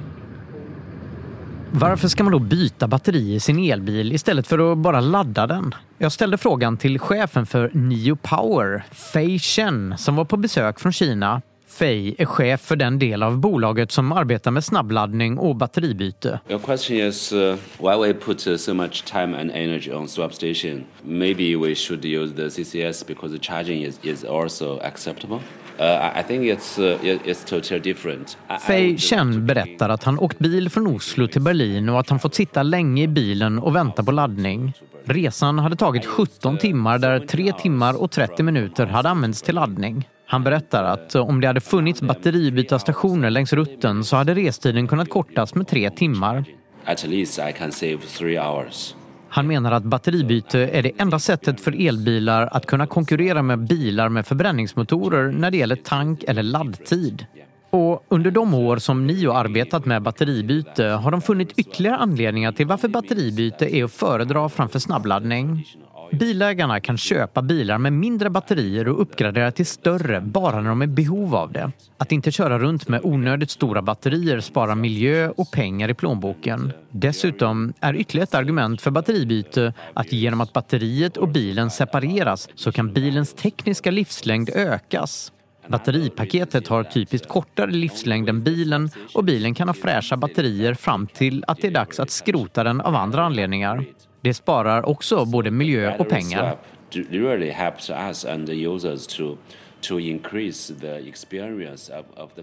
Varför 1.70 2.08
ska 2.08 2.24
man 2.24 2.32
då 2.32 2.38
byta 2.38 2.88
batteri 2.88 3.34
i 3.34 3.40
sin 3.40 3.58
elbil 3.58 4.12
istället 4.12 4.46
för 4.46 4.72
att 4.72 4.78
bara 4.78 5.00
ladda 5.00 5.46
den? 5.46 5.74
Jag 5.98 6.12
ställde 6.12 6.38
frågan 6.38 6.76
till 6.76 6.98
chefen 6.98 7.46
för 7.46 7.70
Nio 7.74 8.16
Power, 8.16 8.84
Fei 8.92 9.38
Chen, 9.38 9.94
som 9.98 10.16
var 10.16 10.24
på 10.24 10.36
besök 10.36 10.80
från 10.80 10.92
Kina. 10.92 11.42
Fei 11.78 12.14
är 12.18 12.24
chef 12.24 12.60
för 12.60 12.76
den 12.76 12.98
del 12.98 13.22
av 13.22 13.38
bolaget 13.38 13.92
som 13.92 14.12
arbetar 14.12 14.50
med 14.50 14.64
snabbladdning 14.64 15.38
och 15.38 15.56
batteribyte. 15.56 16.40
Your 16.48 16.60
question 16.60 16.98
is 16.98 17.32
uh, 17.32 17.56
why 17.78 17.96
we 18.06 18.14
put 18.14 18.46
uh, 18.46 18.56
so 18.56 18.74
much 18.74 19.04
time 19.04 19.40
and 19.40 19.50
energy 19.50 19.92
on 19.92 20.08
swap 20.08 20.34
station. 20.34 20.84
Maybe 21.02 21.56
we 21.56 21.74
should 21.74 22.04
use 22.04 22.34
the 22.34 22.42
CCS 22.42 23.06
because 23.06 23.38
the 23.38 23.44
charging 23.44 23.82
is, 23.82 23.98
is 24.02 24.24
also 24.24 24.80
acceptable. 24.80 25.38
Uh, 25.78 26.20
I 26.20 26.22
think 26.22 26.44
it's, 26.44 26.78
uh, 26.78 27.28
it's 27.28 27.50
totally 27.50 27.80
different. 27.80 28.38
Fei 28.66 28.98
Chen 28.98 29.46
berättar 29.46 29.88
att 29.88 30.04
han 30.04 30.18
åkt 30.18 30.38
bil 30.38 30.70
från 30.70 30.86
Oslo 30.86 31.26
till 31.26 31.42
Berlin 31.42 31.88
och 31.88 32.00
att 32.00 32.10
han 32.10 32.18
fått 32.18 32.34
sitta 32.34 32.62
länge 32.62 33.02
i 33.02 33.08
bilen 33.08 33.58
och 33.58 33.76
vänta 33.76 34.04
på 34.04 34.12
laddning. 34.12 34.72
Resan 35.04 35.58
hade 35.58 35.76
tagit 35.76 36.06
17 36.06 36.58
timmar 36.58 36.98
där 36.98 37.20
3 37.20 37.52
timmar 37.52 38.02
och 38.02 38.10
30 38.10 38.42
minuter 38.42 38.86
hade 38.86 39.08
använts 39.08 39.42
till 39.42 39.54
laddning. 39.54 40.08
Han 40.26 40.44
berättar 40.44 40.84
att 40.84 41.14
om 41.14 41.40
det 41.40 41.46
hade 41.46 41.60
funnits 41.60 42.02
batteribytarstationer 42.02 43.30
längs 43.30 43.52
rutten 43.52 44.04
så 44.04 44.16
hade 44.16 44.34
restiden 44.34 44.88
kunnat 44.88 45.10
kortas 45.10 45.54
med 45.54 45.68
tre 45.68 45.90
timmar. 45.90 46.44
At 46.84 47.06
least 47.06 47.38
I 47.38 47.52
can 47.58 47.72
save 47.72 47.98
three 48.18 48.38
hours. 48.38 48.94
Han 49.28 49.46
menar 49.46 49.72
att 49.72 49.82
batteribyte 49.84 50.58
är 50.58 50.82
det 50.82 50.92
enda 50.98 51.18
sättet 51.18 51.60
för 51.60 51.86
elbilar 51.88 52.48
att 52.52 52.66
kunna 52.66 52.86
konkurrera 52.86 53.42
med 53.42 53.66
bilar 53.66 54.08
med 54.08 54.26
förbränningsmotorer 54.26 55.32
när 55.32 55.50
det 55.50 55.56
gäller 55.56 55.76
tank 55.76 56.24
eller 56.24 56.42
laddtid. 56.42 57.26
Och 57.70 58.04
under 58.08 58.30
de 58.30 58.54
år 58.54 58.76
som 58.76 59.06
Nio 59.06 59.32
arbetat 59.32 59.84
med 59.84 60.02
batteribyte 60.02 60.84
har 60.84 61.10
de 61.10 61.22
funnit 61.22 61.58
ytterligare 61.58 61.96
anledningar 61.96 62.52
till 62.52 62.66
varför 62.66 62.88
batteribyte 62.88 63.76
är 63.76 63.84
att 63.84 63.92
föredra 63.92 64.48
framför 64.48 64.78
snabbladdning. 64.78 65.64
Bilägarna 66.12 66.80
kan 66.80 66.98
köpa 66.98 67.42
bilar 67.42 67.78
med 67.78 67.92
mindre 67.92 68.30
batterier 68.30 68.88
och 68.88 69.00
uppgradera 69.00 69.52
till 69.52 69.66
större 69.66 70.20
bara 70.20 70.60
när 70.60 70.68
de 70.68 70.82
är 70.82 70.86
i 70.86 70.88
behov 70.88 71.34
av 71.34 71.52
det. 71.52 71.72
Att 71.98 72.12
inte 72.12 72.30
köra 72.30 72.58
runt 72.58 72.88
med 72.88 73.00
onödigt 73.04 73.50
stora 73.50 73.82
batterier 73.82 74.40
sparar 74.40 74.74
miljö 74.74 75.28
och 75.28 75.50
pengar 75.50 75.88
i 75.88 75.94
plånboken. 75.94 76.72
Dessutom 76.90 77.72
är 77.80 77.94
ytterligare 77.94 78.24
ett 78.24 78.34
argument 78.34 78.80
för 78.80 78.90
batteribyte 78.90 79.72
att 79.94 80.12
genom 80.12 80.40
att 80.40 80.52
batteriet 80.52 81.16
och 81.16 81.28
bilen 81.28 81.70
separeras 81.70 82.48
så 82.54 82.72
kan 82.72 82.92
bilens 82.92 83.34
tekniska 83.34 83.90
livslängd 83.90 84.50
ökas. 84.54 85.32
Batteripaketet 85.68 86.68
har 86.68 86.84
typiskt 86.84 87.28
kortare 87.28 87.70
livslängd 87.70 88.28
än 88.28 88.42
bilen 88.42 88.90
och 89.14 89.24
bilen 89.24 89.54
kan 89.54 89.68
ha 89.68 89.74
fräscha 89.74 90.16
batterier 90.16 90.74
fram 90.74 91.06
till 91.06 91.44
att 91.46 91.60
det 91.60 91.66
är 91.66 91.70
dags 91.70 92.00
att 92.00 92.10
skrota 92.10 92.64
den 92.64 92.80
av 92.80 92.94
andra 92.94 93.24
anledningar. 93.24 93.84
Det 94.20 94.34
sparar 94.34 94.88
också 94.88 95.24
både 95.24 95.50
miljö 95.50 95.96
och 95.96 96.08
pengar. 96.08 96.56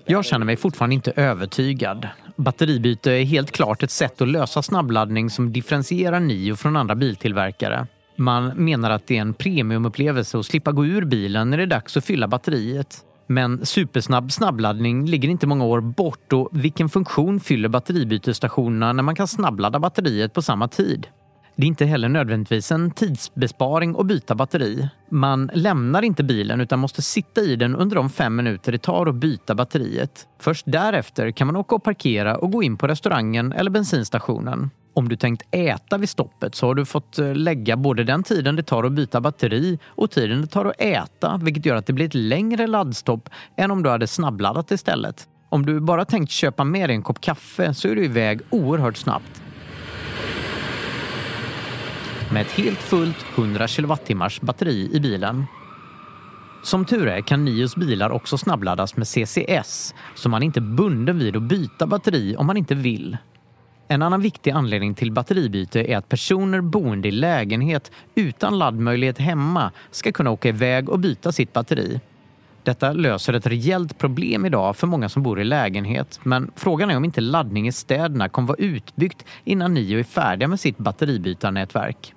Jag 0.05 0.25
känner 0.25 0.45
mig 0.45 0.55
fortfarande 0.55 0.95
inte 0.95 1.11
övertygad. 1.15 2.07
Batteribyte 2.35 3.11
är 3.11 3.23
helt 3.23 3.51
klart 3.51 3.83
ett 3.83 3.91
sätt 3.91 4.21
att 4.21 4.27
lösa 4.27 4.61
snabbladdning 4.61 5.29
som 5.29 5.53
differentierar 5.53 6.19
Nio 6.19 6.55
från 6.55 6.75
andra 6.75 6.95
biltillverkare. 6.95 7.87
Man 8.15 8.47
menar 8.47 8.89
att 8.89 9.07
det 9.07 9.17
är 9.17 9.21
en 9.21 9.33
premiumupplevelse 9.33 10.37
att 10.37 10.45
slippa 10.45 10.71
gå 10.71 10.85
ur 10.85 11.05
bilen 11.05 11.49
när 11.49 11.57
det 11.57 11.63
är 11.63 11.67
dags 11.67 11.97
att 11.97 12.05
fylla 12.05 12.27
batteriet. 12.27 12.97
Men 13.27 13.65
supersnabb 13.65 14.31
snabbladdning 14.31 15.05
ligger 15.05 15.29
inte 15.29 15.47
många 15.47 15.65
år 15.65 15.81
bort 15.81 16.33
och 16.33 16.49
vilken 16.51 16.89
funktion 16.89 17.39
fyller 17.39 17.69
batteribytesstationerna 17.69 18.93
när 18.93 19.03
man 19.03 19.15
kan 19.15 19.27
snabbladda 19.27 19.79
batteriet 19.79 20.33
på 20.33 20.41
samma 20.41 20.67
tid? 20.67 21.07
Det 21.55 21.65
är 21.65 21.67
inte 21.67 21.85
heller 21.85 22.09
nödvändigtvis 22.09 22.71
en 22.71 22.91
tidsbesparing 22.91 23.95
att 23.99 24.05
byta 24.05 24.35
batteri. 24.35 24.89
Man 25.09 25.51
lämnar 25.53 26.01
inte 26.01 26.23
bilen 26.23 26.61
utan 26.61 26.79
måste 26.79 27.01
sitta 27.01 27.41
i 27.41 27.55
den 27.55 27.75
under 27.75 27.95
de 27.95 28.09
fem 28.09 28.35
minuter 28.35 28.71
det 28.71 28.77
tar 28.77 29.05
att 29.05 29.15
byta 29.15 29.55
batteriet. 29.55 30.27
Först 30.39 30.65
därefter 30.67 31.31
kan 31.31 31.47
man 31.47 31.55
åka 31.55 31.75
och 31.75 31.83
parkera 31.83 32.37
och 32.37 32.51
gå 32.51 32.63
in 32.63 32.77
på 32.77 32.87
restaurangen 32.87 33.51
eller 33.51 33.71
bensinstationen. 33.71 34.69
Om 34.95 35.09
du 35.09 35.15
tänkt 35.15 35.43
äta 35.51 35.97
vid 35.97 36.09
stoppet 36.09 36.55
så 36.55 36.67
har 36.67 36.75
du 36.75 36.85
fått 36.85 37.19
eh, 37.19 37.35
lägga 37.35 37.77
både 37.77 38.03
den 38.03 38.23
tiden 38.23 38.55
det 38.55 38.63
tar 38.63 38.83
att 38.83 38.91
byta 38.91 39.21
batteri 39.21 39.79
och 39.85 40.11
tiden 40.11 40.41
det 40.41 40.47
tar 40.47 40.65
att 40.65 40.81
äta, 40.81 41.39
vilket 41.43 41.65
gör 41.65 41.75
att 41.75 41.85
det 41.85 41.93
blir 41.93 42.05
ett 42.05 42.13
längre 42.13 42.67
laddstopp 42.67 43.29
än 43.57 43.71
om 43.71 43.83
du 43.83 43.89
hade 43.89 44.07
snabbladdat 44.07 44.71
istället. 44.71 45.27
Om 45.49 45.65
du 45.65 45.79
bara 45.79 46.05
tänkt 46.05 46.31
köpa 46.31 46.63
med 46.63 46.89
dig 46.89 46.95
en 46.95 47.03
kopp 47.03 47.21
kaffe 47.21 47.73
så 47.73 47.87
är 47.87 47.95
du 47.95 48.05
iväg 48.05 48.41
oerhört 48.49 48.97
snabbt. 48.97 49.43
Med 52.33 52.41
ett 52.41 52.51
helt 52.51 52.79
fullt 52.79 53.25
100 53.35 53.67
kWh 53.67 54.27
batteri 54.41 54.89
i 54.93 54.99
bilen. 54.99 55.45
Som 56.63 56.85
tur 56.85 57.07
är 57.07 57.21
kan 57.21 57.45
Nios 57.45 57.75
bilar 57.75 58.09
också 58.09 58.37
snabbladdas 58.37 58.97
med 58.97 59.07
CCS, 59.07 59.93
så 60.15 60.29
man 60.29 60.41
är 60.41 60.45
inte 60.45 60.61
bunden 60.61 61.19
vid 61.19 61.35
att 61.35 61.43
byta 61.43 61.87
batteri 61.87 62.35
om 62.37 62.47
man 62.47 62.57
inte 62.57 62.75
vill. 62.75 63.17
En 63.87 64.01
annan 64.01 64.21
viktig 64.21 64.51
anledning 64.51 64.95
till 64.95 65.11
batteribyte 65.11 65.91
är 65.91 65.97
att 65.97 66.09
personer 66.09 66.61
boende 66.61 67.07
i 67.07 67.11
lägenhet 67.11 67.91
utan 68.15 68.59
laddmöjlighet 68.59 69.17
hemma 69.17 69.71
ska 69.91 70.11
kunna 70.11 70.31
åka 70.31 70.49
iväg 70.49 70.89
och 70.89 70.99
byta 70.99 71.31
sitt 71.31 71.53
batteri. 71.53 72.01
Detta 72.63 72.91
löser 72.93 73.33
ett 73.33 73.47
rejält 73.47 73.97
problem 73.97 74.45
idag 74.45 74.75
för 74.75 74.87
många 74.87 75.09
som 75.09 75.23
bor 75.23 75.41
i 75.41 75.43
lägenhet 75.43 76.19
men 76.23 76.51
frågan 76.55 76.89
är 76.89 76.97
om 76.97 77.05
inte 77.05 77.21
laddning 77.21 77.67
i 77.67 77.71
städerna 77.71 78.29
kommer 78.29 78.47
vara 78.47 78.57
utbyggt 78.57 79.25
innan 79.43 79.73
Nio 79.73 79.99
är 79.99 80.03
färdiga 80.03 80.47
med 80.47 80.59
sitt 80.59 80.77
batteribytarnätverk. 80.77 82.13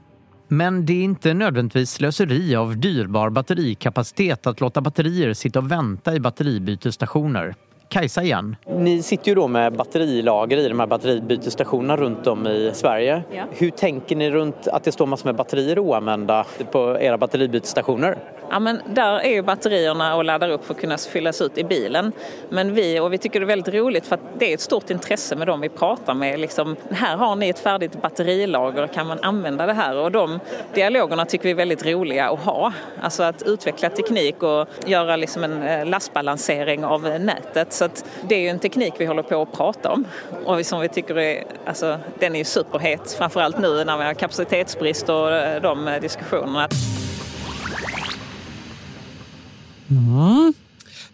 Men 0.48 0.86
det 0.86 0.92
är 0.92 1.04
inte 1.04 1.34
nödvändigtvis 1.34 1.90
slöseri 1.90 2.56
av 2.56 2.76
dyrbar 2.76 3.30
batterikapacitet 3.30 4.46
att 4.46 4.60
låta 4.60 4.80
batterier 4.80 5.32
sitta 5.34 5.58
och 5.58 5.70
vänta 5.70 6.14
i 6.14 6.20
batteribytesstationer. 6.20 7.54
Kajsa 7.88 8.22
igen. 8.22 8.56
Ni 8.66 9.02
sitter 9.02 9.28
ju 9.28 9.34
då 9.34 9.48
med 9.48 9.72
batterilager 9.72 10.56
i 10.56 10.68
de 10.68 10.80
här 10.80 10.86
batteribytesstationerna 10.86 11.96
runt 11.96 12.26
om 12.26 12.46
i 12.46 12.70
Sverige. 12.74 13.22
Ja. 13.32 13.44
Hur 13.50 13.70
tänker 13.70 14.16
ni 14.16 14.30
runt 14.30 14.68
att 14.68 14.84
det 14.84 14.92
står 14.92 15.06
massor 15.06 15.24
med 15.24 15.34
batterier 15.34 15.78
oanvända 15.78 16.46
på 16.72 16.96
era 17.00 17.18
batteribytesstationer? 17.18 18.18
Ja, 18.50 18.58
men 18.58 18.80
där 18.86 19.18
är 19.18 19.30
ju 19.30 19.42
batterierna 19.42 20.16
och 20.16 20.24
laddar 20.24 20.48
upp 20.48 20.64
för 20.64 20.74
att 20.74 20.80
kunna 20.80 20.98
fyllas 20.98 21.40
ut 21.40 21.58
i 21.58 21.64
bilen. 21.64 22.12
Men 22.48 22.74
vi, 22.74 23.00
och 23.00 23.12
vi 23.12 23.18
tycker 23.18 23.40
det 23.40 23.44
är 23.44 23.46
väldigt 23.46 23.74
roligt 23.74 24.06
för 24.06 24.14
att 24.14 24.20
det 24.38 24.50
är 24.50 24.54
ett 24.54 24.60
stort 24.60 24.90
intresse 24.90 25.36
med 25.36 25.46
dem 25.46 25.60
vi 25.60 25.68
pratar 25.68 26.14
med. 26.14 26.40
Liksom, 26.40 26.76
här 26.90 27.16
har 27.16 27.36
ni 27.36 27.48
ett 27.48 27.58
färdigt 27.58 28.02
batterilager, 28.02 28.86
kan 28.86 29.06
man 29.06 29.18
använda 29.22 29.66
det 29.66 29.72
här? 29.72 29.96
Och 29.96 30.12
de 30.12 30.40
dialogerna 30.74 31.24
tycker 31.24 31.44
vi 31.44 31.50
är 31.50 31.54
väldigt 31.54 31.86
roliga 31.86 32.28
att 32.30 32.40
ha. 32.40 32.72
Alltså 33.00 33.22
att 33.22 33.42
utveckla 33.42 33.90
teknik 33.90 34.42
och 34.42 34.68
göra 34.86 35.16
liksom 35.16 35.44
en 35.44 35.62
eh, 35.62 35.86
lastbalansering 35.86 36.84
av 36.84 37.02
nätet. 37.20 37.72
Så 37.76 37.84
att 37.84 38.04
det 38.28 38.34
är 38.34 38.40
ju 38.40 38.48
en 38.48 38.58
teknik 38.58 38.94
vi 38.98 39.06
håller 39.06 39.22
på 39.22 39.42
att 39.42 39.52
prata 39.52 39.92
om 39.92 40.04
och 40.44 40.66
som 40.66 40.80
vi 40.80 40.88
tycker 40.88 41.18
är, 41.18 41.44
alltså, 41.66 41.98
den 42.18 42.34
är 42.34 42.38
ju 42.38 42.44
superhet. 42.44 43.12
Framförallt 43.12 43.58
nu 43.58 43.84
när 43.84 43.98
vi 43.98 44.04
har 44.04 44.14
kapacitetsbrist 44.14 45.08
och 45.08 45.32
eh, 45.32 45.62
de 45.62 45.88
eh, 45.88 46.00
diskussionerna. 46.00 46.68
Mm. 49.90 50.54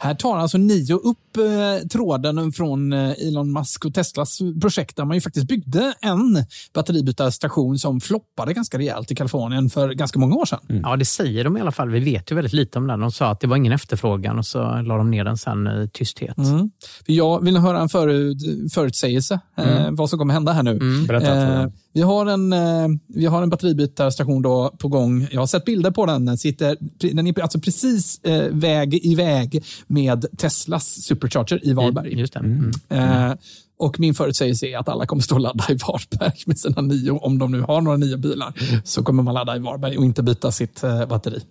Här 0.02 0.14
tar 0.14 0.36
alltså 0.38 0.58
Nio 0.58 0.94
upp 0.94 1.36
eh, 1.36 1.86
tråden 1.88 2.52
från 2.52 2.92
eh, 2.92 3.10
Elon 3.28 3.52
Musk 3.52 3.84
och 3.84 3.94
Teslas 3.94 4.38
projekt 4.60 4.96
där 4.96 5.04
man 5.04 5.16
ju 5.16 5.20
faktiskt 5.20 5.46
byggde 5.48 5.94
en 6.00 6.44
batteribytarstation 6.74 7.78
som 7.78 8.00
floppade 8.00 8.52
ganska 8.52 8.78
rejält 8.78 9.10
i 9.10 9.14
Kalifornien 9.14 9.70
för 9.70 9.90
ganska 9.94 10.18
många 10.18 10.36
år 10.36 10.44
sedan. 10.46 10.58
Ja, 10.82 10.96
det 10.96 11.04
säger 11.04 11.44
de 11.44 11.56
i 11.56 11.60
alla 11.60 11.72
fall. 11.72 11.90
Vi 11.90 12.00
vet 12.00 12.30
ju 12.32 12.36
väldigt 12.36 12.52
lite 12.52 12.78
om 12.78 12.86
den. 12.86 13.00
De 13.00 13.12
sa 13.12 13.30
att 13.30 13.40
det 13.40 13.46
var 13.46 13.56
ingen 13.56 13.72
efterfrågan 13.72 14.38
och 14.38 14.46
så 14.46 14.58
la 14.82 14.96
de 14.96 15.10
ner 15.10 15.24
den 15.24 15.36
sen 15.36 15.66
i 15.66 15.90
tysthet. 15.92 16.38
Mm. 16.38 16.70
Jag 17.06 17.44
vill 17.44 17.56
höra 17.56 17.80
en 17.80 17.88
förut, 17.88 18.38
förutsägelse 18.74 19.40
eh, 19.58 19.82
Mm. 19.82 19.94
vad 19.94 20.10
som 20.10 20.18
kommer 20.18 20.34
hända 20.34 20.52
här 20.52 20.62
nu. 20.62 20.70
Mm, 20.70 21.06
berätta. 21.06 21.70
Vi, 21.92 22.02
har 22.02 22.26
en, 22.26 22.52
eh, 22.52 22.88
vi 23.06 23.26
har 23.26 23.42
en 23.42 23.50
batteribytarstation 23.50 24.42
då 24.42 24.74
på 24.78 24.88
gång. 24.88 25.28
Jag 25.30 25.40
har 25.40 25.46
sett 25.46 25.64
bilder 25.64 25.90
på 25.90 26.06
den. 26.06 26.24
Den, 26.24 26.38
sitter, 26.38 26.76
den 27.14 27.26
är 27.26 27.40
alltså 27.40 27.60
precis 27.60 28.20
eh, 28.22 28.48
väg 28.50 28.94
i 28.94 29.14
väg 29.14 29.64
med 29.86 30.26
Teslas 30.38 31.02
supercharger 31.02 31.68
i 31.68 31.72
Varberg. 31.72 32.18
Just 32.18 32.32
det. 32.32 32.38
Mm. 32.38 32.70
Eh, 32.88 33.34
och 33.82 34.00
min 34.00 34.14
förutsägelse 34.14 34.66
är 34.66 34.78
att 34.78 34.88
alla 34.88 35.06
kommer 35.06 35.22
stå 35.22 35.34
och 35.34 35.40
ladda 35.40 35.64
i 35.68 35.74
Varberg 35.74 36.32
med 36.46 36.58
sina 36.58 36.82
nio. 36.82 37.10
Om 37.10 37.38
de 37.38 37.52
nu 37.52 37.60
har 37.60 37.80
några 37.80 37.96
nya 37.96 38.16
bilar 38.16 38.52
så 38.84 39.02
kommer 39.02 39.22
man 39.22 39.34
ladda 39.34 39.56
i 39.56 39.58
Varberg 39.58 39.98
och 39.98 40.04
inte 40.04 40.22
byta 40.22 40.52
sitt 40.52 40.82
eh, 40.84 41.06
batteri. 41.06 41.42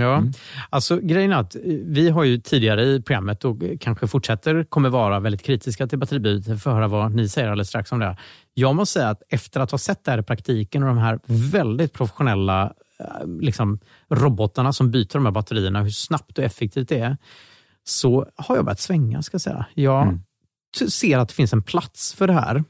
Ja, 0.00 0.22
alltså 0.70 0.96
grejen 1.02 1.32
är 1.32 1.36
att 1.36 1.54
eh, 1.54 1.60
vi 1.84 2.10
har 2.10 2.24
ju 2.24 2.40
tidigare 2.40 2.84
i 2.84 3.02
programmet 3.02 3.44
och 3.44 3.56
kanske 3.80 4.06
fortsätter 4.06 4.64
kommer 4.64 4.88
vara 4.88 5.20
väldigt 5.20 5.42
kritiska 5.42 5.86
till 5.86 5.98
batteribyte. 5.98 6.52
Vi 6.52 6.58
får 6.58 6.70
höra 6.70 6.88
vad 6.88 7.14
ni 7.14 7.28
säger 7.28 7.48
alldeles 7.48 7.68
strax 7.68 7.92
om 7.92 7.98
det. 7.98 8.16
Jag 8.54 8.76
måste 8.76 8.92
säga 8.92 9.08
att 9.08 9.22
efter 9.28 9.60
att 9.60 9.70
ha 9.70 9.78
sett 9.78 10.04
det 10.04 10.10
här 10.10 10.18
i 10.18 10.22
praktiken 10.22 10.82
och 10.82 10.88
de 10.88 10.98
här 10.98 11.18
väldigt 11.26 11.92
professionella 11.92 12.72
eh, 13.00 13.26
liksom, 13.40 13.78
robotarna 14.10 14.72
som 14.72 14.90
byter 14.90 15.12
de 15.12 15.24
här 15.24 15.32
batterierna, 15.32 15.82
hur 15.82 15.90
snabbt 15.90 16.38
och 16.38 16.44
effektivt 16.44 16.88
det 16.88 16.98
är, 16.98 17.16
så 17.84 18.26
har 18.36 18.56
jag 18.56 18.64
börjat 18.64 18.80
svänga. 18.80 19.22
ska 19.22 19.34
jag 19.34 19.40
säga. 19.42 19.66
Jag 19.74 20.04
t- 20.06 20.18
ser 20.74 21.18
att 21.18 21.28
det 21.28 21.34
finns 21.34 21.52
en 21.52 21.62
plats 21.62 22.14
för 22.14 22.26
det 22.26 22.32
här. 22.32 22.64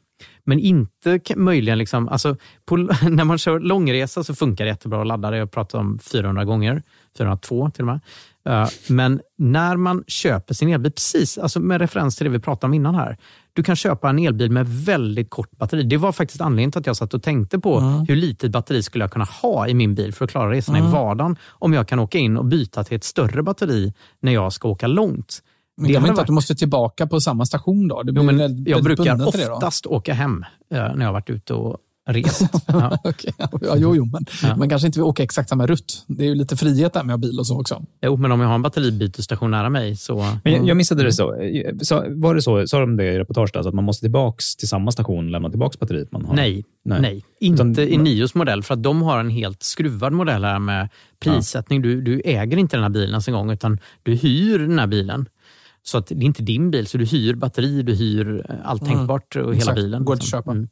Men 0.46 0.58
inte 0.58 1.18
möjligen, 1.36 1.78
liksom, 1.78 2.08
alltså, 2.08 2.36
på, 2.64 2.76
när 3.10 3.24
man 3.24 3.38
kör 3.38 3.60
långresa 3.60 4.24
så 4.24 4.34
funkar 4.34 4.64
det 4.64 4.68
jättebra 4.70 5.00
att 5.00 5.06
ladda. 5.06 5.30
Det 5.30 5.36
har 5.36 5.38
jag 5.38 5.50
pratat 5.50 5.74
om 5.80 5.98
400 5.98 6.44
gånger, 6.44 6.82
402 7.18 7.70
till 7.70 7.82
och 7.82 7.86
med. 7.86 8.00
Eh, 8.48 8.68
Men 8.88 9.20
när 9.38 9.76
man 9.76 10.04
köper 10.06 10.54
sin 10.54 10.68
elbil, 10.68 10.92
precis 10.92 11.38
alltså 11.38 11.60
med 11.60 11.80
referens 11.80 12.16
till 12.16 12.24
det 12.24 12.30
vi 12.30 12.38
pratade 12.38 12.66
om 12.66 12.74
innan 12.74 12.94
här. 12.94 13.16
Du 13.52 13.62
kan 13.62 13.76
köpa 13.76 14.10
en 14.10 14.18
elbil 14.18 14.50
med 14.50 14.68
väldigt 14.68 15.30
kort 15.30 15.50
batteri. 15.50 15.82
Det 15.82 15.96
var 15.96 16.12
faktiskt 16.12 16.40
anledningen 16.40 16.72
till 16.72 16.78
att 16.80 16.86
jag 16.86 16.96
satt 16.96 17.14
och 17.14 17.22
tänkte 17.22 17.58
på 17.58 17.80
hur 17.80 18.16
litet 18.16 18.50
batteri 18.50 18.82
skulle 18.82 19.04
jag 19.04 19.10
kunna 19.12 19.24
ha 19.42 19.68
i 19.68 19.74
min 19.74 19.94
bil 19.94 20.12
för 20.14 20.24
att 20.24 20.30
klara 20.30 20.50
resorna 20.50 20.78
Mm. 20.78 20.90
i 20.90 20.92
vardagen. 20.92 21.36
Om 21.48 21.72
jag 21.72 21.88
kan 21.88 21.98
åka 21.98 22.18
in 22.18 22.36
och 22.36 22.44
byta 22.44 22.84
till 22.84 22.96
ett 22.96 23.04
större 23.04 23.42
batteri 23.42 23.92
när 24.20 24.32
jag 24.32 24.52
ska 24.52 24.68
åka 24.68 24.86
långt. 24.86 25.42
Men 25.76 25.88
det 25.88 25.94
är 25.94 25.98
inte 25.98 26.10
varit- 26.10 26.18
att 26.20 26.26
du 26.26 26.32
måste 26.32 26.54
tillbaka 26.54 27.06
på 27.06 27.20
samma 27.20 27.46
station 27.46 27.88
då? 27.88 28.02
Det 28.02 28.08
Jo, 28.08 28.12
blir 28.12 28.22
men 28.22 28.38
väldigt- 28.38 28.68
jag 28.68 28.76
väldigt 28.82 28.96
brukar 28.96 29.52
oftast 29.54 29.86
åka 29.86 30.14
hem 30.14 30.44
eh, 30.74 30.76
när 30.78 30.98
jag 30.98 31.04
har 31.06 31.12
varit 31.12 31.30
ute 31.30 31.54
och 31.54 31.76
rest. 32.06 32.42
Ja. 32.66 32.98
Okej, 33.04 33.32
ja, 33.38 33.48
jo, 33.76 33.96
jo, 33.96 34.04
men 34.04 34.26
Ja. 34.42 34.56
man 34.56 34.68
kanske 34.68 34.86
inte 34.86 34.98
vill 34.98 35.04
åka 35.04 35.22
exakt 35.22 35.48
samma 35.48 35.66
rutt. 35.66 36.04
Det 36.06 36.24
är 36.24 36.28
ju 36.28 36.34
lite 36.34 36.56
frihet 36.56 36.92
där 36.92 37.02
med 37.04 37.14
att 37.14 37.20
ha 37.20 37.28
bil 37.28 37.38
och 37.38 37.46
så 37.46 37.60
också. 37.60 37.82
Jo, 38.02 38.16
men 38.16 38.32
om 38.32 38.40
jag 38.40 38.48
har 38.48 38.54
en 38.54 38.62
batteribytesstation 38.62 39.50
nära 39.50 39.68
mig 39.70 39.96
så... 39.96 40.16
Men 40.44 40.52
jag, 40.52 40.68
jag 40.68 40.76
missade 40.76 41.02
det 41.02 41.12
så. 41.12 41.34
så. 41.82 42.04
Var 42.08 42.34
det 42.34 42.42
så, 42.42 42.66
sa 42.66 42.80
de 42.80 42.96
det 42.96 43.04
i 43.12 43.18
reportaget, 43.18 43.56
alltså 43.56 43.68
att 43.68 43.74
man 43.74 43.84
måste 43.84 44.00
tillbaks 44.00 44.56
till 44.56 44.68
samma 44.68 44.90
station 44.92 45.24
och 45.24 45.30
lämna 45.30 45.50
tillbaks 45.50 45.78
batteriet 45.78 46.12
man 46.12 46.24
har? 46.24 46.34
Nej, 46.34 46.64
nej. 46.84 47.24
inte 47.40 47.82
i 47.82 47.96
Nios 47.96 48.34
modell 48.34 48.62
för 48.62 48.74
att 48.74 48.82
de 48.82 49.02
har 49.02 49.20
en 49.20 49.30
helt 49.30 49.62
skruvad 49.62 50.12
modell 50.12 50.44
här 50.44 50.58
med 50.58 50.88
prissättning. 51.20 51.82
Du, 51.82 52.00
du 52.02 52.20
äger 52.24 52.56
inte 52.56 52.76
den 52.76 52.82
här 52.82 52.90
bilen 52.90 53.10
ens 53.10 53.28
en 53.28 53.34
gång 53.34 53.50
utan 53.50 53.78
du 54.02 54.14
hyr 54.14 54.58
den 54.58 54.78
här 54.78 54.86
bilen. 54.86 55.26
Så 55.86 55.98
att 55.98 56.06
det 56.06 56.14
är 56.14 56.22
inte 56.22 56.42
din 56.42 56.70
bil, 56.70 56.86
så 56.86 56.98
du 56.98 57.04
hyr 57.04 57.34
batteri, 57.34 57.82
du 57.82 57.94
hyr 57.94 58.46
eh, 58.48 58.56
allt 58.64 58.82
Mm. 58.82 58.94
tänkbart 58.94 59.36
och 59.36 59.42
hela 59.42 59.56
Exakt. 59.56 59.76
bilen. 59.76 60.04
Går 60.04 60.14
att 60.14 60.20
liksom. 60.22 60.38
köpa. 60.38 60.50
Mm. 60.50 60.68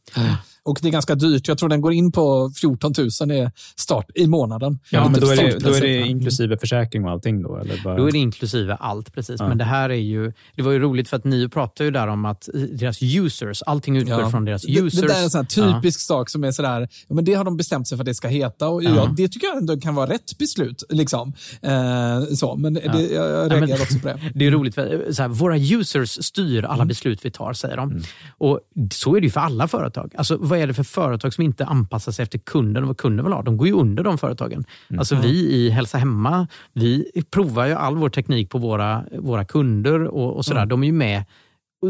Och 0.65 0.79
det 0.83 0.89
är 0.89 0.93
ganska 0.93 1.15
dyrt. 1.15 1.49
Jag 1.49 1.59
tror 1.59 1.69
den 1.69 1.81
går 1.81 1.93
in 1.93 2.13
på 2.13 2.51
14 2.61 2.93
000 3.21 3.33
i 3.33 3.51
start 3.77 4.07
i 4.15 4.27
månaden. 4.27 4.79
Ja, 4.91 5.09
men 5.09 5.21
då 5.21 5.27
är, 5.27 5.37
det, 5.37 5.59
då 5.59 5.69
är 5.75 5.81
det 5.81 5.87
det. 5.87 6.07
inklusive 6.07 6.57
försäkring 6.59 7.05
och 7.05 7.11
allting 7.11 7.43
då? 7.43 7.57
Eller 7.57 7.81
bara... 7.85 7.97
Då 7.97 8.07
är 8.09 8.13
det 8.13 8.19
inklusive 8.19 8.75
allt, 8.81 9.13
precis. 9.15 9.37
Ja. 9.41 9.49
Men 9.49 9.59
det 9.59 9.65
här 9.65 9.91
är 9.91 9.95
ju... 9.95 10.33
Det 10.57 10.63
var 10.63 10.73
ju 10.73 10.79
roligt 10.79 11.09
för 11.09 11.17
att 11.17 11.25
Nio 11.25 11.49
pratade 11.49 11.85
ju 11.85 11.91
där 11.91 12.07
om 12.09 12.25
att 12.25 12.49
eh, 12.55 12.61
deras 12.61 13.03
users, 13.03 13.63
allting 13.63 13.97
utgår 13.97 14.21
Ja. 14.21 14.31
från 14.31 14.45
deras 14.45 14.63
Det, 14.63 14.73
users. 14.81 15.01
det 15.01 15.07
där 15.07 15.21
är 15.21 15.25
en 15.25 15.31
sån 15.31 15.39
här 15.39 15.73
typisk 15.75 16.01
sak 16.01 16.31
som 16.31 16.45
är 16.45 16.51
sådär, 16.53 16.89
ja, 17.09 17.15
men 17.15 17.25
det 17.25 17.35
har 17.35 17.45
de 17.45 17.57
bestämt 17.57 17.89
sig 17.89 17.99
för 17.99 18.03
att 18.03 18.07
det 18.07 18.15
ska 18.15 18.29
heta. 18.29 18.69
Och 18.69 18.85
Ja. 18.85 18.91
ja. 18.97 19.15
det 19.17 19.29
tycker 19.29 19.47
jag 19.47 19.57
ändå 19.57 19.81
kan 19.81 19.95
vara 19.95 20.11
rätt 20.11 20.39
beslut. 20.39 20.83
Liksom. 20.89 21.33
Eh, 21.63 22.23
så, 22.35 22.57
men 22.57 22.75
det, 22.75 22.81
Ja. 22.85 23.01
jag, 23.01 23.31
Ja, 23.31 23.49
reagerar 23.49 23.61
men- 23.61 23.73
också 23.73 23.99
på 23.99 24.09
det. 24.09 24.21
Det 24.35 24.47
är 24.47 24.51
roligt, 24.51 24.75
för, 24.75 25.13
så 25.13 25.23
här, 25.23 25.29
våra 25.29 25.57
users 25.59 26.25
styr 26.25 26.65
alla 26.65 26.85
beslut 26.85 27.25
vi 27.25 27.31
tar, 27.31 27.53
säger 27.53 27.77
de. 27.77 28.03
Och 28.39 28.61
Så 28.93 29.17
är 29.17 29.21
det 29.21 29.25
ju 29.27 29.31
för 29.31 29.41
alla 29.41 29.69
företag. 29.69 30.13
Alltså, 30.19 30.37
vad 30.53 30.61
är 30.61 30.66
det 30.66 30.74
för 30.74 30.82
företag 30.82 31.34
som 31.34 31.44
inte 31.44 31.64
anpassar 31.64 32.12
sig 32.12 32.22
efter 32.22 32.38
kunden 32.38 32.82
och 32.82 32.86
vad 32.86 32.96
kunden 32.96 33.24
vill 33.24 33.32
ha? 33.32 33.42
De 33.42 33.57
går 33.57 33.66
ju 33.66 33.72
under 33.72 34.05
de 34.05 34.18
företagen. 34.18 34.64
Alltså 34.98 35.16
Vi 35.16 35.55
i 35.55 35.70
Hälsa 35.70 35.98
Hemma, 35.98 36.48
vi 36.72 37.22
provar 37.30 37.66
ju 37.66 37.72
all 37.72 37.96
vår 37.96 38.09
teknik 38.09 38.50
på 38.50 38.59
våra, 38.59 39.05
våra 39.18 39.44
kunder 39.44 40.05
och, 40.05 40.36
och 40.36 40.44
sådär. 40.44 40.61
Mm. 40.61 40.68
De 40.68 40.82
är 40.82 40.86
ju 40.86 40.92
med. 40.92 41.24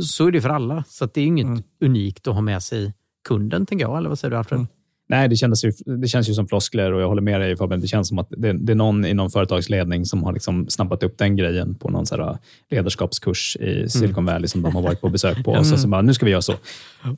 Så 0.02 0.26
är 0.26 0.32
det 0.32 0.40
för 0.40 0.48
alla. 0.48 0.84
Så 0.88 1.06
det 1.06 1.20
är 1.20 1.26
inget 1.26 1.64
unikt 1.80 2.28
att 2.28 2.34
ha 2.34 2.40
med 2.40 2.62
sig 2.62 2.94
kunden, 3.28 3.66
tänker 3.66 3.84
jag. 3.84 3.98
Eller 3.98 4.08
vad 4.08 4.18
säger 4.18 4.30
du, 4.30 4.36
Alfred? 4.36 4.66
Nej, 5.12 5.28
det, 5.28 5.36
kändes 5.36 5.64
ju, 5.64 5.72
det 5.86 6.08
känns 6.08 6.30
ju 6.30 6.34
som 6.34 6.48
floskler 6.48 6.92
och 6.92 7.02
jag 7.02 7.08
håller 7.08 7.22
med 7.22 7.40
dig 7.40 7.56
Fabian. 7.56 7.80
Det 7.80 7.86
känns 7.86 8.08
som 8.08 8.18
att 8.18 8.26
det, 8.30 8.52
det 8.52 8.72
är 8.72 8.74
någon 8.74 9.04
i 9.04 9.14
någon 9.14 9.30
företagsledning 9.30 10.06
som 10.06 10.22
har 10.22 10.32
liksom 10.32 10.68
snabbat 10.68 11.02
upp 11.02 11.18
den 11.18 11.36
grejen 11.36 11.74
på 11.74 11.90
någon 11.90 12.06
så 12.06 12.16
här 12.16 12.38
ledarskapskurs 12.70 13.56
i 13.56 13.88
Silicon 13.88 14.24
Valley 14.24 14.48
som 14.48 14.62
de 14.62 14.74
har 14.74 14.82
varit 14.82 15.00
på 15.00 15.08
besök 15.08 15.44
på. 15.44 15.50
Och 15.58 15.66
så, 15.66 15.76
så 15.76 15.88
bara, 15.88 16.02
nu 16.02 16.14
ska 16.14 16.26
vi 16.26 16.32
göra 16.32 16.42
så. 16.42 16.54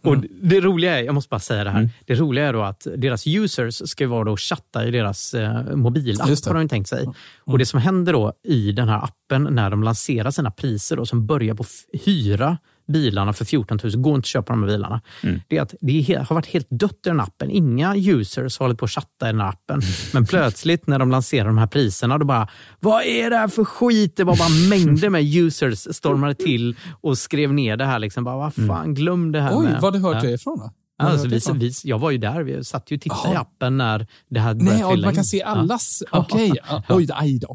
Och 0.03 0.17
det 0.43 0.61
roliga 0.61 0.99
är, 0.99 1.03
jag 1.05 1.15
måste 1.15 1.29
bara 1.29 1.41
säga 1.41 1.65
det 1.65 1.71
här, 1.71 1.91
det 2.07 2.15
roliga 2.15 2.47
är 2.47 2.53
då 2.53 2.63
att 2.63 2.87
deras 2.97 3.27
users 3.27 3.89
ska 3.91 4.09
vara 4.09 4.25
då 4.25 4.37
chatta 4.37 4.87
i 4.87 4.91
deras 4.91 5.35
eh, 5.35 5.77
mobilapp, 5.77 6.29
har 6.47 6.55
de 6.55 6.69
tänkt 6.69 6.89
sig. 6.89 7.09
Och 7.45 7.59
det 7.59 7.67
som 7.67 7.81
händer 7.81 8.13
då 8.13 8.33
i 8.45 8.73
den 8.73 8.89
här 8.89 9.05
appen 9.05 9.49
när 9.51 9.71
de 9.71 9.83
lanserar 9.83 10.31
sina 10.31 10.51
priser, 10.51 10.97
då, 10.97 11.07
som 11.07 11.27
börjar 11.27 11.55
på 11.55 11.65
hyra 12.05 12.59
bilarna 12.87 13.33
för 13.33 13.45
14 13.45 13.79
000, 13.85 13.93
går 13.97 14.15
inte 14.15 14.25
att 14.25 14.27
köpa 14.27 14.53
de 14.53 14.63
här 14.63 14.69
bilarna. 14.71 15.01
Det 15.49 15.57
är 15.57 15.63
att 15.63 15.75
det 15.81 16.15
har 16.29 16.35
varit 16.35 16.47
helt 16.47 16.67
dött 16.71 17.01
i 17.07 17.09
den 17.09 17.21
appen. 17.21 17.51
Inga 17.51 17.97
users 17.97 18.59
har 18.59 18.67
hållit 18.67 18.79
på 18.79 18.85
att 18.85 18.91
chatta 18.91 19.29
i 19.29 19.33
den 19.33 19.41
här 19.41 19.49
appen. 19.49 19.81
Men 20.13 20.27
plötsligt 20.27 20.87
när 20.87 20.99
de 20.99 21.11
lanserar 21.11 21.47
de 21.47 21.59
här 21.59 21.67
priserna, 21.67 22.19
då 22.19 22.25
bara, 22.25 22.49
vad 22.81 23.03
är 23.03 23.31
det 23.31 23.37
här 23.37 23.49
för 23.49 23.65
skit? 23.65 24.17
Det 24.17 24.25
var 24.25 24.37
bara 24.37 24.49
mängder 24.71 25.11
med 25.11 25.23
users 25.25 25.97
stormade 25.97 26.35
till 26.35 26.77
och 27.01 27.19
skrev 27.19 27.53
ner 27.53 27.77
det 27.77 27.85
här. 27.85 27.99
Liksom. 27.99 28.25
Bara, 28.25 28.37
vad 28.37 28.55
fan, 28.55 28.95
glöm 28.95 29.33
det 29.33 29.41
här. 29.41 29.59
Oj, 29.59 29.65
med. 29.65 29.81
var 29.81 29.91
du 29.91 29.99
hört 29.99 30.23
det 30.23 30.31
ifrån 30.31 30.59
då? 30.59 30.71
Alltså, 30.99 31.29
vi, 31.29 31.41
vi, 31.59 31.73
jag 31.85 31.99
var 31.99 32.11
ju 32.11 32.19
där, 32.19 32.43
vi 32.43 32.65
satt 32.65 32.91
ju 32.91 32.97
och 32.97 33.03
tittade 33.03 33.29
i 33.29 33.33
Jaha. 33.33 33.41
appen 33.41 33.79
när 33.79 34.07
det 34.31 34.41
här 34.41 34.55
Nej, 34.55 34.65
började 34.65 34.81
ja, 34.81 34.89
trilla 34.91 35.07
man 35.07 35.11
in. 35.13 35.15
kan 35.15 35.25
se 35.25 35.43
allas. 35.43 36.03
Ja. 36.13 36.19
Okej, 36.19 36.53
ja. 36.69 36.83
oj, 36.89 37.09
aj 37.13 37.39
då. 37.39 37.55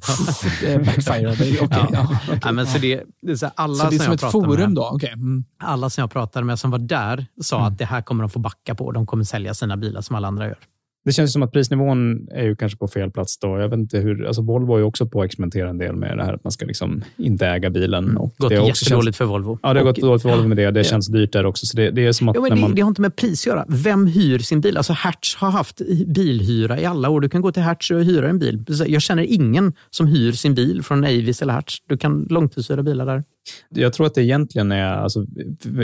Det 0.61 0.85
backfirade. 0.85 1.31
Okej, 1.31 1.57
Ja. 1.71 1.87
ja. 1.91 2.07
Ja, 2.43 2.51
men 2.51 2.67
så 2.67 2.77
det, 2.77 3.03
det 3.21 3.31
är 3.31 3.35
så 3.35 3.51
alla 3.55 3.75
Så 3.83 3.89
det 3.89 3.95
är 3.95 3.97
som 3.97 4.05
som 4.17 4.27
ett 4.27 4.31
forum 4.31 4.59
med, 4.59 4.71
då? 4.75 4.89
Okej. 4.93 5.11
Mm. 5.13 5.43
Alla 5.63 5.89
som 5.89 6.01
jag 6.01 6.11
pratade 6.11 6.45
med 6.45 6.59
som 6.59 6.71
var 6.71 6.79
där 6.79 7.25
sa 7.41 7.65
att 7.67 7.77
det 7.77 7.85
här 7.85 8.01
kommer 8.01 8.23
de 8.23 8.29
få 8.29 8.39
backa 8.39 8.75
på. 8.75 8.91
De 8.91 9.05
kommer 9.05 9.23
sälja 9.23 9.53
sina 9.53 9.77
bilar 9.77 10.01
som 10.01 10.15
alla 10.15 10.27
andra 10.27 10.45
gör. 10.47 10.57
Det 11.05 11.11
känns 11.11 11.33
som 11.33 11.43
att 11.43 11.51
prisnivån 11.51 12.27
är 12.31 12.43
ju 12.43 12.55
kanske 12.55 12.77
på 12.77 12.87
fel 12.87 13.11
plats. 13.11 13.39
då. 13.39 13.47
Jag 13.59 13.69
vet 13.69 13.79
inte 13.79 13.97
hur, 13.99 14.25
alltså 14.25 14.41
Volvo 14.41 14.73
är 14.73 14.77
ju 14.77 14.83
också 14.83 15.05
på 15.05 15.21
att 15.21 15.25
experimentera 15.25 15.69
en 15.69 15.77
del 15.77 15.95
med 15.95 16.17
det 16.17 16.23
här 16.23 16.33
att 16.33 16.43
man 16.43 16.51
ska 16.51 16.65
liksom 16.65 17.03
inte 17.17 17.47
äga 17.47 17.69
bilen. 17.69 18.17
Och 18.17 18.33
Gått 18.37 18.49
det 18.49 18.55
har 18.55 18.69
också 18.69 18.83
jättedåligt 18.85 19.05
känts, 19.05 19.17
för 19.17 19.25
Volvo. 19.25 19.59
Ja, 19.63 19.73
det 19.73 19.79
har 19.79 19.87
Och- 19.87 19.95
gått 19.95 20.01
dåligt 20.03 20.21
för 20.21 20.29
Volvo 20.29 20.47
med 20.47 20.57
det. 20.57 20.71
Det 20.71 20.83
känns 20.83 21.07
dyrt 21.07 21.33
där 21.33 21.45
också. 21.45 21.65
Så 21.65 21.77
det, 21.77 21.91
det 21.91 22.05
är 22.05 22.11
som 22.11 22.29
att 22.29 22.35
Ja, 22.35 22.41
men 22.41 22.49
när 22.49 22.55
det, 22.55 22.61
man... 22.61 22.75
det 22.75 22.81
har 22.81 22.89
inte 22.89 23.01
med 23.01 23.15
pris 23.15 23.41
att 23.41 23.45
göra. 23.45 23.65
Vem 23.67 24.07
hyr 24.07 24.39
sin 24.39 24.61
bil? 24.61 24.77
Alltså 24.77 24.93
Hertz 24.93 25.35
har 25.35 25.51
haft 25.51 25.81
bilhyra 26.07 26.79
i 26.79 26.85
alla 26.85 27.09
år. 27.09 27.21
Du 27.21 27.29
kan 27.29 27.41
gå 27.41 27.51
till 27.51 27.63
Hertz 27.63 27.91
och 27.91 28.03
hyra 28.03 28.29
en 28.29 28.39
bil. 28.39 28.63
Jag 28.87 29.01
känner 29.01 29.23
ingen 29.23 29.73
som 29.89 30.07
hyr 30.07 30.31
sin 30.31 30.55
bil 30.55 30.83
från 30.83 31.03
Avis 31.03 31.41
eller 31.41 31.53
Hertz. 31.53 31.75
Du 31.87 31.97
kan 31.97 32.27
långtidshyra 32.29 32.83
bilar 32.83 33.05
där. 33.05 33.23
Jag 33.69 33.93
tror 33.93 34.05
att 34.07 34.13
det 34.15 34.23
egentligen 34.23 34.71
är, 34.71 34.93
alltså, 34.93 35.25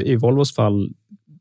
i 0.04 0.16
Volvos 0.16 0.56
fall, 0.56 0.90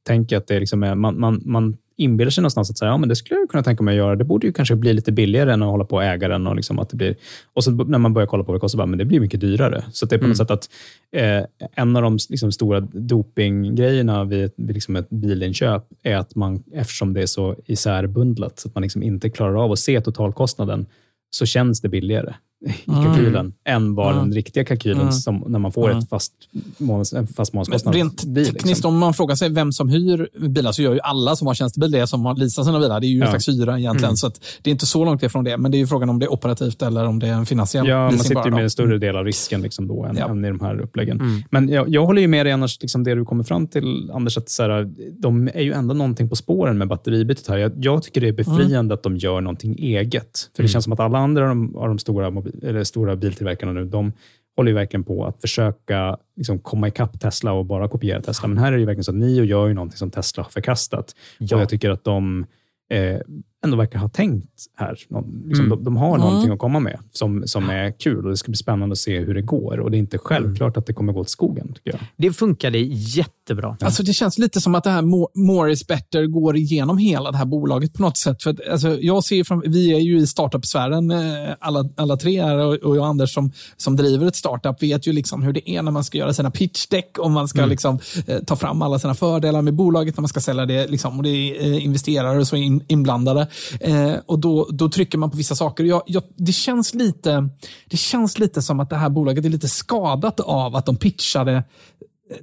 tänker 0.06 0.36
jag 0.36 0.40
att 0.40 0.46
det 0.46 0.60
liksom 0.60 0.82
är, 0.82 0.94
man, 0.94 1.20
man, 1.20 1.42
man 1.44 1.76
inbillar 1.96 2.30
sig 2.30 2.42
någonstans 2.42 2.70
att 2.70 2.78
säga, 2.78 2.90
ja, 2.90 2.96
men 2.96 3.08
det 3.08 3.16
skulle 3.16 3.40
jag 3.40 3.48
kunna 3.48 3.62
tänka 3.62 3.82
mig 3.82 3.92
att 3.92 3.96
göra. 3.96 4.16
Det 4.16 4.24
borde 4.24 4.46
ju 4.46 4.52
kanske 4.52 4.76
bli 4.76 4.92
lite 4.92 5.12
billigare 5.12 5.52
än 5.52 5.62
att 5.62 5.68
hålla 5.68 5.84
på 5.84 5.96
och 5.96 6.04
äga 6.04 6.28
den. 6.28 6.46
Och, 6.46 6.56
liksom 6.56 6.78
att 6.78 6.90
det 6.90 6.96
blir, 6.96 7.16
och 7.54 7.64
så 7.64 7.70
när 7.70 7.98
man 7.98 8.14
börjar 8.14 8.26
kolla 8.26 8.44
på 8.44 8.52
vad 8.52 8.56
det 8.56 8.60
kostar, 8.60 8.76
bara, 8.76 8.86
men 8.86 8.98
det 8.98 9.04
blir 9.04 9.20
mycket 9.20 9.40
dyrare. 9.40 9.84
Så 9.92 10.06
det 10.06 10.14
är 10.14 10.18
på 10.18 10.26
något 10.26 10.36
sätt 10.36 10.50
att 10.50 10.70
eh, 11.16 11.44
en 11.74 11.96
av 11.96 12.02
de 12.02 12.18
liksom, 12.28 12.52
stora 12.52 12.80
dopinggrejerna 12.80 14.24
vid, 14.24 14.50
vid 14.56 14.74
liksom 14.74 14.96
ett 14.96 15.10
bilinköp 15.10 15.84
är 16.02 16.16
att 16.16 16.34
man, 16.34 16.62
eftersom 16.72 17.12
det 17.12 17.22
är 17.22 17.26
så 17.26 17.56
isärbundlat, 17.66 18.58
så 18.58 18.68
att 18.68 18.74
man 18.74 18.82
liksom 18.82 19.02
inte 19.02 19.30
klarar 19.30 19.64
av 19.64 19.72
att 19.72 19.78
se 19.78 20.00
totalkostnaden, 20.00 20.86
så 21.30 21.46
känns 21.46 21.80
det 21.80 21.88
billigare 21.88 22.34
i 22.64 22.90
Mm. 22.90 23.04
kalkylen 23.04 23.52
än 23.64 23.94
vad 23.94 24.12
Mm. 24.12 24.24
den 24.24 24.32
riktiga 24.34 24.64
kalkylen 24.64 25.00
Mm. 25.00 25.12
som, 25.12 25.44
när 25.48 25.58
man 25.58 25.72
får 25.72 25.86
Mm. 25.90 25.98
ett 25.98 26.08
fast 26.08 26.32
månads, 26.78 27.12
en 27.12 27.26
fast 27.26 27.52
månadskostnad. 27.52 27.94
rent 27.94 28.24
blir, 28.24 28.44
tekniskt, 28.44 28.66
liksom. 28.66 28.94
om 28.94 28.98
man 28.98 29.14
frågar 29.14 29.34
sig 29.36 29.48
vem 29.48 29.72
som 29.72 29.88
hyr 29.88 30.28
bilar, 30.48 30.72
så 30.72 30.82
gör 30.82 30.92
ju 30.94 31.00
alla 31.00 31.36
som 31.36 31.46
har 31.46 31.54
tjänstebil 31.54 31.90
det 31.90 32.06
som 32.06 32.24
har 32.24 32.36
leasat 32.36 32.64
sina 32.64 32.80
bilar. 32.80 33.00
Det 33.00 33.06
är 33.06 33.08
ju 33.08 33.14
en 33.16 33.20
Ja. 33.20 33.26
slags 33.30 33.48
hyra 33.48 33.78
egentligen. 33.78 34.08
Mm. 34.10 34.16
Så 34.16 34.30
det 34.62 34.70
är 34.70 34.72
inte 34.72 34.86
så 34.86 35.04
långt 35.04 35.22
ifrån 35.22 35.44
det. 35.44 35.56
Men 35.56 35.70
det 35.70 35.76
är 35.76 35.78
ju 35.78 35.86
frågan 35.86 36.08
om 36.10 36.18
det 36.18 36.26
är 36.26 36.32
operativt 36.32 36.82
eller 36.82 37.04
om 37.06 37.18
det 37.18 37.28
är 37.28 37.32
en 37.32 37.46
finansiell 37.46 37.88
Ja, 37.88 38.10
man 38.10 38.18
sitter 38.18 38.44
ju 38.44 38.50
med 38.50 38.62
en 38.62 38.70
större 38.70 38.98
del 38.98 39.16
av 39.16 39.24
risken 39.24 39.62
liksom 39.62 39.88
då 39.88 40.04
än, 40.04 40.16
Ja. 40.16 40.28
än 40.28 40.44
i 40.44 40.48
de 40.48 40.60
här 40.60 40.80
uppläggen. 40.80 41.20
Mm. 41.20 41.42
Men 41.50 41.68
jag, 41.68 41.88
jag 41.88 42.06
håller 42.06 42.22
ju 42.22 42.28
med 42.28 42.46
dig 42.46 42.52
annars, 42.52 42.78
liksom 42.82 43.04
det 43.04 43.14
du 43.14 43.24
kommer 43.24 43.44
fram 43.44 43.66
till, 43.66 44.10
Anders, 44.14 44.38
att 44.38 44.48
så 44.50 44.62
här, 44.62 44.90
de 45.18 45.48
är 45.54 45.62
ju 45.62 45.72
ändå 45.72 45.94
någonting 45.94 46.28
på 46.28 46.36
spåren 46.36 46.78
med 46.78 46.88
batteribytet 46.88 47.48
här. 47.48 47.56
Jag, 47.58 47.72
jag 47.80 48.02
tycker 48.02 48.20
det 48.20 48.28
är 48.28 48.32
befriande 48.32 48.94
att 48.94 49.02
de 49.02 49.16
gör 49.16 49.40
någonting 49.40 49.76
eget. 49.78 50.50
För 50.56 50.62
det 50.62 50.66
Mm. 50.66 50.68
känns 50.68 50.84
som 50.84 50.92
att 50.92 51.00
alla 51.00 51.18
andra 51.18 51.42
av 51.42 51.48
de, 51.48 51.76
av 51.76 51.88
de 51.88 51.98
stora, 51.98 52.30
mobil, 52.30 52.53
eller 52.62 52.84
stora 52.84 53.16
biltillverkarna 53.16 53.72
nu, 53.72 53.84
de 53.84 54.12
håller 54.56 54.70
ju 54.70 54.74
verkligen 54.74 55.04
på 55.04 55.24
att 55.24 55.40
försöka 55.40 56.18
liksom, 56.36 56.58
komma 56.58 56.88
ikapp 56.88 57.20
Tesla 57.20 57.52
och 57.52 57.64
bara 57.64 57.88
kopiera 57.88 58.20
Tesla. 58.20 58.48
Men 58.48 58.58
här 58.58 58.66
är 58.68 58.72
det 58.72 58.78
ju 58.78 58.86
verkligen 58.86 59.04
så 59.04 59.10
att 59.10 59.16
Nio 59.16 59.44
gör 59.44 59.66
ju 59.68 59.74
någonting 59.74 59.96
som 59.96 60.10
Tesla 60.10 60.42
har 60.42 60.50
förkastat. 60.50 61.14
Ja. 61.38 61.56
Och 61.56 61.62
jag 61.62 61.68
tycker 61.68 61.90
att 61.90 62.04
de 62.04 62.46
eh, 62.90 63.20
ändå 63.64 63.76
verkar 63.76 63.98
ha 63.98 64.08
tänkt 64.08 64.48
här. 64.76 64.96
Någon, 65.08 65.42
liksom, 65.46 65.64
Mm. 65.66 65.78
de, 65.78 65.84
de 65.84 65.96
har 65.96 66.08
Mm. 66.16 66.20
någonting 66.20 66.52
att 66.52 66.58
komma 66.58 66.80
med 66.80 66.98
som, 67.12 67.42
som 67.46 67.70
är 67.70 67.90
kul 67.98 68.24
och 68.24 68.30
det 68.30 68.36
ska 68.36 68.50
bli 68.50 68.56
spännande 68.56 68.92
att 68.92 68.98
se 68.98 69.18
hur 69.18 69.34
det 69.34 69.42
går. 69.42 69.80
Och 69.80 69.90
Det 69.90 69.96
är 69.96 69.98
inte 69.98 70.18
självklart 70.18 70.76
att 70.76 70.86
det 70.86 70.92
kommer 70.92 71.12
gå 71.12 71.20
åt 71.20 71.30
skogen, 71.30 71.72
tycker 71.74 71.90
jag. 71.90 72.00
Det 72.16 72.32
funkade 72.32 72.78
jättebra. 72.78 73.76
Alltså 73.80 74.02
det 74.02 74.12
känns 74.12 74.38
lite 74.38 74.60
som 74.60 74.74
att 74.74 74.84
det 74.84 74.90
här 74.90 75.02
mo- 75.02 75.28
more 75.34 75.72
is 75.72 75.86
better 75.86 76.26
går 76.26 76.56
igenom 76.56 76.98
hela 76.98 77.30
det 77.30 77.36
här 77.36 77.44
bolaget 77.44 77.92
på 77.94 78.02
något 78.02 78.16
sätt. 78.18 78.42
För 78.42 78.50
att, 78.50 78.68
alltså, 78.68 78.88
jag 79.00 79.24
ser 79.24 79.44
fram, 79.44 79.62
vi 79.66 79.92
är 79.94 79.98
ju 79.98 80.18
i 80.18 80.26
startup-sfären 80.26 81.10
eh, 81.10 81.54
alla, 81.60 81.88
alla 81.96 82.16
tre 82.16 82.42
här 82.42 82.56
och, 82.58 82.74
och 82.74 82.96
jag 82.96 83.02
och 83.02 83.06
Anders 83.06 83.34
som, 83.34 83.52
som 83.76 83.96
driver 83.96 84.26
ett 84.26 84.36
startup 84.36 84.82
vet 84.82 85.06
ju 85.06 85.12
liksom 85.12 85.42
hur 85.42 85.52
det 85.52 85.70
är 85.70 85.82
när 85.82 85.92
man 85.92 86.04
ska 86.04 86.18
göra 86.18 86.32
sina 86.34 86.50
pitch 86.50 86.86
deck 86.86 87.18
och 87.18 87.30
man 87.30 87.48
ska 87.48 87.58
Mm. 87.58 87.70
liksom, 87.70 87.98
eh, 88.26 88.38
ta 88.38 88.56
fram 88.56 88.82
alla 88.82 88.98
sina 88.98 89.14
fördelar 89.14 89.62
med 89.62 89.74
bolaget 89.74 90.16
när 90.16 90.22
man 90.22 90.28
ska 90.28 90.40
sälja 90.40 90.66
det. 90.66 90.86
Liksom, 90.90 91.16
och 91.18 91.22
det 91.22 91.28
är 91.30 91.64
eh, 91.72 91.84
investerare 91.84 92.38
och 92.38 92.46
så 92.46 92.56
in, 92.56 92.82
inblandade. 92.88 93.46
Eh, 93.80 94.14
och 94.26 94.38
då, 94.38 94.68
då 94.70 94.88
trycker 94.88 95.18
man 95.18 95.30
på 95.30 95.36
vissa 95.36 95.54
saker. 95.54 95.84
Jag, 95.84 96.02
jag, 96.06 96.22
det, 96.36 96.52
känns 96.52 96.94
lite, 96.94 97.48
det 97.90 97.96
känns 97.96 98.38
lite 98.38 98.62
som 98.62 98.80
att 98.80 98.90
det 98.90 98.96
här 98.96 99.08
bolaget 99.08 99.44
är 99.44 99.48
lite 99.48 99.68
skadat 99.68 100.40
av 100.40 100.76
att 100.76 100.86
de 100.86 100.96
pitchade 100.96 101.64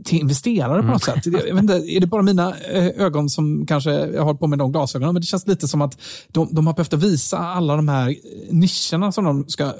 till 0.03 0.19
investerare 0.19 0.81
på 0.81 0.87
något 0.87 1.03
sätt. 1.03 1.25
Jag 1.25 1.31
vet 1.31 1.57
inte, 1.57 1.73
är 1.73 1.99
det 1.99 2.07
bara 2.07 2.21
mina 2.21 2.55
eh, 2.71 2.85
ögon 2.85 3.29
som 3.29 3.65
kanske 3.65 3.91
jag 3.91 4.23
har 4.23 4.33
på 4.33 4.47
med 4.47 4.59
de 4.59 4.71
glasögonen? 4.71 5.13
Men 5.13 5.21
det 5.21 5.27
känns 5.27 5.47
lite 5.47 5.67
som 5.67 5.81
att 5.81 5.97
de, 6.27 6.49
de 6.51 6.67
har 6.67 6.73
behövt 6.73 6.93
visa 6.93 7.37
alla 7.37 7.75
de 7.75 7.89
här 7.89 8.15
nischerna 8.49 9.11
som 9.11 9.23
de 9.23 9.45
ska 9.47 9.73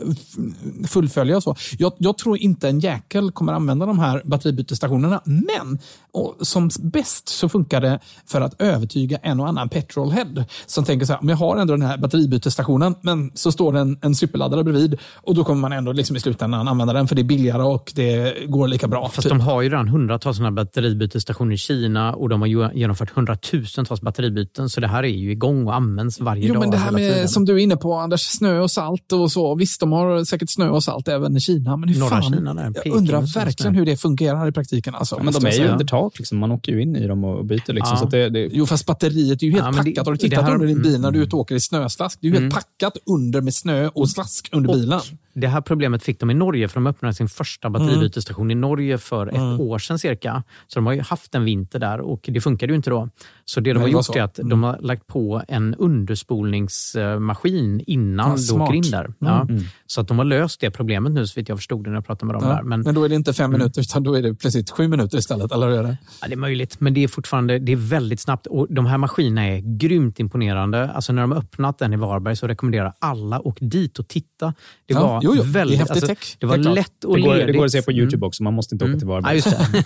fullfölja. 0.88 1.38
Och 1.38 1.44
så. 1.44 1.56
Jag, 1.78 1.94
jag 1.98 2.18
tror 2.18 2.38
inte 2.38 2.70
en 2.70 2.80
jäkel 2.80 3.32
kommer 3.32 3.54
använda 3.54 3.86
de 3.86 4.00
här 4.00 4.22
batteribytesstationerna, 4.26 5.22
men 5.26 5.80
och 6.14 6.48
som 6.48 6.70
bäst 6.80 7.30
så 7.30 7.50
funkar 7.50 7.82
det 7.82 8.00
för 8.26 8.42
att 8.42 8.62
övertyga 8.62 9.18
en 9.18 9.40
och 9.40 9.48
annan 9.48 9.70
petrolhead 9.70 10.46
som 10.66 10.84
tänker 10.84 11.06
så 11.06 11.14
här, 11.14 11.22
om 11.22 11.30
jag 11.30 11.38
har 11.38 11.58
ändå 11.58 11.74
den 11.74 11.86
här 11.86 11.98
batteribytesstationen, 11.98 12.96
men 13.02 13.32
så 13.34 13.52
står 13.52 13.74
det 13.74 13.80
en, 13.80 13.98
en 14.02 14.16
superladdare 14.16 14.64
bredvid 14.64 15.00
och 15.16 15.36
då 15.36 15.44
kommer 15.44 15.62
man 15.62 15.74
ändå 15.74 15.92
liksom 15.92 16.16
i 16.16 16.20
slutändan 16.20 16.68
använda 16.68 16.94
den 16.94 17.08
för 17.08 17.16
det 17.16 17.22
är 17.22 17.24
billigare 17.24 17.64
och 17.64 17.92
det 17.96 18.36
går 18.48 18.68
lika 18.68 18.88
bra. 18.88 19.10
Fast 19.10 19.22
typ. 19.22 19.30
de 19.30 19.40
har 19.40 19.62
ju 19.62 19.70
redan 19.70 19.88
hundratals 19.88 20.38
sådana 20.38 20.52
batteribytesstationer 20.52 21.54
i 21.54 21.58
Kina 21.58 22.14
och 22.14 22.30
de 22.30 22.42
har 22.42 22.48
ju 22.48 22.70
genomfört 22.74 23.10
hundratusentals 23.10 24.02
batteribyten. 24.02 24.70
Så 24.70 24.82
det 24.82 24.88
här 24.88 25.04
är 25.04 25.08
ju 25.08 25.32
igång 25.32 25.68
och 25.68 25.76
används 25.76 26.20
varje 26.20 26.48
Jo, 26.48 26.54
dag. 26.54 26.60
men 26.60 26.72
det 26.72 26.78
här 26.78 26.92
med, 26.92 27.30
som 27.30 27.46
du 27.46 27.54
är 27.54 27.58
inne 27.58 27.78
på 27.78 27.94
Anders, 27.94 28.22
snö 28.22 28.60
och 28.60 28.72
salt 28.72 29.12
och 29.12 29.32
så. 29.32 29.56
Visst, 29.56 29.80
de 29.80 29.92
har 29.92 30.24
säkert 30.24 30.50
snö 30.50 30.70
och 30.70 30.84
salt 30.84 31.08
även 31.08 31.38
i 31.38 31.40
Kina. 31.40 31.78
Men 31.78 31.90
hur 31.90 32.00
Norra 32.00 32.10
fan, 32.10 32.24
Kina 32.24 32.54
där, 32.54 32.74
jag 32.86 32.96
undrar 32.96 33.34
verkligen 33.36 33.76
hur 33.76 33.86
det 33.86 33.98
fungerar 33.98 34.48
i 34.48 34.52
praktiken. 34.52 34.96
Alltså, 34.96 35.24
men 35.24 35.34
de 35.34 35.46
är 35.46 35.52
ju 35.52 35.68
under 35.68 35.86
tak. 36.04 36.20
Liksom. 36.20 36.38
Man 36.38 36.52
åker 36.52 36.72
ju 36.72 36.82
in 36.82 36.96
i 36.96 37.08
dem 37.08 37.24
och 37.24 37.46
byter. 37.46 37.74
Liksom. 37.74 37.94
Ja. 37.94 37.98
Så 37.98 38.06
att 38.06 38.12
det, 38.12 38.30
det, 38.30 38.50
Jo, 38.52 38.66
fast 38.66 38.86
batteriet 38.86 39.42
är 39.42 39.46
ju 39.48 39.52
helt 39.52 39.66
Ja, 39.66 39.72
det- 39.72 39.78
packat. 39.78 40.06
har 40.06 40.12
du 40.14 40.18
tittat 40.18 40.44
här- 40.44 40.54
under 40.54 40.68
din 40.68 40.82
bil 40.82 41.02
när 41.02 41.12
du 41.12 41.18
är 41.18 41.22
Mm. 41.22 41.28
ute 41.28 41.36
och 41.36 41.40
åker 41.42 41.56
i 41.56 41.60
snöslask? 41.60 42.18
Det 42.22 42.28
är 42.28 42.32
ju 42.32 42.38
Mm. 42.38 42.44
helt 42.52 42.56
packat 42.56 42.98
under 43.06 43.42
med 43.42 43.54
snö 43.56 43.88
och 43.88 44.10
slask 44.10 44.50
under 44.52 44.70
Och 44.70 44.76
bilen. 44.76 45.00
Det 45.34 45.48
här 45.48 45.62
problemet 45.62 46.04
fick 46.04 46.20
de 46.20 46.32
i 46.32 46.34
Norge 46.34 46.68
för 46.68 46.74
de 46.76 46.88
öppnade 46.88 47.14
sin 47.14 47.30
första 47.30 47.70
batteribytesstation 47.70 48.52
i 48.52 48.56
Norge 48.56 48.98
för 48.98 49.28
ett 49.28 49.36
Mm. 49.36 49.62
år 49.62 49.80
sedan 49.80 50.00
cirka. 50.00 50.44
Så 50.68 50.80
de 50.80 50.86
har 50.86 50.94
ju 50.94 51.02
haft 51.02 51.36
en 51.36 51.46
vinter 51.46 51.80
där 51.80 52.00
och 52.02 52.26
det 52.32 52.42
funkade 52.42 52.74
ju 52.74 52.78
inte 52.78 52.90
då. 52.90 53.10
Så 53.46 53.60
det 53.60 53.70
de 53.70 53.74
Nej, 53.74 53.82
har 53.82 53.88
gjort 53.90 54.06
så. 54.06 54.14
är 54.14 54.22
att 54.22 54.40
Mm. 54.40 54.50
de 54.50 54.64
har 54.64 54.78
lagt 54.82 55.08
på 55.08 55.42
en 55.48 55.76
underspolningsmaskin 55.76 57.82
innan 57.88 58.30
Ja, 58.30 58.36
du 58.56 58.62
åker 58.64 58.74
in 58.74 58.84
där. 58.92 59.14
Ja. 59.20 59.42
Mm. 59.42 59.64
Så 59.88 60.02
att 60.02 60.08
de 60.08 60.18
har 60.18 60.26
löst 60.26 60.62
det 60.62 60.72
problemet 60.72 61.12
nu 61.12 61.28
så 61.28 61.40
vitt 61.40 61.50
jag 61.50 61.58
förstod 61.58 61.84
det 61.84 61.90
när 61.90 61.98
jag 61.98 62.06
pratade 62.06 62.26
med 62.26 62.36
dem 62.42 62.50
Ja, 62.50 62.56
där. 62.56 62.64
men, 62.64 62.82
Men, 62.82 62.96
då 62.96 63.04
är 63.04 63.10
det 63.10 63.16
inte 63.16 63.34
fem 63.34 63.46
Mm. 63.46 63.60
minuter, 63.60 63.82
utan 63.82 64.04
då 64.04 64.14
är 64.14 64.22
det 64.22 64.34
plötsligt 64.36 64.70
sju 64.70 64.88
minuter 64.88 65.18
istället. 65.18 65.52
Eller 65.52 65.91
det? 65.92 65.98
Ja, 66.22 66.28
det 66.28 66.34
är 66.34 66.38
möjligt, 66.38 66.80
men 66.80 66.94
det 66.94 67.04
är 67.04 67.08
fortfarande 67.08 67.60
det 67.60 67.72
är 67.72 67.76
väldigt 67.76 68.20
snabbt. 68.20 68.48
Och 68.48 68.68
De 68.70 68.86
här 68.86 68.98
maskinerna 68.98 69.48
är 69.48 69.78
grymt 69.78 70.20
imponerande. 70.20 70.90
Alltså 70.92 71.14
när 71.14 71.22
de 71.22 71.32
har 71.32 71.38
öppnat 71.40 71.78
den 71.80 71.94
i 71.94 71.96
Varberg 71.96 72.36
så 72.36 72.48
rekommenderar 72.48 72.94
alla 73.00 73.36
att 73.36 73.42
åka 73.46 73.66
dit 73.66 74.00
och 74.00 74.08
titta. 74.08 74.48
Det 74.86 74.94
Ja, 74.94 75.02
var 75.08 75.22
jo, 75.24 75.34
jo, 75.36 75.44
det 75.44 75.50
väldigt, 75.50 75.80
häftig 75.80 75.94
alltså, 75.94 76.08
tech, 76.08 76.38
det 76.40 76.46
var 76.46 76.58
lätt 76.58 77.04
och 77.04 77.16
det, 77.16 77.22
går, 77.22 77.34
ledigt. 77.34 77.48
det 77.48 77.54
går 77.54 77.66
att 77.66 77.72
se 77.72 77.82
på 77.82 77.92
Mm. 77.92 78.02
YouTube 78.02 78.26
också. 78.26 78.44
Man 78.44 78.54
måste 78.54 78.76
inte 78.76 78.86
åka 78.86 78.94
till 78.94 79.08
Ja, 79.08 79.14
Varberg. 79.14 79.36
just 79.36 79.50
det. 79.50 79.84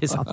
det 0.00 0.02
är 0.02 0.06
sant. 0.06 0.28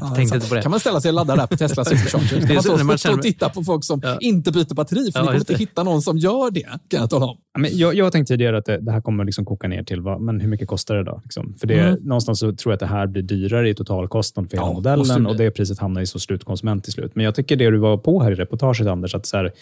Jag 0.00 0.14
tänkte 0.14 0.36
inte 0.36 0.48
på 0.48 0.54
det. 0.54 0.62
Kan 0.62 0.70
man 0.70 0.80
ställa 0.80 1.00
sig 1.00 1.08
och 1.08 1.14
ladda 1.14 1.36
där 1.36 1.46
på 1.46 1.56
Tesla 1.56 1.84
Supercharger? 1.84 2.40
Det 2.46 2.52
är 2.52 2.54
man 2.54 2.62
så 2.62 2.70
när 2.70 2.76
stå 2.78 2.84
man 2.84 2.94
och 2.94 2.98
känner- 3.00 3.22
titta 3.22 3.48
på 3.48 3.64
folk 3.64 3.84
som 3.84 4.02
inte 4.20 4.52
byter 4.52 4.74
batteri, 4.74 5.12
för 5.12 5.18
Ja, 5.18 5.22
ni 5.22 5.26
kommer 5.26 5.38
inte 5.38 5.52
det. 5.52 5.58
hitta 5.58 5.82
någon 5.82 6.02
som 6.02 6.18
gör 6.18 6.50
det, 6.50 6.62
kan 6.88 7.00
jag 7.00 7.10
tala 7.10 7.26
om. 7.26 7.36
Ja, 7.54 7.60
Men 7.60 7.78
jag, 7.78 7.94
jag 7.94 8.04
har 8.04 8.10
tänkt 8.10 8.28
tidigare 8.28 8.58
att 8.58 8.64
det, 8.64 8.78
det 8.80 8.92
här 8.92 9.00
kommer 9.00 9.24
liksom 9.24 9.44
koka 9.44 9.68
ner 9.68 9.82
till 9.84 10.00
vad, 10.00 10.20
men 10.20 10.40
hur 10.40 10.48
mycket 10.48 10.68
kostar 10.68 10.94
det 10.94 11.04
då? 11.04 11.20
Liksom? 11.24 11.54
För 11.60 11.66
det, 11.66 11.76
Mm. 11.80 11.98
någonstans 12.02 12.38
så 12.38 12.52
tror 12.54 12.72
jag 12.72 12.74
att 12.74 12.80
det 12.80 12.86
här 12.86 13.06
blir 13.06 13.22
dyrare 13.22 13.70
i 13.70 13.74
totalkostnad 13.74 14.35
för 14.44 14.56
hela 14.56 14.66
Ja, 14.66 14.72
modellen 14.72 15.26
och 15.26 15.36
det 15.36 15.50
priset 15.50 15.78
hamnar 15.78 16.00
i 16.00 16.06
så 16.06 16.18
slutkonsument 16.18 16.84
till 16.84 16.92
slut. 16.92 17.14
Men 17.14 17.24
jag 17.24 17.34
tycker 17.34 17.56
det 17.56 17.70
du 17.70 17.78
var 17.78 17.96
på 17.96 18.22
här 18.22 18.32
i 18.32 18.34
reportaget, 18.34 18.86
Anders, 18.86 19.14
att 19.14 19.26
så 19.26 19.36
här, 19.36 19.52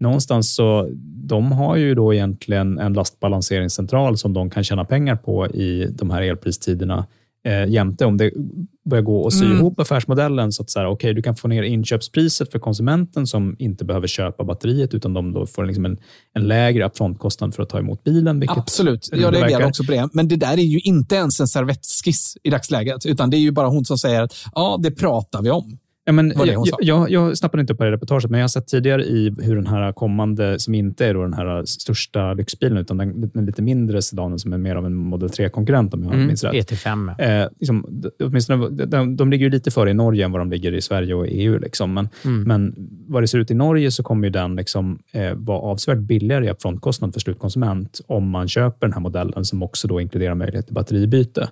någonstans 0.00 0.54
så 0.54 0.90
de 1.04 1.52
har 1.52 1.76
ju 1.76 1.94
då 1.94 2.14
egentligen 2.14 2.78
en 2.78 2.92
lastbalanseringscentral 2.92 4.18
som 4.18 4.32
de 4.32 4.50
kan 4.50 4.64
tjäna 4.64 4.84
pengar 4.84 5.16
på 5.16 5.46
i 5.46 5.86
de 5.90 6.10
här 6.10 6.22
elpristiderna 6.22 7.06
eh, 7.46 7.66
jämte 7.68 8.06
om 8.06 8.16
det 8.16 8.32
börjar 8.90 9.02
gå 9.02 9.26
att 9.26 9.32
sy 9.32 9.44
Mm. 9.44 9.58
ihop 9.58 9.80
affärsmodellen 9.80 10.52
så 10.52 10.62
att 10.62 10.70
så 10.70 10.78
här, 10.78 10.86
okay, 10.88 11.12
du 11.12 11.22
kan 11.22 11.36
få 11.36 11.48
ner 11.48 11.62
inköpspriset 11.62 12.52
för 12.52 12.58
konsumenten 12.58 13.26
som 13.26 13.56
inte 13.58 13.84
behöver 13.84 14.06
köpa 14.06 14.44
batteriet 14.44 14.94
utan 14.94 15.14
de 15.14 15.32
då 15.32 15.46
får 15.46 15.64
liksom 15.64 15.84
en, 15.84 15.98
en 16.34 16.48
lägre 16.48 16.86
upfrontkostnad 16.86 17.54
för 17.54 17.62
att 17.62 17.68
ta 17.68 17.78
emot 17.78 18.04
bilen. 18.04 18.44
Absolut, 18.48 19.08
det 19.12 19.18
jag 19.18 19.34
reagerar 19.34 19.66
också 19.66 19.84
på 19.84 19.92
det. 19.92 20.08
Men 20.12 20.28
det 20.28 20.36
där 20.36 20.52
är 20.52 20.62
ju 20.62 20.78
inte 20.78 21.14
ens 21.14 21.40
en 21.40 21.48
servettskiss 21.48 22.36
i 22.42 22.50
dagsläget, 22.50 23.06
utan 23.06 23.30
det 23.30 23.36
är 23.36 23.40
ju 23.40 23.50
bara 23.50 23.68
hon 23.68 23.84
som 23.84 23.98
säger 23.98 24.22
att 24.22 24.32
ja, 24.54 24.78
det 24.82 24.90
pratar 24.90 25.42
vi 25.42 25.50
om. 25.50 25.78
Ja, 26.10 26.12
men 26.14 26.32
jag, 26.46 26.68
sa? 26.68 26.76
jag, 26.80 27.10
jag 27.10 27.38
snappade 27.38 27.60
inte 27.60 27.72
upp 27.72 27.78
på 27.78 27.84
det 27.84 27.90
reportaget, 27.92 28.30
men 28.30 28.40
jag 28.40 28.44
har 28.44 28.48
sett 28.48 28.66
tidigare 28.66 29.04
i 29.04 29.34
hur 29.42 29.56
den 29.56 29.66
här 29.66 29.92
kommande, 29.92 30.58
som 30.58 30.74
inte 30.74 31.06
är 31.06 31.14
då 31.14 31.22
den 31.22 31.34
här 31.34 31.64
största 31.64 32.34
lyxbilen, 32.34 32.78
utan 32.78 32.96
den, 32.96 33.30
den 33.34 33.46
lite 33.46 33.62
mindre 33.62 34.02
sedanen 34.02 34.38
som 34.38 34.52
är 34.52 34.58
mer 34.58 34.76
av 34.76 34.86
en 34.86 34.94
Model 34.94 35.28
3-konkurrent 35.28 35.94
om 35.94 36.04
jag 36.04 36.14
Mm, 36.14 36.26
minns 36.26 36.44
rätt. 36.44 36.70
ET5. 36.70 37.14
ja. 37.18 37.24
Eh, 37.24 37.48
liksom, 37.60 38.02
åtminstone, 38.24 38.68
de, 38.86 39.16
de 39.16 39.30
ligger 39.30 39.44
ju 39.46 39.50
lite 39.50 39.70
före 39.70 39.90
i 39.90 39.94
Norge 39.94 40.24
än 40.24 40.32
vad 40.32 40.40
de 40.40 40.50
ligger 40.50 40.72
i 40.72 40.80
Sverige 40.80 41.14
och 41.14 41.26
EU. 41.28 41.58
Liksom. 41.58 41.94
Men, 41.94 42.08
Mm. 42.24 42.42
men 42.42 42.74
vad 43.08 43.22
det 43.22 43.28
ser 43.28 43.38
ut 43.38 43.50
i 43.50 43.54
Norge 43.54 43.90
så 43.90 44.02
kommer 44.02 44.24
ju 44.26 44.30
den 44.30 44.56
liksom, 44.56 44.98
eh, 45.12 45.32
vara 45.34 45.58
avsevärt 45.58 45.98
billigare 45.98 46.46
i 46.46 46.50
upfrontkostnad 46.50 47.12
för 47.12 47.20
slutkonsument 47.20 48.00
om 48.06 48.30
man 48.30 48.48
köper 48.48 48.86
den 48.86 48.92
här 48.92 49.00
modellen 49.00 49.44
som 49.44 49.62
också 49.62 49.88
då 49.88 50.00
inkluderar 50.00 50.34
möjlighet 50.34 50.66
till 50.66 50.74
batteribyte. 50.74 51.48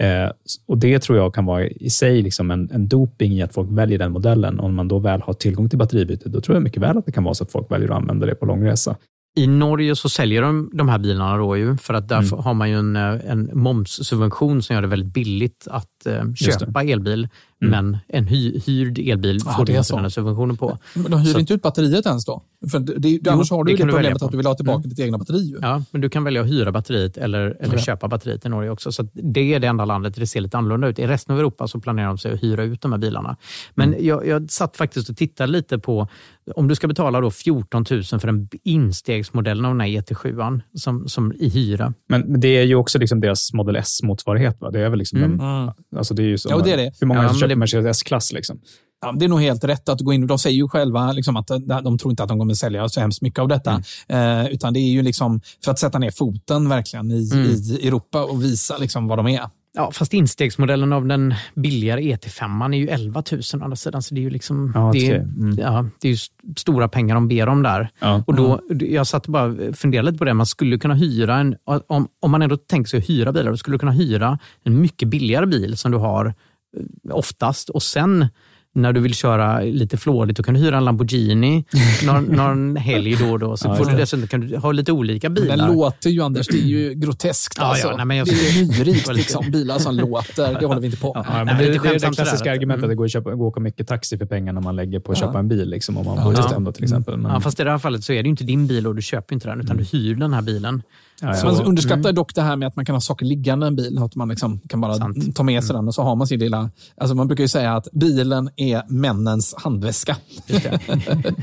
Eh, 0.00 0.30
och 0.66 0.78
Det 0.78 0.98
tror 0.98 1.18
jag 1.18 1.34
kan 1.34 1.46
vara 1.46 1.66
i 1.66 1.90
sig 1.90 2.22
liksom 2.22 2.50
en, 2.50 2.70
en 2.72 2.88
doping 2.88 3.32
i 3.32 3.42
att 3.42 3.54
folk 3.54 3.68
väljer 3.70 3.98
den 3.98 4.12
modellen. 4.12 4.60
Om 4.60 4.74
man 4.74 4.88
då 4.88 4.98
väl 4.98 5.20
har 5.22 5.32
tillgång 5.32 5.68
till 5.68 5.78
batteribyte, 5.78 6.28
då 6.28 6.40
tror 6.40 6.56
jag 6.56 6.62
mycket 6.62 6.82
väl 6.82 6.98
att 6.98 7.06
det 7.06 7.12
kan 7.12 7.24
vara 7.24 7.34
så 7.34 7.44
att 7.44 7.52
folk 7.52 7.70
väljer 7.70 7.88
att 7.88 7.96
använda 7.96 8.26
det 8.26 8.34
på 8.34 8.46
långresa. 8.46 8.96
I 9.36 9.46
Norge 9.46 9.96
så 9.96 10.08
säljer 10.08 10.42
de 10.42 10.70
de 10.72 10.88
här 10.88 10.98
bilarna 10.98 11.36
då 11.36 11.56
ju, 11.56 11.76
för 11.76 11.94
att 11.94 12.08
där 12.08 12.18
Mm. 12.18 12.38
har 12.44 12.54
man 12.54 12.70
ju 12.70 12.78
en, 12.78 12.96
eh, 12.96 13.30
en 13.30 13.50
momssubvention 13.52 14.62
som 14.62 14.74
gör 14.74 14.82
det 14.82 14.88
väldigt 14.88 15.12
billigt 15.14 15.66
att 15.70 15.86
eh, 16.06 16.22
Just 16.40 16.60
köpa 16.60 16.82
elbil. 16.82 17.28
Men 17.62 17.98
en 18.08 18.26
hy, 18.26 18.60
hyrd 18.66 18.98
elbil 18.98 19.40
får 19.40 19.64
det 19.64 19.72
du 19.72 19.76
inte 19.76 19.84
så. 19.84 19.94
den 19.96 20.04
här 20.04 20.08
subventionen 20.10 20.56
på. 20.56 20.78
Men 20.94 21.10
de 21.10 21.20
hyr 21.20 21.32
Så- 21.32 21.38
inte 21.40 21.54
ut 21.54 21.62
batteriet 21.62 22.06
ens 22.06 22.24
då? 22.24 22.42
För 22.70 22.78
det, 22.78 22.94
det, 22.98 23.08
Jo, 23.08 23.32
annars 23.32 23.50
har 23.50 23.64
du 23.64 23.72
det 23.72 23.78
ju 23.78 23.86
det 23.86 23.92
problemet 23.92 24.22
att 24.22 24.30
du 24.30 24.36
vill 24.36 24.46
ha 24.46 24.54
tillbaka 24.54 24.76
Mm. 24.76 24.88
ditt 24.88 24.98
egna 24.98 25.18
batteri. 25.18 25.38
ju. 25.42 25.58
Ja, 25.62 25.82
men 25.90 26.00
du 26.00 26.08
kan 26.08 26.24
välja 26.24 26.40
att 26.40 26.46
hyra 26.48 26.72
batteriet 26.72 27.16
eller, 27.16 27.40
eller 27.40 27.68
Okej. 27.68 27.78
köpa 27.78 28.08
batteriet 28.08 28.46
i 28.46 28.48
Norge 28.48 28.70
också. 28.70 28.92
Så 28.92 29.02
att 29.02 29.08
det 29.12 29.54
är 29.54 29.60
det 29.60 29.66
enda 29.66 29.84
landet 29.84 30.14
där 30.14 30.20
det 30.20 30.26
ser 30.26 30.40
lite 30.40 30.58
annorlunda 30.58 30.88
ut. 30.88 30.98
I 30.98 31.06
resten 31.06 31.32
av 31.34 31.38
Europa 31.38 31.68
så 31.68 31.80
planerar 31.80 32.06
de 32.08 32.18
sig 32.18 32.32
att 32.32 32.42
hyra 32.42 32.62
ut 32.64 32.80
de 32.82 32.92
här 32.92 32.98
bilarna. 32.98 33.36
Men 33.74 33.88
Mm. 33.88 34.06
jag, 34.06 34.26
jag 34.26 34.50
satt 34.50 34.76
faktiskt 34.76 35.10
och 35.10 35.16
tittade 35.16 35.52
lite 35.52 35.78
på, 35.78 36.08
om 36.54 36.68
du 36.68 36.74
ska 36.74 36.88
betala 36.88 37.20
då 37.20 37.30
14 37.30 37.84
000 37.90 38.02
för 38.02 38.28
en 38.28 38.48
instegsmodellen 38.62 39.64
av 39.64 39.70
den 39.70 39.80
här 39.80 39.88
ET7 39.88 40.60
som, 40.74 41.08
som 41.08 41.32
i 41.32 41.48
hyra. 41.48 41.94
Men, 42.08 42.40
det 42.40 42.48
är 42.48 42.62
ju 42.64 42.74
också 42.74 42.98
liksom 42.98 43.20
deras 43.20 43.52
Model 43.52 43.76
S-motsvarighet. 43.76 44.60
Va? 44.60 44.70
Det 44.70 44.80
är 44.80 44.88
väl 44.88 44.98
liksom 44.98 45.18
Mm. 45.22 45.38
den, 45.38 45.72
alltså 45.96 46.14
det 46.14 46.22
är 46.22 46.26
ju 46.26 46.38
som, 46.38 46.50
Ja, 46.50 46.58
det 46.58 46.72
är 46.72 46.76
det. 46.76 46.92
Hur 47.00 47.06
många 47.06 47.22
Ja, 47.22 47.34
köper 47.34 47.48
det- 47.48 47.56
Mercedes 47.56 47.96
S-klass? 47.96 48.32
Liksom? 48.32 48.60
Ja, 49.02 49.12
det 49.18 49.24
är 49.24 49.28
nog 49.28 49.40
helt 49.40 49.64
rätt 49.64 49.88
att 49.88 50.00
gå 50.00 50.12
in. 50.12 50.26
De 50.26 50.38
säger 50.38 50.56
ju 50.56 50.68
själva 50.68 51.12
liksom 51.12 51.36
att 51.36 51.46
de 51.46 51.66
de 51.84 51.98
tror 51.98 52.10
inte 52.12 52.22
att 52.22 52.28
de 52.28 52.38
kommer 52.38 52.54
sälja 52.54 52.88
så 52.88 53.00
hemskt 53.00 53.22
mycket 53.22 53.38
av 53.38 53.48
detta. 53.48 53.82
Mm. 54.08 54.46
Eh, 54.46 54.52
utan 54.52 54.72
det 54.74 54.80
är 54.80 54.90
ju 54.90 55.02
liksom 55.02 55.40
för 55.64 55.70
att 55.70 55.78
sätta 55.78 55.98
ner 55.98 56.10
foten 56.10 56.68
verkligen 56.68 57.10
i, 57.10 57.30
Mm. 57.32 57.46
i 57.50 57.86
Europa 57.88 58.24
och 58.24 58.44
visa 58.44 58.76
liksom 58.78 59.06
vad 59.08 59.18
de 59.18 59.26
är. 59.26 59.48
Ja, 59.72 59.90
fast 59.92 60.14
instegsmodellen 60.14 60.92
av 60.92 61.06
den 61.06 61.34
billigare 61.54 62.00
ET5 62.00 62.74
är 62.74 62.78
ju 62.78 62.88
11 62.88 63.22
000 63.32 63.40
å 63.60 63.64
andra 63.64 63.76
sidan. 63.76 64.02
Så 64.02 64.14
det 64.14 64.20
är 64.20 64.22
ju 64.22 64.30
liksom, 64.30 64.72
Ja, 64.74 64.90
det, 64.92 65.10
är. 65.10 65.16
Mm. 65.16 65.58
ja, 65.58 65.86
det 66.00 66.08
är 66.08 66.16
stora 66.56 66.88
pengar 66.88 67.14
de 67.14 67.28
ber 67.28 67.48
om 67.48 67.62
där. 67.62 67.88
Ja. 67.98 68.24
Och 68.26 68.34
då, 68.34 68.60
Jag 68.68 69.06
satt 69.06 69.26
och 69.26 69.32
bara 69.32 69.72
funderade 69.72 70.10
lite 70.10 70.18
på 70.18 70.24
det. 70.24 70.34
Man 70.34 70.46
skulle 70.46 70.78
kunna 70.78 70.94
hyra 70.94 71.36
en, 71.36 71.56
om, 71.86 72.08
om 72.20 72.30
man 72.30 72.42
ändå 72.42 72.56
tänker 72.56 72.88
sig 72.88 72.98
att 72.98 73.08
hyra 73.08 73.32
bilar, 73.32 73.50
då 73.50 73.56
skulle 73.56 73.74
du 73.74 73.78
kunna 73.78 73.92
hyra 73.92 74.38
en 74.64 74.80
mycket 74.80 75.08
billigare 75.08 75.46
bil 75.46 75.76
som 75.76 75.92
du 75.92 75.98
har 75.98 76.26
eh, 76.26 77.14
oftast 77.16 77.68
och 77.68 77.82
sen 77.82 78.28
när 78.74 78.92
du 78.92 79.00
vill 79.00 79.14
köra 79.14 79.60
lite 79.60 79.96
flådigt, 79.96 80.36
då 80.36 80.42
kan 80.42 80.54
du 80.54 80.60
hyra 80.60 80.76
en 80.76 80.84
Lamborghini 80.84 81.64
någon, 82.06 82.24
någon 82.24 82.76
helg 82.76 83.16
då 83.16 83.30
och 83.30 83.38
då. 83.38 83.56
Så 83.56 83.68
Ja, 83.68 83.74
får 83.74 83.84
du 83.84 83.96
dessutom 83.96 84.26
kan 84.28 84.40
du 84.40 84.56
ha 84.56 84.72
lite 84.72 84.92
olika 84.92 85.28
Men 85.28 85.34
bilar. 85.42 85.56
den 85.56 85.72
låter 85.76 86.10
ju, 86.10 86.22
Anders, 86.22 86.46
det 86.48 86.58
är 86.58 86.66
ju 86.66 86.94
groteskt. 86.94 87.54
Ja, 87.58 87.64
alltså. 87.64 87.88
ja, 87.88 87.96
nej, 87.96 88.06
men 88.06 88.16
jag- 88.16 88.26
Det 88.26 88.80
är 88.80 88.84
lite- 88.84 89.12
liksom. 89.12 89.50
bilar 89.50 89.78
som 89.78 89.96
låter. 89.96 90.60
Det 90.60 90.66
håller 90.66 90.80
vi 90.80 90.86
inte 90.86 90.98
på 91.00 91.14
med. 91.14 91.24
Ja, 91.28 91.32
men 91.44 91.46
Nej, 91.46 91.54
det, 91.56 91.72
det 91.72 91.88
är 91.88 91.92
det 91.92 91.98
klassiska 92.00 92.24
sådär. 92.36 92.50
argumentet 92.50 92.78
Mm. 92.78 92.84
att 92.84 92.90
det 92.90 92.94
går 92.94 93.04
att, 93.04 93.10
köpa, 93.12 93.30
gå 93.34 93.42
och 93.42 93.48
åka 93.48 93.60
mycket 93.60 93.88
taxi 93.88 94.18
för 94.18 94.26
pengarna 94.26 94.60
man 94.60 94.76
lägger 94.76 95.00
på 95.00 95.12
att 95.12 95.20
Ja. 95.20 95.26
köpa 95.26 95.38
en 95.38 95.48
bil. 95.48 95.68
Liksom, 95.70 95.96
om 95.96 96.04
man 96.06 96.16
Ja, 96.16 96.24
bor 96.60 96.68
i 96.70 96.72
till 96.72 96.84
exempel. 96.84 97.16
Men, 97.16 97.32
Ja, 97.32 97.40
fast 97.40 97.60
i 97.60 97.64
det 97.64 97.70
här 97.70 97.78
fallet 97.78 98.04
så 98.04 98.12
är 98.12 98.16
det 98.22 98.26
ju 98.26 98.30
inte 98.30 98.44
din 98.44 98.66
bil 98.66 98.86
och 98.86 98.94
du 98.94 99.02
köper 99.02 99.34
inte 99.34 99.48
den, 99.48 99.60
utan 99.60 99.76
du 99.76 99.84
hyr 99.84 100.14
den 100.14 100.32
här 100.32 100.42
bilen. 100.42 100.82
Ja, 101.22 101.36
ja. 101.36 101.44
man 101.44 101.60
underskattar 101.66 102.00
Mm. 102.00 102.14
dock 102.14 102.34
det 102.34 102.42
här 102.42 102.56
med 102.56 102.68
att 102.68 102.76
man 102.76 102.84
kan 102.84 102.94
ha 102.94 103.00
saker 103.00 103.26
liggande 103.26 103.66
i 103.66 103.68
en 103.68 103.76
bil. 103.76 103.98
Att 103.98 104.14
man 104.16 104.28
liksom 104.28 104.60
kan 104.60 104.80
bara 104.80 104.94
Sant. 104.94 105.36
ta 105.36 105.42
med 105.42 105.64
sig 105.64 105.74
den 105.76 105.88
och 105.88 105.94
så 105.94 106.02
har 106.02 106.16
man 106.16 106.26
sin 106.26 106.40
lilla... 106.40 106.70
Alltså 106.96 107.14
man 107.14 107.26
brukar 107.26 107.44
ju 107.44 107.48
säga 107.48 107.76
att 107.76 107.88
bilen 107.92 108.50
är 108.56 108.82
männens 108.88 109.54
handväska. 109.58 110.16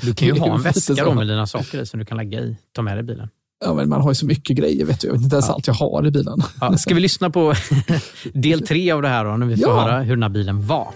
Du 0.03 0.13
kan 0.13 0.27
ju 0.27 0.33
ha 0.39 0.55
en 0.55 0.61
väska 0.61 1.05
då 1.05 1.13
med 1.13 1.27
dina 1.27 1.47
saker 1.47 1.81
i 1.81 1.85
som 1.85 1.99
du 1.99 2.05
kan 2.05 2.17
lägga 2.17 2.39
i, 2.39 2.57
ta 2.75 2.81
med 2.81 2.97
dig 2.97 3.03
bilen. 3.03 3.29
Ja, 3.65 3.73
men 3.73 3.89
man 3.89 4.01
har 4.01 4.11
ju 4.11 4.15
så 4.15 4.25
mycket 4.25 4.57
grejer. 4.57 4.85
Vet 4.85 4.99
du. 5.01 5.07
Jag 5.07 5.13
vet 5.13 5.21
inte 5.23 5.35
ens 5.35 5.49
allt 5.49 5.67
jag 5.67 5.73
har 5.73 6.07
i 6.07 6.11
bilen. 6.11 6.41
Ja, 6.61 6.77
ska 6.77 6.93
vi 6.95 7.01
lyssna 7.01 7.29
på 7.29 7.53
del 8.33 8.61
tre 8.67 8.91
av 8.91 9.01
det 9.01 9.07
här 9.07 9.25
då, 9.25 9.37
när 9.37 9.45
vi 9.45 9.57
får 9.57 9.69
Ja. 9.73 9.81
höra 9.81 9.99
hur 10.01 10.15
den 10.15 10.23
här 10.23 10.29
bilen 10.29 10.67
var? 10.67 10.87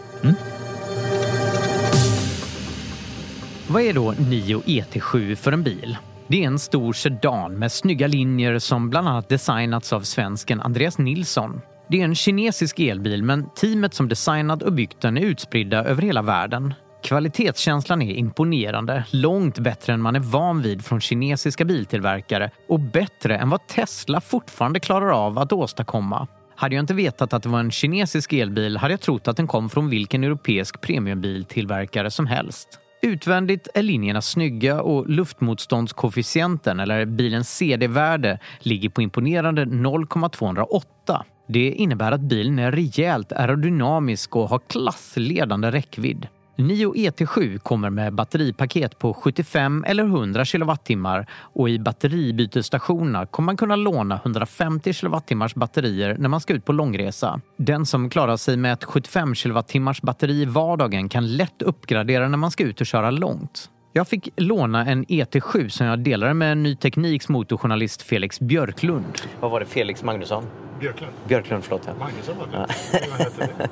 Vad 3.68 3.82
är 3.82 3.94
då 3.94 4.14
Nio 4.18 4.62
ET7 4.66 5.36
för 5.36 5.52
en 5.52 5.64
bil? 5.64 5.98
Det 6.32 6.44
är 6.44 6.48
en 6.48 6.60
stor 6.60 6.94
sedan 6.94 7.60
med 7.60 7.72
snygga 7.72 8.08
linjer 8.08 8.60
som 8.60 8.90
bland 8.90 9.08
annat 9.08 9.30
designats 9.30 9.94
av 9.94 10.02
svensken 10.02 10.62
Andreas 10.62 10.98
Nilsson. 10.98 11.62
Det 11.90 12.02
är 12.02 12.06
en 12.06 12.16
kinesisk 12.16 12.80
elbil 12.80 13.24
men 13.24 13.49
teamet 13.49 13.94
som 13.94 14.10
designat 14.10 14.64
och 14.64 14.74
byggt 14.74 15.02
den 15.02 15.18
är 15.18 15.22
utspridda 15.22 15.84
över 15.84 16.02
hela 16.02 16.22
världen. 16.22 16.74
Kvalitetskänslan 17.03 18.02
är 18.02 18.14
imponerande, 18.14 19.06
långt 19.12 19.60
bättre 19.60 19.94
än 19.94 20.02
man 20.02 20.16
är 20.16 20.20
van 20.20 20.62
vid 20.62 20.86
från 20.86 21.02
kinesiska 21.02 21.66
biltillverkare 21.66 22.52
och 22.68 22.80
bättre 22.80 23.38
än 23.38 23.49
vad 23.49 23.68
Tesla 23.68 24.22
fortfarande 24.22 24.80
klarar 24.80 25.26
av 25.26 25.40
att 25.40 25.53
åstadkomma. 25.53 26.28
Hade 26.56 26.76
jag 26.76 26.84
inte 26.84 26.94
vetat 26.94 27.34
att 27.34 27.44
det 27.44 27.49
var 27.49 27.60
en 27.60 27.72
kinesisk 27.72 28.34
elbil 28.34 28.78
hade 28.78 28.94
jag 28.94 29.02
trott 29.02 29.28
att 29.28 29.38
den 29.38 29.48
kom 29.48 29.70
från 29.70 29.90
vilken 29.90 30.24
europeisk 30.24 30.82
premiumbiltillverkare 30.82 32.12
som 32.12 32.28
helst. 32.28 32.81
Utvändigt 33.03 33.68
är 33.73 33.82
linjerna 33.82 34.22
snygga 34.22 34.82
och 34.82 35.10
luftmotståndskoefficienten, 35.10 36.80
eller 36.80 37.06
bilens 37.06 37.57
CD-värde, 37.57 38.40
ligger 38.60 38.90
på 38.90 39.02
imponerande 39.02 39.65
0,208. 39.65 41.26
Det 41.48 41.72
innebär 41.72 42.11
att 42.11 42.22
bilen 42.22 42.60
är 42.60 42.72
rejält 42.72 43.32
aerodynamisk 43.32 44.36
och 44.36 44.49
har 44.49 44.60
klassledande 44.68 45.72
räckvidd. 45.72 46.28
Nio 46.56 46.94
ET7 46.94 47.57
kommer 47.57 47.90
med 47.90 48.14
batteripaket 48.14 48.99
på 48.99 49.14
75 49.14 49.84
eller 49.88 50.03
100 50.03 50.45
kilowattimmar 50.45 51.28
och 51.32 51.69
i 51.69 51.80
batteribytesstationerna 51.80 53.26
kommer 53.26 53.45
man 53.45 53.57
kunna 53.57 53.76
låna 53.76 54.15
150 54.23 54.94
kilowattimmars 54.94 55.56
batterier 55.56 56.18
när 56.19 56.30
man 56.30 56.41
ska 56.41 56.53
ut 56.53 56.65
på 56.65 56.72
långresa. 56.72 57.41
Den 57.57 57.86
som 57.86 58.10
klarar 58.10 58.38
sig 58.38 58.57
med 58.57 58.73
ett 58.73 58.84
75 58.84 59.36
kilowattimmars 59.36 60.02
batteri 60.02 60.41
i 60.41 60.45
vardagen 60.45 61.10
kan 61.10 61.38
lätt 61.38 61.61
uppgradera 61.61 62.28
när 62.28 62.38
man 62.38 62.52
ska 62.52 62.64
ut 62.64 62.82
och 62.82 62.88
köra 62.88 63.11
långt. 63.11 63.70
Jag 63.94 64.08
fick 64.08 64.30
låna 64.36 64.86
en 64.86 65.06
ET7 65.06 65.70
som 65.70 65.86
jag 65.88 66.00
delade 66.00 66.34
med 66.34 66.58
Ny 66.58 66.76
Tekniks 66.76 67.30
motorjournalist 67.30 68.02
Felix 68.02 68.40
Björklund. 68.40 69.22
Vad 69.40 69.52
var 69.52 69.60
det? 69.60 69.66
Felix 69.66 70.04
Magnusson? 70.04 70.44
Björklund. 70.80 71.12
Björklund, 71.28 71.64
förlåt. 71.64 71.82
Ja. 71.86 71.94
Magnusson 72.00 72.36
var 72.38 72.48
Ja. 72.54 72.66
det. 72.92 73.24
Heter 73.24 73.50
det? 73.58 73.70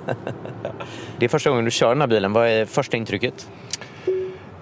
Det 1.19 1.25
är 1.25 1.29
första 1.29 1.49
gången 1.49 1.65
du 1.65 1.71
kör 1.71 1.89
den 1.89 2.01
här 2.01 2.07
bilen. 2.07 2.33
Vad 2.33 2.47
är 2.47 2.65
första 2.65 2.97
intrycket? 2.97 3.49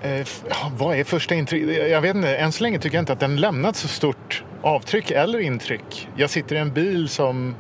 Eh, 0.02 0.18
ja, 0.50 0.72
vad 0.78 0.96
är 0.98 1.04
första 1.04 1.36
intryck? 1.36 1.78
Jag 1.92 2.02
vet 2.02 2.16
inte, 2.16 2.36
än 2.38 2.52
så 2.52 2.64
länge 2.64 2.80
tycker 2.80 2.98
jag 2.98 3.02
inte 3.02 3.14
att 3.14 3.20
den 3.20 3.36
lämnat 3.36 3.76
så 3.76 3.88
stort 3.88 4.44
avtryck 4.62 5.12
eller 5.12 5.40
intryck. 5.40 6.10
Jag 6.16 6.30
sitter 6.30 6.56
i 6.56 6.60
en 6.60 6.72
bil 6.74 7.10
som 7.10 7.56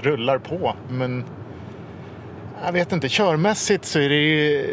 rullar 0.00 0.38
på, 0.38 0.74
men 0.90 1.24
jag 2.64 2.72
vet 2.72 2.92
inte, 2.92 3.08
körmässigt 3.08 3.84
så 3.84 3.98
är 3.98 4.08
det, 4.08 4.66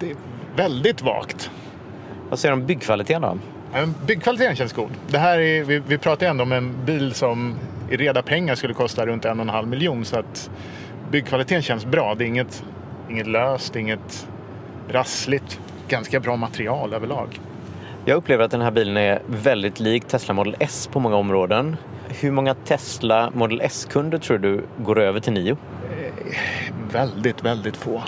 det 0.00 0.10
är 0.10 0.16
väldigt 0.56 1.02
vagt. 1.02 1.50
Vad 2.34 2.38
säger 2.38 2.56
du 2.56 2.60
om 2.60 2.66
byggkvaliteten 2.66 3.22
då? 3.22 3.38
Byggkvaliteten 4.06 4.56
känns 4.56 4.72
god. 4.72 4.90
Det 5.08 5.18
här 5.18 5.38
är, 5.38 5.64
vi, 5.64 5.78
vi 5.78 5.98
pratar 5.98 6.26
ju 6.26 6.30
ändå 6.30 6.42
om 6.42 6.52
en 6.52 6.84
bil 6.84 7.14
som 7.14 7.54
i 7.90 7.96
reda 7.96 8.22
pengar 8.22 8.54
skulle 8.54 8.74
kosta 8.74 9.06
runt 9.06 9.24
en 9.24 9.38
och 9.40 9.42
en 9.42 9.48
halv 9.48 9.68
miljon. 9.68 10.04
Så 10.04 10.18
att 10.18 10.50
byggkvaliteten 11.10 11.62
känns 11.62 11.86
bra. 11.86 12.14
Det 12.14 12.24
är 12.24 12.26
inget, 12.26 12.64
inget 13.10 13.26
löst, 13.26 13.76
inget 13.76 14.28
rassligt. 14.88 15.60
Ganska 15.88 16.20
bra 16.20 16.36
material 16.36 16.94
överlag. 16.94 17.40
Jag 18.04 18.16
upplever 18.16 18.44
att 18.44 18.50
den 18.50 18.60
här 18.60 18.70
bilen 18.70 18.96
är 18.96 19.22
väldigt 19.26 19.80
lik 19.80 20.04
Tesla 20.04 20.34
Model 20.34 20.56
S 20.58 20.88
på 20.92 21.00
många 21.00 21.16
områden. 21.16 21.76
Hur 22.08 22.30
många 22.30 22.54
Tesla 22.54 23.30
Model 23.34 23.60
S-kunder 23.60 24.18
tror 24.18 24.38
du 24.38 24.64
går 24.78 25.00
över 25.00 25.20
till 25.20 25.32
Nio? 25.32 25.56
Väldigt, 26.92 27.44
väldigt 27.44 27.76
få. 27.76 28.02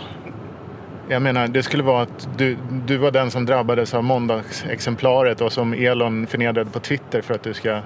Jag 1.08 1.22
menar, 1.22 1.48
det 1.48 1.62
skulle 1.62 1.82
vara 1.82 2.02
att 2.02 2.28
du, 2.36 2.56
du 2.86 2.96
var 2.96 3.10
den 3.10 3.30
som 3.30 3.46
drabbades 3.46 3.94
av 3.94 4.04
måndagsexemplaret 4.04 5.40
och 5.40 5.52
som 5.52 5.72
Elon 5.72 6.26
förnedrade 6.26 6.70
på 6.70 6.80
Twitter 6.80 7.22
för 7.22 7.34
att 7.34 7.42
du 7.42 7.54
ska 7.54 7.80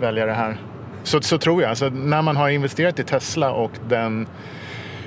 välja 0.00 0.26
det 0.26 0.32
här. 0.32 0.56
Så, 1.02 1.20
så 1.20 1.38
tror 1.38 1.62
jag. 1.62 1.68
Alltså, 1.68 1.88
när 1.88 2.22
man 2.22 2.36
har 2.36 2.48
investerat 2.48 2.98
i 2.98 3.04
Tesla 3.04 3.52
och 3.52 3.70
den 3.88 4.26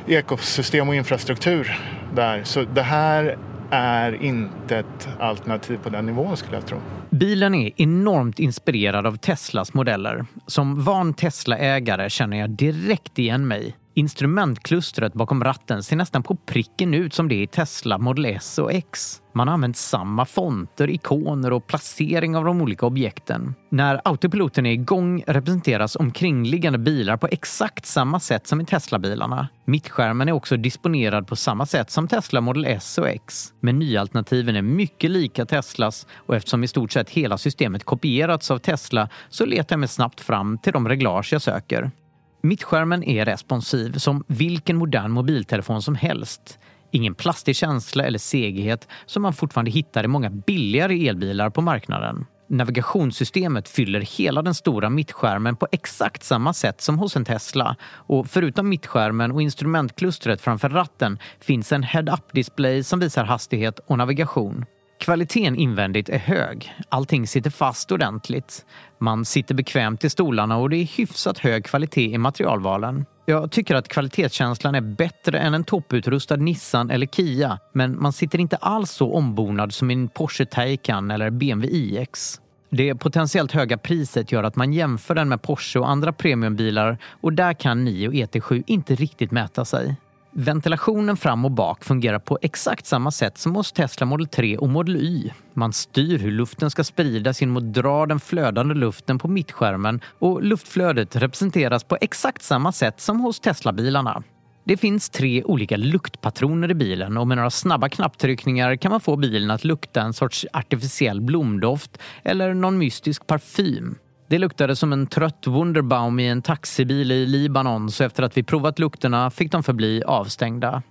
ekosystem 0.07 0.89
och 0.89 0.95
infrastruktur 0.95 1.79
där. 2.15 2.43
Så 2.43 2.63
det 2.63 2.81
här 2.81 3.37
är 3.69 4.23
inte 4.23 4.77
ett 4.77 5.09
alternativ 5.19 5.77
på 5.83 5.89
den 5.89 6.05
nivån 6.05 6.37
skulle 6.37 6.57
jag 6.57 6.65
tro. 6.65 6.77
Bilen 7.09 7.55
är 7.55 7.71
enormt 7.75 8.39
inspirerad 8.39 9.07
av 9.07 9.17
Teslas 9.17 9.73
modeller. 9.73 10.25
Som 10.47 10.83
van 10.83 11.13
Tesla-ägare 11.13 12.09
känner 12.09 12.37
jag 12.37 12.49
direkt 12.49 13.19
igen 13.19 13.47
mig. 13.47 13.75
Instrumentklustret 13.99 15.13
bakom 15.13 15.43
ratten 15.43 15.83
ser 15.83 15.95
nästan 15.95 16.23
på 16.23 16.35
pricken 16.35 16.93
ut 16.93 17.13
som 17.13 17.27
det 17.27 17.41
i 17.41 17.47
Tesla 17.47 17.97
Model 17.97 18.25
S 18.25 18.59
och 18.59 18.73
X. 18.73 19.21
Man 19.33 19.47
har 19.47 19.53
använt 19.53 19.77
samma 19.77 20.25
fonter, 20.25 20.89
ikoner 20.89 21.53
och 21.53 21.67
placering 21.67 22.35
av 22.35 22.45
de 22.45 22.61
olika 22.61 22.85
objekten. 22.85 23.55
När 23.69 24.01
autopiloten 24.05 24.65
är 24.65 24.71
igång 24.71 25.23
representeras 25.27 25.95
omkringliggande 25.95 26.79
bilar 26.79 27.17
på 27.17 27.27
exakt 27.27 27.85
samma 27.85 28.19
sätt 28.19 28.47
som 28.47 28.61
i 28.61 28.65
Tesla-bilarna. 28.65 29.47
Mittskärmen 29.65 30.27
är 30.29 30.31
också 30.31 30.57
disponerad 30.57 31.27
på 31.27 31.35
samma 31.35 31.65
sätt 31.65 31.91
som 31.91 32.07
Tesla 32.07 32.41
Model 32.41 32.65
S 32.65 32.97
och 32.97 33.09
X. 33.09 33.53
Men 33.59 33.79
nyalternativen 33.79 34.55
är 34.55 34.61
mycket 34.61 35.11
lika 35.11 35.45
Teslas 35.45 36.07
och 36.15 36.35
eftersom 36.35 36.63
i 36.63 36.67
stort 36.67 36.91
sett 36.91 37.09
hela 37.09 37.37
systemet 37.37 37.83
kopierats 37.83 38.51
av 38.51 38.57
Tesla 38.57 39.09
så 39.29 39.45
letar 39.45 39.73
jag 39.73 39.79
mig 39.79 39.89
snabbt 39.89 40.21
fram 40.21 40.57
till 40.57 40.73
de 40.73 40.87
reglage 40.87 41.33
jag 41.33 41.41
söker. 41.41 41.91
Mittskärmen 42.41 43.03
är 43.03 43.25
responsiv 43.25 43.91
som 43.93 44.23
vilken 44.27 44.77
modern 44.77 45.11
mobiltelefon 45.11 45.81
som 45.81 45.95
helst. 45.95 46.59
Ingen 46.91 47.15
plastig 47.15 47.55
känsla 47.55 48.03
eller 48.03 48.19
seghet 48.19 48.87
som 49.05 49.21
man 49.21 49.33
fortfarande 49.33 49.71
hittar 49.71 50.03
i 50.03 50.07
många 50.07 50.29
billigare 50.29 51.07
elbilar 51.07 51.49
på 51.49 51.61
marknaden. 51.61 52.25
Navigationssystemet 52.49 53.69
fyller 53.69 54.01
hela 54.01 54.41
den 54.41 54.53
stora 54.53 54.89
mittskärmen 54.89 55.55
på 55.55 55.67
exakt 55.71 56.23
samma 56.23 56.53
sätt 56.53 56.81
som 56.81 56.99
hos 56.99 57.15
en 57.15 57.25
Tesla 57.25 57.75
och 57.91 58.27
förutom 58.27 58.69
mittskärmen 58.69 59.31
och 59.31 59.41
instrumentklustret 59.41 60.41
framför 60.41 60.69
ratten 60.69 61.19
finns 61.39 61.71
en 61.71 61.83
head-up-display 61.83 62.83
som 62.83 62.99
visar 62.99 63.23
hastighet 63.23 63.79
och 63.79 63.97
navigation. 63.97 64.65
Kvaliteten 64.99 65.55
invändigt 65.55 66.09
är 66.09 66.17
hög. 66.17 66.73
Allting 66.89 67.27
sitter 67.27 67.49
fast 67.49 67.91
ordentligt. 67.91 68.65
Man 68.97 69.25
sitter 69.25 69.55
bekvämt 69.55 70.03
i 70.03 70.09
stolarna 70.09 70.57
och 70.57 70.69
det 70.69 70.77
är 70.77 70.97
hyfsat 70.97 71.37
hög 71.37 71.65
kvalitet 71.65 72.13
i 72.13 72.17
materialvalen. 72.17 73.05
Jag 73.25 73.51
tycker 73.51 73.75
att 73.75 73.87
kvalitetskänslan 73.87 74.75
är 74.75 74.81
bättre 74.81 75.39
än 75.39 75.53
en 75.53 75.63
topputrustad 75.63 76.35
Nissan 76.35 76.89
eller 76.89 77.07
Kia, 77.07 77.59
men 77.73 78.01
man 78.01 78.13
sitter 78.13 78.39
inte 78.39 78.55
alls 78.55 78.91
så 78.91 79.13
ombonad 79.13 79.73
som 79.73 79.91
i 79.91 79.93
en 79.93 80.09
Porsche 80.09 80.45
Taycan 80.45 81.11
eller 81.11 81.29
BMW 81.29 81.77
iX. 81.77 82.41
Det 82.69 82.95
potentiellt 82.95 83.51
höga 83.51 83.77
priset 83.77 84.31
gör 84.31 84.43
att 84.43 84.55
man 84.55 84.73
jämför 84.73 85.15
den 85.15 85.29
med 85.29 85.41
Porsche 85.41 85.79
och 85.79 85.89
andra 85.89 86.13
premiumbilar 86.13 86.97
och 87.21 87.33
där 87.33 87.53
kan 87.53 87.85
Nio 87.85 88.11
ET7 88.11 88.63
inte 88.67 88.95
riktigt 88.95 89.31
mäta 89.31 89.65
sig. 89.65 89.95
Ventilationen 90.31 91.17
fram 91.17 91.45
och 91.45 91.51
bak 91.51 91.83
fungerar 91.83 92.19
på 92.19 92.39
exakt 92.41 92.85
samma 92.85 93.11
sätt 93.11 93.37
som 93.37 93.55
hos 93.55 93.71
Tesla 93.71 94.05
Model 94.05 94.27
3 94.27 94.57
och 94.57 94.69
Model 94.69 94.95
Y. 94.95 95.31
Man 95.53 95.73
styr 95.73 96.17
hur 96.17 96.31
luften 96.31 96.69
ska 96.71 96.83
spridas 96.83 97.41
genom 97.41 97.57
att 97.57 97.73
dra 97.73 98.05
den 98.05 98.19
flödande 98.19 98.75
luften 98.75 99.19
på 99.19 99.27
mittskärmen 99.27 100.01
och 100.19 100.43
luftflödet 100.43 101.15
representeras 101.15 101.83
på 101.83 101.97
exakt 102.01 102.41
samma 102.41 102.71
sätt 102.71 103.01
som 103.01 103.19
hos 103.19 103.39
Tesla-bilarna. 103.39 104.23
Det 104.63 104.77
finns 104.77 105.09
tre 105.09 105.43
olika 105.43 105.77
luktpatroner 105.77 106.71
i 106.71 106.73
bilen 106.73 107.17
och 107.17 107.27
med 107.27 107.37
några 107.37 107.49
snabba 107.49 107.89
knapptryckningar 107.89 108.75
kan 108.75 108.91
man 108.91 109.01
få 109.01 109.15
bilen 109.15 109.51
att 109.51 109.63
lukta 109.63 110.01
en 110.01 110.13
sorts 110.13 110.45
artificiell 110.53 111.21
blomdoft 111.21 111.97
eller 112.23 112.53
någon 112.53 112.77
mystisk 112.77 113.27
parfym. 113.27 113.95
Det 114.29 114.37
luktade 114.37 114.75
som 114.75 114.93
en 114.93 115.07
trött 115.07 115.47
Wunderbaum 115.47 116.19
i 116.19 116.27
en 116.27 116.41
taxibil 116.41 117.11
i 117.11 117.25
Libanon 117.25 117.91
så 117.91 118.03
efter 118.03 118.23
att 118.23 118.37
vi 118.37 118.43
provat 118.43 118.79
lukterna 118.79 119.31
fick 119.31 119.51
de 119.51 119.63
förbli 119.63 120.03
avstängda. 120.03 120.83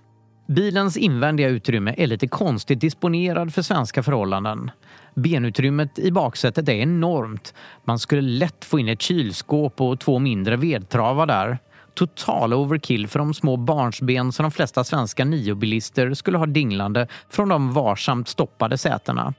Bilens 0.47 0.97
invändiga 0.97 1.47
utrymme 1.47 1.95
är 1.97 2.07
lite 2.07 2.27
konstigt 2.27 2.81
disponerad 2.81 3.53
för 3.53 3.61
svenska 3.61 4.03
förhållanden. 4.03 4.71
Benutrymmet 5.15 5.99
i 5.99 6.11
baksätet 6.11 6.69
är 6.69 6.73
enormt. 6.73 7.53
Man 7.85 7.99
skulle 7.99 8.21
lätt 8.21 8.65
få 8.65 8.79
in 8.79 8.89
ett 8.89 9.01
kylskåp 9.01 9.81
och 9.81 9.99
två 9.99 10.19
mindre 10.19 10.57
vedtravar 10.57 11.25
där. 11.25 11.57
Total 11.95 12.53
overkill 12.53 13.07
för 13.07 13.19
de 13.19 13.33
små 13.33 13.57
barnsben 13.57 14.31
som 14.31 14.43
de 14.43 14.51
flesta 14.51 14.83
svenska 14.83 15.25
niobilister 15.25 16.13
skulle 16.13 16.37
ha 16.37 16.45
dinglande 16.45 17.07
från 17.29 17.49
de 17.49 17.73
varsamt 17.73 18.27
stoppade 18.27 18.77
sätena. 18.77 19.33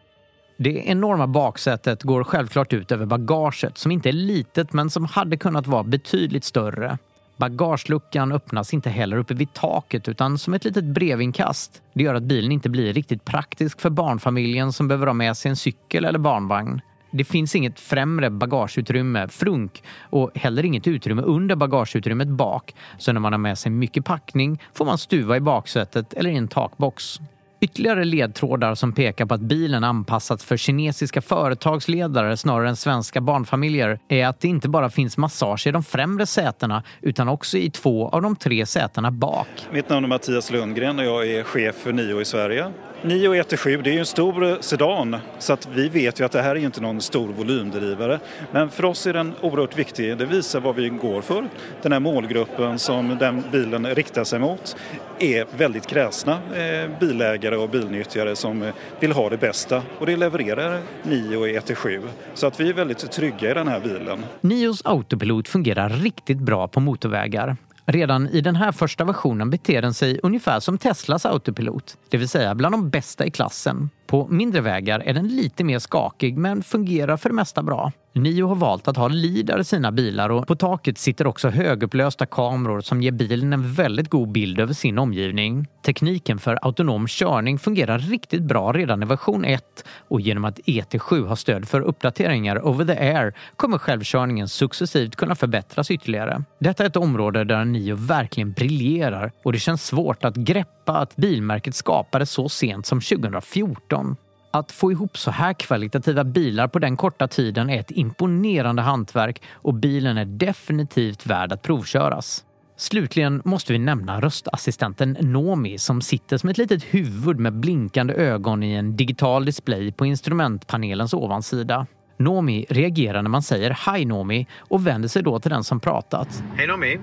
Det 0.62 0.88
enorma 0.88 1.26
baksätet 1.26 2.02
går 2.02 2.24
självklart 2.24 2.72
ut 2.72 2.92
över 2.92 3.06
bagaget 3.06 3.78
som 3.78 3.92
inte 3.92 4.08
är 4.08 4.12
litet 4.12 4.72
men 4.72 4.90
som 4.90 5.04
hade 5.04 5.36
kunnat 5.36 5.66
vara 5.66 5.82
betydligt 5.82 6.44
större. 6.44 6.98
Bagageluckan 7.36 8.32
öppnas 8.32 8.74
inte 8.74 8.90
heller 8.90 9.16
uppe 9.16 9.34
vid 9.34 9.52
taket 9.52 10.08
utan 10.08 10.38
som 10.38 10.54
ett 10.54 10.64
litet 10.64 10.84
brevinkast. 10.84 11.82
Det 11.92 12.02
gör 12.02 12.14
att 12.14 12.22
bilen 12.22 12.52
inte 12.52 12.68
blir 12.68 12.92
riktigt 12.92 13.24
praktisk 13.24 13.80
för 13.80 13.90
barnfamiljen 13.90 14.72
som 14.72 14.88
behöver 14.88 15.06
ha 15.06 15.14
med 15.14 15.36
sig 15.36 15.48
en 15.48 15.56
cykel 15.56 16.04
eller 16.04 16.18
barnvagn. 16.18 16.80
Det 17.10 17.24
finns 17.24 17.54
inget 17.54 17.80
främre 17.80 18.30
bagageutrymme, 18.30 19.28
frunk, 19.28 19.82
och 20.10 20.30
heller 20.34 20.64
inget 20.64 20.86
utrymme 20.86 21.22
under 21.22 21.56
bagageutrymmet 21.56 22.28
bak. 22.28 22.74
Så 22.98 23.12
när 23.12 23.20
man 23.20 23.32
har 23.32 23.38
med 23.38 23.58
sig 23.58 23.72
mycket 23.72 24.04
packning 24.04 24.62
får 24.74 24.84
man 24.84 24.98
stuva 24.98 25.36
i 25.36 25.40
baksätet 25.40 26.12
eller 26.12 26.30
i 26.30 26.36
en 26.36 26.48
takbox. 26.48 27.20
Ytterligare 27.62 28.04
ledtrådar 28.04 28.74
som 28.74 28.92
pekar 28.92 29.26
på 29.26 29.34
att 29.34 29.40
bilen 29.40 29.84
anpassats 29.84 30.44
för 30.44 30.56
kinesiska 30.56 31.22
företagsledare 31.22 32.36
snarare 32.36 32.68
än 32.68 32.76
svenska 32.76 33.20
barnfamiljer 33.20 33.98
är 34.08 34.26
att 34.26 34.40
det 34.40 34.48
inte 34.48 34.68
bara 34.68 34.90
finns 34.90 35.16
massage 35.16 35.66
i 35.66 35.70
de 35.70 35.82
främre 35.82 36.26
sätena 36.26 36.82
utan 37.00 37.28
också 37.28 37.58
i 37.58 37.70
två 37.70 38.08
av 38.08 38.22
de 38.22 38.36
tre 38.36 38.66
sätena 38.66 39.10
bak. 39.10 39.48
Mitt 39.72 39.88
namn 39.88 40.04
är 40.04 40.08
Mattias 40.08 40.50
Lundgren 40.50 40.98
och 40.98 41.04
jag 41.04 41.28
är 41.28 41.42
chef 41.42 41.74
för 41.74 41.92
NIO 41.92 42.20
i 42.20 42.24
Sverige. 42.24 42.72
Nio 43.02 43.42
ET7 43.42 43.82
det 43.82 43.90
är 43.90 43.94
ju 43.94 43.98
en 43.98 44.06
stor 44.06 44.44
eh, 44.44 44.56
sedan 44.60 45.16
så 45.38 45.52
att 45.52 45.68
vi 45.74 45.88
vet 45.88 46.20
ju 46.20 46.24
att 46.24 46.32
det 46.32 46.42
här 46.42 46.50
är 46.50 46.60
inte 46.60 46.80
någon 46.80 47.00
stor 47.00 47.28
volymdrivare. 47.28 48.20
Men 48.52 48.70
för 48.70 48.84
oss 48.84 49.06
är 49.06 49.12
den 49.12 49.34
oerhört 49.40 49.78
viktig. 49.78 50.18
Det 50.18 50.26
visar 50.26 50.60
vad 50.60 50.74
vi 50.76 50.88
går 50.88 51.22
för. 51.22 51.48
Den 51.82 51.92
här 51.92 52.00
målgruppen 52.00 52.78
som 52.78 53.18
den 53.18 53.44
bilen 53.52 53.86
riktar 53.86 54.24
sig 54.24 54.38
mot 54.38 54.76
är 55.20 55.46
väldigt 55.56 55.86
kräsna 55.86 56.32
eh, 56.32 56.98
bilägare 57.00 57.56
och 57.56 57.70
bilnyttjare 57.70 58.36
som 58.36 58.62
eh, 58.62 58.74
vill 59.00 59.12
ha 59.12 59.30
det 59.30 59.36
bästa 59.36 59.82
och 59.98 60.06
det 60.06 60.16
levererar 60.16 60.80
Nio 61.02 61.60
ET7. 61.60 62.08
Så 62.34 62.46
att 62.46 62.60
vi 62.60 62.68
är 62.68 62.74
väldigt 62.74 63.10
trygga 63.12 63.50
i 63.50 63.54
den 63.54 63.68
här 63.68 63.80
bilen. 63.80 64.24
Nios 64.40 64.82
autopilot 64.84 65.48
fungerar 65.48 65.88
riktigt 65.88 66.38
bra 66.38 66.68
på 66.68 66.80
motorvägar. 66.80 67.56
Redan 67.86 68.28
i 68.28 68.40
den 68.40 68.56
här 68.56 68.72
första 68.72 69.04
versionen 69.04 69.50
beter 69.50 69.82
den 69.82 69.94
sig 69.94 70.20
ungefär 70.22 70.60
som 70.60 70.78
Teslas 70.78 71.26
autopilot, 71.26 71.96
det 72.08 72.16
vill 72.16 72.28
säga 72.28 72.54
bland 72.54 72.74
de 72.74 72.90
bästa 72.90 73.26
i 73.26 73.30
klassen. 73.30 73.90
På 74.06 74.26
mindre 74.28 74.60
vägar 74.60 75.00
är 75.00 75.14
den 75.14 75.28
lite 75.28 75.64
mer 75.64 75.78
skakig 75.78 76.38
men 76.38 76.62
fungerar 76.62 77.16
för 77.16 77.28
det 77.28 77.34
mesta 77.34 77.62
bra. 77.62 77.92
Nio 78.12 78.46
har 78.46 78.54
valt 78.54 78.88
att 78.88 78.96
ha 78.96 79.08
LIDAR 79.08 79.58
i 79.58 79.64
sina 79.64 79.92
bilar 79.92 80.30
och 80.30 80.46
på 80.46 80.54
taket 80.54 80.98
sitter 80.98 81.26
också 81.26 81.48
högupplösta 81.48 82.26
kameror 82.26 82.80
som 82.80 83.02
ger 83.02 83.12
bilen 83.12 83.52
en 83.52 83.72
väldigt 83.72 84.10
god 84.10 84.32
bild 84.32 84.60
över 84.60 84.74
sin 84.74 84.98
omgivning. 84.98 85.66
Tekniken 85.84 86.38
för 86.38 86.58
autonom 86.62 87.06
körning 87.08 87.58
fungerar 87.58 87.98
riktigt 87.98 88.42
bra 88.42 88.72
redan 88.72 89.02
i 89.02 89.06
version 89.06 89.44
1 89.44 89.84
och 90.08 90.20
genom 90.20 90.44
att 90.44 90.58
ET7 90.58 91.26
har 91.26 91.36
stöd 91.36 91.68
för 91.68 91.80
uppdateringar 91.80 92.66
over 92.66 92.84
the 92.84 92.92
air 92.92 93.34
kommer 93.56 93.78
självkörningen 93.78 94.48
successivt 94.48 95.16
kunna 95.16 95.34
förbättras 95.34 95.90
ytterligare. 95.90 96.42
Detta 96.58 96.82
är 96.82 96.86
ett 96.86 96.96
område 96.96 97.44
där 97.44 97.64
Nio 97.64 97.94
verkligen 97.94 98.52
briljerar 98.52 99.32
och 99.44 99.52
det 99.52 99.58
känns 99.58 99.86
svårt 99.86 100.24
att 100.24 100.36
greppa 100.36 100.98
att 100.98 101.16
bilmärket 101.16 101.74
skapades 101.74 102.30
så 102.30 102.48
sent 102.48 102.86
som 102.86 103.00
2014. 103.00 104.16
Att 104.52 104.72
få 104.72 104.92
ihop 104.92 105.18
så 105.18 105.30
här 105.30 105.52
kvalitativa 105.52 106.24
bilar 106.24 106.68
på 106.68 106.78
den 106.78 106.96
korta 106.96 107.28
tiden 107.28 107.70
är 107.70 107.80
ett 107.80 107.90
imponerande 107.90 108.82
hantverk 108.82 109.42
och 109.52 109.74
bilen 109.74 110.18
är 110.18 110.24
definitivt 110.24 111.26
värd 111.26 111.52
att 111.52 111.62
provköras. 111.62 112.44
Slutligen 112.76 113.42
måste 113.44 113.72
vi 113.72 113.78
nämna 113.78 114.20
röstassistenten 114.20 115.16
Nomi 115.20 115.78
som 115.78 116.00
sitter 116.00 116.36
som 116.36 116.48
ett 116.48 116.58
litet 116.58 116.82
huvud 116.84 117.38
med 117.38 117.52
blinkande 117.52 118.14
ögon 118.14 118.62
i 118.62 118.72
en 118.72 118.96
digital 118.96 119.44
display 119.44 119.92
på 119.92 120.06
instrumentpanelens 120.06 121.14
ovansida. 121.14 121.86
Nomi 122.16 122.66
reagerar 122.68 123.22
när 123.22 123.30
man 123.30 123.42
säger 123.42 123.96
Hi 123.96 124.04
Nomi 124.04 124.46
och 124.58 124.86
vänder 124.86 125.08
sig 125.08 125.22
då 125.22 125.38
till 125.38 125.50
den 125.50 125.64
som 125.64 125.80
pratat. 125.80 126.42
Hej 126.56 126.66
Nomi! 126.66 126.98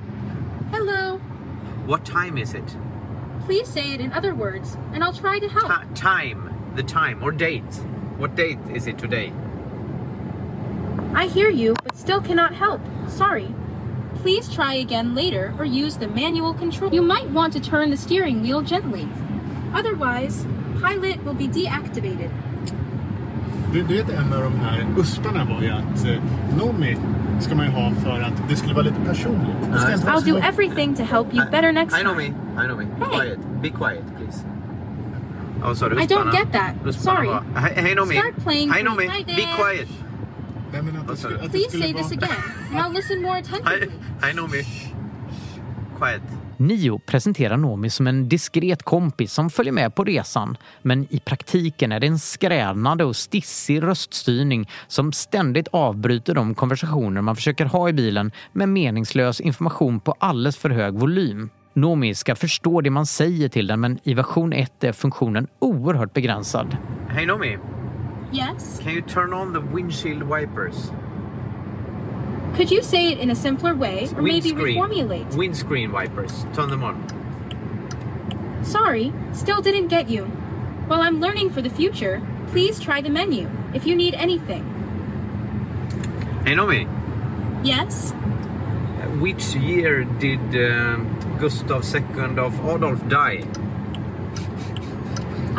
Hello! 0.72 1.20
What 1.88 2.06
time 2.06 2.42
is 2.42 2.56
it? 2.56 2.78
Please 3.46 3.72
say 3.72 3.96
it 3.96 4.02
in 4.02 4.12
other 4.18 4.32
words, 4.32 4.78
and 4.94 5.04
I'll 5.04 5.22
try 5.22 5.40
to 5.40 5.54
help. 5.54 5.72
Ti- 5.72 6.02
time. 6.02 6.57
The 6.78 6.84
time 6.84 7.24
or 7.24 7.32
date. 7.32 7.74
What 8.20 8.36
date 8.36 8.60
is 8.72 8.86
it 8.86 8.98
today? 9.00 9.34
I 11.16 11.26
hear 11.26 11.50
you, 11.50 11.74
but 11.84 11.98
still 11.98 12.22
cannot 12.22 12.54
help. 12.54 12.82
Sorry. 13.08 13.48
Please 14.22 14.48
try 14.54 14.76
again 14.76 15.16
later 15.16 15.56
or 15.58 15.66
use 15.66 15.98
the 15.98 16.08
manual 16.08 16.54
control. 16.54 16.94
You 16.94 17.02
might 17.02 17.28
want 17.32 17.54
to 17.54 17.60
turn 17.60 17.90
the 17.90 17.98
steering 17.98 18.44
wheel 18.44 18.62
gently. 18.62 19.08
Otherwise, 19.74 20.46
pilot 20.84 21.24
will 21.26 21.34
be 21.34 21.48
deactivated. 21.48 22.30
Du, 23.74 23.82
du 23.84 23.96
vet 23.96 24.10
en 24.10 24.34
av 24.34 24.44
de 24.44 24.60
här 24.60 24.86
usparna 24.98 25.46
var 25.46 25.62
ju 25.62 25.70
att 25.70 26.06
eh, 26.06 26.22
Nomi 26.58 26.98
ska 27.40 27.56
man 27.56 27.66
ju 27.66 27.72
ha 27.72 27.92
för 27.92 28.22
att 28.22 28.50
det 28.50 28.56
skulle 28.56 28.74
vara 28.74 28.84
lite 28.86 29.00
personligt. 29.06 29.72
Det 29.74 29.80
ska 29.80 29.94
inte 29.94 30.06
vara 30.06 30.16
I'll 30.16 30.22
så- 30.22 30.30
do 30.30 30.38
everything 30.38 30.96
to 30.96 31.04
help 31.04 31.34
you 31.34 31.46
better 31.52 31.72
next 31.72 31.96
time. 31.98 32.02
I 32.02 32.04
know 32.14 32.16
time. 32.16 32.34
me. 32.56 32.64
I 32.64 32.68
know 32.68 32.78
me. 32.78 32.86
Be 33.00 33.06
Hey. 33.06 33.20
quiet. 33.20 33.40
Be 33.62 33.70
quiet, 33.70 34.04
please. 34.18 34.46
Oh, 35.64 35.74
sorry. 35.74 36.04
I 36.04 36.08
don't 36.08 36.32
get 36.32 36.52
that. 36.52 36.94
Sorry. 36.94 37.28
Hej, 37.56 37.74
hej 37.76 37.96
Nomi. 37.96 38.16
Start 38.16 38.44
playing 38.44 38.72
Hej 38.72 38.84
Nomi. 38.84 39.08
Hi 39.08 39.24
Be 39.24 39.48
quiet. 39.58 39.90
Att 40.68 41.42
det 41.42 41.50
Please 41.50 41.80
say 41.80 41.94
this 41.94 42.12
again, 42.12 42.30
and 42.72 42.80
I'll 42.80 42.94
listen 42.94 43.22
more 43.22 43.40
attentively. 43.40 43.80
Hej, 43.80 43.90
hej 44.22 44.34
Nomi. 44.34 44.64
Quiet. 46.00 46.22
Nio 46.60 47.00
presenterar 47.00 47.58
Nomi 47.58 47.90
som 47.90 48.08
en 48.08 48.30
diskret 48.30 48.84
kompis 48.84 49.34
som 49.34 49.50
följer 49.50 49.74
med 49.74 49.96
på 49.96 50.04
resan. 50.04 50.58
Men 50.82 51.08
i 51.10 51.20
praktiken 51.20 51.92
är 51.92 52.00
det 52.00 52.08
en 52.08 52.20
skränande 52.20 53.04
och 53.04 53.16
stissig 53.16 53.84
röststyrning 53.84 54.70
som 54.88 55.12
ständigt 55.12 55.68
avbryter 55.68 56.34
de 56.34 56.56
konversationer 56.56 57.22
man 57.22 57.36
försöker 57.36 57.66
ha 57.66 57.90
i 57.90 57.94
bilen 57.94 58.32
med 58.54 58.70
meningslös 58.70 59.42
information 59.42 60.00
på 60.00 60.16
alldeles 60.20 60.58
för 60.58 60.70
hög 60.70 60.94
volym. 60.94 61.50
Nomi 61.78 62.16
ska 62.16 62.36
förstå 62.36 62.82
det 62.82 62.90
man 62.90 63.06
säger 63.06 63.50
till 63.50 63.68
den 63.68 63.80
men 63.80 64.00
i 64.04 64.14
version 64.14 64.54
1 64.54 64.84
är 64.84 64.92
funktionen 64.92 65.48
oerhört 65.60 66.14
begränsad. 66.14 66.78
Hej 67.10 67.26
Nomi. 67.26 67.58
Yes? 68.34 68.80
Can 68.84 68.94
you 68.94 69.02
turn 69.02 69.34
on 69.34 69.54
the 69.54 69.60
windshield 69.76 70.24
wipers? 70.24 70.92
Could 72.56 72.72
you 72.72 72.82
say 72.84 73.14
it 73.14 73.20
in 73.20 73.32
a 73.32 73.36
simpler 73.36 73.74
way, 73.74 74.08
or 74.18 74.22
maybe 74.22 74.50
reformulate? 74.50 75.38
Windscreen 75.38 75.92
wipers. 75.92 76.46
Turn 76.56 76.70
them 76.70 76.84
on. 76.84 76.96
Sorry, 78.64 79.14
still 79.34 79.62
didn't 79.62 79.88
get 79.88 80.10
you. 80.10 80.26
While 80.88 81.02
I'm 81.02 81.20
learning 81.20 81.52
for 81.52 81.62
the 81.62 81.70
future, 81.70 82.22
please 82.52 82.80
try 82.80 83.02
the 83.02 83.10
menu 83.10 83.48
if 83.74 83.86
you 83.86 83.96
need 83.96 84.16
anything. 84.16 84.64
Hey 86.44 86.56
Nomi. 86.56 86.88
Yes? 87.64 88.14
Which 89.20 89.56
year 89.56 90.06
did 90.20 90.40
um, 90.72 91.17
Gustav 91.40 91.84
II 91.96 92.40
of 92.40 92.66
Adolf 92.66 93.00
die? 93.10 93.44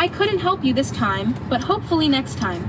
I 0.05 0.09
couldn't 0.09 0.41
help 0.41 0.65
you 0.65 0.75
this 0.75 0.91
time, 0.91 1.35
but 1.49 1.61
hopefully 1.61 2.09
next 2.09 2.39
time. 2.39 2.63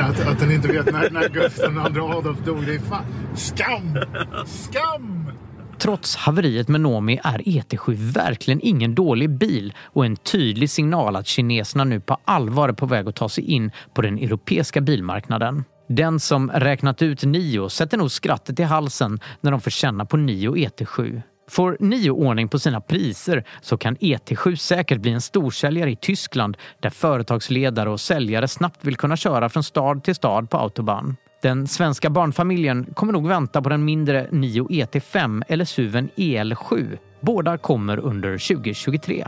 Att, 0.00 0.26
att 0.26 0.38
den 0.38 0.52
inte 0.52 0.68
vet 0.68 0.92
när, 0.92 1.10
när 1.10 1.28
Gustav 1.28 1.72
II 1.72 2.00
Adolf 2.00 2.38
dog, 2.44 2.66
det 2.66 2.74
är 2.74 2.78
fan... 2.78 3.04
Skam! 3.34 3.98
Skam! 4.46 5.30
Trots 5.78 6.16
haveriet 6.16 6.68
med 6.68 6.80
Nomi 6.80 7.20
är 7.24 7.38
ET7 7.38 7.94
verkligen 8.12 8.60
ingen 8.62 8.94
dålig 8.94 9.30
bil 9.30 9.74
och 9.78 10.06
en 10.06 10.16
tydlig 10.16 10.70
signal 10.70 11.16
att 11.16 11.26
kineserna 11.26 11.84
nu 11.84 12.00
på 12.00 12.18
allvar 12.24 12.68
är 12.68 12.72
på 12.72 12.86
väg 12.86 13.08
att 13.08 13.16
ta 13.16 13.28
sig 13.28 13.44
in 13.44 13.70
på 13.94 14.02
den 14.02 14.18
europeiska 14.18 14.80
bilmarknaden. 14.80 15.64
Den 15.96 16.20
som 16.20 16.50
räknat 16.50 17.02
ut 17.02 17.24
Nio 17.24 17.68
sätter 17.70 17.98
nog 17.98 18.10
skrattet 18.10 18.60
i 18.60 18.62
halsen 18.62 19.18
när 19.40 19.50
de 19.50 19.60
får 19.60 19.70
känna 19.70 20.04
på 20.04 20.16
Nio 20.16 20.54
ET7. 20.54 21.22
Får 21.50 21.76
Nio 21.80 22.10
ordning 22.10 22.48
på 22.48 22.58
sina 22.58 22.80
priser 22.80 23.44
så 23.60 23.76
kan 23.76 23.96
ET7 23.96 24.56
säkert 24.56 25.00
bli 25.00 25.10
en 25.10 25.20
storsäljare 25.20 25.90
i 25.90 25.96
Tyskland 25.96 26.56
där 26.80 26.90
företagsledare 26.90 27.90
och 27.90 28.00
säljare 28.00 28.48
snabbt 28.48 28.84
vill 28.84 28.96
kunna 28.96 29.16
köra 29.16 29.48
från 29.48 29.62
stad 29.62 30.04
till 30.04 30.14
stad 30.14 30.50
på 30.50 30.58
autobahn. 30.58 31.16
Den 31.42 31.66
svenska 31.66 32.10
barnfamiljen 32.10 32.84
kommer 32.94 33.12
nog 33.12 33.28
vänta 33.28 33.62
på 33.62 33.68
den 33.68 33.84
mindre 33.84 34.28
Nio 34.30 34.68
ET5 34.68 35.42
eller 35.48 35.64
SUVen 35.64 36.08
EL7. 36.16 36.98
Båda 37.20 37.58
kommer 37.58 37.98
under 37.98 38.54
2023. 38.54 39.26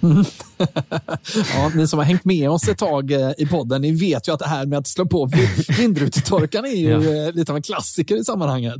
ja, 1.54 1.70
ni 1.74 1.86
som 1.86 1.98
har 1.98 2.06
hängt 2.06 2.24
med 2.24 2.50
oss 2.50 2.68
ett 2.68 2.78
tag 2.78 3.12
eh, 3.12 3.30
i 3.38 3.46
podden, 3.46 3.82
ni 3.82 3.92
vet 3.92 4.28
ju 4.28 4.32
att 4.32 4.38
det 4.38 4.46
här 4.48 4.66
med 4.66 4.78
att 4.78 4.86
slå 4.86 5.06
på 5.06 5.26
vi- 5.26 5.74
vindrutetorkaren 5.78 6.64
är 6.64 6.76
ju 6.76 6.88
Ja. 6.90 7.26
eh, 7.28 7.32
lite 7.34 7.52
av 7.52 7.56
en 7.56 7.62
klassiker 7.62 8.16
i 8.20 8.24
sammanhanget. 8.24 8.74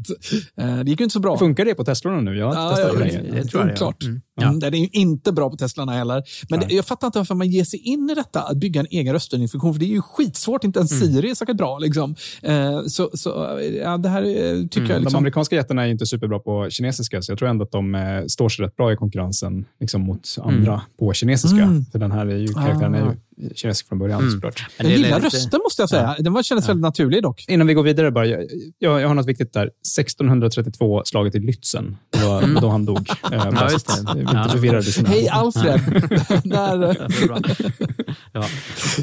Eh, 0.60 0.76
Det 0.78 0.90
gick 0.90 1.00
ju 1.00 1.04
inte 1.04 1.12
så 1.12 1.20
bra. 1.20 1.38
Funkar 1.38 1.64
det 1.64 1.74
på 1.74 1.84
Teslorna 1.84 2.20
nu? 2.20 2.36
Jag 2.38 2.46
har 2.46 2.52
inte 2.52 2.60
Ja, 2.62 2.86
testat 2.86 2.92
ja, 3.00 3.04
det 3.04 3.12
länge. 3.22 3.42
det 3.42 3.48
tror 3.48 3.68
jag, 3.68 3.76
Klart. 3.76 4.04
Mm, 4.42 4.58
Den 4.60 4.74
är 4.74 4.78
ju 4.78 4.88
inte 4.92 5.32
bra 5.32 5.50
på 5.50 5.56
Teslorna 5.56 5.92
heller. 5.92 6.22
Men 6.48 6.60
det, 6.60 6.74
jag 6.74 6.84
fattar 6.86 7.06
inte 7.06 7.18
varför 7.18 7.34
man 7.34 7.48
ger 7.50 7.64
sig 7.64 7.78
in 7.80 8.10
i 8.10 8.14
detta, 8.14 8.40
att 8.42 8.56
bygga 8.56 8.80
en 8.80 8.86
egen 8.90 9.12
röststyrningsfunktion. 9.14 9.72
För 9.74 9.80
det 9.80 9.86
är 9.86 9.88
ju 9.94 10.02
skitsvårt. 10.02 10.64
Inte 10.64 10.78
ens 10.78 10.92
Mm. 10.92 11.06
Siri 11.14 11.30
är 11.30 11.34
säkert 11.34 11.56
bra. 11.56 11.78
Liksom. 11.78 12.14
Så, 12.88 13.10
så 13.14 13.58
ja, 13.82 13.96
det 13.98 14.08
här 14.08 14.22
tycker 14.68 14.80
jag... 14.80 14.88
De 14.96 15.00
Liksom, 15.00 15.18
amerikanska 15.18 15.56
jättarna 15.56 15.86
är 15.86 15.90
inte 15.90 16.06
superbra 16.06 16.38
på 16.38 16.66
kinesiska, 16.70 17.22
så 17.22 17.32
jag 17.32 17.38
tror 17.38 17.48
ändå 17.48 17.64
att 17.64 17.72
de 17.72 18.24
står 18.28 18.48
sig 18.48 18.64
rätt 18.64 18.76
bra 18.76 18.92
i 18.92 18.96
konkurrensen 18.96 19.64
liksom, 19.80 20.00
mot 20.02 20.36
andra 20.40 20.72
Mm. 20.72 20.80
på 20.98 21.12
kinesiska. 21.12 21.56
Mm. 21.70 21.84
För 21.84 21.98
den 21.98 22.12
här 22.12 22.26
är 22.26 22.36
ju, 22.36 22.46
karaktären 22.48 22.94
är 22.94 23.02
Ah. 23.02 23.10
ju 23.12 23.16
kinesisk 23.54 23.88
från 23.88 23.98
början 23.98 24.20
Mm. 24.20 24.32
såklart. 24.32 24.66
jag 24.78 24.90
gillar 24.90 25.20
rösten 25.20 25.60
måste 25.64 25.82
jag 25.82 25.88
säga. 25.88 26.16
Den 26.18 26.32
var, 26.32 26.42
kändes 26.42 26.68
väldigt 26.68 26.82
naturlig 26.82 27.22
dock. 27.22 27.44
Innan 27.48 27.66
vi 27.66 27.74
går 27.74 27.82
vidare, 27.82 28.10
bara, 28.10 28.26
jag, 28.26 28.40
jag, 28.78 29.00
jag 29.00 29.08
har 29.08 29.14
något 29.14 29.26
viktigt 29.26 29.52
där. 29.52 29.70
1632, 29.98 31.02
slaget 31.04 31.34
i 31.34 31.38
Lützen. 31.38 31.96
Det 32.10 32.24
var 32.26 32.42
Mm. 32.42 32.62
då 32.62 32.68
han 32.68 32.84
dog. 32.84 33.08
Eh, 33.32 33.38
Ja, 33.44 33.50
bara 33.50 33.70
just 33.70 33.86
det. 34.06 34.14
vi 34.14 34.20
inte 34.20 34.32
Ja. 34.36 34.48
förvirrar 34.48 34.82
lyssnarna. 34.82 35.08
Hej 35.08 35.28
Alfred! 35.28 35.80
Där, 36.44 36.96
ja. 38.32 38.44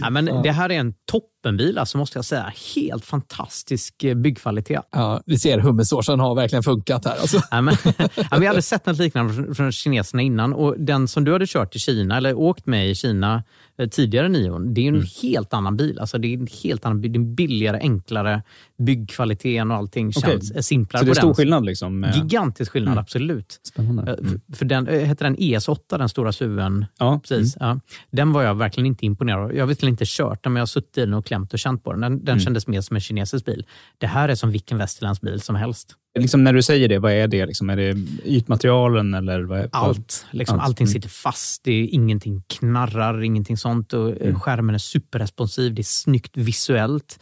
Ja, 0.01 0.09
men 0.09 0.25
Det 0.25 0.51
här 0.51 0.69
är 0.71 0.79
en 0.79 0.93
toppenbil, 1.11 1.77
alltså, 1.77 1.97
måste 1.97 2.17
jag 2.17 2.25
säga. 2.25 2.51
Helt 2.75 3.05
fantastisk 3.05 4.03
eh, 4.03 4.15
byggkvalitet. 4.15 4.81
Ja, 4.91 5.21
vi 5.25 5.39
ser 5.39 5.59
hummersåsen 5.59 6.19
har 6.19 6.35
verkligen 6.35 6.63
funkat 6.63 7.05
här. 7.05 7.15
Alltså. 7.21 7.41
Ja, 7.51 7.61
men, 7.61 7.75
ja, 7.97 8.37
vi 8.39 8.45
har 8.45 8.47
aldrig 8.47 8.63
sett 8.63 8.85
något 8.85 8.97
liknande 8.97 9.33
från, 9.33 9.55
från 9.55 9.71
kineserna 9.71 10.21
innan. 10.21 10.53
Och 10.53 10.75
Den 10.79 11.07
som 11.07 11.23
du 11.23 11.33
hade 11.33 11.47
kört 11.47 11.75
i 11.75 11.79
Kina, 11.79 12.17
eller 12.17 12.33
åkt 12.37 12.65
med 12.65 12.89
i 12.89 12.95
Kina 12.95 13.35
eh, 13.35 13.41
tidigare 13.91 14.29
Nion, 14.29 14.73
det 14.73 14.81
är 14.81 14.87
Mm. 14.87 15.01
en 15.01 15.07
helt 15.21 15.53
annan 15.53 15.77
bil. 15.77 15.99
Alltså, 15.99 16.17
det 16.17 16.27
är 16.33 16.37
en 16.37 16.47
helt 16.63 16.85
annan 16.85 17.01
bil. 17.01 17.11
Det 17.13 17.19
är 17.19 17.23
billigare, 17.35 17.77
enklare. 17.79 18.43
Byggkvaliteten 18.77 19.71
och 19.71 19.77
allting 19.77 20.07
Okej. 20.15 20.21
känns 20.21 20.51
är 20.51 20.61
simplare 20.61 20.99
Så 20.99 21.05
det 21.05 21.11
är 21.11 21.15
stor 21.15 21.27
den. 21.27 21.35
skillnad? 21.35 21.65
Liksom, 21.65 21.99
med- 21.99 22.15
Gigantisk 22.15 22.71
skillnad, 22.71 22.91
Mm. 22.91 23.01
absolut. 23.01 23.59
Spännande. 23.63 24.11
Eh, 24.11 24.55
För, 24.55 24.65
den, 24.65 24.87
eh, 24.87 24.99
heter 25.07 25.25
den 25.25 25.35
ES8, 25.37 25.97
den 25.97 26.09
stora 26.09 26.31
SUVen? 26.31 26.85
Ja. 26.99 27.19
Precis, 27.23 27.57
ja. 27.59 27.79
Den 28.11 28.31
var 28.31 28.43
jag 28.43 28.55
verkligen 28.55 28.85
inte 28.85 29.05
imponerad 29.05 29.43
av. 29.43 29.55
Jag 29.55 29.61
har 29.61 29.67
visserligen 29.67 29.93
inte 29.93 30.03
kört 30.07 30.43
den, 30.43 30.53
men 30.53 30.59
jag 30.59 30.61
har 30.61 30.67
suttit 30.67 30.97
i 30.97 31.01
den 31.01 31.13
och 31.13 31.25
klämt 31.25 31.53
och 31.53 31.59
känt 31.59 31.83
på 31.83 31.91
den. 31.91 32.01
Den, 32.01 32.19
den 32.19 32.27
Mm. 32.27 32.39
kändes 32.39 32.67
mer 32.67 32.81
som 32.81 32.95
en 32.95 33.01
kinesisk 33.01 33.45
bil. 33.45 33.65
Det 33.97 34.07
här 34.07 34.29
är 34.29 34.35
som 34.35 34.51
vilken 34.51 34.77
västerländsk 34.77 35.21
bil 35.21 35.41
som 35.41 35.55
helst. 35.55 35.95
Liksom 36.21 36.43
när 36.43 36.53
du 36.53 36.61
säger 36.61 36.87
det, 36.89 36.99
vad 36.99 37.11
är 37.11 37.27
det? 37.27 37.45
Liksom, 37.45 37.69
är 37.69 37.75
det 37.77 37.95
ytmaterialen 38.25 39.13
eller? 39.13 39.41
Vad 39.43 39.69
Allt. 39.71 40.25
Liksom, 40.31 40.59
Allt. 40.59 40.67
Allting 40.67 40.85
Mm. 40.85 40.93
sitter 40.93 41.09
fast. 41.09 41.63
Det 41.63 41.71
är 41.71 41.87
ingenting 41.93 42.43
knarrar, 42.47 43.23
ingenting 43.23 43.57
sånt. 43.57 43.93
Och 43.93 44.09
eh, 44.09 44.15
Mm. 44.21 44.39
Skärmen 44.39 44.75
är 44.75 44.79
superresponsiv. 44.79 45.73
Det 45.73 45.81
är 45.81 45.83
snyggt 45.83 46.37
visuellt. 46.37 47.19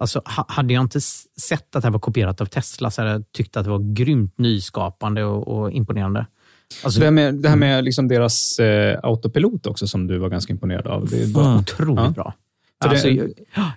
Alltså, 0.00 0.22
ha- 0.36 0.46
hade 0.48 0.74
jag 0.74 0.80
inte 0.80 1.00
sett 1.00 1.76
att 1.76 1.82
det 1.82 1.86
här 1.86 1.90
var 1.92 2.00
kopierat 2.00 2.40
av 2.40 2.46
Tesla 2.46 2.90
så 2.90 3.00
hade 3.02 3.12
jag 3.12 3.24
tyckt 3.32 3.56
att 3.56 3.64
det 3.64 3.70
var 3.70 3.94
grymt 3.94 4.38
nyskapande 4.38 5.24
och, 5.24 5.48
och 5.58 5.72
imponerande. 5.72 6.26
Alltså, 6.84 7.00
det 7.00 7.06
här 7.06 7.10
med, 7.12 7.34
det 7.34 7.48
här 7.48 7.56
med 7.56 7.84
liksom 7.84 8.08
deras 8.08 8.58
eh, 8.58 8.98
autopilot 9.02 9.66
också, 9.66 9.86
som 9.86 10.06
du 10.06 10.18
var 10.18 10.28
ganska 10.28 10.52
imponerad 10.52 10.86
av. 10.86 11.08
Det 11.10 11.26
var, 11.34 11.58
Otroligt 11.58 12.04
Ja. 12.04 12.10
bra. 12.10 12.34
Det- 12.80 12.88
Alltså, 12.88 13.08
jag, 13.08 13.30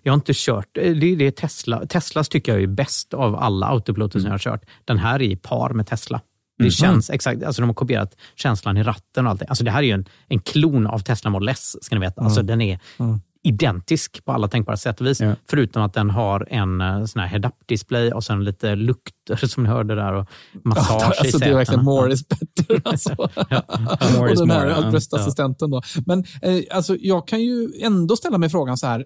jag 0.03 0.11
har 0.13 0.15
inte 0.15 0.31
kört. 0.35 0.77
eh, 0.77 0.95
Det 0.95 1.05
är 1.05 1.15
det 1.15 1.31
Tesla. 1.31 1.85
Teslas 1.85 2.29
tycker 2.29 2.51
jag 2.51 2.63
är 2.63 2.67
bäst 2.67 3.13
av 3.13 3.35
alla 3.35 3.67
autopiloter 3.67 4.19
som 4.19 4.25
jag 4.27 4.33
har 4.33 4.39
kört. 4.39 4.61
Den 4.85 4.97
här 4.97 5.15
är 5.15 5.21
i 5.31 5.35
par 5.35 5.69
med 5.73 5.87
Tesla. 5.87 6.21
Det 6.57 6.63
Mm. 6.63 6.71
känns 6.71 7.09
exakt, 7.09 7.43
alltså 7.43 7.61
de 7.61 7.69
har 7.69 7.73
kopierat 7.73 8.15
känslan 8.35 8.77
i 8.77 8.83
ratten 8.83 9.25
och 9.25 9.31
allt 9.31 9.39
det. 9.39 9.45
Alltså 9.45 9.63
det 9.63 9.71
här 9.71 9.79
är 9.79 9.83
ju 9.87 9.91
en, 9.91 10.05
en 10.27 10.39
klon 10.39 10.87
av 10.87 10.99
Tesla 10.99 11.29
Model 11.29 11.49
S, 11.49 11.75
ska 11.81 11.95
ni 11.95 12.01
veta. 12.01 12.21
Alltså 12.21 12.39
Mm. 12.39 12.47
den 12.47 12.61
är 12.61 12.79
Mm. 12.99 13.21
Identisk 13.43 14.25
på 14.25 14.31
alla 14.31 14.47
tänkbara 14.47 14.77
sätt 14.77 15.01
och 15.01 15.07
vis. 15.07 15.21
Förutom 15.49 15.83
att 15.83 15.93
den 15.93 16.09
har 16.09 16.47
en 16.49 16.81
eh, 16.81 17.05
sån 17.05 17.19
här 17.19 17.27
head-up-display 17.27 18.11
och 18.11 18.23
sen 18.23 18.43
lite 18.43 18.75
lukter 18.75 19.35
som 19.47 19.63
ni 19.63 19.69
hörde 19.69 19.95
där 19.95 20.13
och 20.13 20.27
massage 20.63 21.01
Ja, 21.01 21.05
alltså, 21.19 21.37
i 21.37 21.39
det 21.39 21.45
är 21.45 21.55
verkligen 21.55 21.65
sätena. 21.65 21.83
more 21.83 22.13
is 22.13 22.27
better. 22.27 22.81
Alltså. 22.91 23.15
more 24.17 24.31
och 24.31 24.37
den 24.37 24.47
more, 24.47 24.59
här 24.59 24.67
ja. 24.67 24.91
röstassistenten. 24.91 25.71
Då. 25.71 25.81
Men 26.05 26.19
eh, 26.41 26.61
alltså, 26.71 26.95
jag 26.99 27.27
kan 27.27 27.41
ju 27.41 27.69
ändå 27.81 28.15
ställa 28.15 28.37
mig 28.37 28.49
frågan 28.49 28.77
så 28.77 28.87
här. 28.87 29.05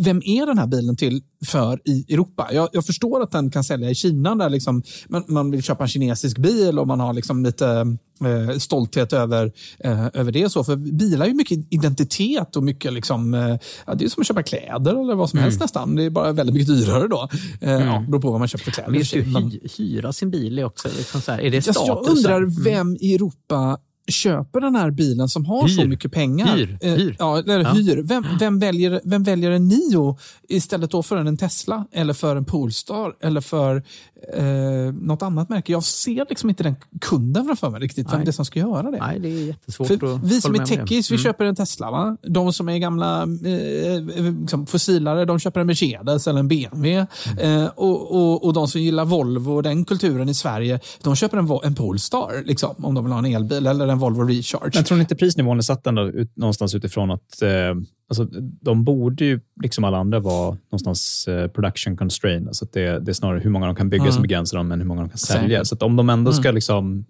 Vem 0.00 0.22
är 0.24 0.46
den 0.46 0.58
här 0.58 0.66
bilen 0.66 0.96
till 0.96 1.22
för 1.46 1.80
i 1.84 2.04
Europa? 2.14 2.48
Jag, 2.52 2.68
jag 2.72 2.86
förstår 2.86 3.22
att 3.22 3.30
den 3.30 3.50
kan 3.50 3.64
sälja 3.64 3.90
i 3.90 3.94
Kina 3.94 4.34
där 4.34 4.50
liksom, 4.50 4.82
man, 5.08 5.24
man 5.28 5.50
vill 5.50 5.62
köpa 5.62 5.84
en 5.84 5.88
kinesisk 5.88 6.38
bil 6.38 6.78
och 6.78 6.86
man 6.86 7.00
har 7.00 7.12
liksom 7.12 7.44
lite 7.44 7.96
eh, 8.24 8.58
stolthet 8.58 9.12
över, 9.12 9.52
eh, 9.78 10.06
över 10.14 10.32
det. 10.32 10.50
Så, 10.52 10.64
för 10.64 10.76
bilar 10.76 11.24
är 11.24 11.28
ju 11.28 11.34
mycket 11.34 11.58
identitet 11.70 12.56
och 12.56 12.62
mycket 12.62 12.92
liksom, 12.92 13.34
eh, 13.34 13.56
ja, 13.86 13.94
det 13.94 14.04
är 14.04 14.08
som 14.08 14.20
att 14.20 14.26
köpa 14.26 14.42
kläder 14.42 15.00
eller 15.00 15.14
vad 15.14 15.30
som 15.30 15.38
Mm. 15.38 15.44
helst 15.44 15.60
nästan. 15.60 15.94
Det 15.94 16.04
är 16.04 16.10
bara 16.10 16.32
väldigt 16.32 16.54
mycket 16.54 16.68
dyrare 16.68 17.08
då. 17.08 17.28
Eh, 17.60 17.70
ja, 17.72 18.04
beror 18.08 18.20
på 18.20 18.30
vad 18.30 18.38
man 18.40 18.48
köper 18.48 18.64
för 18.64 18.70
kläder. 18.70 18.90
Men 18.90 18.98
just 18.98 19.14
hy, 19.14 19.60
hyra 19.78 20.12
sin 20.12 20.30
bil 20.30 20.58
är 20.58 20.64
också 20.64 20.88
liksom 20.98 21.20
så 21.20 21.32
här, 21.32 21.40
är 21.40 21.50
det 21.50 21.56
Alltså, 21.56 21.72
status? 21.72 22.06
jag 22.06 22.16
undrar 22.16 22.64
vem 22.64 22.96
i 23.00 23.14
Europa 23.14 23.78
köper 24.08 24.60
den 24.60 24.74
här 24.74 24.90
bilen 24.90 25.28
som 25.28 25.44
har 25.46 25.68
så 25.68 25.80
Hyr. 25.82 25.88
mycket 25.88 26.12
pengar. 26.12 26.56
Hyr. 26.56 26.78
Eh, 26.80 26.92
Hyr. 26.94 27.16
Ja, 27.18 27.38
eller 27.38 27.60
Ja. 27.60 27.70
hyr. 27.72 28.02
Vem, 28.02 28.24
vem, 28.40 28.58
väljer, 28.58 29.00
vem 29.04 29.22
väljer 29.22 29.50
en 29.50 29.68
Nio 29.68 30.18
istället 30.48 30.90
då 30.90 31.02
för 31.02 31.16
en 31.16 31.36
Tesla 31.36 31.86
eller 31.92 32.14
för 32.14 32.36
en 32.36 32.44
Polestar 32.44 33.14
eller 33.20 33.40
för 33.40 33.82
eh, 34.34 34.44
något 34.94 35.22
annat 35.22 35.48
märke? 35.48 35.72
Jag 35.72 35.84
ser 35.84 36.26
liksom 36.28 36.50
inte 36.50 36.62
den 36.62 36.76
kunden 37.00 37.44
framför 37.46 37.70
mig 37.70 37.80
riktigt, 37.80 38.06
vem 38.06 38.16
Nej. 38.16 38.24
det 38.24 38.30
är 38.30 38.32
som 38.32 38.44
ska 38.44 38.58
göra 38.60 38.90
det. 38.90 38.98
Nej, 38.98 39.20
det 39.20 39.28
är 39.28 39.46
jättesvårt 39.46 39.86
För 39.86 39.94
att 40.14 40.22
vi 40.24 40.40
som 40.40 40.54
är 40.54 40.58
det. 40.58 40.66
techies, 40.66 41.10
vi 41.10 41.14
Mm. 41.14 41.22
köper 41.24 41.44
en 41.44 41.54
Tesla. 41.56 41.90
Va? 41.90 42.16
De 42.22 42.52
som 42.52 42.68
är 42.68 42.78
gamla 42.78 43.22
eh, 43.22 44.02
liksom 44.40 44.66
fossilare, 44.66 45.24
de 45.24 45.38
köper 45.38 45.60
en 45.60 45.66
Mercedes 45.66 46.26
eller 46.26 46.40
en 46.40 46.48
BMW. 46.48 47.06
Mm. 47.38 47.62
Eh, 47.62 47.70
och, 47.74 48.12
och, 48.14 48.44
och 48.44 48.52
de 48.52 48.68
som 48.68 48.80
gillar 48.80 49.04
Volvo 49.04 49.52
och 49.52 49.62
den 49.62 49.84
kulturen 49.84 50.28
i 50.28 50.34
Sverige, 50.34 50.80
de 51.02 51.16
köper 51.16 51.36
en, 51.38 51.48
en 51.64 51.74
Polestar 51.74 52.42
liksom, 52.46 52.74
om 52.84 52.94
de 52.94 53.04
vill 53.04 53.12
ha 53.12 53.18
en 53.18 53.26
elbil 53.26 53.66
eller 53.66 53.88
en 53.88 53.98
Volvo 53.98 54.22
Recharge. 54.22 54.70
Men 54.74 54.84
tror 54.84 54.96
ni 54.96 55.00
inte 55.02 55.16
prisnivån 55.16 55.58
är 55.58 55.62
satt 55.62 55.86
ändå 55.86 56.02
ut, 56.08 56.36
någonstans 56.36 56.74
utifrån 56.74 57.10
att 57.10 57.42
eh, 57.42 57.48
alltså, 58.20 58.40
de 58.60 58.84
borde 58.84 59.24
ju, 59.24 59.40
liksom 59.62 59.84
alla 59.84 59.98
andra, 59.98 60.20
vara 60.20 60.56
någonstans 60.70 61.28
eh, 61.28 61.48
production 61.48 61.96
constrained. 61.96 62.48
Alltså 62.48 62.64
att 62.64 62.72
det, 62.72 62.98
det 62.98 63.10
är 63.10 63.14
snarare 63.14 63.38
hur 63.40 63.50
många 63.50 63.66
de 63.66 63.74
kan 63.74 63.88
bygga 63.88 64.02
Mm. 64.02 64.12
som 64.12 64.22
begränsar 64.22 64.56
dem 64.58 64.72
än 64.72 64.80
hur 64.80 64.86
många 64.86 65.00
de 65.00 65.08
kan 65.08 65.18
sälja. 65.18 65.58
Säkert. 65.58 65.66
Så 65.66 65.74
att 65.74 65.82
om 65.82 65.96
de 65.96 66.10
ändå 66.10 66.32
ska 66.32 66.48
Mm. 66.48 66.54
liksom 66.54 67.04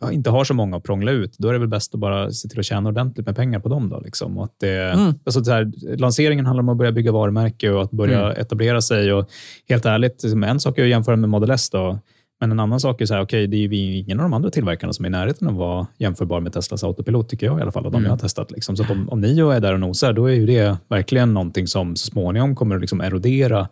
ja, 0.00 0.12
inte 0.12 0.30
har 0.30 0.44
så 0.44 0.54
många 0.54 0.76
att 0.76 0.82
prångla 0.82 1.10
ut, 1.12 1.34
då 1.38 1.48
är 1.48 1.52
det 1.52 1.58
väl 1.58 1.68
bäst 1.68 1.94
att 1.94 2.00
bara 2.00 2.30
se 2.30 2.48
till 2.48 2.58
att 2.58 2.64
tjäna 2.64 2.88
ordentligt 2.88 3.26
med 3.26 3.36
pengar 3.36 3.60
på 3.60 3.68
dem. 3.68 3.88
Då, 3.88 4.00
liksom. 4.00 4.38
och 4.38 4.44
att 4.44 4.54
det, 4.60 4.92
Mm. 4.92 5.14
alltså 5.24 5.40
det 5.40 5.52
här, 5.52 5.72
lanseringen 5.98 6.46
handlar 6.46 6.62
om 6.62 6.68
att 6.68 6.76
börja 6.76 6.92
bygga 6.92 7.12
varumärke 7.12 7.70
och 7.70 7.82
att 7.82 7.90
börja 7.90 8.24
Mm. 8.24 8.40
etablera 8.40 8.80
sig. 8.82 9.12
Och 9.12 9.28
helt 9.68 9.86
ärligt, 9.86 10.22
liksom, 10.22 10.44
en 10.44 10.60
sak 10.60 10.78
är 10.78 10.82
att 10.82 10.88
jämföra 10.88 11.16
med 11.16 11.30
Model 11.30 11.50
S. 11.50 11.70
Då, 11.70 11.98
men 12.40 12.50
en 12.52 12.60
annan 12.60 12.80
sak 12.80 13.00
är 13.00 13.06
så 13.06 13.14
här, 13.14 13.22
okay, 13.22 13.46
det 13.46 13.56
är 13.56 13.60
ju 13.60 13.96
ingen 13.98 14.20
av 14.20 14.24
de 14.24 14.32
andra 14.32 14.50
tillverkarna 14.50 14.92
som 14.92 15.04
är 15.04 15.08
i 15.08 15.10
närheten 15.10 15.48
av 15.48 15.54
att 15.54 15.58
vara 15.58 15.86
jämförbar 15.98 16.40
med 16.40 16.52
Teslas 16.52 16.84
autopilot, 16.84 17.28
tycker 17.28 17.46
jag 17.46 17.58
i 17.58 17.62
alla 17.62 17.72
fall, 17.72 17.86
av 17.86 17.92
de 17.92 17.96
Mm. 17.96 18.04
jag 18.04 18.12
har 18.12 18.18
testat. 18.18 18.50
Liksom. 18.50 18.76
Så 18.76 18.84
om, 18.92 19.08
om 19.08 19.20
Nio 19.20 19.50
är 19.50 19.60
där 19.60 19.72
och 19.72 19.80
nosar, 19.80 20.12
då 20.12 20.26
är 20.26 20.34
ju 20.34 20.46
det 20.46 20.76
verkligen 20.88 21.34
någonting 21.34 21.66
som 21.66 21.96
så 21.96 22.06
småningom 22.06 22.56
kommer 22.56 22.74
att 22.74 22.80
liksom 22.80 23.00
erodera 23.00 23.68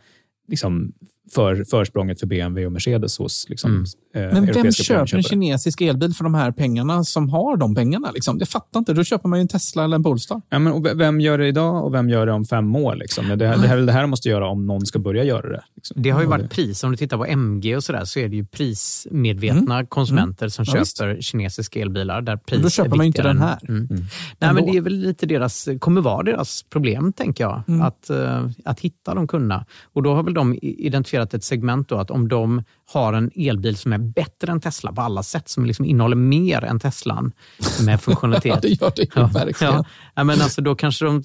liksom, 0.48 0.92
för, 1.34 1.64
försprånget 1.64 2.20
för 2.20 2.26
BMW 2.26 2.66
och 2.66 2.72
Mercedes 2.72 3.18
hos 3.18 3.46
liksom, 3.48 3.70
Mm. 3.70 3.84
eh, 4.14 4.34
Men 4.40 4.46
vem 4.54 4.72
köper 4.72 5.16
en 5.16 5.22
kinesisk 5.22 5.80
elbil 5.80 6.14
för 6.14 6.24
de 6.24 6.34
här 6.34 6.52
pengarna 6.52 7.04
som 7.04 7.28
har 7.28 7.56
de 7.56 7.74
pengarna? 7.74 8.10
Liksom? 8.10 8.38
Jag 8.38 8.48
fattar 8.48 8.78
inte. 8.78 8.92
Då 8.92 9.04
köper 9.04 9.28
man 9.28 9.38
ju 9.38 9.40
en 9.40 9.48
Tesla 9.48 9.84
eller 9.84 9.96
en 9.96 10.02
Polestar. 10.02 10.42
Ja, 10.48 10.58
men, 10.58 10.72
och 10.72 10.86
vem 11.00 11.20
gör 11.20 11.38
det 11.38 11.46
idag 11.48 11.84
och 11.84 11.94
vem 11.94 12.08
gör 12.10 12.26
det 12.26 12.32
om 12.32 12.44
fem 12.44 12.76
år? 12.76 12.94
Liksom? 12.94 13.24
Det, 13.38 13.46
här, 13.46 13.56
det 13.56 13.66
här 13.68 13.72
är 13.72 13.76
väl 13.76 13.86
det 13.86 13.92
här 13.92 14.00
de 14.00 14.10
måste 14.10 14.28
göra 14.28 14.48
om 14.48 14.66
någon 14.66 14.86
ska 14.86 14.98
börja 14.98 15.24
göra 15.24 15.48
det. 15.48 15.64
Liksom. 15.76 16.02
Det 16.02 16.10
har 16.10 16.20
ju 16.20 16.26
varit 16.26 16.50
pris, 16.50 16.84
om 16.84 16.90
du 16.90 16.96
tittar 16.96 17.16
på 17.16 17.26
MG 17.26 17.76
och 17.76 17.84
sådär, 17.84 18.04
så 18.04 18.18
är 18.20 18.28
det 18.28 18.36
ju 18.36 18.44
prismedvetna 19.08 19.86
konsumenter 19.86 20.48
som 20.48 20.62
Mm. 20.62 20.74
Ja, 20.74 20.80
visst. 20.80 20.98
köper 20.98 21.20
kinesiska 21.20 21.80
elbilar. 21.80 22.22
Där 22.22 22.36
pris 22.36 22.62
då 22.62 22.70
köper 22.70 22.90
är 22.92 22.96
man 22.96 23.06
ju 23.06 23.06
inte 23.06 23.22
den 23.22 23.38
här. 23.38 23.58
Mm. 23.68 23.86
Mm. 23.90 24.02
Nej, 24.38 24.54
men 24.54 24.66
det 24.66 24.76
är 24.76 24.80
väl 24.80 24.94
lite 24.94 25.26
deras, 25.26 25.68
kommer 25.78 26.00
vara 26.00 26.22
deras 26.22 26.62
problem, 26.62 27.12
tänker 27.12 27.44
jag. 27.44 27.62
Mm. 27.68 27.82
Att, 27.82 28.10
eh, 28.10 28.48
att 28.64 28.80
hitta 28.80 29.14
de 29.14 29.28
kunderna. 29.28 29.66
Och 29.92 30.02
då 30.02 30.14
har 30.14 30.22
väl 30.22 30.34
de 30.34 30.54
i- 30.54 30.86
identifierat 31.14 31.34
ett 31.34 31.44
segment 31.44 31.88
då, 31.88 31.96
att 31.96 32.10
om 32.10 32.28
de 32.28 32.62
har 32.92 33.12
en 33.12 33.30
elbil 33.36 33.76
som 33.76 33.92
är 33.92 33.98
bättre 33.98 34.52
än 34.52 34.60
Tesla 34.60 34.92
på 34.92 35.02
alla 35.02 35.22
sätt, 35.22 35.48
som 35.48 35.64
liksom 35.64 35.84
innehåller 35.84 36.16
mer 36.16 36.64
än 36.64 36.80
Teslan 36.80 37.32
med 37.84 38.00
funktionalitet. 38.00 38.44
Ja, 38.54 38.60
det 38.60 38.68
gör 38.68 38.92
det 38.96 39.02
ju 39.20 39.26
verkligen. 39.26 39.74
Ja, 39.74 39.84
ja, 40.14 40.24
men 40.24 40.40
alltså, 40.40 40.62
då 40.62 40.74
kanske 40.74 41.04
de 41.04 41.24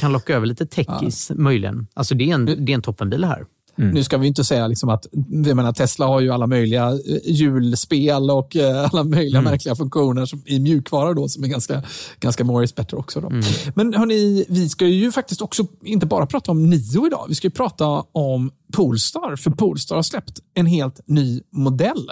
kan 0.00 0.12
locka 0.12 0.34
över 0.36 0.46
lite 0.46 0.66
techies, 0.66 1.30
möjligen. 1.34 1.86
Alltså, 1.94 2.14
det, 2.14 2.30
är 2.30 2.34
en, 2.34 2.44
det 2.44 2.72
är 2.72 2.74
en 2.74 2.82
toppenbil 2.82 3.24
här. 3.24 3.44
Mm. 3.78 3.90
Nu 3.90 4.04
ska 4.04 4.18
vi 4.18 4.26
inte 4.26 4.44
säga 4.44 4.66
liksom 4.66 4.88
att 4.88 5.06
jag 5.28 5.56
menar, 5.56 5.72
Tesla 5.72 6.06
har 6.06 6.20
ju 6.20 6.30
alla 6.30 6.46
möjliga 6.46 6.88
eh, 6.88 6.98
julspel 7.24 8.30
och 8.30 8.56
eh, 8.56 8.84
alla 8.92 9.04
möjliga 9.04 9.38
Mm. 9.38 9.50
märkliga 9.50 9.74
funktioner 9.76 10.26
som, 10.26 10.42
i 10.46 10.58
mjukvara 10.60 11.14
då, 11.14 11.28
som 11.28 11.44
är 11.44 11.48
ganska, 11.48 11.82
ganska 12.20 12.44
more 12.44 12.64
is 12.64 12.74
better 12.74 12.98
också. 12.98 13.20
Då. 13.20 13.26
Mm. 13.28 13.42
Men 13.74 13.94
hörni, 13.94 14.44
vi 14.48 14.68
ska 14.68 14.86
ju 14.86 15.12
faktiskt 15.12 15.42
också 15.42 15.66
inte 15.84 16.06
bara 16.06 16.26
prata 16.26 16.50
om 16.50 16.70
Nio 16.70 17.06
idag. 17.06 17.26
Vi 17.28 17.34
ska 17.34 17.46
ju 17.46 17.50
prata 17.50 17.86
om 18.12 18.50
Polestar, 18.72 19.36
för 19.36 19.50
Polestar 19.50 19.96
har 19.96 20.02
släppt 20.02 20.40
en 20.54 20.66
helt 20.66 21.00
ny 21.06 21.40
modell. 21.52 22.10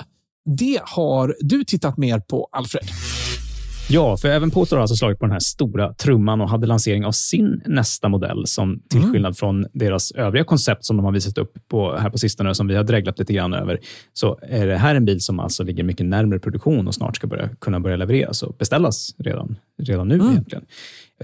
Det 0.58 0.80
har 0.84 1.36
du 1.40 1.64
tittat 1.64 1.96
mer 1.96 2.20
på, 2.20 2.48
Alfred. 2.52 2.84
Ja, 3.88 4.16
för 4.16 4.28
även 4.28 4.50
Polestar 4.50 4.76
har 4.76 4.82
alltså 4.82 4.96
slagit 4.96 5.18
på 5.18 5.24
den 5.26 5.32
här 5.32 5.38
stora 5.40 5.92
trumman 5.94 6.40
och 6.40 6.48
hade 6.50 6.66
lansering 6.66 7.04
av 7.06 7.12
sin 7.12 7.62
nästa 7.66 8.08
modell 8.08 8.46
som 8.46 8.82
till 8.88 8.98
Mm. 9.00 9.12
skillnad 9.12 9.36
från 9.38 9.66
deras 9.72 10.10
övriga 10.12 10.44
koncept 10.44 10.84
som 10.84 10.96
de 10.96 11.04
har 11.04 11.12
visat 11.12 11.38
upp 11.38 11.52
på, 11.68 11.96
här 11.96 12.10
på 12.10 12.18
sistone 12.18 12.54
som 12.54 12.66
vi 12.66 12.74
har 12.76 12.84
dreglat 12.84 13.18
lite 13.18 13.32
grann 13.32 13.54
över, 13.54 13.78
så 14.12 14.38
är 14.42 14.66
det 14.66 14.76
här 14.76 14.94
en 14.94 15.04
bil 15.04 15.20
som 15.20 15.40
alltså 15.40 15.62
ligger 15.62 15.84
mycket 15.84 16.06
närmare 16.06 16.38
produktion 16.38 16.88
och 16.88 16.94
snart 16.94 17.16
ska 17.16 17.26
börja, 17.26 17.48
kunna 17.58 17.80
börja 17.80 17.96
levereras 17.96 18.42
och 18.42 18.56
beställas 18.58 19.14
redan, 19.18 19.56
redan 19.82 20.08
nu 20.08 20.14
Mm. 20.14 20.30
egentligen. 20.30 20.64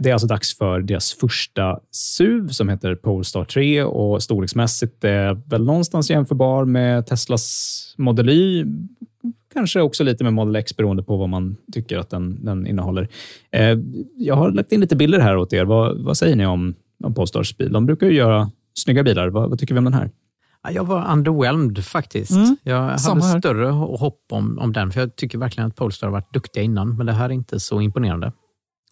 Det 0.01 0.09
är 0.09 0.12
alltså 0.12 0.28
dags 0.28 0.59
för 0.59 0.80
deras 0.80 1.12
första 1.12 1.78
SUV 1.90 2.48
som 2.48 2.68
heter 2.68 2.94
Polestar 2.94 3.44
3 3.44 3.82
och 3.84 4.22
storleksmässigt 4.22 5.05
är 5.05 5.34
väl 5.51 5.64
någonstans 5.64 6.10
jämförbar 6.10 6.64
med 6.64 7.06
Teslas 7.06 7.94
Model 7.98 8.28
Y. 8.28 8.64
Kanske 9.52 9.80
också 9.80 10.04
lite 10.04 10.24
med 10.24 10.32
Model 10.32 10.56
X 10.56 10.76
beroende 10.76 11.02
på 11.02 11.16
vad 11.16 11.28
man 11.28 11.56
tycker 11.72 11.98
att 11.98 12.10
den, 12.10 12.44
den 12.44 12.66
innehåller. 12.66 13.08
Eh, 13.50 13.78
jag 14.16 14.34
har 14.34 14.50
lagt 14.50 14.72
in 14.72 14.80
lite 14.80 14.96
bilder 14.96 15.18
här 15.20 15.36
åt 15.36 15.52
er. 15.52 15.64
Vad, 15.64 16.04
vad 16.04 16.16
säger 16.16 16.36
ni 16.36 16.46
om, 16.46 16.74
om 17.04 17.14
Polestars 17.14 17.56
bil? 17.56 17.72
De 17.72 17.86
brukar 17.86 18.06
ju 18.06 18.12
göra 18.12 18.50
snygga 18.74 19.02
bilar. 19.02 19.28
Vad, 19.28 19.50
vad 19.50 19.58
tycker 19.58 19.74
vi 19.74 19.78
om 19.78 19.84
den 19.84 19.94
här? 19.94 20.10
Ja, 20.62 20.70
Jag 20.70 20.84
var 20.84 21.12
underwhelmed 21.12 21.84
faktiskt. 21.84 22.30
Mm, 22.30 22.56
Jag 22.62 22.80
hade 22.80 23.22
större 23.40 23.66
hopp 23.70 24.20
om, 24.30 24.58
om 24.58 24.72
den, 24.72 24.90
för 24.90 25.00
jag 25.00 25.16
tycker 25.16 25.38
verkligen 25.38 25.68
att 25.68 25.76
Polestar 25.76 26.06
har 26.06 26.12
varit 26.12 26.32
duktiga 26.34 26.62
innan, 26.62 26.96
men 26.96 27.06
det 27.06 27.12
här 27.12 27.24
är 27.24 27.32
inte 27.32 27.60
så 27.60 27.80
imponerande. 27.80 28.32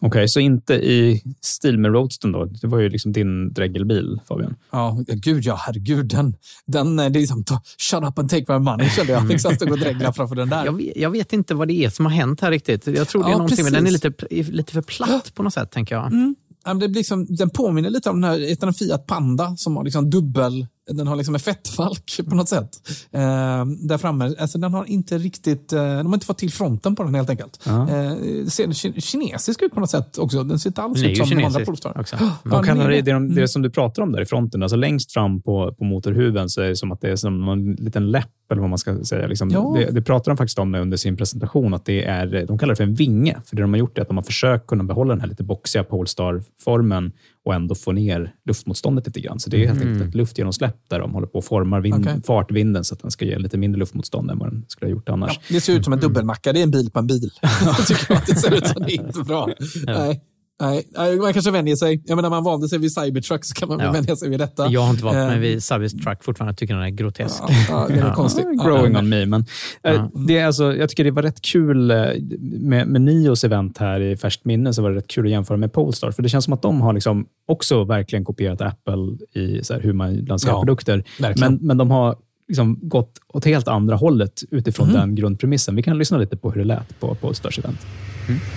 Okej, 0.03 0.27
så 0.27 0.39
inte 0.39 0.73
i 0.73 1.23
stil 1.41 1.77
med 1.77 1.93
Roadsten 1.93 2.31
då? 2.31 2.45
Det 2.45 2.67
var 2.67 2.79
ju 2.79 2.89
liksom 2.89 3.11
din 3.11 3.53
dregelbil, 3.53 4.19
Fabian. 4.27 4.55
Ja, 4.71 5.03
gud 5.07 5.43
ja, 5.43 5.55
herregud. 5.59 6.05
Den, 6.05 6.35
den 6.65 6.99
är 6.99 7.09
liksom, 7.09 7.43
shut 7.77 8.03
up 8.03 8.19
and 8.19 8.29
take 8.29 8.53
my 8.53 8.59
money, 8.59 8.89
kände 8.89 9.11
jag. 9.13 9.27
Liksom 9.29 9.55
stod 9.55 9.71
och 9.71 9.79
dreglade 9.79 10.13
framför 10.13 10.35
den 10.35 10.49
där. 10.49 10.65
Jag 10.65 10.77
vet, 10.77 10.97
jag 10.97 11.09
vet 11.09 11.33
inte 11.33 11.53
vad 11.55 11.67
det 11.67 11.73
är 11.73 11.89
som 11.89 12.05
har 12.05 12.13
hänt 12.13 12.41
här 12.41 12.51
riktigt. 12.51 12.87
Jag 12.87 13.07
tror 13.07 13.23
det 13.23 13.29
är 13.29 13.31
Ja, 13.31 13.37
någonting, 13.37 13.63
men 13.63 13.73
den 13.73 13.87
är 13.87 13.91
precis. 13.91 14.31
lite, 14.31 14.51
lite 14.51 14.73
för 14.73 14.81
platt 14.81 15.35
på 15.35 15.43
något 15.43 15.53
sätt, 15.53 15.71
tänker 15.71 15.95
jag. 15.95 16.05
Mm. 16.05 16.35
Det 16.65 16.75
blir 16.75 16.89
liksom, 16.89 17.25
den 17.29 17.49
påminner 17.49 17.89
lite 17.89 18.09
om 18.09 18.21
den 18.21 18.31
här 18.31 18.39
heter 18.39 18.67
den 18.67 18.73
Fiat 18.73 19.07
Panda 19.07 19.55
som 19.57 19.77
har 19.77 19.83
liksom 19.83 20.09
dubbel, 20.09 20.67
den 20.93 21.07
har 21.07 21.15
liksom 21.15 21.33
en 21.35 21.39
fettfalk 21.39 22.19
på 22.29 22.35
något 22.35 22.49
sätt. 22.49 22.69
Eh, 23.11 23.65
där 23.65 23.97
framme. 23.97 24.35
Alltså, 24.39 24.57
den 24.57 24.73
har 24.73 24.85
inte 24.85 25.17
riktigt, 25.17 25.73
eh, 25.73 25.79
de 25.97 26.05
har 26.07 26.13
inte 26.13 26.25
fått 26.25 26.37
till 26.37 26.51
fronten 26.51 26.95
på 26.95 27.03
den 27.03 27.15
helt 27.15 27.29
enkelt. 27.29 27.59
Ja. 27.65 27.89
Eh, 27.89 28.11
det 28.45 28.49
ser 28.51 28.67
ki- 28.67 28.99
kinesisk 29.01 29.61
ut 29.61 29.73
på 29.73 29.79
något 29.79 29.89
sätt 29.89 30.17
också. 30.17 30.43
Den 30.43 30.59
ser 30.59 30.69
inte 30.69 30.81
alls 30.81 31.03
ut 31.03 31.17
som 31.17 31.29
de 31.37 31.43
andra 31.43 31.65
Polestar. 31.65 31.97
också. 31.99 32.15
Ja, 32.21 32.31
Vad 32.43 32.65
kallar 32.65 32.89
det, 32.89 32.95
det, 32.95 33.01
de- 33.01 33.11
Mm. 33.11 33.35
det 33.35 33.47
som 33.47 33.61
du 33.61 33.69
pratar 33.69 34.01
om 34.03 34.11
där 34.11 34.21
i 34.21 34.25
fronten, 34.25 34.63
alltså 34.63 34.75
längst 34.77 35.11
fram 35.13 35.41
på, 35.41 35.73
på 35.77 35.83
motorhuven 35.83 36.49
så 36.49 36.61
är 36.61 36.67
det 36.67 36.75
som 36.75 36.91
att 36.91 37.01
det 37.01 37.09
är 37.11 37.15
som 37.15 37.47
en 37.49 37.73
liten 37.73 38.11
läpp, 38.11 38.27
eller 38.51 38.61
vad 38.61 38.69
man 38.69 38.79
ska 38.79 39.03
säga. 39.03 39.27
Liksom, 39.27 39.49
Ja. 39.49 39.73
det, 39.77 39.91
det 39.91 40.01
pratar 40.01 40.31
de 40.31 40.37
faktiskt 40.37 40.59
om 40.59 40.75
under 40.75 40.97
sin 40.97 41.17
presentation, 41.17 41.73
att 41.73 41.85
det 41.85 42.03
är, 42.05 42.45
de 42.47 42.57
kallar 42.57 42.71
det 42.71 42.75
för 42.75 42.83
en 42.83 42.93
vinge. 42.95 43.37
För 43.45 43.55
det 43.55 43.61
de 43.61 43.73
har 43.73 43.77
gjort 43.79 43.97
är 43.97 44.01
att 44.01 44.07
de 44.07 44.17
har 44.17 44.23
försökt 44.23 44.67
kunna 44.67 44.83
behålla 44.83 45.13
den 45.13 45.21
här 45.21 45.27
lite 45.27 45.43
boxiga 45.43 45.83
Polestar-formen 45.83 47.11
och 47.45 47.53
ändå 47.53 47.75
få 47.75 47.91
ner 47.91 48.33
luftmotståndet 48.45 49.07
lite 49.07 49.19
grann. 49.21 49.39
Så 49.39 49.49
det 49.49 49.63
är 49.63 49.67
helt 49.67 49.81
Mm. 49.81 49.93
enkelt 49.93 50.09
ett 50.09 50.15
luftgenomsläpp 50.15 50.75
där 50.89 50.99
de 50.99 51.13
håller 51.13 51.27
på 51.27 51.37
och 51.37 51.45
formar 51.45 51.81
vind, 51.81 52.07
Okej. 52.07 52.21
fartvinden 52.27 52.83
så 52.83 52.93
att 52.93 53.01
den 53.01 53.11
ska 53.11 53.25
ge 53.25 53.37
lite 53.37 53.57
mindre 53.57 53.79
luftmotstånd 53.79 54.31
än 54.31 54.39
vad 54.39 54.51
den 54.51 54.65
skulle 54.67 54.89
ha 54.91 54.91
gjort 54.95 55.09
annars. 55.09 55.31
Ja, 55.33 55.41
det 55.55 55.61
ser 55.61 55.73
ut 55.73 55.83
som 55.83 55.93
en 55.93 55.99
dubbelmacka. 55.99 56.53
Det 56.53 56.59
är 56.59 56.63
en 56.63 56.71
bil 56.71 56.91
på 56.91 56.99
en 56.99 57.07
bil. 57.07 57.29
jag 57.65 57.87
tycker 57.87 58.13
att 58.15 58.25
det 58.27 58.35
ser 58.35 58.53
ut 58.53 58.67
som 58.67 58.83
det 58.83 58.91
är 58.93 59.07
inte 59.07 59.19
bra. 59.19 59.49
Nej. 59.85 60.21
Nej, 60.61 61.17
man 61.17 61.33
kanske 61.33 61.51
vänjer 61.51 61.75
sig. 61.75 62.03
Jag 62.05 62.15
menar, 62.15 62.29
man 62.29 62.43
valde 62.43 62.69
sig 62.69 62.79
vid 62.79 62.93
Cybertruck 62.93 63.45
så 63.45 63.53
kan 63.53 63.67
man 63.69 63.77
väl 63.77 63.85
Ja. 63.87 63.91
vänja 63.91 64.15
sig 64.15 64.29
vid 64.29 64.39
detta. 64.39 64.67
Jag 64.69 64.81
har 64.81 64.89
inte 64.89 65.03
valt 65.03 65.15
mig 65.17 65.33
Eh, 65.33 65.39
vid 65.39 65.63
Service 65.63 65.91
Truck 65.93 66.23
fortfarande. 66.23 66.49
Jag 66.51 66.57
tycker 66.57 66.73
den 66.73 66.83
är 66.83 66.89
grotesk. 66.89 67.35
Ja, 67.47 67.53
ja, 67.69 67.85
det 67.87 67.93
är 67.99 68.03
väl 68.03 68.13
konstigt. 68.13 68.45
Ja, 68.57 68.63
Growing 68.63 68.93
ja. 68.93 68.99
on 68.99 69.09
me. 69.09 69.25
Men, 69.25 69.45
eh, 69.83 69.93
Ja. 69.93 70.11
det 70.27 70.37
är 70.37 70.45
alltså, 70.45 70.75
jag 70.75 70.89
tycker 70.89 71.03
det 71.03 71.11
var 71.11 71.23
rätt 71.23 71.41
kul 71.41 71.91
eh, 71.91 71.97
med, 72.41 72.87
med 72.87 73.01
Nios 73.01 73.43
event 73.43 73.77
här 73.77 73.99
i 74.01 74.17
färskt 74.17 74.45
minne, 74.45 74.73
så 74.73 74.81
var 74.81 74.89
det 74.91 74.97
rätt 74.97 75.07
kul 75.07 75.25
att 75.25 75.31
jämföra 75.31 75.57
med 75.57 75.73
Polestar. 75.73 76.11
För 76.11 76.23
det 76.23 76.29
känns 76.29 76.45
som 76.45 76.53
att 76.53 76.61
de 76.61 76.81
har 76.81 76.93
liksom 76.93 77.25
också 77.47 77.83
verkligen 77.83 78.25
kopierat 78.25 78.61
Apple 78.61 79.17
i 79.41 79.63
så 79.63 79.73
här, 79.73 79.81
hur 79.81 79.93
man 79.93 80.15
lanserar 80.15 80.53
Ja, 80.53 80.59
produkter. 80.61 81.03
verkligen. 81.19 81.53
Men, 81.53 81.67
men 81.67 81.77
de 81.77 81.91
har 81.91 82.15
liksom 82.47 82.79
gått 82.81 83.11
åt 83.33 83.45
helt 83.45 83.67
andra 83.67 83.95
hållet 83.95 84.41
utifrån 84.51 84.87
Mhm. 84.87 84.95
den 84.95 85.15
grundpremissen. 85.15 85.75
Vi 85.75 85.83
kan 85.83 85.97
lyssna 85.97 86.17
lite 86.17 86.37
på 86.37 86.51
hur 86.51 86.59
det 86.61 86.67
lät 86.67 86.99
på 86.99 87.15
Polestars 87.15 87.59
event. 87.59 87.79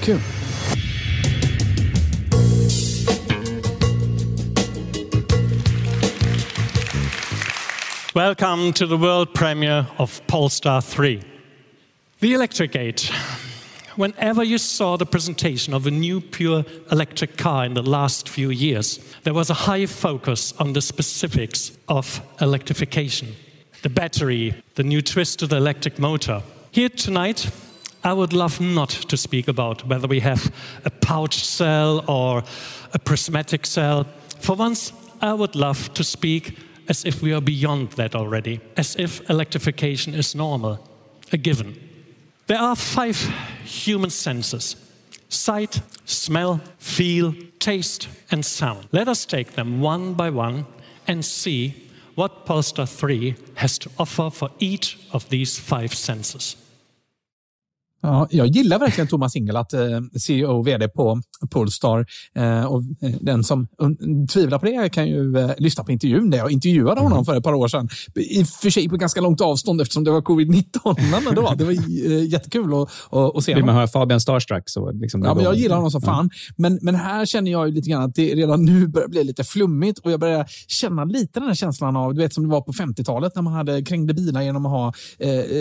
Kul. 0.02 0.18
Welcome 8.14 8.72
to 8.74 8.86
the 8.86 8.96
world 8.96 9.34
premiere 9.34 9.88
of 9.98 10.24
Polestar 10.28 10.80
3. 10.80 11.20
The 12.20 12.34
Electric. 12.34 13.00
Whenever 13.96 14.44
you 14.44 14.56
saw 14.56 14.96
the 14.96 15.04
presentation 15.04 15.74
of 15.74 15.88
a 15.88 15.90
new 15.90 16.20
pure 16.20 16.64
electric 16.92 17.36
car 17.36 17.64
in 17.64 17.74
the 17.74 17.82
last 17.82 18.28
few 18.28 18.50
years, 18.50 19.00
there 19.24 19.34
was 19.34 19.50
a 19.50 19.54
high 19.54 19.86
focus 19.86 20.52
on 20.60 20.74
the 20.74 20.80
specifics 20.80 21.72
of 21.88 22.20
electrification 22.40 23.34
the 23.82 23.88
battery, 23.90 24.62
the 24.76 24.84
new 24.84 25.02
twist 25.02 25.40
to 25.40 25.48
the 25.48 25.56
electric 25.56 25.98
motor. 25.98 26.40
Here 26.70 26.90
tonight, 26.90 27.50
I 28.04 28.12
would 28.12 28.32
love 28.32 28.60
not 28.60 28.90
to 28.90 29.16
speak 29.16 29.48
about 29.48 29.88
whether 29.88 30.06
we 30.06 30.20
have 30.20 30.54
a 30.84 30.90
pouch 30.90 31.44
cell 31.44 32.04
or 32.08 32.44
a 32.92 32.98
prismatic 33.00 33.66
cell. 33.66 34.06
For 34.38 34.54
once, 34.54 34.92
I 35.20 35.32
would 35.32 35.56
love 35.56 35.92
to 35.94 36.04
speak 36.04 36.56
as 36.88 37.04
if 37.04 37.22
we 37.22 37.32
are 37.32 37.40
beyond 37.40 37.92
that 37.92 38.14
already, 38.14 38.60
as 38.76 38.96
if 38.96 39.28
electrification 39.30 40.14
is 40.14 40.34
normal, 40.34 40.78
a 41.32 41.36
given. 41.36 41.78
There 42.46 42.58
are 42.58 42.76
five 42.76 43.18
human 43.64 44.10
senses 44.10 44.76
sight, 45.28 45.80
smell, 46.04 46.60
feel, 46.78 47.34
taste, 47.58 48.08
and 48.30 48.44
sound. 48.44 48.86
Let 48.92 49.08
us 49.08 49.24
take 49.26 49.52
them 49.52 49.80
one 49.80 50.14
by 50.14 50.30
one 50.30 50.66
and 51.08 51.24
see 51.24 51.90
what 52.14 52.46
Polestar 52.46 52.86
3 52.86 53.34
has 53.54 53.78
to 53.78 53.90
offer 53.98 54.30
for 54.30 54.50
each 54.60 54.98
of 55.12 55.28
these 55.30 55.58
five 55.58 55.92
senses. 55.92 56.56
Ja, 58.04 58.26
jag 58.30 58.46
gillar 58.46 58.78
verkligen 58.78 59.08
Thomas 59.08 59.36
Ingelat, 59.36 59.72
eh, 59.72 59.80
CEO 60.20 60.58
och 60.58 60.66
vd 60.66 60.88
på 60.88 61.20
Polestar. 61.50 62.06
Eh, 62.34 62.64
och 62.64 62.82
eh, 63.02 63.14
den 63.20 63.44
som 63.44 63.68
um, 63.78 64.26
tvivlar 64.26 64.58
på 64.58 64.66
det 64.66 64.88
kan 64.88 65.06
ju 65.06 65.38
eh, 65.38 65.50
lyssna 65.58 65.84
på 65.84 65.92
intervjun 65.92 66.30
där 66.30 66.38
jag 66.38 66.50
intervjuade 66.50 67.00
honom 67.00 67.18
mm. 67.18 67.24
för 67.24 67.36
ett 67.36 67.44
par 67.44 67.52
år 67.54 67.68
sedan. 67.68 67.88
I 68.14 68.42
och 68.42 68.46
för 68.46 68.70
sig 68.70 68.88
på 68.88 68.96
ganska 68.96 69.20
långt 69.20 69.40
avstånd 69.40 69.80
eftersom 69.80 70.04
det 70.04 70.10
var 70.10 70.20
covid-19. 70.20 70.96
Men 71.10 71.34
var, 71.34 71.56
det 71.56 71.64
var 71.64 71.72
eh, 71.72 72.24
jättekul 72.24 72.74
att, 72.74 72.88
att, 73.10 73.36
att 73.36 73.44
se 73.44 73.52
honom. 73.52 73.56
Vill 73.56 73.64
man 73.64 73.74
höra 73.74 73.88
Fabian 73.88 74.20
Starstruck 74.20 74.62
så 74.66 74.92
liksom 74.92 75.22
Ja, 75.22 75.34
men 75.34 75.44
jag 75.44 75.54
gillar 75.54 75.76
honom 75.76 75.90
som 75.90 76.02
fan. 76.02 76.30
Men, 76.56 76.78
men 76.82 76.94
här 76.94 77.26
känner 77.26 77.50
jag 77.50 77.72
lite 77.74 77.90
grann 77.90 78.02
att 78.02 78.14
det 78.14 78.34
redan 78.34 78.64
nu 78.64 78.86
börjar 78.86 79.08
bli 79.08 79.24
lite 79.24 79.44
flummigt 79.44 79.98
och 79.98 80.12
jag 80.12 80.20
börjar 80.20 80.46
känna 80.68 81.04
lite 81.04 81.40
den 81.40 81.48
här 81.48 81.54
känslan 81.54 81.96
av, 81.96 82.14
du 82.14 82.22
vet 82.22 82.34
som 82.34 82.44
det 82.44 82.50
var 82.50 82.60
på 82.60 82.72
50-talet 82.72 83.34
när 83.34 83.42
man 83.42 83.52
hade 83.52 83.82
krängde 83.82 84.14
bilar 84.14 84.42
genom 84.42 84.66
att 84.66 84.72
ha 84.72 84.92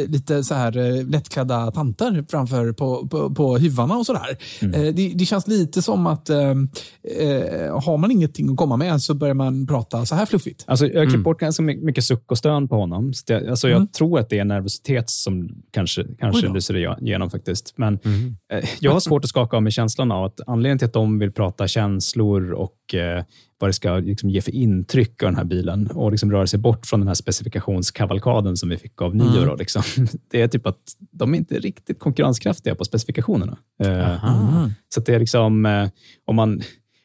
lite 0.07 0.44
så 0.44 0.56
här 0.56 1.03
lättklädda 1.03 1.72
tanter 1.72 2.26
framför 2.34 2.74
på, 2.74 3.08
på, 3.08 3.30
på 3.30 3.58
hyvarna 3.58 3.96
och 3.96 4.06
sådär. 4.06 4.38
Mm. 4.62 4.74
Eh, 4.74 4.94
det, 4.94 5.14
det, 5.16 5.26
känns 5.26 5.48
lite 5.48 5.82
som 5.82 6.08
att 6.08 6.30
eh, 6.30 6.38
eh, 6.40 7.82
har 7.84 7.98
man 7.98 8.12
ingenting 8.12 8.50
att 8.50 8.58
komma 8.58 8.78
med 8.78 9.02
så 9.02 9.14
börjar 9.14 9.34
man 9.34 9.68
prata 9.68 10.06
så 10.06 10.16
här 10.16 10.26
fluffigt. 10.26 10.64
Alltså, 10.68 10.88
jag 10.88 11.00
har 11.00 11.06
klippt 11.06 11.14
mm. 11.14 11.24
bort 11.24 11.40
ganska 11.40 11.64
mycket 11.64 12.04
suck 12.04 12.32
och 12.32 12.38
stön 12.38 12.68
på 12.68 12.76
honom. 12.76 13.14
Så 13.14 13.24
det, 13.28 13.50
alltså, 13.50 13.70
jag 13.70 13.78
mm. 13.78 13.88
tror 13.88 14.20
att 14.20 14.30
det 14.30 14.40
är 14.40 14.46
nervositet 14.46 15.10
som 15.10 15.50
kanske, 15.72 16.06
kanske 16.20 16.48
lyser 16.48 17.02
igenom 17.04 17.30
faktiskt. 17.30 17.74
Men 17.78 18.00
mm. 18.04 18.36
Eh, 18.58 18.70
jag 18.80 18.92
har 18.92 19.00
svårt 19.00 19.24
att 19.24 19.30
skaka 19.30 19.58
av 19.58 19.64
mig 19.64 19.72
känslan 19.72 20.12
av 20.12 20.24
att 20.26 20.40
anledningen 20.48 20.78
till 20.78 20.86
att 20.86 20.94
de 20.94 21.20
vill 21.20 21.32
prata 21.32 21.68
känslor 21.68 22.52
och 22.52 22.96
eh, 22.96 23.24
vad 23.58 23.70
det 23.70 23.74
ska 23.74 23.96
liksom 23.96 24.30
ge 24.30 24.42
för 24.42 24.52
intryck 24.52 25.24
av 25.24 25.30
den 25.30 25.36
här 25.36 25.44
bilen 25.44 25.88
och 25.88 26.12
liksom 26.12 26.32
röra 26.32 26.48
sig 26.48 26.60
bort 26.60 26.86
från 26.86 27.00
den 27.00 27.08
här 27.08 27.16
specifikationskavalkaden 27.16 28.58
som 28.58 28.70
vi 28.70 28.78
fick 28.78 29.02
av 29.02 29.16
Nio. 29.16 29.44
Mm. 29.44 29.58
Liksom. 29.58 29.84
Det 30.32 30.42
är 30.42 30.48
typ 30.48 30.68
att 30.68 30.80
de 31.12 31.34
är 31.34 31.38
inte 31.38 31.60
riktigt 31.60 32.00
konkurrenskraftiga 32.00 32.76
på 32.76 32.86
specifikationerna. 32.86 33.58
Uh, 33.86 34.68
så 34.90 35.02
det 35.02 35.16
är 35.16 35.20
liksom, 35.20 35.66
uh, 35.66 35.90
om 36.26 36.36
man 36.36 36.62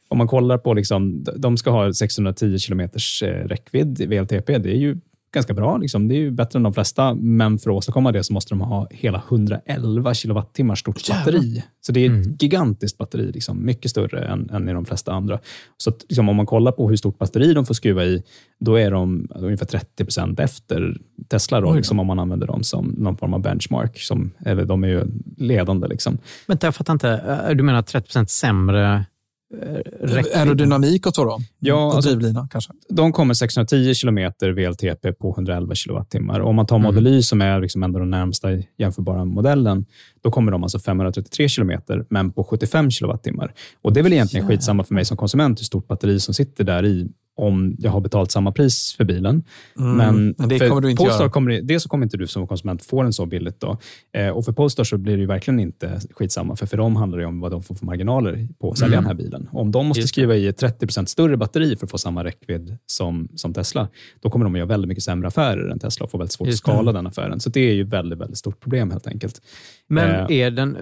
om 0.09 0.19
man 0.19 0.29
kollar 0.29 0.59
på, 0.59 0.75
liksom, 0.75 1.25
de 1.37 1.57
ska 1.57 1.71
ha 1.71 1.93
610 1.93 2.59
kilometers 2.59 3.23
eh, 3.23 3.47
räckvidd 3.49 4.01
i 4.01 4.07
VLTP. 4.07 4.59
Det 4.59 4.71
är 4.71 4.79
ju 4.79 4.97
ganska 5.33 5.55
bra. 5.55 5.77
Liksom. 5.77 6.09
Det 6.09 6.15
är 6.15 6.19
ju 6.19 6.31
bättre 6.31 6.57
än 6.57 6.63
de 6.63 6.75
flesta, 6.75 7.15
men 7.15 7.59
för 7.59 7.71
att 7.71 7.77
åstadkomma 7.77 8.13
det 8.13 8.25
så 8.25 8.33
måste 8.33 8.51
de 8.51 8.61
ha 8.61 8.87
hela 8.91 9.23
111 9.29 10.15
kilowattimmar 10.15 10.75
stort 10.75 11.09
batteri. 11.09 11.65
Så 11.81 11.93
det 11.93 12.01
är 12.01 12.05
ett 12.05 12.27
mm. 12.27 12.37
gigantiskt 12.41 12.99
batteri, 12.99 13.33
liksom. 13.33 13.65
mycket 13.67 13.91
större 13.91 14.25
än, 14.25 14.51
än 14.51 14.69
i 14.69 14.73
de 14.73 14.85
flesta 14.85 15.13
andra. 15.13 15.39
Så 15.77 15.91
att, 15.91 16.05
liksom, 16.09 16.29
om 16.29 16.37
man 16.37 16.47
kollar 16.47 16.73
på 16.73 16.89
hur 16.89 16.97
stort 16.97 17.19
batteri 17.19 17.53
de 17.53 17.67
får 17.67 17.75
skruva 17.75 18.05
i, 18.05 18.23
då 18.61 18.75
är 18.75 18.91
de 18.91 19.29
ungefär 19.35 19.67
30 19.67 20.05
procent 20.05 20.41
efter 20.41 20.97
Tesla, 21.29 21.61
då, 21.61 21.75
liksom, 21.75 22.01
om 22.01 22.07
man 22.07 22.19
använder 22.19 22.47
dem 22.47 22.63
som 22.63 22.95
någon 22.99 23.17
form 23.17 23.35
av 23.35 23.41
benchmark. 23.41 24.01
Som, 24.01 24.31
eller 24.45 24.65
de 24.65 24.85
är 24.85 24.89
ju 24.89 25.05
ledande. 25.37 25.89
Liksom. 25.89 26.19
Vänta, 26.47 26.67
jag 26.67 26.75
fattar 26.75 26.93
inte. 26.93 27.55
Du 27.55 27.63
menar 27.63 27.83
30 27.83 28.07
procent 28.07 28.31
sämre 28.31 29.05
Räckvidd. 29.51 30.37
Aerodynamik 30.37 31.07
och 31.07 31.15
så 31.15 31.25
då? 31.25 31.39
Ja, 31.59 31.87
och 31.87 31.95
alltså, 31.95 32.11
drivlina 32.11 32.49
kanske? 32.51 32.73
De 32.89 33.13
kommer 33.13 33.35
610 33.35 33.95
kilometer 33.95 34.51
VLTP 34.51 35.13
på 35.13 35.31
111 35.31 35.75
kilowattimmar. 35.75 36.41
Om 36.41 36.57
man 36.57 36.67
tar 36.67 36.79
Model 36.79 37.07
mm. 37.07 37.19
Y 37.19 37.23
som 37.23 37.41
är 37.41 37.61
liksom 37.61 37.83
ändå 37.83 37.99
den 37.99 38.11
närmsta 38.11 38.49
jämförbara 38.79 39.25
modellen, 39.25 39.87
då 40.23 40.31
kommer 40.31 40.53
de 40.53 40.63
alltså 40.63 40.79
533 40.79 41.49
kilometer, 41.49 42.07
men 42.11 42.33
på 42.33 42.45
75 42.45 42.91
kilowattimmar. 42.91 43.55
Och 43.83 43.93
Det 43.93 44.01
är 44.01 44.05
väl 44.05 44.13
egentligen 44.13 44.47
yeah. 44.47 44.57
skitsamma 44.57 44.85
för 44.85 44.95
mig 44.95 45.05
som 45.05 45.17
konsument 45.17 45.61
hur 45.61 45.65
stort 45.65 45.89
batteri 45.89 46.21
som 46.21 46.35
sitter 46.35 46.65
där 46.65 46.85
i 46.85 47.09
om 47.39 47.77
jag 47.79 47.91
har 47.91 48.01
betalt 48.01 48.31
samma 48.31 48.53
pris 48.53 48.95
för 48.97 49.05
bilen. 49.05 49.45
Mm, 49.79 49.97
men, 49.97 50.35
men 50.39 50.49
det 50.49 50.69
kommer 50.69 50.81
du 50.81 50.91
inte 50.91 51.03
Polestar 51.03 51.21
göra. 51.21 51.31
Kommer, 51.31 51.61
dels 51.63 51.83
så 51.83 51.89
kommer 51.89 52.07
inte 52.07 52.17
du 52.17 52.27
som 52.27 52.47
konsument 52.47 52.83
få 52.83 53.03
den 53.03 53.13
så 53.13 53.27
billigt. 53.27 53.61
Då. 53.61 53.79
Eh, 54.13 54.29
och 54.29 54.45
för 54.45 54.53
Polestar 54.53 54.85
så 54.85 54.99
blir 54.99 55.17
det 55.17 55.21
ju 55.21 55.27
verkligen 55.27 55.61
inte 55.61 56.01
skitsamma, 56.11 56.57
för 56.57 56.67
för 56.67 56.77
dem 56.77 56.97
handlar 56.97 57.19
det 57.19 57.27
om 57.27 57.41
vad 57.41 57.51
de 57.51 57.63
får 57.63 57.75
för 57.75 57.87
marginaler 57.87 58.49
på 58.61 58.71
att 58.71 58.79
sälja 58.79 58.99
mm. 58.99 59.05
den 59.05 59.17
här 59.17 59.25
bilen. 59.25 59.49
Om 59.53 59.71
de 59.71 59.87
måste 59.87 60.09
skriva 60.09 60.37
i 60.37 60.47
ett 60.47 60.63
30% 60.63 61.05
större 61.05 61.37
batteri 61.37 61.77
för 61.77 61.87
att 61.87 61.91
få 61.91 61.99
samma 61.99 62.25
räckvidd 62.25 62.77
som, 62.87 63.29
som 63.35 63.55
Tesla, 63.55 63.89
då 64.21 64.31
kommer 64.31 64.45
de 64.45 64.55
att 64.55 64.59
göra 64.59 64.69
väldigt 64.69 64.89
mycket 64.89 65.05
sämre 65.05 65.29
affärer 65.29 65.69
än 65.69 65.79
Tesla 65.79 66.05
och 66.05 66.11
få 66.11 66.19
väldigt 66.19 66.33
svårt 66.33 66.49
Just 66.49 66.69
att 66.69 66.75
skala 66.75 66.93
det. 66.93 66.99
den 66.99 67.07
affären. 67.07 67.41
Så 67.41 67.51
det 67.51 67.61
är 67.61 67.75
ju 67.75 67.83
ett 67.83 67.89
väldigt, 67.89 68.19
väldigt 68.19 68.39
stort 68.39 68.61
problem 68.61 68.91
helt 68.91 69.07
enkelt. 69.07 69.43
Men 69.89 70.11
eh, 70.11 70.37
är, 70.39 70.51
den, 70.51 70.77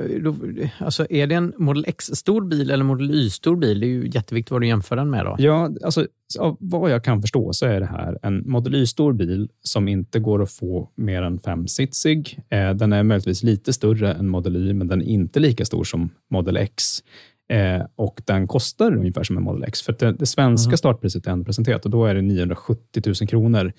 alltså 0.79 1.07
är 1.11 1.27
det 1.27 1.35
en 1.35 1.53
Model 1.57 1.85
X-stor 1.89 2.43
bil 2.43 2.71
eller 2.71 2.85
Model 2.85 3.11
Y-stor 3.11 3.57
bil? 3.57 3.81
Det 3.81 3.87
är 3.87 3.89
ju 3.89 4.11
jätteviktigt 4.15 4.51
vad 4.51 4.61
du 4.61 4.67
jämför 4.67 4.97
den 4.97 5.11
med. 5.11 5.25
då. 5.25 5.37
Ja, 5.39 5.71
alltså 5.85 6.07
av 6.47 6.57
vad 6.61 6.91
jag 6.91 7.05
kan 7.05 7.23
förstå 7.23 7.53
så 7.53 7.67
är 7.67 7.81
det 7.81 7.87
här 7.87 8.19
en 8.23 8.51
Model 8.51 8.75
Y-stor 8.75 9.13
bil 9.13 9.49
som 9.63 9.89
inte 9.89 10.19
går 10.19 10.43
att 10.43 10.53
få 10.53 10.89
mer 10.95 11.23
än 11.23 11.39
femsitsig. 11.39 12.39
Eh, 12.51 12.71
den 12.71 12.93
är 12.93 13.03
möjligtvis 13.03 13.43
lite 13.43 13.73
större 13.73 14.13
än 14.13 14.29
Model 14.29 14.57
Y, 14.57 14.73
men 14.73 14.89
den 14.89 15.03
är 15.03 15.07
inte 15.07 15.41
lika 15.41 15.65
stor 15.65 15.85
som 15.85 16.11
Model 16.31 16.57
X. 16.57 16.85
Eh, 17.49 17.87
och 17.97 18.23
den 18.25 18.49
kostar 18.49 18.97
ungefär 18.97 19.23
som 19.23 19.37
en 19.37 19.43
Model 19.43 19.65
X. 19.65 19.83
För 19.83 19.97
det, 20.19 20.27
svenska 20.27 20.69
mm. 20.69 20.77
startpriset 20.77 21.27
är 21.27 21.31
ändå 21.31 21.45
presenterat 21.45 21.85
och 21.85 21.91
då 21.91 22.05
är 22.07 22.15
det 22.15 22.23
970 22.23 23.03
000 23.07 23.15
kronor. 23.15 23.73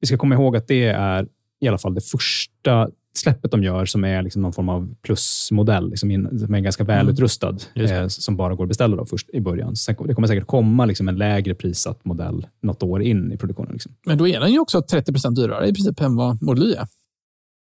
Vi 0.00 0.06
ska 0.06 0.16
komma 0.16 0.34
ihåg 0.34 0.56
att 0.56 0.68
det 0.68 0.84
är 0.84 1.26
i 1.60 1.68
alla 1.68 1.78
fall 1.78 1.94
det 1.94 2.00
första 2.00 2.90
släppet 3.18 3.50
de 3.50 3.62
gör 3.62 3.84
som 3.84 4.04
är 4.04 4.22
liksom 4.22 4.42
någon 4.42 4.52
form 4.52 4.68
av 4.68 4.94
plusmodell, 5.02 5.90
liksom 5.90 6.28
som 6.38 6.54
är 6.54 6.60
ganska 6.60 6.82
mm. 6.82 6.96
välutrustad, 6.96 7.56
mm. 7.74 7.92
eh, 7.92 8.08
som 8.08 8.36
bara 8.36 8.54
går 8.54 8.64
att 8.64 8.68
beställa 8.68 8.96
då 8.96 9.06
först 9.06 9.30
i 9.30 9.40
början. 9.40 9.76
Sen, 9.76 9.96
det 10.04 10.14
kommer 10.14 10.28
säkert 10.28 10.46
komma 10.46 10.84
liksom 10.84 11.08
en 11.08 11.16
lägre 11.16 11.54
prissatt 11.54 12.04
modell 12.04 12.46
något 12.62 12.82
år 12.82 13.02
in 13.02 13.32
i 13.32 13.36
produktionen. 13.36 13.72
Liksom. 13.72 13.92
Men 14.06 14.18
då 14.18 14.28
är 14.28 14.40
den 14.40 14.52
ju 14.52 14.58
också 14.58 14.78
30% 14.80 15.34
dyrare 15.34 15.68
i 15.68 15.74
princip 15.74 16.00
än 16.00 16.16
vad 16.16 16.42
Model 16.42 16.72
är. 16.72 16.86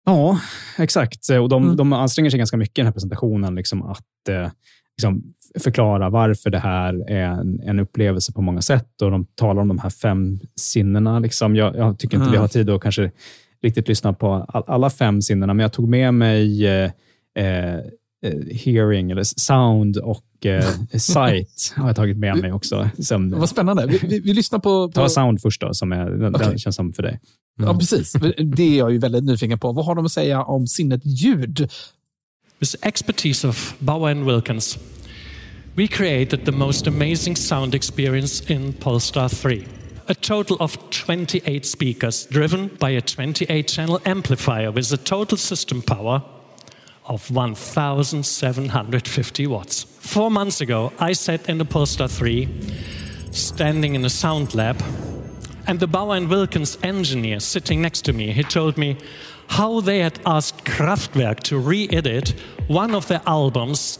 Ja, 0.06 0.40
exakt. 0.78 1.30
Och 1.30 1.50
de, 1.50 1.64
mm. 1.64 1.76
de 1.76 1.94
anstränger 1.94 2.30
sig 2.30 2.38
ganska 2.38 2.58
mycket 2.58 2.78
i 2.78 2.82
den 2.82 2.86
här 2.86 2.94
presentationen 2.94 3.56
liksom 3.56 3.84
att 3.84 4.30
eh, 4.30 4.50
liksom 4.98 5.24
förklara 5.60 6.10
varför 6.10 6.50
det 6.50 6.60
här 6.60 7.12
är 7.12 7.24
en, 7.24 7.62
en, 7.64 7.80
upplevelse 7.80 8.34
på 8.34 8.42
många 8.42 8.62
sätt. 8.62 9.02
Och 9.02 9.12
De 9.12 9.26
talar 9.26 9.62
om 9.62 9.68
de 9.68 9.80
här 9.80 9.90
fem 9.90 10.40
sinnena. 10.56 11.20
Liksom. 11.20 11.56
Jag, 11.56 11.76
jag 11.76 12.00
tycker 12.00 12.18
inte 12.18 12.24
mm. 12.24 12.32
vi 12.32 12.38
har 12.38 12.48
tid 12.48 12.70
att 12.70 12.82
kanske 12.82 13.12
riktigt 13.64 13.88
lyssnat 13.88 14.20
på 14.20 14.34
alla 14.68 14.90
fem 14.90 15.22
sinnena, 15.22 15.54
men 15.54 15.64
jag 15.64 15.74
tog 15.74 15.90
med 15.90 16.14
mig 16.14 16.68
eh, 16.68 16.92
eh, 17.36 17.80
hearing, 18.52 19.12
eller 19.12 19.24
sound 19.24 19.98
och 19.98 20.46
eh, 20.46 20.66
sight 20.92 21.74
har 21.76 21.88
jag 21.88 21.96
tagit 21.96 22.18
med 22.18 22.38
mig 22.38 22.54
också. 22.54 22.90
Som, 23.00 23.30
Vad 23.30 23.50
spännande. 23.50 23.86
Vi, 23.86 23.98
vi, 23.98 24.20
vi 24.20 24.34
lyssnar 24.34 24.60
på, 24.60 24.88
på... 24.88 24.92
Ta 24.92 25.10
sound 25.10 25.42
först 25.42 25.62
då, 25.62 25.74
som 25.74 25.92
är, 25.92 26.30
okay. 26.30 26.48
den 26.48 26.60
känns 26.60 26.76
som 26.76 26.94
för 26.94 27.04
dig. 27.04 27.20
Mm. 27.60 27.72
Ja, 27.72 27.80
precis. 27.80 28.14
Det 28.38 28.64
är 28.64 28.78
jag 28.78 28.92
ju 28.92 28.98
väldigt 28.98 29.24
nyfiken 29.24 29.60
på. 29.60 29.72
Vad 29.72 29.86
har 29.86 29.96
de 29.96 30.06
att 30.06 30.12
säga 30.12 30.44
om 30.44 30.68
sinnet 30.68 31.02
ljud? 31.06 31.70
With 32.60 32.76
expertise 32.82 33.48
of 33.48 33.76
Bauer 33.80 34.12
and 34.12 34.26
Wilkins, 34.26 34.80
we 35.76 35.88
created 35.88 36.46
the 36.46 36.52
most 36.52 36.88
amazing 36.88 37.36
sound 37.36 37.76
experience 37.76 38.54
in 38.54 38.74
Polestar 38.74 39.30
3. 39.30 39.77
A 40.10 40.16
total 40.16 40.58
of 40.60 40.90
28 40.90 41.66
speakers 41.66 42.26
driven 42.28 42.68
by 42.68 42.92
a 42.92 43.02
28 43.02 43.68
channel 43.68 44.00
amplifier 44.06 44.72
with 44.72 44.90
a 44.92 44.98
total 44.98 45.38
system 45.38 45.82
power 45.82 46.22
of 47.06 47.32
1,750 47.32 49.48
watts. 49.48 49.84
Four 49.84 50.32
months 50.32 50.62
ago, 50.62 50.94
I 51.00 51.14
sat 51.14 51.50
in 51.50 51.58
the 51.58 51.66
Polestar 51.66 52.08
3, 52.08 52.48
standing 53.32 53.96
in 53.96 54.06
a 54.06 54.10
sound 54.10 54.54
lab, 54.56 54.82
and 55.68 55.80
the 55.80 55.88
Bauer 55.88 56.16
and 56.16 56.30
Wilkins 56.30 56.78
engineer 56.84 57.42
sitting 57.42 57.82
next 57.82 58.06
to 58.06 58.14
me, 58.14 58.32
he 58.32 58.44
told 58.44 58.78
me 58.78 58.96
how 59.48 59.82
they 59.82 60.00
had 60.00 60.20
asked 60.26 60.64
Kraftwerk 60.66 61.42
to 61.42 61.58
re-edit 61.58 62.34
one 62.68 62.96
of 62.96 63.08
their 63.08 63.22
albums 63.26 64.00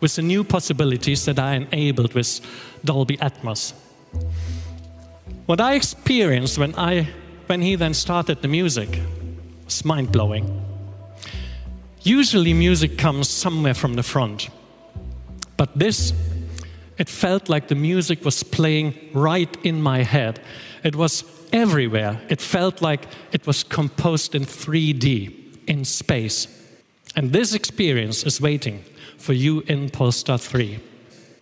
with 0.00 0.16
the 0.16 0.22
new 0.22 0.42
possibilities 0.44 1.24
that 1.24 1.38
are 1.38 1.54
enabled 1.54 2.12
with 2.14 2.40
Dolby 2.84 3.16
Atmos. 3.18 3.72
What 5.46 5.60
I 5.60 5.74
experienced 5.74 6.58
when 6.58 6.74
I 6.74 7.06
when 7.46 7.60
he 7.60 7.76
then 7.76 7.92
started 7.92 8.40
the 8.40 8.48
music 8.48 8.98
was 9.66 9.84
mind 9.84 10.10
blowing. 10.10 10.62
Usually, 12.02 12.54
music 12.54 12.96
comes 12.96 13.28
somewhere 13.28 13.74
from 13.74 13.94
the 13.94 14.02
front, 14.02 14.48
but 15.56 15.70
this, 15.78 16.12
it 16.98 17.08
felt 17.08 17.48
like 17.48 17.68
the 17.68 17.74
music 17.74 18.24
was 18.24 18.42
playing 18.42 18.94
right 19.12 19.54
in 19.64 19.82
my 19.82 20.02
head. 20.02 20.40
It 20.82 20.96
was 20.96 21.24
everywhere. 21.52 22.20
It 22.28 22.40
felt 22.40 22.82
like 22.82 23.06
it 23.32 23.46
was 23.46 23.64
composed 23.64 24.34
in 24.34 24.44
3D, 24.44 25.66
in 25.66 25.84
space. 25.84 26.48
And 27.16 27.32
this 27.32 27.54
experience 27.54 28.24
is 28.24 28.40
waiting 28.40 28.84
for 29.18 29.32
you 29.32 29.60
in 29.66 29.90
Polestar 29.90 30.38
3. 30.38 30.78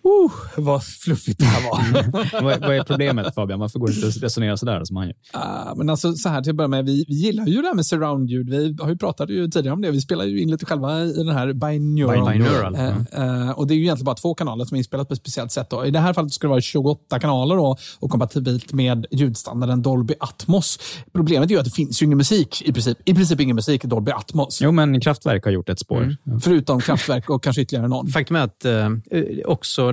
Uh, 0.05 0.63
vad 0.63 0.83
fluffigt 0.83 1.39
det 1.39 1.45
här 1.45 1.63
var. 1.63 2.41
vad, 2.43 2.61
vad 2.61 2.75
är 2.75 2.83
problemet 2.83 3.35
Fabian? 3.35 3.59
Varför 3.59 3.79
går 3.79 3.87
det 3.87 3.93
inte 3.93 4.07
att 4.07 4.23
resonera 4.23 4.57
sådär 4.57 4.85
som 4.85 4.95
han 4.95 5.07
gör? 5.07 5.15
Uh, 5.35 5.75
men 5.75 5.89
alltså, 5.89 6.13
så 6.13 6.29
här 6.29 6.41
till 6.41 6.49
att 6.49 6.55
börja 6.55 6.67
med, 6.67 6.85
vi, 6.85 7.05
vi 7.07 7.13
gillar 7.13 7.45
ju 7.45 7.61
det 7.61 7.67
här 7.67 7.75
med 7.75 7.85
surround-ljud. 7.85 8.49
Vi 8.49 8.75
har 8.79 8.89
ju 8.89 8.97
pratat 8.97 9.29
ju 9.29 9.47
tidigare 9.47 9.73
om 9.73 9.81
det. 9.81 9.91
Vi 9.91 10.01
spelar 10.01 10.25
ju 10.25 10.41
in 10.41 10.51
lite 10.51 10.65
själva 10.65 11.03
i 11.03 11.13
den 11.13 11.35
här 11.35 11.53
binaural. 11.53 12.33
binaural. 12.33 12.75
Uh, 12.75 12.89
uh, 13.19 13.51
och 13.51 13.67
det 13.67 13.73
är 13.73 13.75
ju 13.75 13.81
egentligen 13.81 14.05
bara 14.05 14.15
två 14.15 14.33
kanaler 14.33 14.65
som 14.65 14.75
är 14.75 14.77
inspelat 14.77 15.07
på 15.07 15.13
ett 15.13 15.19
speciellt 15.19 15.51
sätt. 15.51 15.69
Då. 15.69 15.85
I 15.85 15.91
det 15.91 15.99
här 15.99 16.13
fallet 16.13 16.33
ska 16.33 16.47
det 16.47 16.49
vara 16.49 16.61
28 16.61 17.19
kanaler 17.19 17.55
då, 17.55 17.77
och 17.99 18.09
kompatibelt 18.09 18.73
med 18.73 19.05
ljudstandarden 19.11 19.81
Dolby 19.81 20.13
Atmos. 20.19 20.79
Problemet 21.13 21.49
är 21.49 21.53
ju 21.53 21.59
att 21.59 21.65
det 21.65 21.71
finns 21.71 22.01
ju 22.01 22.05
ingen 22.05 22.17
musik 22.17 22.61
i 22.65 22.73
princip. 22.73 22.97
I 23.05 23.13
princip 23.13 23.39
ingen 23.39 23.55
musik 23.55 23.85
i 23.85 23.87
Dolby 23.87 24.11
Atmos. 24.11 24.61
Jo, 24.61 24.71
men 24.71 25.01
Kraftwerk 25.01 25.45
har 25.45 25.51
gjort 25.51 25.69
ett 25.69 25.79
spår. 25.79 26.17
Mm. 26.25 26.39
Förutom 26.39 26.81
Kraftwerk 26.81 27.29
och 27.29 27.43
kanske 27.43 27.61
ytterligare 27.61 27.87
någon. 27.87 28.07
Faktum 28.07 28.35
är 28.35 28.41
att 28.41 28.65
eh, 28.65 28.89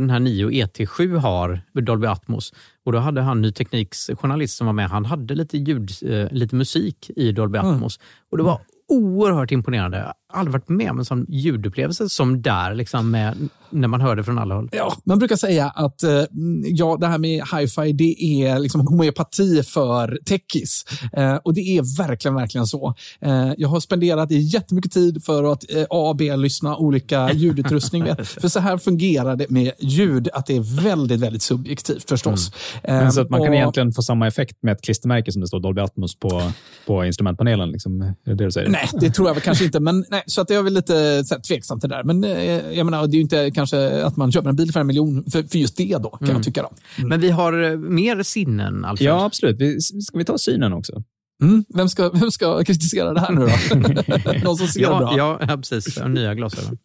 den 0.01 0.11
här 0.11 0.21
Nio 0.21 0.51
ET7 0.51 1.17
har 1.17 1.61
Dolby 1.73 2.07
Atmos. 2.07 2.53
Och 2.85 2.93
då 2.93 2.99
hade 2.99 3.21
han 3.21 3.43
Ny 3.43 3.53
Tekniks 3.53 4.11
journalist 4.15 4.57
som 4.57 4.67
var 4.67 4.75
med, 4.75 4.91
han 4.91 5.05
hade 5.05 5.35
lite, 5.35 5.59
ljud, 5.59 5.91
eh, 6.03 6.27
lite 6.31 6.57
musik 6.57 7.11
i 7.17 7.33
Dolby 7.33 7.59
Atmos. 7.59 7.99
Mm. 7.99 8.07
Och 8.31 8.37
det 8.37 8.43
var 8.43 8.61
oerhört 8.89 9.51
imponerande. 9.51 9.99
Jag 9.99 10.05
har 10.05 10.15
aldrig 10.33 10.53
varit 10.53 10.69
med 10.69 10.91
om 10.91 10.99
en 10.99 11.05
sån 11.05 11.27
ljudupplevelse 11.29 12.09
som 12.09 12.43
där, 12.43 12.75
liksom 12.75 13.11
med, 13.11 13.49
när 13.71 13.89
man 13.89 14.01
hör 14.01 14.17
det 14.17 14.25
från 14.25 14.39
alla 14.39 14.55
håll. 14.55 14.69
Ja, 14.73 14.97
man 15.05 15.19
brukar 15.19 15.37
säga 15.37 15.69
att 15.69 16.03
eh, 16.03 16.23
ja, 16.65 16.97
det 17.01 17.07
här 17.07 17.19
med 17.19 17.43
hi-fi 17.55 17.93
det 17.93 18.23
är 18.23 18.59
liksom 18.59 18.81
homeopati 18.81 19.63
för 19.63 20.19
techis. 20.27 20.85
Eh, 21.13 21.35
och 21.35 21.55
det 21.55 21.61
är 21.61 21.99
verkligen, 21.99 22.35
verkligen 22.35 22.67
så. 22.67 22.95
Eh, 23.21 23.53
jag 23.59 23.69
har 23.69 23.81
spenderat 23.81 24.31
jättemycket 24.31 24.93
tid 24.93 25.25
för 25.25 25.53
att 25.53 25.73
eh, 25.75 25.85
A 25.91 26.15
B-lyssna 26.19 26.77
olika 26.77 27.33
ljudutrustning. 27.33 28.05
för 28.25 28.49
så 28.49 28.61
här 28.61 28.79
fungerar 28.79 29.37
det 29.37 29.51
med 29.51 29.73
ljud, 29.79 30.29
att 30.33 30.47
det 30.47 30.57
är 30.57 30.83
väldigt, 30.83 31.21
väldigt 31.21 31.43
subjektivt 31.43 32.09
förstås. 32.09 32.53
Mm. 32.83 33.03
Men 33.03 33.13
så 33.13 33.21
att 33.21 33.31
man 33.31 33.41
och, 33.41 33.47
kan 33.47 33.55
egentligen 33.55 33.93
få 33.93 34.03
samma 34.03 34.27
effekt 34.27 34.57
med 34.63 34.73
ett 34.73 34.83
klistermärke 34.83 35.33
som 35.33 35.41
det 35.41 35.49
står 35.49 35.61
Dolby 35.61 35.81
Atmos 35.81 36.19
på, 36.19 36.53
på 36.87 37.05
instrumentpanelen? 37.05 37.71
Liksom, 37.71 38.03
är 38.03 38.15
det 38.25 38.35
det 38.35 38.45
du 38.45 38.51
säger? 38.51 38.69
Nej, 38.69 38.89
det 39.01 39.11
tror 39.11 39.29
jag 39.29 39.35
väl 39.35 39.43
kanske 39.43 39.65
inte. 39.65 39.81
Men, 39.81 40.05
nej, 40.11 40.20
så 40.27 40.41
att 40.41 40.51
jag 40.51 40.59
är 40.59 40.63
väl 40.63 40.75
lite 40.75 41.25
så 41.25 41.35
här, 41.35 41.43
tveksam 41.43 41.81
till 41.81 41.89
det 41.89 41.97
där. 41.97 42.05
Men 42.05 42.25
eh, 42.25 42.73
jag 42.73 42.85
menar, 42.85 43.07
det 43.07 43.13
är 43.13 43.17
ju 43.17 43.21
inte 43.23 43.51
kanske 43.51 44.05
att 44.05 44.17
man 44.17 44.33
köper 44.33 44.49
en 44.49 44.57
bil 44.57 44.73
för 44.73 44.81
en 44.81 44.87
miljon 44.87 45.25
för, 45.31 45.43
för 45.43 45.59
just 45.59 45.77
det 45.77 45.99
då, 46.03 46.11
kan 46.11 46.23
Mm. 46.29 46.37
jag 46.37 46.45
tycka. 46.45 46.63
Då. 46.63 46.71
Men 47.07 47.21
vi 47.21 47.31
har 47.31 47.63
eh, 47.63 47.77
mer 47.77 48.23
sinnen, 48.23 48.85
Alfred. 48.85 49.09
Ja, 49.09 49.25
absolut. 49.25 49.57
Vi, 49.61 49.81
ska 49.81 50.19
vi 50.19 50.25
ta 50.25 50.39
synen 50.39 50.73
också? 50.73 51.03
Mm. 51.43 51.65
Vem, 51.75 51.89
ska, 51.89 52.11
vem 52.11 52.31
ska 52.31 52.65
kritisera 52.65 53.15
det 53.15 53.21
här 53.21 53.33
nu 53.33 53.41
då? 53.41 54.33
Någon 54.45 54.57
som 54.57 54.69
ser 54.69 54.81
ja, 54.81 54.99
bra? 54.99 55.15
Ja, 55.17 55.39
ja, 55.49 55.57
precis. 55.57 55.99
Nya 56.09 56.35
glasögon. 56.35 56.79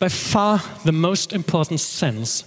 By 0.00 0.08
far 0.08 0.60
the 0.84 0.92
most 0.92 1.32
important 1.32 1.80
sense 1.80 2.44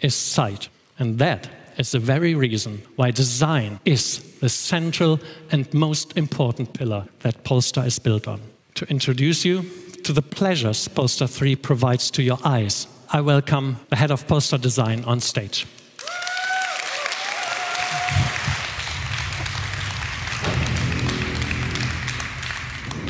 is 0.00 0.14
sight. 0.14 0.70
And 0.96 1.18
that 1.18 1.48
is 1.76 1.90
the 1.90 1.98
very 1.98 2.34
reason 2.34 2.80
why 2.96 3.12
design 3.12 3.78
is 3.84 4.20
the 4.40 4.48
central 4.48 5.18
and 5.50 5.74
most 5.74 6.16
important 6.16 6.72
pillar 6.72 7.04
that 7.22 7.42
Polestar 7.44 7.86
is 7.86 8.02
built 8.02 8.26
on. 8.28 8.40
To 8.74 8.84
introduce 8.86 9.44
you 9.44 9.64
to 10.02 10.12
the 10.12 10.20
pleasures 10.20 10.88
Poster 10.88 11.28
3 11.28 11.54
provides 11.54 12.10
to 12.10 12.24
your 12.24 12.38
eyes, 12.44 12.88
I 13.08 13.20
welcome 13.20 13.76
the 13.88 13.94
head 13.94 14.10
of 14.10 14.26
poster 14.26 14.58
Design 14.58 15.04
on 15.04 15.20
stage. 15.20 15.64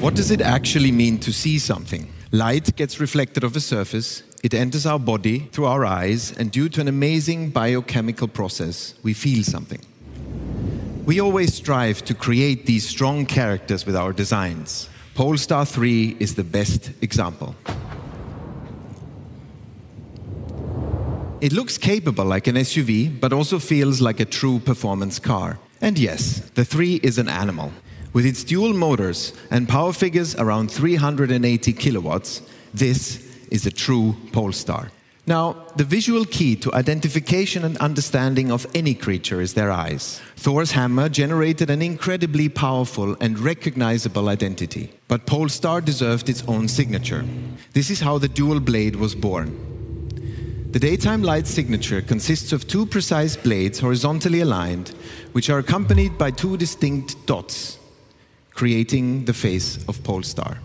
What 0.00 0.14
does 0.14 0.30
it 0.30 0.42
actually 0.42 0.92
mean 0.92 1.18
to 1.20 1.32
see 1.32 1.58
something? 1.58 2.12
Light 2.30 2.76
gets 2.76 3.00
reflected 3.00 3.42
off 3.42 3.56
a 3.56 3.60
surface, 3.60 4.22
it 4.42 4.52
enters 4.52 4.84
our 4.84 4.98
body 4.98 5.48
through 5.50 5.64
our 5.64 5.86
eyes, 5.86 6.36
and 6.36 6.50
due 6.50 6.68
to 6.68 6.82
an 6.82 6.88
amazing 6.88 7.48
biochemical 7.48 8.28
process, 8.28 8.92
we 9.02 9.14
feel 9.14 9.42
something. 9.42 9.80
We 11.06 11.20
always 11.20 11.54
strive 11.54 12.04
to 12.04 12.14
create 12.14 12.66
these 12.66 12.86
strong 12.86 13.24
characters 13.24 13.86
with 13.86 13.96
our 13.96 14.12
designs. 14.12 14.90
Polestar 15.14 15.64
3 15.64 16.16
is 16.18 16.34
the 16.34 16.42
best 16.42 16.90
example. 17.00 17.54
It 21.40 21.52
looks 21.52 21.78
capable 21.78 22.24
like 22.24 22.48
an 22.48 22.56
SUV, 22.56 23.20
but 23.20 23.32
also 23.32 23.60
feels 23.60 24.00
like 24.00 24.18
a 24.18 24.24
true 24.24 24.58
performance 24.58 25.20
car. 25.20 25.58
And 25.80 25.98
yes, 25.98 26.40
the 26.54 26.64
3 26.64 26.96
is 27.04 27.18
an 27.18 27.28
animal. 27.28 27.70
With 28.12 28.26
its 28.26 28.42
dual 28.42 28.72
motors 28.72 29.32
and 29.52 29.68
power 29.68 29.92
figures 29.92 30.34
around 30.34 30.72
380 30.72 31.72
kilowatts, 31.74 32.42
this 32.72 33.24
is 33.52 33.66
a 33.66 33.70
true 33.70 34.16
Polestar. 34.32 34.90
Now, 35.26 35.56
the 35.76 35.84
visual 35.84 36.26
key 36.26 36.54
to 36.56 36.74
identification 36.74 37.64
and 37.64 37.78
understanding 37.78 38.52
of 38.52 38.66
any 38.74 38.94
creature 38.94 39.40
is 39.40 39.54
their 39.54 39.70
eyes. 39.70 40.20
Thor's 40.36 40.72
hammer 40.72 41.08
generated 41.08 41.70
an 41.70 41.80
incredibly 41.80 42.50
powerful 42.50 43.16
and 43.20 43.38
recognizable 43.38 44.28
identity, 44.28 44.92
but 45.08 45.24
Polestar 45.24 45.80
deserved 45.80 46.28
its 46.28 46.44
own 46.46 46.68
signature. 46.68 47.24
This 47.72 47.88
is 47.88 48.00
how 48.00 48.18
the 48.18 48.28
dual 48.28 48.60
blade 48.60 48.96
was 48.96 49.14
born. 49.14 49.72
The 50.72 50.80
daytime 50.80 51.22
light 51.22 51.46
signature 51.46 52.02
consists 52.02 52.52
of 52.52 52.68
two 52.68 52.84
precise 52.84 53.36
blades 53.36 53.78
horizontally 53.78 54.40
aligned, 54.40 54.88
which 55.32 55.48
are 55.48 55.60
accompanied 55.60 56.18
by 56.18 56.32
two 56.32 56.58
distinct 56.58 57.24
dots, 57.24 57.78
creating 58.50 59.24
the 59.24 59.32
face 59.32 59.82
of 59.88 60.02
Polestar. 60.04 60.58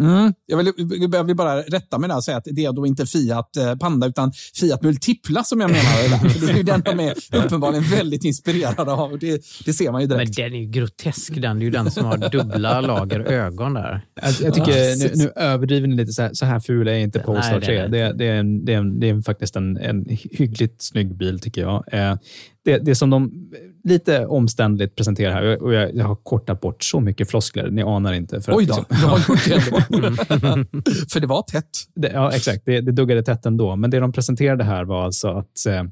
Mm. 0.00 0.32
Jag, 0.46 0.56
vill, 0.56 0.72
jag 1.12 1.24
vill 1.24 1.36
bara 1.36 1.62
rätta 1.62 1.98
mig 1.98 2.08
där 2.08 2.16
och 2.16 2.24
säga 2.24 2.36
att 2.36 2.44
det 2.52 2.64
är 2.64 2.72
då 2.72 2.86
inte 2.86 3.06
Fiat 3.06 3.56
eh, 3.56 3.76
Panda 3.76 4.06
utan 4.06 4.32
Fiat 4.60 4.82
Multipla 4.82 5.44
som 5.44 5.60
jag 5.60 5.70
menar. 5.70 6.08
Där. 6.08 6.40
Det 6.46 6.52
är 6.52 6.56
ju 6.56 6.62
den 6.62 6.80
de 6.80 7.00
är 7.00 7.14
uppenbarligen 7.44 7.84
väldigt 7.84 8.24
inspirerade 8.24 8.92
av. 8.92 9.18
Det, 9.18 9.42
det 9.64 9.72
ser 9.72 9.92
man 9.92 10.00
ju 10.00 10.06
direkt. 10.06 10.38
Men 10.38 10.44
den 10.50 10.54
är 10.54 10.62
ju 10.64 10.70
grotesk 10.70 11.40
den. 11.42 11.58
Det 11.58 11.62
är 11.62 11.64
ju 11.64 11.70
den 11.70 11.90
som 11.90 12.04
har 12.04 12.16
dubbla 12.30 12.80
lager 12.86 13.20
ögon 13.20 13.74
där. 13.74 14.00
Jag, 14.22 14.32
jag 14.42 14.54
tycker 14.54 14.98
nu, 14.98 15.24
nu 15.24 15.30
överdriver 15.36 15.88
ni 15.88 15.96
lite. 15.96 16.12
Så 16.12 16.22
här, 16.22 16.30
så 16.34 16.44
här 16.46 16.60
ful 16.60 16.88
är 16.88 16.94
inte 16.94 17.18
Polestar 17.20 17.52
Nej, 17.52 17.62
3. 17.66 17.80
nej, 17.80 17.88
Det, 17.90 17.98
är- 17.98 18.12
det, 18.14 18.24
är 18.24 18.34
en, 18.34 18.64
det, 18.64 18.72
är 18.74 18.78
en, 18.78 19.00
det 19.00 19.08
är 19.08 19.20
faktiskt 19.22 19.56
en, 19.56 19.76
en 19.76 20.04
hyggligt 20.30 20.82
snygg 20.82 21.16
bil 21.16 21.40
tycker 21.40 21.60
jag. 21.60 21.84
Eh, 21.92 22.16
Det, 22.64 22.78
det 22.78 22.94
som 22.94 23.10
de 23.10 23.32
lite 23.84 24.26
omständligt 24.26 24.96
presenterar 24.96 25.32
här, 25.32 25.62
och 25.62 25.74
jag, 25.74 25.94
jag 25.96 26.04
har 26.04 26.16
kortat 26.16 26.60
bort 26.60 26.84
så 26.84 27.00
mycket 27.00 27.30
floskler, 27.30 27.70
ni 27.70 27.82
anar 27.82 28.12
inte. 28.12 28.40
För 28.40 28.56
Oj 28.56 28.62
att 28.62 28.68
då, 28.68 28.76
liksom- 28.76 28.96
du 29.00 29.06
har 29.06 29.18
gjort 29.28 29.44
det 29.44 30.34
ändå. 30.34 30.80
För 31.12 31.20
det 31.20 31.26
var 31.26 31.42
tätt. 31.42 31.70
Det, 31.94 32.10
ja, 32.12 32.32
exakt. 32.32 32.62
Det, 32.64 32.80
det 32.80 32.92
duggade 32.92 33.22
tätt 33.22 33.46
ändå. 33.46 33.76
Men 33.76 33.90
det 33.90 34.00
de 34.00 34.12
presenterade 34.12 34.64
här 34.64 34.84
var 34.84 35.04
alltså 35.04 35.28
att 35.28 35.66
eh, 35.68 35.82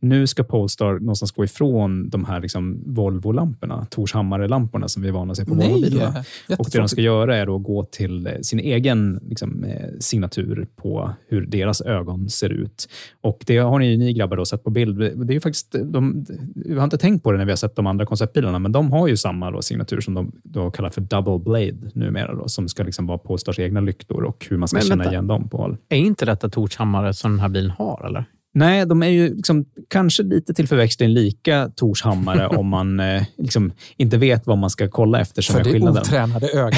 nu 0.00 0.26
ska 0.26 0.44
Polestar 0.44 0.92
någonstans 0.92 1.32
gå 1.32 1.44
ifrån 1.44 2.08
de 2.08 2.24
här 2.24 2.40
liksom 2.40 2.82
Volvo-lamporna, 2.86 3.86
Torshammare-lamporna 3.90 4.88
som 4.88 5.02
vi 5.02 5.08
är 5.08 5.12
vana 5.12 5.30
att 5.30 5.36
se 5.36 5.44
på 5.44 5.54
Volvo-bilarna. 5.54 6.24
Och 6.58 6.66
det 6.72 6.78
de 6.78 6.88
ska 6.88 7.00
göra 7.00 7.36
är 7.36 7.56
att 7.56 7.62
gå 7.62 7.84
till 7.84 8.26
eh, 8.26 8.32
sin 8.42 8.58
egen 8.58 9.20
liksom, 9.28 9.64
eh, 9.64 9.88
signatur 10.00 10.66
på 10.76 11.10
hur 11.28 11.46
deras 11.46 11.80
ögon 11.80 12.28
ser 12.28 12.50
ut. 12.50 12.88
Och 13.20 13.44
det 13.46 13.58
har 13.58 13.78
ni, 13.78 13.96
ni 13.96 14.12
grabbar 14.12 14.36
då 14.36 14.44
sett 14.44 14.64
på 14.64 14.70
bild. 14.70 14.98
Det 14.98 15.32
är 15.32 15.34
ju 15.34 15.40
faktiskt, 15.40 15.74
de, 15.84 16.26
vi 16.54 16.74
har 16.74 16.84
inte 16.84 16.98
tänkt 16.98 17.22
på 17.22 17.32
det 17.32 17.38
när 17.38 17.44
vi 17.44 17.52
har 17.52 17.56
sett 17.56 17.76
de 17.76 17.86
andra 17.86 18.06
konceptbilarna, 18.06 18.58
men 18.58 18.72
de 18.72 18.92
har 18.92 19.08
ju 19.08 19.16
samma 19.16 19.50
då, 19.50 19.62
signatur 19.62 20.00
som 20.00 20.14
de 20.14 20.32
då 20.42 20.70
kallar 20.70 20.90
för 20.90 21.00
double 21.00 21.38
blade 21.38 21.90
numera, 21.94 22.34
då, 22.34 22.48
som 22.48 22.68
ska 22.68 22.82
liksom 22.82 23.06
vara 23.06 23.18
Polestars 23.18 23.58
egna 23.58 23.80
lyktor 23.80 24.22
och 24.24 24.46
hur 24.50 24.56
man 24.56 24.68
ska 24.68 24.76
Men 24.76 24.82
känna 24.86 24.96
vänta. 24.96 25.12
igen 25.12 25.26
dem 25.26 25.48
på 25.48 25.56
håll. 25.56 25.76
Är 25.88 25.96
inte 25.96 26.26
detta 26.26 26.48
Torshammare 26.48 27.14
som 27.14 27.30
den 27.30 27.40
här 27.40 27.48
bilen 27.48 27.70
har, 27.70 28.06
eller? 28.06 28.24
Nej, 28.56 28.86
de 28.86 29.02
är 29.02 29.06
ju 29.08 29.34
liksom, 29.36 29.64
kanske 29.88 30.22
lite 30.22 30.54
till 30.54 30.68
förväxling 30.68 31.08
lika 31.08 31.70
Torshammare 31.76 32.46
om 32.48 32.68
man 32.68 33.00
eh, 33.16 33.22
liksom 33.38 33.72
inte 33.96 34.16
vet 34.18 34.46
vad 34.46 34.58
man 34.58 34.70
ska 34.70 34.88
kolla 34.88 35.20
efter 35.20 35.42
som 35.42 35.52
För 35.52 35.60
är 35.60 35.64
det 35.64 35.70
skillnaden. 35.72 36.02
otränade 36.02 36.48
ögat. 36.48 36.74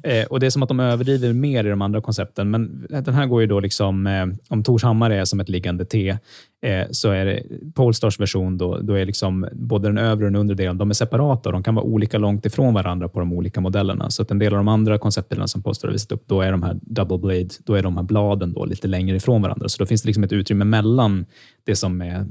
Ja, 0.04 0.10
eh, 0.10 0.26
och 0.26 0.40
Det 0.40 0.46
är 0.46 0.50
som 0.50 0.64
att 0.64 0.70
de 0.70 0.80
överdriver 0.80 1.34
mer 1.34 1.64
i 1.66 1.70
de 1.70 1.82
andra 1.82 2.02
koncepten. 2.02 2.52
Men 2.52 2.88
den 2.90 3.14
här 3.14 3.26
går 3.26 3.42
ju 3.42 3.48
då 3.48 3.60
liksom, 3.60 4.08
eh, 4.08 4.26
om 4.50 4.64
Torshammare 4.64 5.20
är 5.22 5.26
som 5.26 5.40
ett 5.40 5.50
liggande 5.50 5.86
T, 5.86 6.18
eh, 6.64 6.88
så 6.92 7.12
är 7.12 7.26
det 7.26 7.44
Polestars 7.74 8.20
version 8.20 8.58
då, 8.58 8.78
då 8.78 8.94
är 8.94 9.06
liksom 9.06 9.48
både 9.52 9.88
den 9.88 9.98
övre 9.98 10.26
och 10.26 10.32
den 10.32 10.36
undre 10.36 10.56
delen, 10.56 10.78
de 10.78 10.90
är 10.90 10.94
separata 10.94 11.50
och 11.50 11.54
de 11.54 11.64
kan 11.64 11.76
vara 11.76 11.86
olika 11.86 12.18
långt 12.18 12.46
ifrån 12.46 12.74
varandra 12.74 13.08
på 13.08 13.20
de 13.20 13.34
olika 13.34 13.62
modellerna. 13.62 14.10
Så 14.10 14.22
att 14.22 14.32
en 14.32 14.40
del 14.40 14.54
av 14.54 14.58
de 14.58 14.68
andra 14.68 14.98
konceptbilarna 14.98 15.48
som 15.48 15.64
Polestar 15.64 15.88
har 15.88 15.94
visat 15.94 16.12
upp, 16.12 16.24
då 16.28 16.42
är 16.42 16.52
de 16.52 16.64
här 16.64 16.80
double 16.82 17.18
blade, 17.18 17.50
då 17.66 17.76
är 17.76 17.84
de 17.84 17.98
här 17.98 18.04
bladen 18.04 18.54
då 18.54 18.66
lite 18.66 18.88
längre 18.88 19.16
ifrån 19.16 19.42
varandra. 19.42 19.70
Så 19.70 19.78
då 19.80 19.86
finns 19.86 20.02
det 20.02 20.08
liksom 20.08 20.24
ett 20.24 20.34
utrymme 20.34 20.66
mellan 20.66 21.26
det 21.66 21.76
som 21.76 22.02
är 22.02 22.26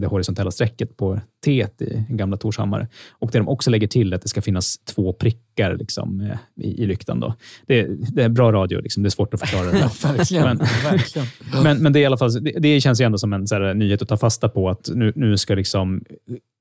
det 0.00 0.06
horisontella 0.06 0.50
strecket 0.50 0.96
på 0.96 1.20
T 1.44 1.66
i 1.80 2.04
gamla 2.08 2.36
Torshammar. 2.36 2.88
Och 3.12 3.30
där 3.30 3.38
de 3.38 3.48
också 3.48 3.70
lägger 3.70 3.86
till 3.86 4.14
att 4.14 4.22
det 4.22 4.28
ska 4.28 4.42
finnas 4.42 4.78
två 4.78 5.12
prickar 5.12 5.76
liksom, 5.76 6.20
eh, 6.20 6.64
i, 6.64 6.82
i 6.82 6.86
lyktan. 6.86 7.20
Då. 7.20 7.34
Det, 7.66 7.86
det 8.14 8.22
är 8.22 8.28
bra 8.28 8.52
radio, 8.52 8.80
liksom. 8.80 9.02
det 9.02 9.08
är 9.08 9.10
svårt 9.10 9.34
att 9.34 9.40
förklara. 9.40 9.70
Det. 9.70 9.78
Ja, 10.04 10.12
verkligen. 10.12 10.44
Men, 10.44 10.58
verkligen. 10.84 11.28
men, 11.62 11.82
men 11.82 11.92
det, 11.92 11.98
är 11.98 12.00
i 12.02 12.06
alla 12.06 12.16
fall, 12.16 12.44
det, 12.44 12.52
det 12.58 12.80
känns 12.80 13.00
ju 13.00 13.04
ändå 13.04 13.18
som 13.18 13.32
en 13.32 13.46
här, 13.50 13.74
nyhet 13.74 14.02
att 14.02 14.08
ta 14.08 14.16
fasta 14.16 14.48
på 14.48 14.68
att 14.70 14.90
nu, 14.94 15.12
nu 15.16 15.36
ska 15.38 15.54
liksom 15.54 16.04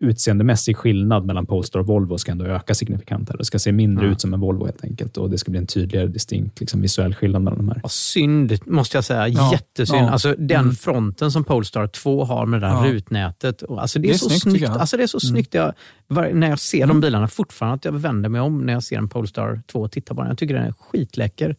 utseendemässig 0.04 0.78
skillnad 0.78 1.26
mellan 1.26 1.46
Polestar 1.46 1.80
och 1.80 1.88
Volvo 1.88 2.18
ska 2.18 2.32
ändå 2.32 2.46
öka 2.46 2.76
signifikant. 2.76 3.30
Här. 3.30 3.38
Det 3.38 3.46
ska 3.46 3.60
se 3.60 3.72
mindre 3.72 4.06
Ja. 4.06 4.12
ut 4.12 4.22
som 4.22 4.34
en 4.34 4.40
Volvo 4.40 4.66
helt 4.66 4.84
enkelt 4.84 5.18
och 5.18 5.30
det 5.30 5.38
ska 5.38 5.52
bli 5.52 5.60
en 5.60 5.68
tydligare 5.68 6.08
distinkt 6.08 6.60
liksom, 6.60 6.82
visuell 6.82 7.16
skillnad 7.16 7.42
mellan 7.42 7.58
de 7.58 7.70
här. 7.70 7.80
Ja, 7.84 7.90
synd, 7.90 8.58
måste 8.66 8.98
jag 8.98 9.04
säga. 9.04 9.28
Ja. 9.28 9.52
Jättesynd. 9.52 10.02
Ja. 10.02 10.10
Alltså, 10.10 10.36
den 10.38 10.60
Mm. 10.64 10.76
fronten 10.76 11.32
som 11.32 11.44
Polestar 11.44 11.88
2 11.88 12.13
har 12.22 12.46
med 12.46 12.62
det 12.62 12.68
där 12.68 12.74
Ja. 12.86 12.92
rutnätet. 12.94 13.62
Och, 13.62 13.82
Alltså, 13.82 14.00
det, 14.00 14.08
är 14.08 14.10
Det 14.10 14.14
är 14.16 14.18
så 14.18 14.30
snyggt, 14.30 14.42
snyggt. 14.44 14.62
jag. 14.62 14.78
Alltså, 14.78 14.98
det 14.98 15.04
är 15.04 15.08
så 15.08 15.20
Mm. 15.24 15.32
snyggt. 15.34 15.54
Jag, 15.54 15.74
var, 16.08 16.30
när 16.34 16.50
jag 16.50 16.60
ser 16.60 16.80
de 16.80 16.84
Mm. 16.84 17.02
bilarna 17.02 17.28
fortfarande 17.28 17.76
att 17.76 17.86
jag 17.86 17.92
vänder 17.92 18.30
mig 18.30 18.42
om 18.42 18.62
när 18.66 18.74
jag 18.74 18.84
ser 18.84 18.98
en 18.98 19.10
Polestar 19.10 19.62
2 19.72 19.80
och 19.82 19.92
tittar 19.92 20.16
på 20.16 20.22
den. 20.22 20.30
Jag 20.30 20.38
tycker 20.38 20.54
den 20.54 20.64
är 20.64 20.72
skitläcker. 20.80 21.56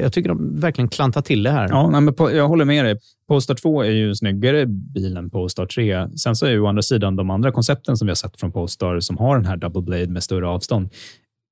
Jag 0.00 0.12
tycker 0.12 0.28
de 0.28 0.60
verkligen 0.60 0.88
klantar 0.88 1.22
till 1.22 1.42
det 1.42 1.50
här. 1.50 1.68
Ja, 1.68 1.90
nej, 1.90 2.00
men 2.00 2.14
på, 2.14 2.32
jag 2.32 2.48
håller 2.48 2.64
med 2.64 2.84
dig. 2.84 2.98
Polestar 3.28 3.54
2 3.54 3.82
är 3.82 3.90
ju 3.90 4.08
en 4.08 4.16
snyggare 4.16 4.66
bil 4.66 5.16
än 5.16 5.30
Polestar 5.30 5.66
3. 5.66 6.08
Sen 6.18 6.36
så 6.36 6.46
är 6.46 6.50
ju 6.50 6.60
å 6.60 6.66
andra 6.66 6.82
sidan 6.82 7.16
de 7.16 7.30
andra 7.30 7.52
koncepten 7.52 7.96
som 7.96 8.06
vi 8.06 8.10
har 8.10 8.14
sett 8.16 8.40
från 8.40 8.52
Polestar 8.52 9.00
som 9.00 9.18
har 9.18 9.36
den 9.36 9.46
här 9.46 9.56
double 9.56 9.82
blade 9.82 10.06
med 10.06 10.22
större 10.22 10.46
avstånd. 10.48 10.88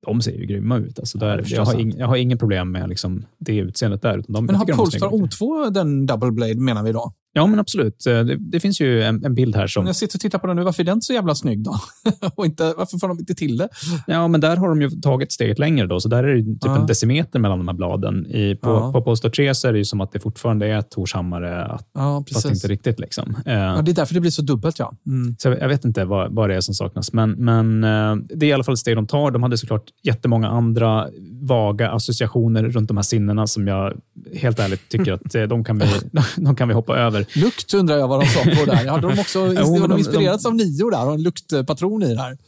De 0.06 0.20
ser 0.22 0.32
ju 0.32 0.46
grymma 0.46 0.76
ut. 0.76 0.98
Alltså 0.98 1.18
där, 1.18 1.36
det 1.36 1.42
förstår 1.42 1.58
jag, 1.58 1.64
har 1.66 1.72
jag. 1.72 1.80
ing, 1.80 1.94
jag 1.98 2.06
har 2.06 2.16
ingen 2.16 2.38
problem 2.38 2.72
med 2.72 2.88
liksom 2.88 3.24
det 3.38 3.56
utseendet 3.56 4.02
där. 4.02 4.18
Utan 4.18 4.32
de, 4.32 4.46
Men 4.46 4.54
jag 4.54 4.58
har 4.58 4.66
de 4.66 4.72
Polestar 4.72 5.08
snygga. 5.10 5.26
O2 5.26 5.70
den 5.70 6.06
double 6.06 6.30
blade 6.30 6.54
menar 6.54 6.82
vi 6.82 6.92
då? 6.92 7.12
Ja, 7.34 7.46
men 7.46 7.58
absolut. 7.58 8.06
Eh, 8.06 8.12
Det, 8.24 8.36
det 8.40 8.60
finns 8.60 8.80
ju 8.80 9.02
en, 9.02 9.24
en 9.24 9.34
bild 9.34 9.56
här 9.56 9.66
som... 9.66 9.80
Om 9.80 9.86
jag 9.86 9.96
sitter 9.96 10.16
och 10.16 10.20
tittar 10.20 10.38
på 10.38 10.46
den 10.46 10.56
nu, 10.56 10.62
varför 10.62 10.82
är 10.82 10.84
den 10.84 11.02
så 11.02 11.12
jävla 11.12 11.34
snygg 11.34 11.64
då? 11.64 11.76
och 12.34 12.46
inte, 12.46 12.74
varför 12.76 12.98
får 12.98 13.08
de 13.08 13.18
inte 13.18 13.34
till 13.34 13.56
det? 13.56 13.68
Ja, 14.06 14.28
men 14.28 14.40
där 14.40 14.56
har 14.56 14.68
de 14.68 14.82
ju 14.82 14.90
tagit 14.90 15.32
steget 15.32 15.58
längre. 15.58 15.86
Då, 15.86 16.00
så 16.00 16.08
där 16.08 16.24
är 16.24 16.36
det 16.36 16.42
typ 16.42 16.58
Ja. 16.64 16.80
en 16.80 16.86
decimeter 16.86 17.38
mellan 17.38 17.58
de 17.58 17.68
här 17.68 17.74
bladen. 17.74 18.26
I, 18.26 18.54
på, 18.56 18.70
Ja. 18.70 18.92
på 18.92 19.02
Polestar 19.02 19.28
3 19.28 19.54
så 19.54 19.68
är 19.68 19.72
det 19.72 19.78
ju 19.78 19.84
som 19.84 20.00
att 20.00 20.12
det 20.12 20.20
fortfarande 20.20 20.66
är 20.66 20.82
Torshammare, 20.82 21.64
att- 21.64 21.88
Ja, 21.94 22.24
fast 22.34 22.46
inte 22.50 22.68
riktigt. 22.68 23.00
Liksom. 23.00 23.36
Eh, 23.46 23.52
Ja, 23.54 23.82
det 23.82 23.90
är 23.90 23.94
därför 23.94 24.14
det 24.14 24.20
blir 24.20 24.30
så 24.30 24.42
dubbelt, 24.42 24.78
ja. 24.78 24.92
Mm. 25.06 25.36
Så 25.38 25.48
jag, 25.48 25.60
jag 25.60 25.68
vet 25.68 25.84
inte 25.84 26.04
vad, 26.04 26.34
vad 26.34 26.48
det 26.50 26.56
är 26.56 26.60
som 26.60 26.74
saknas, 26.74 27.12
men, 27.12 27.30
men 27.30 27.84
eh, 27.84 28.16
det 28.36 28.46
är 28.46 28.50
i 28.50 28.52
alla 28.52 28.64
fall 28.64 28.72
ett 28.72 28.78
steg 28.78 28.96
de 28.96 29.06
tar. 29.06 29.30
De 29.30 29.42
hade 29.42 29.58
såklart 29.58 29.84
jättemånga 30.02 30.48
andra 30.48 31.08
vaga 31.42 31.90
associationer 31.90 32.62
runt 32.62 32.88
de 32.88 32.96
här 32.96 33.02
sinnena 33.02 33.46
som 33.46 33.66
jag 33.68 33.92
helt 34.34 34.58
ärligt 34.58 34.88
tycker 34.88 35.12
att 35.12 35.32
de 35.50 35.64
kan 35.64 35.78
vi, 35.78 35.86
de 36.36 36.56
kan 36.56 36.68
vi 36.68 36.74
hoppa 36.74 36.96
över. 36.96 37.21
Lukt 37.34 37.74
undrar 37.74 37.96
jag 37.96 38.08
vad 38.08 38.20
de 38.20 38.26
sa 38.26 38.40
på 38.42 38.64
där. 38.70 38.86
Hade 38.88 39.08
de 39.08 39.18
också 39.20 39.38
Jo, 39.58 39.78
de 39.78 39.88
de- 39.88 39.98
inspirerats 39.98 40.46
av 40.46 40.54
Nio 40.54 40.90
där 40.90 41.06
och 41.06 41.14
en 41.14 41.22
luktpatron 41.22 42.02
i 42.02 42.14
där? 42.14 42.38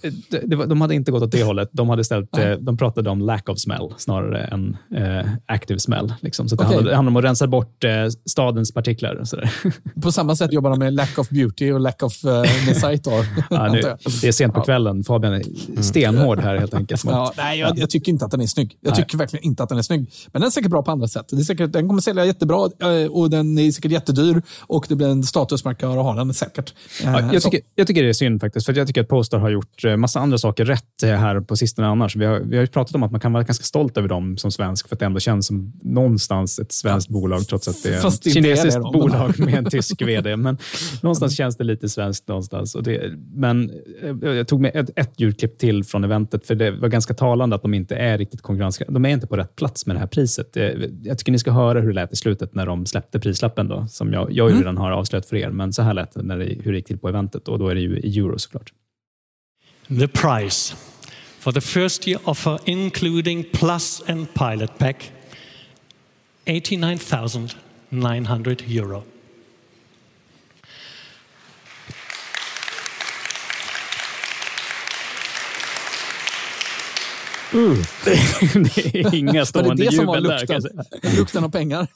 Det, 0.46 0.56
var- 0.56 0.66
de 0.66 0.80
hade 0.80 0.94
inte 0.94 1.12
gått 1.12 1.22
åt 1.22 1.32
det 1.32 1.42
hållet. 1.42 1.68
De, 1.72 1.88
hade 1.88 2.01
istället, 2.02 2.38
eh, 2.38 2.51
de 2.52 2.76
pratade 2.76 3.10
om 3.10 3.20
lack 3.20 3.48
of 3.48 3.59
smell 3.59 3.94
snarare 3.96 4.44
än 4.44 4.76
eh, 4.96 5.26
active 5.46 5.80
smell. 5.80 6.14
Liksom. 6.20 6.48
Så 6.48 6.56
det, 6.56 6.64
Okej. 6.64 6.76
handlar, 6.76 6.98
om 6.98 7.16
att 7.16 7.24
rensa 7.24 7.46
bort 7.46 7.84
eh, 7.84 7.90
stadens 8.26 8.72
partiklar. 8.74 9.14
Och 9.14 9.28
sådär. 9.28 9.52
På 10.02 10.12
samma 10.12 10.36
sätt 10.36 10.52
jobbar 10.52 10.70
de 10.70 10.78
med 10.78 10.94
lack 10.94 11.18
of 11.18 11.28
beauty 11.28 11.72
och 11.72 11.80
lack 11.80 12.02
of 12.02 12.12
insight. 12.68 13.05
Då, 13.05 13.10
Ja, 13.51 13.72
nu, 13.72 13.80
det 14.20 14.28
är 14.28 14.32
sent 14.32 14.55
på 14.55 14.60
kvällen. 14.60 15.05
Fabian 15.05 15.34
är 15.34 15.42
stenhård 15.82 16.38
här 16.40 16.56
helt 16.56 16.74
enkelt. 16.74 17.05
Ja, 17.05 17.32
nej, 17.36 17.59
jag, 17.59 17.78
jag 17.78 17.90
tycker 17.90 18.12
inte 18.12 18.24
att 18.24 18.30
den 18.30 18.40
är 18.40 18.46
snygg. 18.46 18.76
Jag 18.80 18.90
Nej. 18.90 19.02
tycker 19.05 19.18
verkligen 19.18 19.44
inte 19.44 19.62
att 19.62 19.68
den 19.68 19.78
är 19.78 19.82
snygg. 19.82 20.10
Men 20.32 20.40
den 20.42 20.46
är 20.46 20.51
säkert 20.51 20.70
bra 20.70 20.82
på 20.82 20.90
andra 20.90 21.09
sätt. 21.09 21.26
Det 21.30 21.36
är 21.36 21.40
säkert, 21.40 21.72
den 21.72 21.88
kommer 21.88 22.01
sälja 22.01 22.24
jättebra 22.24 22.68
eh, 22.82 23.10
och 23.10 23.30
den 23.30 23.59
är 23.59 23.70
säkert 23.72 23.90
jättedyr 23.92 24.42
och 24.66 24.86
det 24.89 24.97
blir 24.97 25.09
en 25.09 25.23
statusmarkör 25.23 25.91
att 25.99 26.05
ha 26.05 26.15
den 26.15 26.35
säkert. 26.35 26.74
Eh, 27.05 27.12
Ja, 27.12 27.32
jag, 27.32 27.43
så- 27.43 27.51
tycker, 27.51 27.66
jag 27.74 27.86
tycker 27.86 28.03
det 28.03 28.09
är 28.09 28.12
synd 28.12 28.41
faktiskt, 28.41 28.66
för 28.66 28.73
jag 28.74 28.86
tycker 28.86 29.01
att 29.01 29.09
Polestar 29.09 29.39
har 29.39 29.51
gjort 29.51 29.85
eh, 29.85 29.97
massa 29.97 30.20
andra 30.20 30.39
saker 30.39 30.65
rätt 30.65 31.03
eh, 31.03 31.09
här 31.11 31.41
på 31.41 31.57
sistone 31.57 31.89
annars. 31.89 32.16
Vi 32.16 32.24
har, 32.24 32.41
vi 32.41 32.57
har 32.57 32.61
ju 32.62 32.66
pratat 32.66 32.95
om 32.95 33.03
att 33.03 33.11
man 33.11 33.20
kan 33.20 33.32
vara 33.32 33.43
ganska 33.43 33.65
stolt 33.65 33.99
över 33.99 34.09
dem 34.09 34.36
som 34.36 34.51
svensk, 34.51 34.89
för 34.89 34.97
att 34.97 35.01
det 35.01 35.07
ändå 35.07 35.20
känns 35.20 35.47
som 35.47 35.73
någonstans 35.82 36.59
ett 36.59 36.73
svenskt 36.73 37.09
bolag, 37.09 37.47
trots 37.49 37.69
att 37.69 37.82
det 37.82 37.95
är 37.95 37.99
Fast 38.01 38.27
ett 38.27 38.36
inte 38.36 38.51
är 38.51 38.57
kinesiskt 38.57 38.74
det 38.85 38.99
bolag 38.99 39.39
med 39.39 39.55
en 39.55 39.70
tysk 39.70 40.03
vd. 40.07 40.36
Men 40.36 40.59
någonstans 41.03 41.36
känns 41.36 41.57
det 41.57 41.65
lite 41.65 41.89
svenskt 41.89 42.28
någonstans. 42.28 42.74
Och 42.74 42.82
det, 42.82 43.12
men 43.35 43.70
eh, 44.03 44.28
jag 44.31 44.49
tog 44.49 44.61
med 44.61 44.77
ett, 44.77 44.91
ett 44.97 45.20
ljudklipp 45.20 45.59
till 45.59 45.85
från 45.85 46.05
eventet, 46.05 46.47
för 46.47 46.55
det 46.55 46.70
var 46.70 46.89
ganska 46.89 47.15
talande 47.15 47.57
att 47.57 47.62
de 47.62 47.74
inte 47.74 47.97
är 47.97 48.19
riktigt 48.19 48.43
konkurrenskraftiga. 48.43 48.95
De 48.95 49.05
är 49.05 49.09
inte 49.09 49.27
på 49.27 49.36
rätt 49.36 49.57
plats 49.57 49.86
med 49.86 49.97
det 49.97 50.01
här 50.01 50.07
priset. 50.07 50.57
Eh, 50.57 50.62
Jag 51.03 51.19
tycker 51.19 51.32
ni 51.32 51.39
ska 51.39 51.51
höra 51.51 51.81
hur 51.81 51.89
det 51.89 51.95
lät 51.95 52.12
i 52.12 52.16
slutet 52.16 52.55
när 52.55 52.66
de 52.66 52.86
släppte 52.86 53.20
prislappen, 53.20 53.69
då, 53.69 53.86
som 53.91 54.12
jag, 54.12 54.32
jag 54.32 54.51
Mm. 54.55 54.62
redan 54.62 54.76
har 54.76 54.90
avslöjat 54.90 55.26
för 55.26 55.36
er. 55.36 55.51
Men 55.51 55.72
så 55.72 55.82
här 55.82 55.94
lät 55.94 56.14
det, 56.14 56.22
när 56.22 56.39
det 56.39 56.44
hur 56.44 56.72
det 56.72 56.78
gick 56.78 56.86
till 56.86 56.98
på 56.98 57.09
eventet 57.09 57.48
och 57.48 57.59
då 57.59 57.68
är 57.68 57.74
det 57.74 57.81
ju 57.81 57.98
i 57.98 58.18
euro 58.18 58.39
såklart. 58.39 58.72
The 59.89 60.09
price 60.09 60.74
for 61.39 61.52
the 61.52 61.60
first 61.60 62.09
year 62.09 62.20
offer, 62.24 62.59
including 62.64 63.44
Plus 63.52 64.02
and 64.06 64.35
Pilot 64.35 64.78
Pack, 64.78 65.12
89,900 66.47 68.56
euro. 68.68 69.02
det 78.74 79.01
är 79.01 79.14
inga 79.14 79.32
det 79.32 79.47
stående 79.47 79.85
det 79.85 79.93
som 79.93 80.06
var 80.06 80.16
jubel 80.16 80.31
där. 80.31 80.39
lukten? 80.40 80.62
säga. 80.62 80.85
Lukten 81.18 81.44
av 81.44 81.48
pengar? 81.51 81.86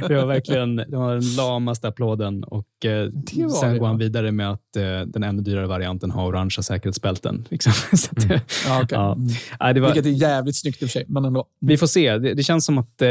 Det 0.08 0.16
var 0.16 0.26
verkligen 0.26 0.76
det 0.76 0.96
var 0.96 1.14
den 1.14 1.34
lamaste 1.36 1.88
applåden. 1.88 2.44
Och, 2.44 2.84
eh, 2.84 3.08
sen 3.10 3.72
det, 3.72 3.78
går 3.78 3.86
han 3.86 3.94
ja. 3.94 3.98
vidare 3.98 4.32
med 4.32 4.50
att 4.50 4.76
eh, 4.76 5.00
den 5.06 5.22
ännu 5.22 5.42
dyrare 5.42 5.66
varianten 5.66 6.10
har 6.10 6.26
orangea 6.26 6.62
säkerhetsbälten. 6.62 7.46
Liksom. 7.50 7.72
Att, 7.92 8.28
det- 8.28 8.42
Ja, 8.66 8.80
okej. 8.82 8.98
ja. 8.98 9.16
Nej, 9.60 9.74
det 9.74 9.80
var, 9.80 9.88
Vilket 9.94 10.06
är 10.06 10.10
jävligt 10.16 10.56
snyggt 10.56 10.82
i 10.82 10.84
och 10.84 10.88
för 10.88 10.92
sig, 10.92 11.04
men 11.08 11.24
ändå. 11.24 11.44
vi 11.60 11.76
får 11.76 11.86
se. 11.86 12.18
Det, 12.18 12.34
det 12.34 12.42
känns 12.42 12.64
som 12.64 12.78
att 12.78 13.02
eh, 13.02 13.08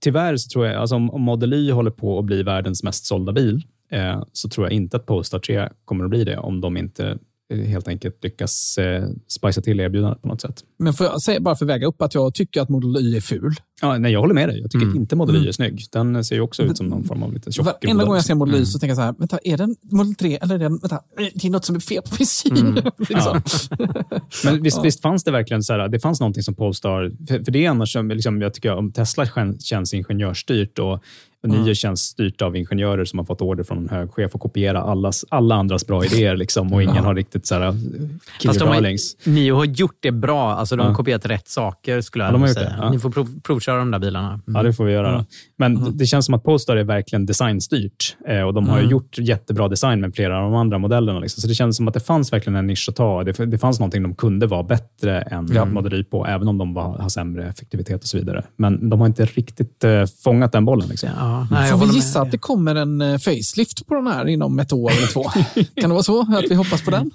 tyvärr 0.00 0.36
så 0.36 0.48
tror 0.48 0.66
jag, 0.66 0.76
alltså 0.76 0.96
om, 0.96 1.22
Model 1.22 1.52
Y 1.52 1.70
håller 1.70 1.90
på 1.90 2.18
att 2.18 2.24
bli 2.24 2.42
världens 2.42 2.82
mest 2.82 3.06
sålda 3.06 3.32
bil, 3.32 3.62
eh, 3.90 4.22
så 4.32 4.48
tror 4.48 4.66
jag 4.66 4.72
inte 4.72 4.96
att 4.96 5.06
Polestar 5.06 5.38
3 5.38 5.68
kommer 5.84 6.04
att 6.04 6.10
bli 6.10 6.24
det 6.24 6.36
om 6.38 6.60
de 6.60 6.76
inte 6.76 7.06
eh, 7.06 7.16
helt 7.54 7.88
enkelt 7.88 8.24
lyckas 8.24 8.78
eh, 8.78 9.04
spicea 9.28 9.62
till 9.62 9.80
erbjudandet 9.80 10.22
på 10.22 10.28
något 10.28 10.40
sätt. 10.40 10.64
Men 10.78 10.92
får 10.92 11.06
jag 11.06 11.22
säga, 11.22 11.40
bara 11.40 11.56
för 11.56 11.64
att 11.64 11.68
väga 11.68 11.86
upp, 11.86 12.02
att 12.02 12.14
jag 12.14 12.34
tycker 12.34 12.60
att 12.60 12.68
Model 12.68 12.96
Y 12.96 13.16
är 13.16 13.20
ful. 13.20 13.52
Ja, 13.82 13.98
nej, 13.98 14.12
jag 14.12 14.20
håller 14.20 14.34
med 14.34 14.48
dig. 14.48 14.60
Jag 14.60 14.70
tycker 14.70 14.86
Mm. 14.86 14.96
inte 14.98 15.16
Model 15.16 15.34
Y 15.34 15.38
Mm. 15.38 15.48
är 15.48 15.52
snygg. 15.52 15.84
Den 15.92 16.24
ser 16.24 16.34
ju 16.36 16.40
också 16.40 16.62
ut 16.62 16.76
som 16.76 16.86
någon 16.86 17.04
form 17.04 17.22
av 17.22 17.32
lite 17.34 17.52
tjock 17.52 17.66
Varenda 17.66 18.04
gång 18.04 18.14
jag 18.14 18.24
ser 18.24 18.34
Model 18.34 18.54
Y 18.54 18.56
Mm. 18.58 18.66
så 18.66 18.78
tänker 18.78 18.90
jag 18.90 18.96
så 18.96 19.02
här, 19.02 19.14
vänta, 19.18 19.38
är 19.44 19.56
det 19.56 19.64
en 19.64 19.76
Model 19.82 20.14
3 20.14 20.36
eller 20.42 20.54
är 20.54 20.58
det 20.58 20.64
en, 20.66 20.78
vänta, 20.78 21.00
det 21.34 21.44
är 21.44 21.50
något 21.50 21.64
som 21.64 21.76
är 21.76 21.80
fel 21.80 22.02
på 22.02 22.10
frisyren. 22.10 22.58
Mm. 22.58 22.84
liksom. 23.08 23.42
Men 24.44 24.62
visst, 24.62 24.76
Ja. 24.76 24.82
visst 24.82 25.02
fanns 25.02 25.24
det 25.24 25.30
verkligen 25.30 25.62
så 25.62 25.72
här, 25.72 25.88
det 25.88 26.00
fanns 26.00 26.20
någonting 26.20 26.42
som 26.42 26.54
Polestar, 26.54 27.12
för, 27.28 27.44
för 27.44 27.52
det 27.52 27.64
är 27.66 27.70
annars 27.70 27.92
som, 27.92 28.08
liksom, 28.08 28.40
jag 28.40 28.54
tycker 28.54 28.74
om 28.76 28.92
Tesla 28.92 29.24
kän- 29.24 29.58
känns 29.60 29.94
ingenjörsstyrt 29.94 30.78
och, 30.78 31.02
Nio 31.46 31.60
Mm. 31.60 31.74
känns 31.74 32.00
styrt 32.02 32.42
av 32.42 32.56
ingenjörer 32.56 33.04
som 33.04 33.18
har 33.18 33.26
fått 33.26 33.40
order 33.42 33.64
från 33.64 33.78
en 33.78 33.88
hög 33.88 34.10
chef 34.10 34.34
att 34.34 34.40
kopiera 34.40 34.82
allas, 34.82 35.24
alla 35.28 35.54
andras 35.54 35.86
bra 35.86 36.04
idéer 36.04 36.36
liksom, 36.36 36.72
och 36.72 36.82
ingen 36.82 36.96
Ja. 36.96 37.02
har 37.02 37.14
riktigt 37.14 37.46
så 37.46 37.54
här, 37.54 37.72
killer 37.72 38.18
Fast 38.46 38.60
de 38.60 38.68
har. 38.68 39.30
Nio 39.30 39.52
har 39.54 39.64
gjort 39.64 39.96
det 40.00 40.12
bra. 40.12 40.50
Alltså, 40.54 40.76
de 40.76 40.82
har 40.82 40.90
Ja. 40.90 40.94
kopierat 40.94 41.26
rätt 41.26 41.48
saker, 41.48 42.00
skulle 42.00 42.24
jag 42.24 42.34
Ja, 42.34 42.38
de 42.38 42.48
säga. 42.48 42.68
det, 42.68 42.76
ja. 42.80 42.90
Ni 42.90 42.98
får 42.98 43.10
prov, 43.10 43.40
provköra 43.42 43.78
de 43.78 43.90
där 43.90 43.98
bilarna. 43.98 44.28
Mm. 44.28 44.42
Ja, 44.46 44.62
det 44.62 44.72
får 44.72 44.84
vi 44.84 44.92
göra. 44.92 45.08
Mm. 45.12 45.24
Men 45.58 45.96
det 45.98 46.06
känns 46.06 46.24
som 46.26 46.34
att 46.34 46.42
Polestar 46.44 46.76
är 46.76 46.84
verkligen 46.84 47.26
designstyrt 47.26 48.16
eh, 48.28 48.40
och 48.42 48.54
de 48.54 48.68
har 48.68 48.78
Mm. 48.78 48.90
gjort 48.90 49.18
jättebra 49.18 49.68
design 49.68 50.00
med 50.00 50.14
flera 50.14 50.38
av 50.38 50.42
de 50.50 50.54
andra 50.54 50.78
modellerna. 50.78 51.18
Liksom. 51.20 51.40
Så 51.40 51.48
det 51.48 51.54
känns 51.54 51.76
som 51.76 51.88
att 51.88 51.94
det 51.94 52.00
fanns 52.00 52.32
verkligen 52.32 52.56
en 52.56 52.66
nisch 52.66 52.86
att 52.88 52.96
ta. 52.96 53.24
Det, 53.24 53.46
det 53.46 53.58
fanns 53.58 53.78
någonting 53.80 54.02
de 54.02 54.14
kunde 54.14 54.46
vara 54.46 54.62
bättre 54.62 55.20
än 55.20 55.48
Ja. 55.54 55.64
Model 55.64 55.94
Y 55.94 56.04
på, 56.04 56.26
även 56.26 56.48
om 56.48 56.58
de 56.58 56.74
var, 56.74 56.98
har 56.98 57.08
sämre 57.08 57.48
effektivitet 57.48 58.02
och 58.02 58.08
så 58.08 58.18
vidare. 58.18 58.44
Men 58.56 58.90
de 58.90 59.00
har 59.00 59.06
inte 59.06 59.24
riktigt 59.24 59.84
eh, 59.84 60.04
fångat 60.24 60.52
den 60.52 60.64
bollen. 60.64 60.88
Liksom. 60.88 61.08
Får 61.44 61.86
vi 61.86 61.94
gissa 61.94 62.20
att 62.20 62.30
det 62.30 62.38
kommer 62.38 62.74
en 62.74 63.00
eh, 63.00 63.18
facelift 63.18 63.86
på 63.86 63.94
den 63.94 64.06
här 64.06 64.28
inom 64.28 64.58
ett 64.58 64.72
år 64.72 64.90
eller 64.90 65.06
två? 65.06 65.22
kan 65.80 65.90
det 65.90 65.94
vara 65.94 66.02
så? 66.02 66.20
Att 66.20 66.50
vi 66.50 66.54
hoppas 66.54 66.82
på 66.82 66.90
den? 66.90 67.10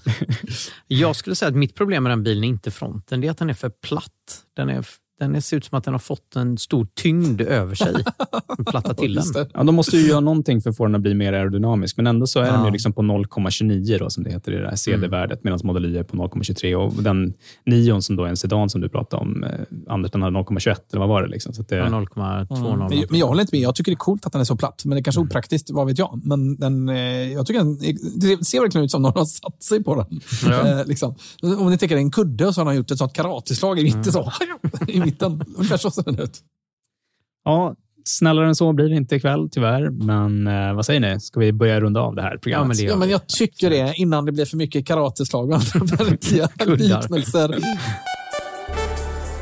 Jag 0.87 1.15
skulle 1.15 1.35
säga 1.35 1.49
att 1.49 1.55
mitt 1.55 1.75
problem 1.75 2.03
med 2.03 2.11
den 2.11 2.23
bilen 2.23 2.43
är 2.43 2.47
inte 2.47 2.71
fronten, 2.71 3.21
det 3.21 3.27
är 3.27 3.31
att 3.31 3.37
den 3.37 3.49
är 3.49 3.53
för 3.53 3.69
platt. 3.69 4.07
Den, 4.55 4.69
är, 4.69 4.85
den 5.21 5.41
ser 5.41 5.57
ut 5.57 5.65
som 5.65 5.77
att 5.77 5.83
den 5.83 5.93
har 5.93 5.99
fått 5.99 6.35
en 6.35 6.57
stor 6.57 6.87
tyngd 6.95 7.41
över 7.41 7.75
sig. 7.75 7.93
Platta 8.65 8.93
till 8.93 9.13
den. 9.15 9.23
Ja, 9.53 9.63
de 9.63 9.75
måste 9.75 9.97
ju 9.97 10.07
göra 10.07 10.19
någonting 10.19 10.61
för 10.61 10.69
att 10.69 10.77
få 10.77 10.85
den 10.85 10.95
att 10.95 11.01
bli 11.01 11.13
mer 11.13 11.33
aerodynamisk, 11.33 11.97
men 11.97 12.07
ändå 12.07 12.27
så 12.27 12.39
är 12.39 12.43
den 12.43 12.53
Ja. 12.59 12.65
ju 12.65 12.71
liksom 12.71 12.93
på 12.93 13.01
0,29 13.01 13.99
då, 13.99 14.09
som 14.09 14.23
det 14.23 14.31
heter 14.31 14.51
i 14.51 14.55
det 14.55 14.69
här 14.69 14.75
CD-värdet, 14.75 15.43
medan 15.43 15.59
Model 15.63 15.85
Y 15.85 15.97
är 15.97 16.03
på 16.03 16.17
0,23. 16.17 16.75
Och 16.75 17.03
den 17.03 17.33
Nion 17.65 18.01
som 18.01 18.15
då 18.15 18.23
är 18.23 18.29
en 18.29 18.37
sedan 18.37 18.69
som 18.69 18.81
du 18.81 18.89
pratade 18.89 19.21
om, 19.21 19.43
eh, 19.43 19.49
Anders, 19.93 20.11
den 20.11 20.21
har 20.21 20.31
0,21 20.31 20.75
eller 20.91 20.99
vad 20.99 21.09
var 21.09 21.21
det? 21.23 21.27
Liksom? 21.29 21.53
Så 21.53 21.61
att 21.61 21.67
det 21.69 21.75
Ja, 21.75 21.85
0,20. 21.85 22.93
Mm. 22.93 23.05
Men 23.09 23.19
jag 23.19 23.27
håller 23.27 23.41
inte 23.41 23.55
med. 23.55 23.61
Jag 23.61 23.75
tycker 23.75 23.91
det 23.91 23.93
är 23.93 23.97
coolt 23.97 24.25
att 24.25 24.31
den 24.31 24.41
är 24.41 24.45
så 24.45 24.55
platt, 24.55 24.81
men 24.85 24.95
det 24.95 24.99
är 24.99 25.03
kanske 25.03 25.21
är 25.21 25.25
opraktiskt, 25.25 25.69
vad 25.71 25.87
vet 25.87 25.97
jag. 25.97 26.21
Men 26.23 26.55
den, 26.55 26.89
eh, 26.89 27.33
jag 27.33 27.45
tycker 27.45 27.59
den, 27.59 27.77
det 28.15 28.45
ser 28.45 28.61
verkligen 28.61 28.85
ut 28.85 28.91
som 28.91 29.01
någon 29.01 29.13
har 29.15 29.25
satt 29.25 29.63
sig 29.63 29.83
på 29.83 29.95
den. 29.95 30.19
Ja. 30.45 30.67
Eh, 30.79 30.85
liksom. 30.85 31.15
Om 31.41 31.69
ni 31.69 31.77
tänker 31.77 31.97
en 31.97 32.11
kudde 32.11 32.47
och 32.47 32.55
så 32.55 32.61
har 32.61 32.65
han 32.65 32.75
gjort 32.75 32.91
ett 32.91 32.97
sånt 32.97 33.13
karateslag 33.13 33.79
i 33.79 33.83
mitten. 33.83 34.03
Så, 34.03 34.31
I 34.87 34.99
mitten. 35.11 35.41
Ungefär 35.55 35.77
så 35.77 35.91
ser 35.91 36.03
den 36.03 36.19
ut. 36.19 36.39
Ja, 37.43 37.75
Snällare 38.05 38.47
än 38.47 38.55
så 38.55 38.73
blir 38.73 38.89
det 38.89 38.95
inte 38.95 39.15
ikväll, 39.15 39.49
tyvärr. 39.51 39.89
Men 39.89 40.47
eh, 40.47 40.73
vad 40.73 40.85
säger 40.85 40.99
ni? 40.99 41.19
Ska 41.19 41.39
vi 41.39 41.53
börja 41.53 41.79
runda 41.79 41.99
av 41.99 42.15
det 42.15 42.21
här 42.21 42.37
programmet? 42.37 42.77
Ja, 42.79 42.83
men, 42.83 42.87
det 42.87 42.91
ja, 42.93 42.95
men 42.95 43.09
jag 43.09 43.27
tycker 43.27 43.69
det 43.69 43.93
innan 43.95 44.25
det 44.25 44.31
blir 44.31 44.45
för 44.45 44.57
mycket 44.57 44.87
karateslag 44.87 45.49
och 45.49 45.55
andra 45.55 46.05
liknelser. 46.75 47.59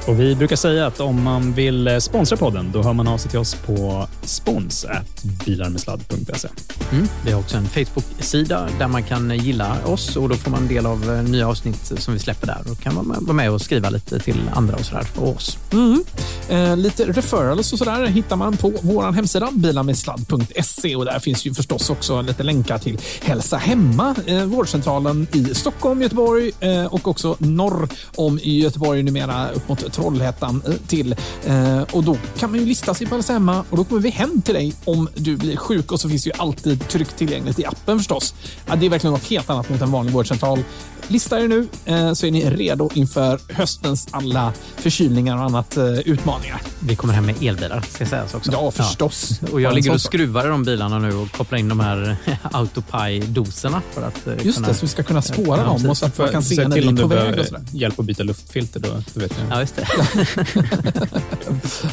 Och 0.09 0.19
vi 0.19 0.35
brukar 0.35 0.55
säga 0.55 0.87
att 0.87 0.99
om 0.99 1.23
man 1.23 1.53
vill 1.53 1.87
eh, 1.87 1.97
sponsra 1.97 2.37
podden, 2.37 2.71
då 2.73 2.83
hör 2.83 2.93
man 2.93 3.07
av 3.07 3.17
sig 3.17 3.31
till 3.31 3.39
oss 3.39 3.55
på 3.55 4.07
spons.bilarmedsladd.se. 4.21 6.47
Mm. 6.91 7.07
Vi 7.25 7.31
har 7.31 7.39
också 7.39 7.57
en 7.57 7.65
Facebook-sida 7.65 8.69
där 8.79 8.87
man 8.87 9.03
kan 9.03 9.37
gilla 9.37 9.77
oss 9.85 10.15
och 10.15 10.29
då 10.29 10.35
får 10.35 10.51
man 10.51 10.67
del 10.67 10.85
av 10.85 11.11
eh, 11.11 11.23
nya 11.23 11.47
avsnitt 11.47 11.91
som 11.97 12.13
vi 12.13 12.19
släpper 12.19 12.47
där. 12.47 12.61
Då 12.65 12.75
kan 12.75 12.95
man 12.95 13.15
vara 13.21 13.33
med 13.33 13.51
och 13.51 13.61
skriva 13.61 13.89
lite 13.89 14.19
till 14.19 14.49
andra 14.53 14.75
och 14.75 14.85
sådär 14.85 15.07
och 15.15 15.35
oss. 15.35 15.57
Mm. 15.71 16.03
Eh, 16.49 16.77
lite 16.77 17.05
referrals 17.05 17.73
och 17.73 17.79
sådär 17.79 18.05
hittar 18.05 18.35
man 18.35 18.57
på 18.57 18.73
vår 18.81 19.11
hemsida 19.11 19.49
bilarmedsladd.se 19.51 20.95
och 20.95 21.05
där 21.05 21.19
finns 21.19 21.45
ju 21.45 21.53
förstås 21.53 21.89
också 21.89 22.21
lite 22.21 22.43
länkar 22.43 22.77
till 22.77 22.99
Hälsa 23.21 23.57
Hemma, 23.57 24.15
eh, 24.25 24.43
vårdcentralen 24.43 25.27
i 25.33 25.55
Stockholm, 25.55 26.01
Göteborg 26.01 26.51
eh, 26.59 26.85
och 26.85 27.07
också 27.07 27.35
norr 27.39 27.89
om 28.15 28.39
i 28.39 28.59
Göteborg 28.59 29.03
numera 29.03 29.49
upp 29.49 29.69
mot 29.69 29.93
Trollhättan 29.99 30.61
eh, 30.67 30.73
till. 30.87 31.15
Eh, 31.45 31.81
och 31.81 32.03
då 32.03 32.17
kan 32.37 32.51
man 32.51 32.59
ju 32.59 32.65
lista 32.65 32.93
sig 32.93 33.07
på 33.07 33.15
Alzheimer 33.15 33.39
Hemma 33.39 33.65
och 33.69 33.77
då 33.77 33.83
kommer 33.83 34.01
vi 34.01 34.09
hem 34.09 34.41
till 34.41 34.53
dig 34.53 34.73
om 34.85 35.09
du 35.15 35.37
blir 35.37 35.57
sjuk 35.57 35.91
och 35.91 35.99
så 35.99 36.09
finns 36.09 36.23
det 36.23 36.29
ju 36.29 36.35
alltid 36.37 36.87
tryggt 36.87 37.17
tillgängligt 37.17 37.59
i 37.59 37.65
appen 37.65 37.97
förstås. 37.97 38.33
Ja, 38.67 38.75
det 38.75 38.85
är 38.85 38.89
verkligen 38.89 39.13
något 39.13 39.23
helt 39.23 39.49
annat 39.49 39.69
mot 39.69 39.81
en 39.81 39.91
vanlig 39.91 40.13
vårdcentral. 40.13 40.63
Lista 41.09 41.39
er 41.39 41.47
nu 41.47 41.67
eh, 41.85 42.13
så 42.13 42.25
är 42.25 42.31
ni 42.31 42.49
redo 42.49 42.89
inför 42.93 43.39
höstens 43.49 44.07
alla 44.11 44.53
förkylningar 44.75 45.37
och 45.37 45.43
annat 45.43 45.77
utmaningar. 46.05 46.61
Vi 46.79 46.95
kommer 46.95 47.13
hem 47.13 47.25
med 47.25 47.43
elbilar 47.43 47.83
ska 47.99 48.05
sägas 48.05 48.33
också. 48.33 48.51
Ja, 48.51 48.71
förstås. 48.71 49.39
Ja. 49.41 49.47
Och 49.51 49.61
jag 49.61 49.75
ligger 49.75 49.93
och 49.93 50.01
skruvar 50.01 50.45
i 50.45 50.47
de 50.47 50.63
bilarna 50.63 50.99
nu 50.99 51.13
och 51.13 51.31
kopplar 51.31 51.59
in 51.59 51.69
de 51.69 51.79
här 51.79 52.17
Autopie-doserna 52.51 53.81
för 53.91 54.01
att 54.01 54.27
Just 54.43 54.57
kunna, 54.57 54.67
det, 54.67 54.73
så 54.73 54.81
vi 54.81 54.87
ska 54.87 55.03
kunna 55.03 55.21
spåra 55.21 55.63
dem 55.63 55.89
och 55.89 55.97
så 55.97 56.05
att 56.05 56.17
man 56.17 56.29
kan 56.29 56.43
se 56.43 56.67
när 56.67 56.75
vi 56.75 56.87
är 56.87 56.95
på 57.01 57.07
väg. 57.07 57.39
Och 57.39 57.45
hjälp 57.71 57.99
att 57.99 58.05
byta 58.05 58.23
luftfilter 58.23 58.79
då, 58.79 58.87
då 59.13 59.19
vet 59.19 59.33
jag. 59.37 59.57
Ja, 59.57 59.59
just 59.59 59.75
det. 59.75 59.87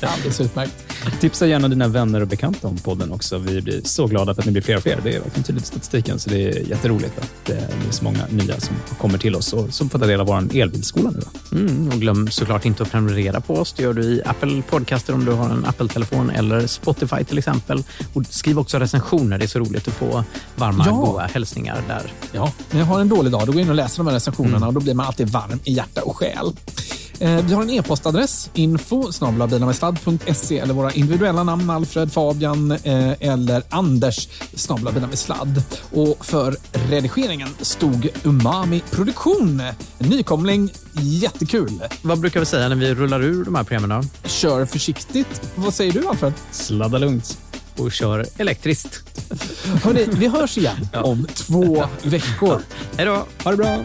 Alldeles 0.06 0.40
utmärkt. 0.40 0.72
Tipsa 1.20 1.46
gärna 1.46 1.68
dina 1.68 1.88
vänner 1.88 2.20
och 2.20 2.28
bekanta 2.28 2.68
om 2.68 2.76
podden 2.76 3.12
också. 3.12 3.38
Vi 3.38 3.62
blir 3.62 3.80
så 3.84 4.06
glada 4.06 4.34
för 4.34 4.42
att 4.42 4.46
ni 4.46 4.52
blir 4.52 4.62
fler 4.62 4.76
och 4.76 4.82
fler. 4.82 5.00
Det 5.02 5.10
är 5.10 5.20
verkligen 5.20 5.44
tydligt 5.44 5.64
i 5.64 5.66
statistiken, 5.66 6.18
så 6.18 6.30
det 6.30 6.48
är 6.48 6.68
jätteroligt 6.68 7.18
att 7.18 7.32
det 7.44 7.52
är 7.52 7.68
så 7.90 8.04
många 8.04 8.26
nya 8.30 8.60
som 8.60 8.76
kommer 9.06 9.18
till 9.18 9.36
oss 9.36 9.52
och 9.52 9.74
som 9.74 9.90
får 9.90 9.98
ta 9.98 10.06
del 10.06 10.20
av 10.20 10.26
vår 10.26 10.56
elbilskola 10.56 11.10
nu. 11.10 11.22
Mm, 11.58 11.88
och 11.88 12.00
glöm 12.00 12.30
såklart 12.30 12.64
inte 12.64 12.82
att 12.82 12.90
prenumerera 12.90 13.40
på 13.40 13.54
oss. 13.54 13.72
Det 13.72 13.82
gör 13.82 13.92
du 13.92 14.02
i 14.02 14.22
Apple 14.24 14.62
Podcaster 14.70 15.14
om 15.14 15.24
du 15.24 15.32
har 15.32 15.50
en 15.50 15.64
Apple-telefon 15.64 16.30
eller 16.30 16.66
Spotify 16.66 17.24
till 17.24 17.38
exempel. 17.38 17.84
Och 18.12 18.26
skriv 18.26 18.58
också 18.58 18.78
recensioner. 18.78 19.38
Det 19.38 19.44
är 19.44 19.48
så 19.48 19.58
roligt 19.58 19.88
att 19.88 19.94
få 19.94 20.24
varma, 20.56 20.84
ja. 20.86 20.92
goda 20.92 21.28
hälsningar 21.34 21.82
där. 21.88 22.12
Ja, 22.32 22.52
när 22.70 22.78
jag 22.78 22.86
har 22.86 23.00
en 23.00 23.08
dålig 23.08 23.32
dag, 23.32 23.40
då 23.40 23.46
går 23.46 23.54
jag 23.54 23.62
in 23.62 23.70
och 23.70 23.74
läser 23.74 23.96
de 23.96 24.06
här 24.06 24.14
recensionerna 24.14 24.56
mm. 24.56 24.68
och 24.68 24.74
då 24.74 24.80
blir 24.80 24.94
man 24.94 25.06
alltid 25.06 25.28
varm 25.28 25.60
i 25.64 25.72
hjärta 25.72 26.02
och 26.02 26.16
själ. 26.16 26.52
Eh, 27.20 27.46
vi 27.46 27.54
har 27.54 27.62
en 27.62 27.70
e-postadress, 27.70 28.50
info 28.54 29.12
snablabilarmedsladd.se 29.12 30.58
eller 30.58 30.74
våra 30.74 30.92
individuella 30.92 31.42
namn 31.44 31.70
Alfred, 31.70 32.12
Fabian 32.12 32.70
eh, 32.70 33.12
eller 33.20 33.62
Anders 33.68 34.28
snablabilarmedsladd. 34.54 35.62
Och 35.92 36.26
för 36.26 36.56
redigeringen 36.72 37.48
stod 37.60 38.08
Umami 38.24 38.82
Produktion. 38.90 39.62
Nykomling, 39.98 40.72
jättekul. 40.92 41.82
Vad 42.02 42.20
brukar 42.20 42.40
vi 42.40 42.46
säga 42.46 42.68
när 42.68 42.76
vi 42.76 42.94
rullar 42.94 43.22
ur 43.22 43.44
de 43.44 43.54
här 43.54 43.64
programmen? 43.64 44.10
Kör 44.24 44.64
försiktigt. 44.64 45.42
Vad 45.54 45.74
säger 45.74 45.92
du 45.92 46.06
Alfred? 46.06 46.32
Sladda 46.50 46.98
lugnt 46.98 47.38
och 47.76 47.92
kör 47.92 48.26
elektriskt. 48.36 49.02
Hörrni, 49.84 50.06
vi 50.10 50.28
hörs 50.28 50.58
igen 50.58 50.88
ja. 50.92 51.02
om 51.02 51.26
två 51.34 51.86
veckor. 52.02 52.62
Hej 52.96 53.06
då. 53.06 53.26
Ha 53.44 53.50
det 53.50 53.56
bra. 53.56 53.84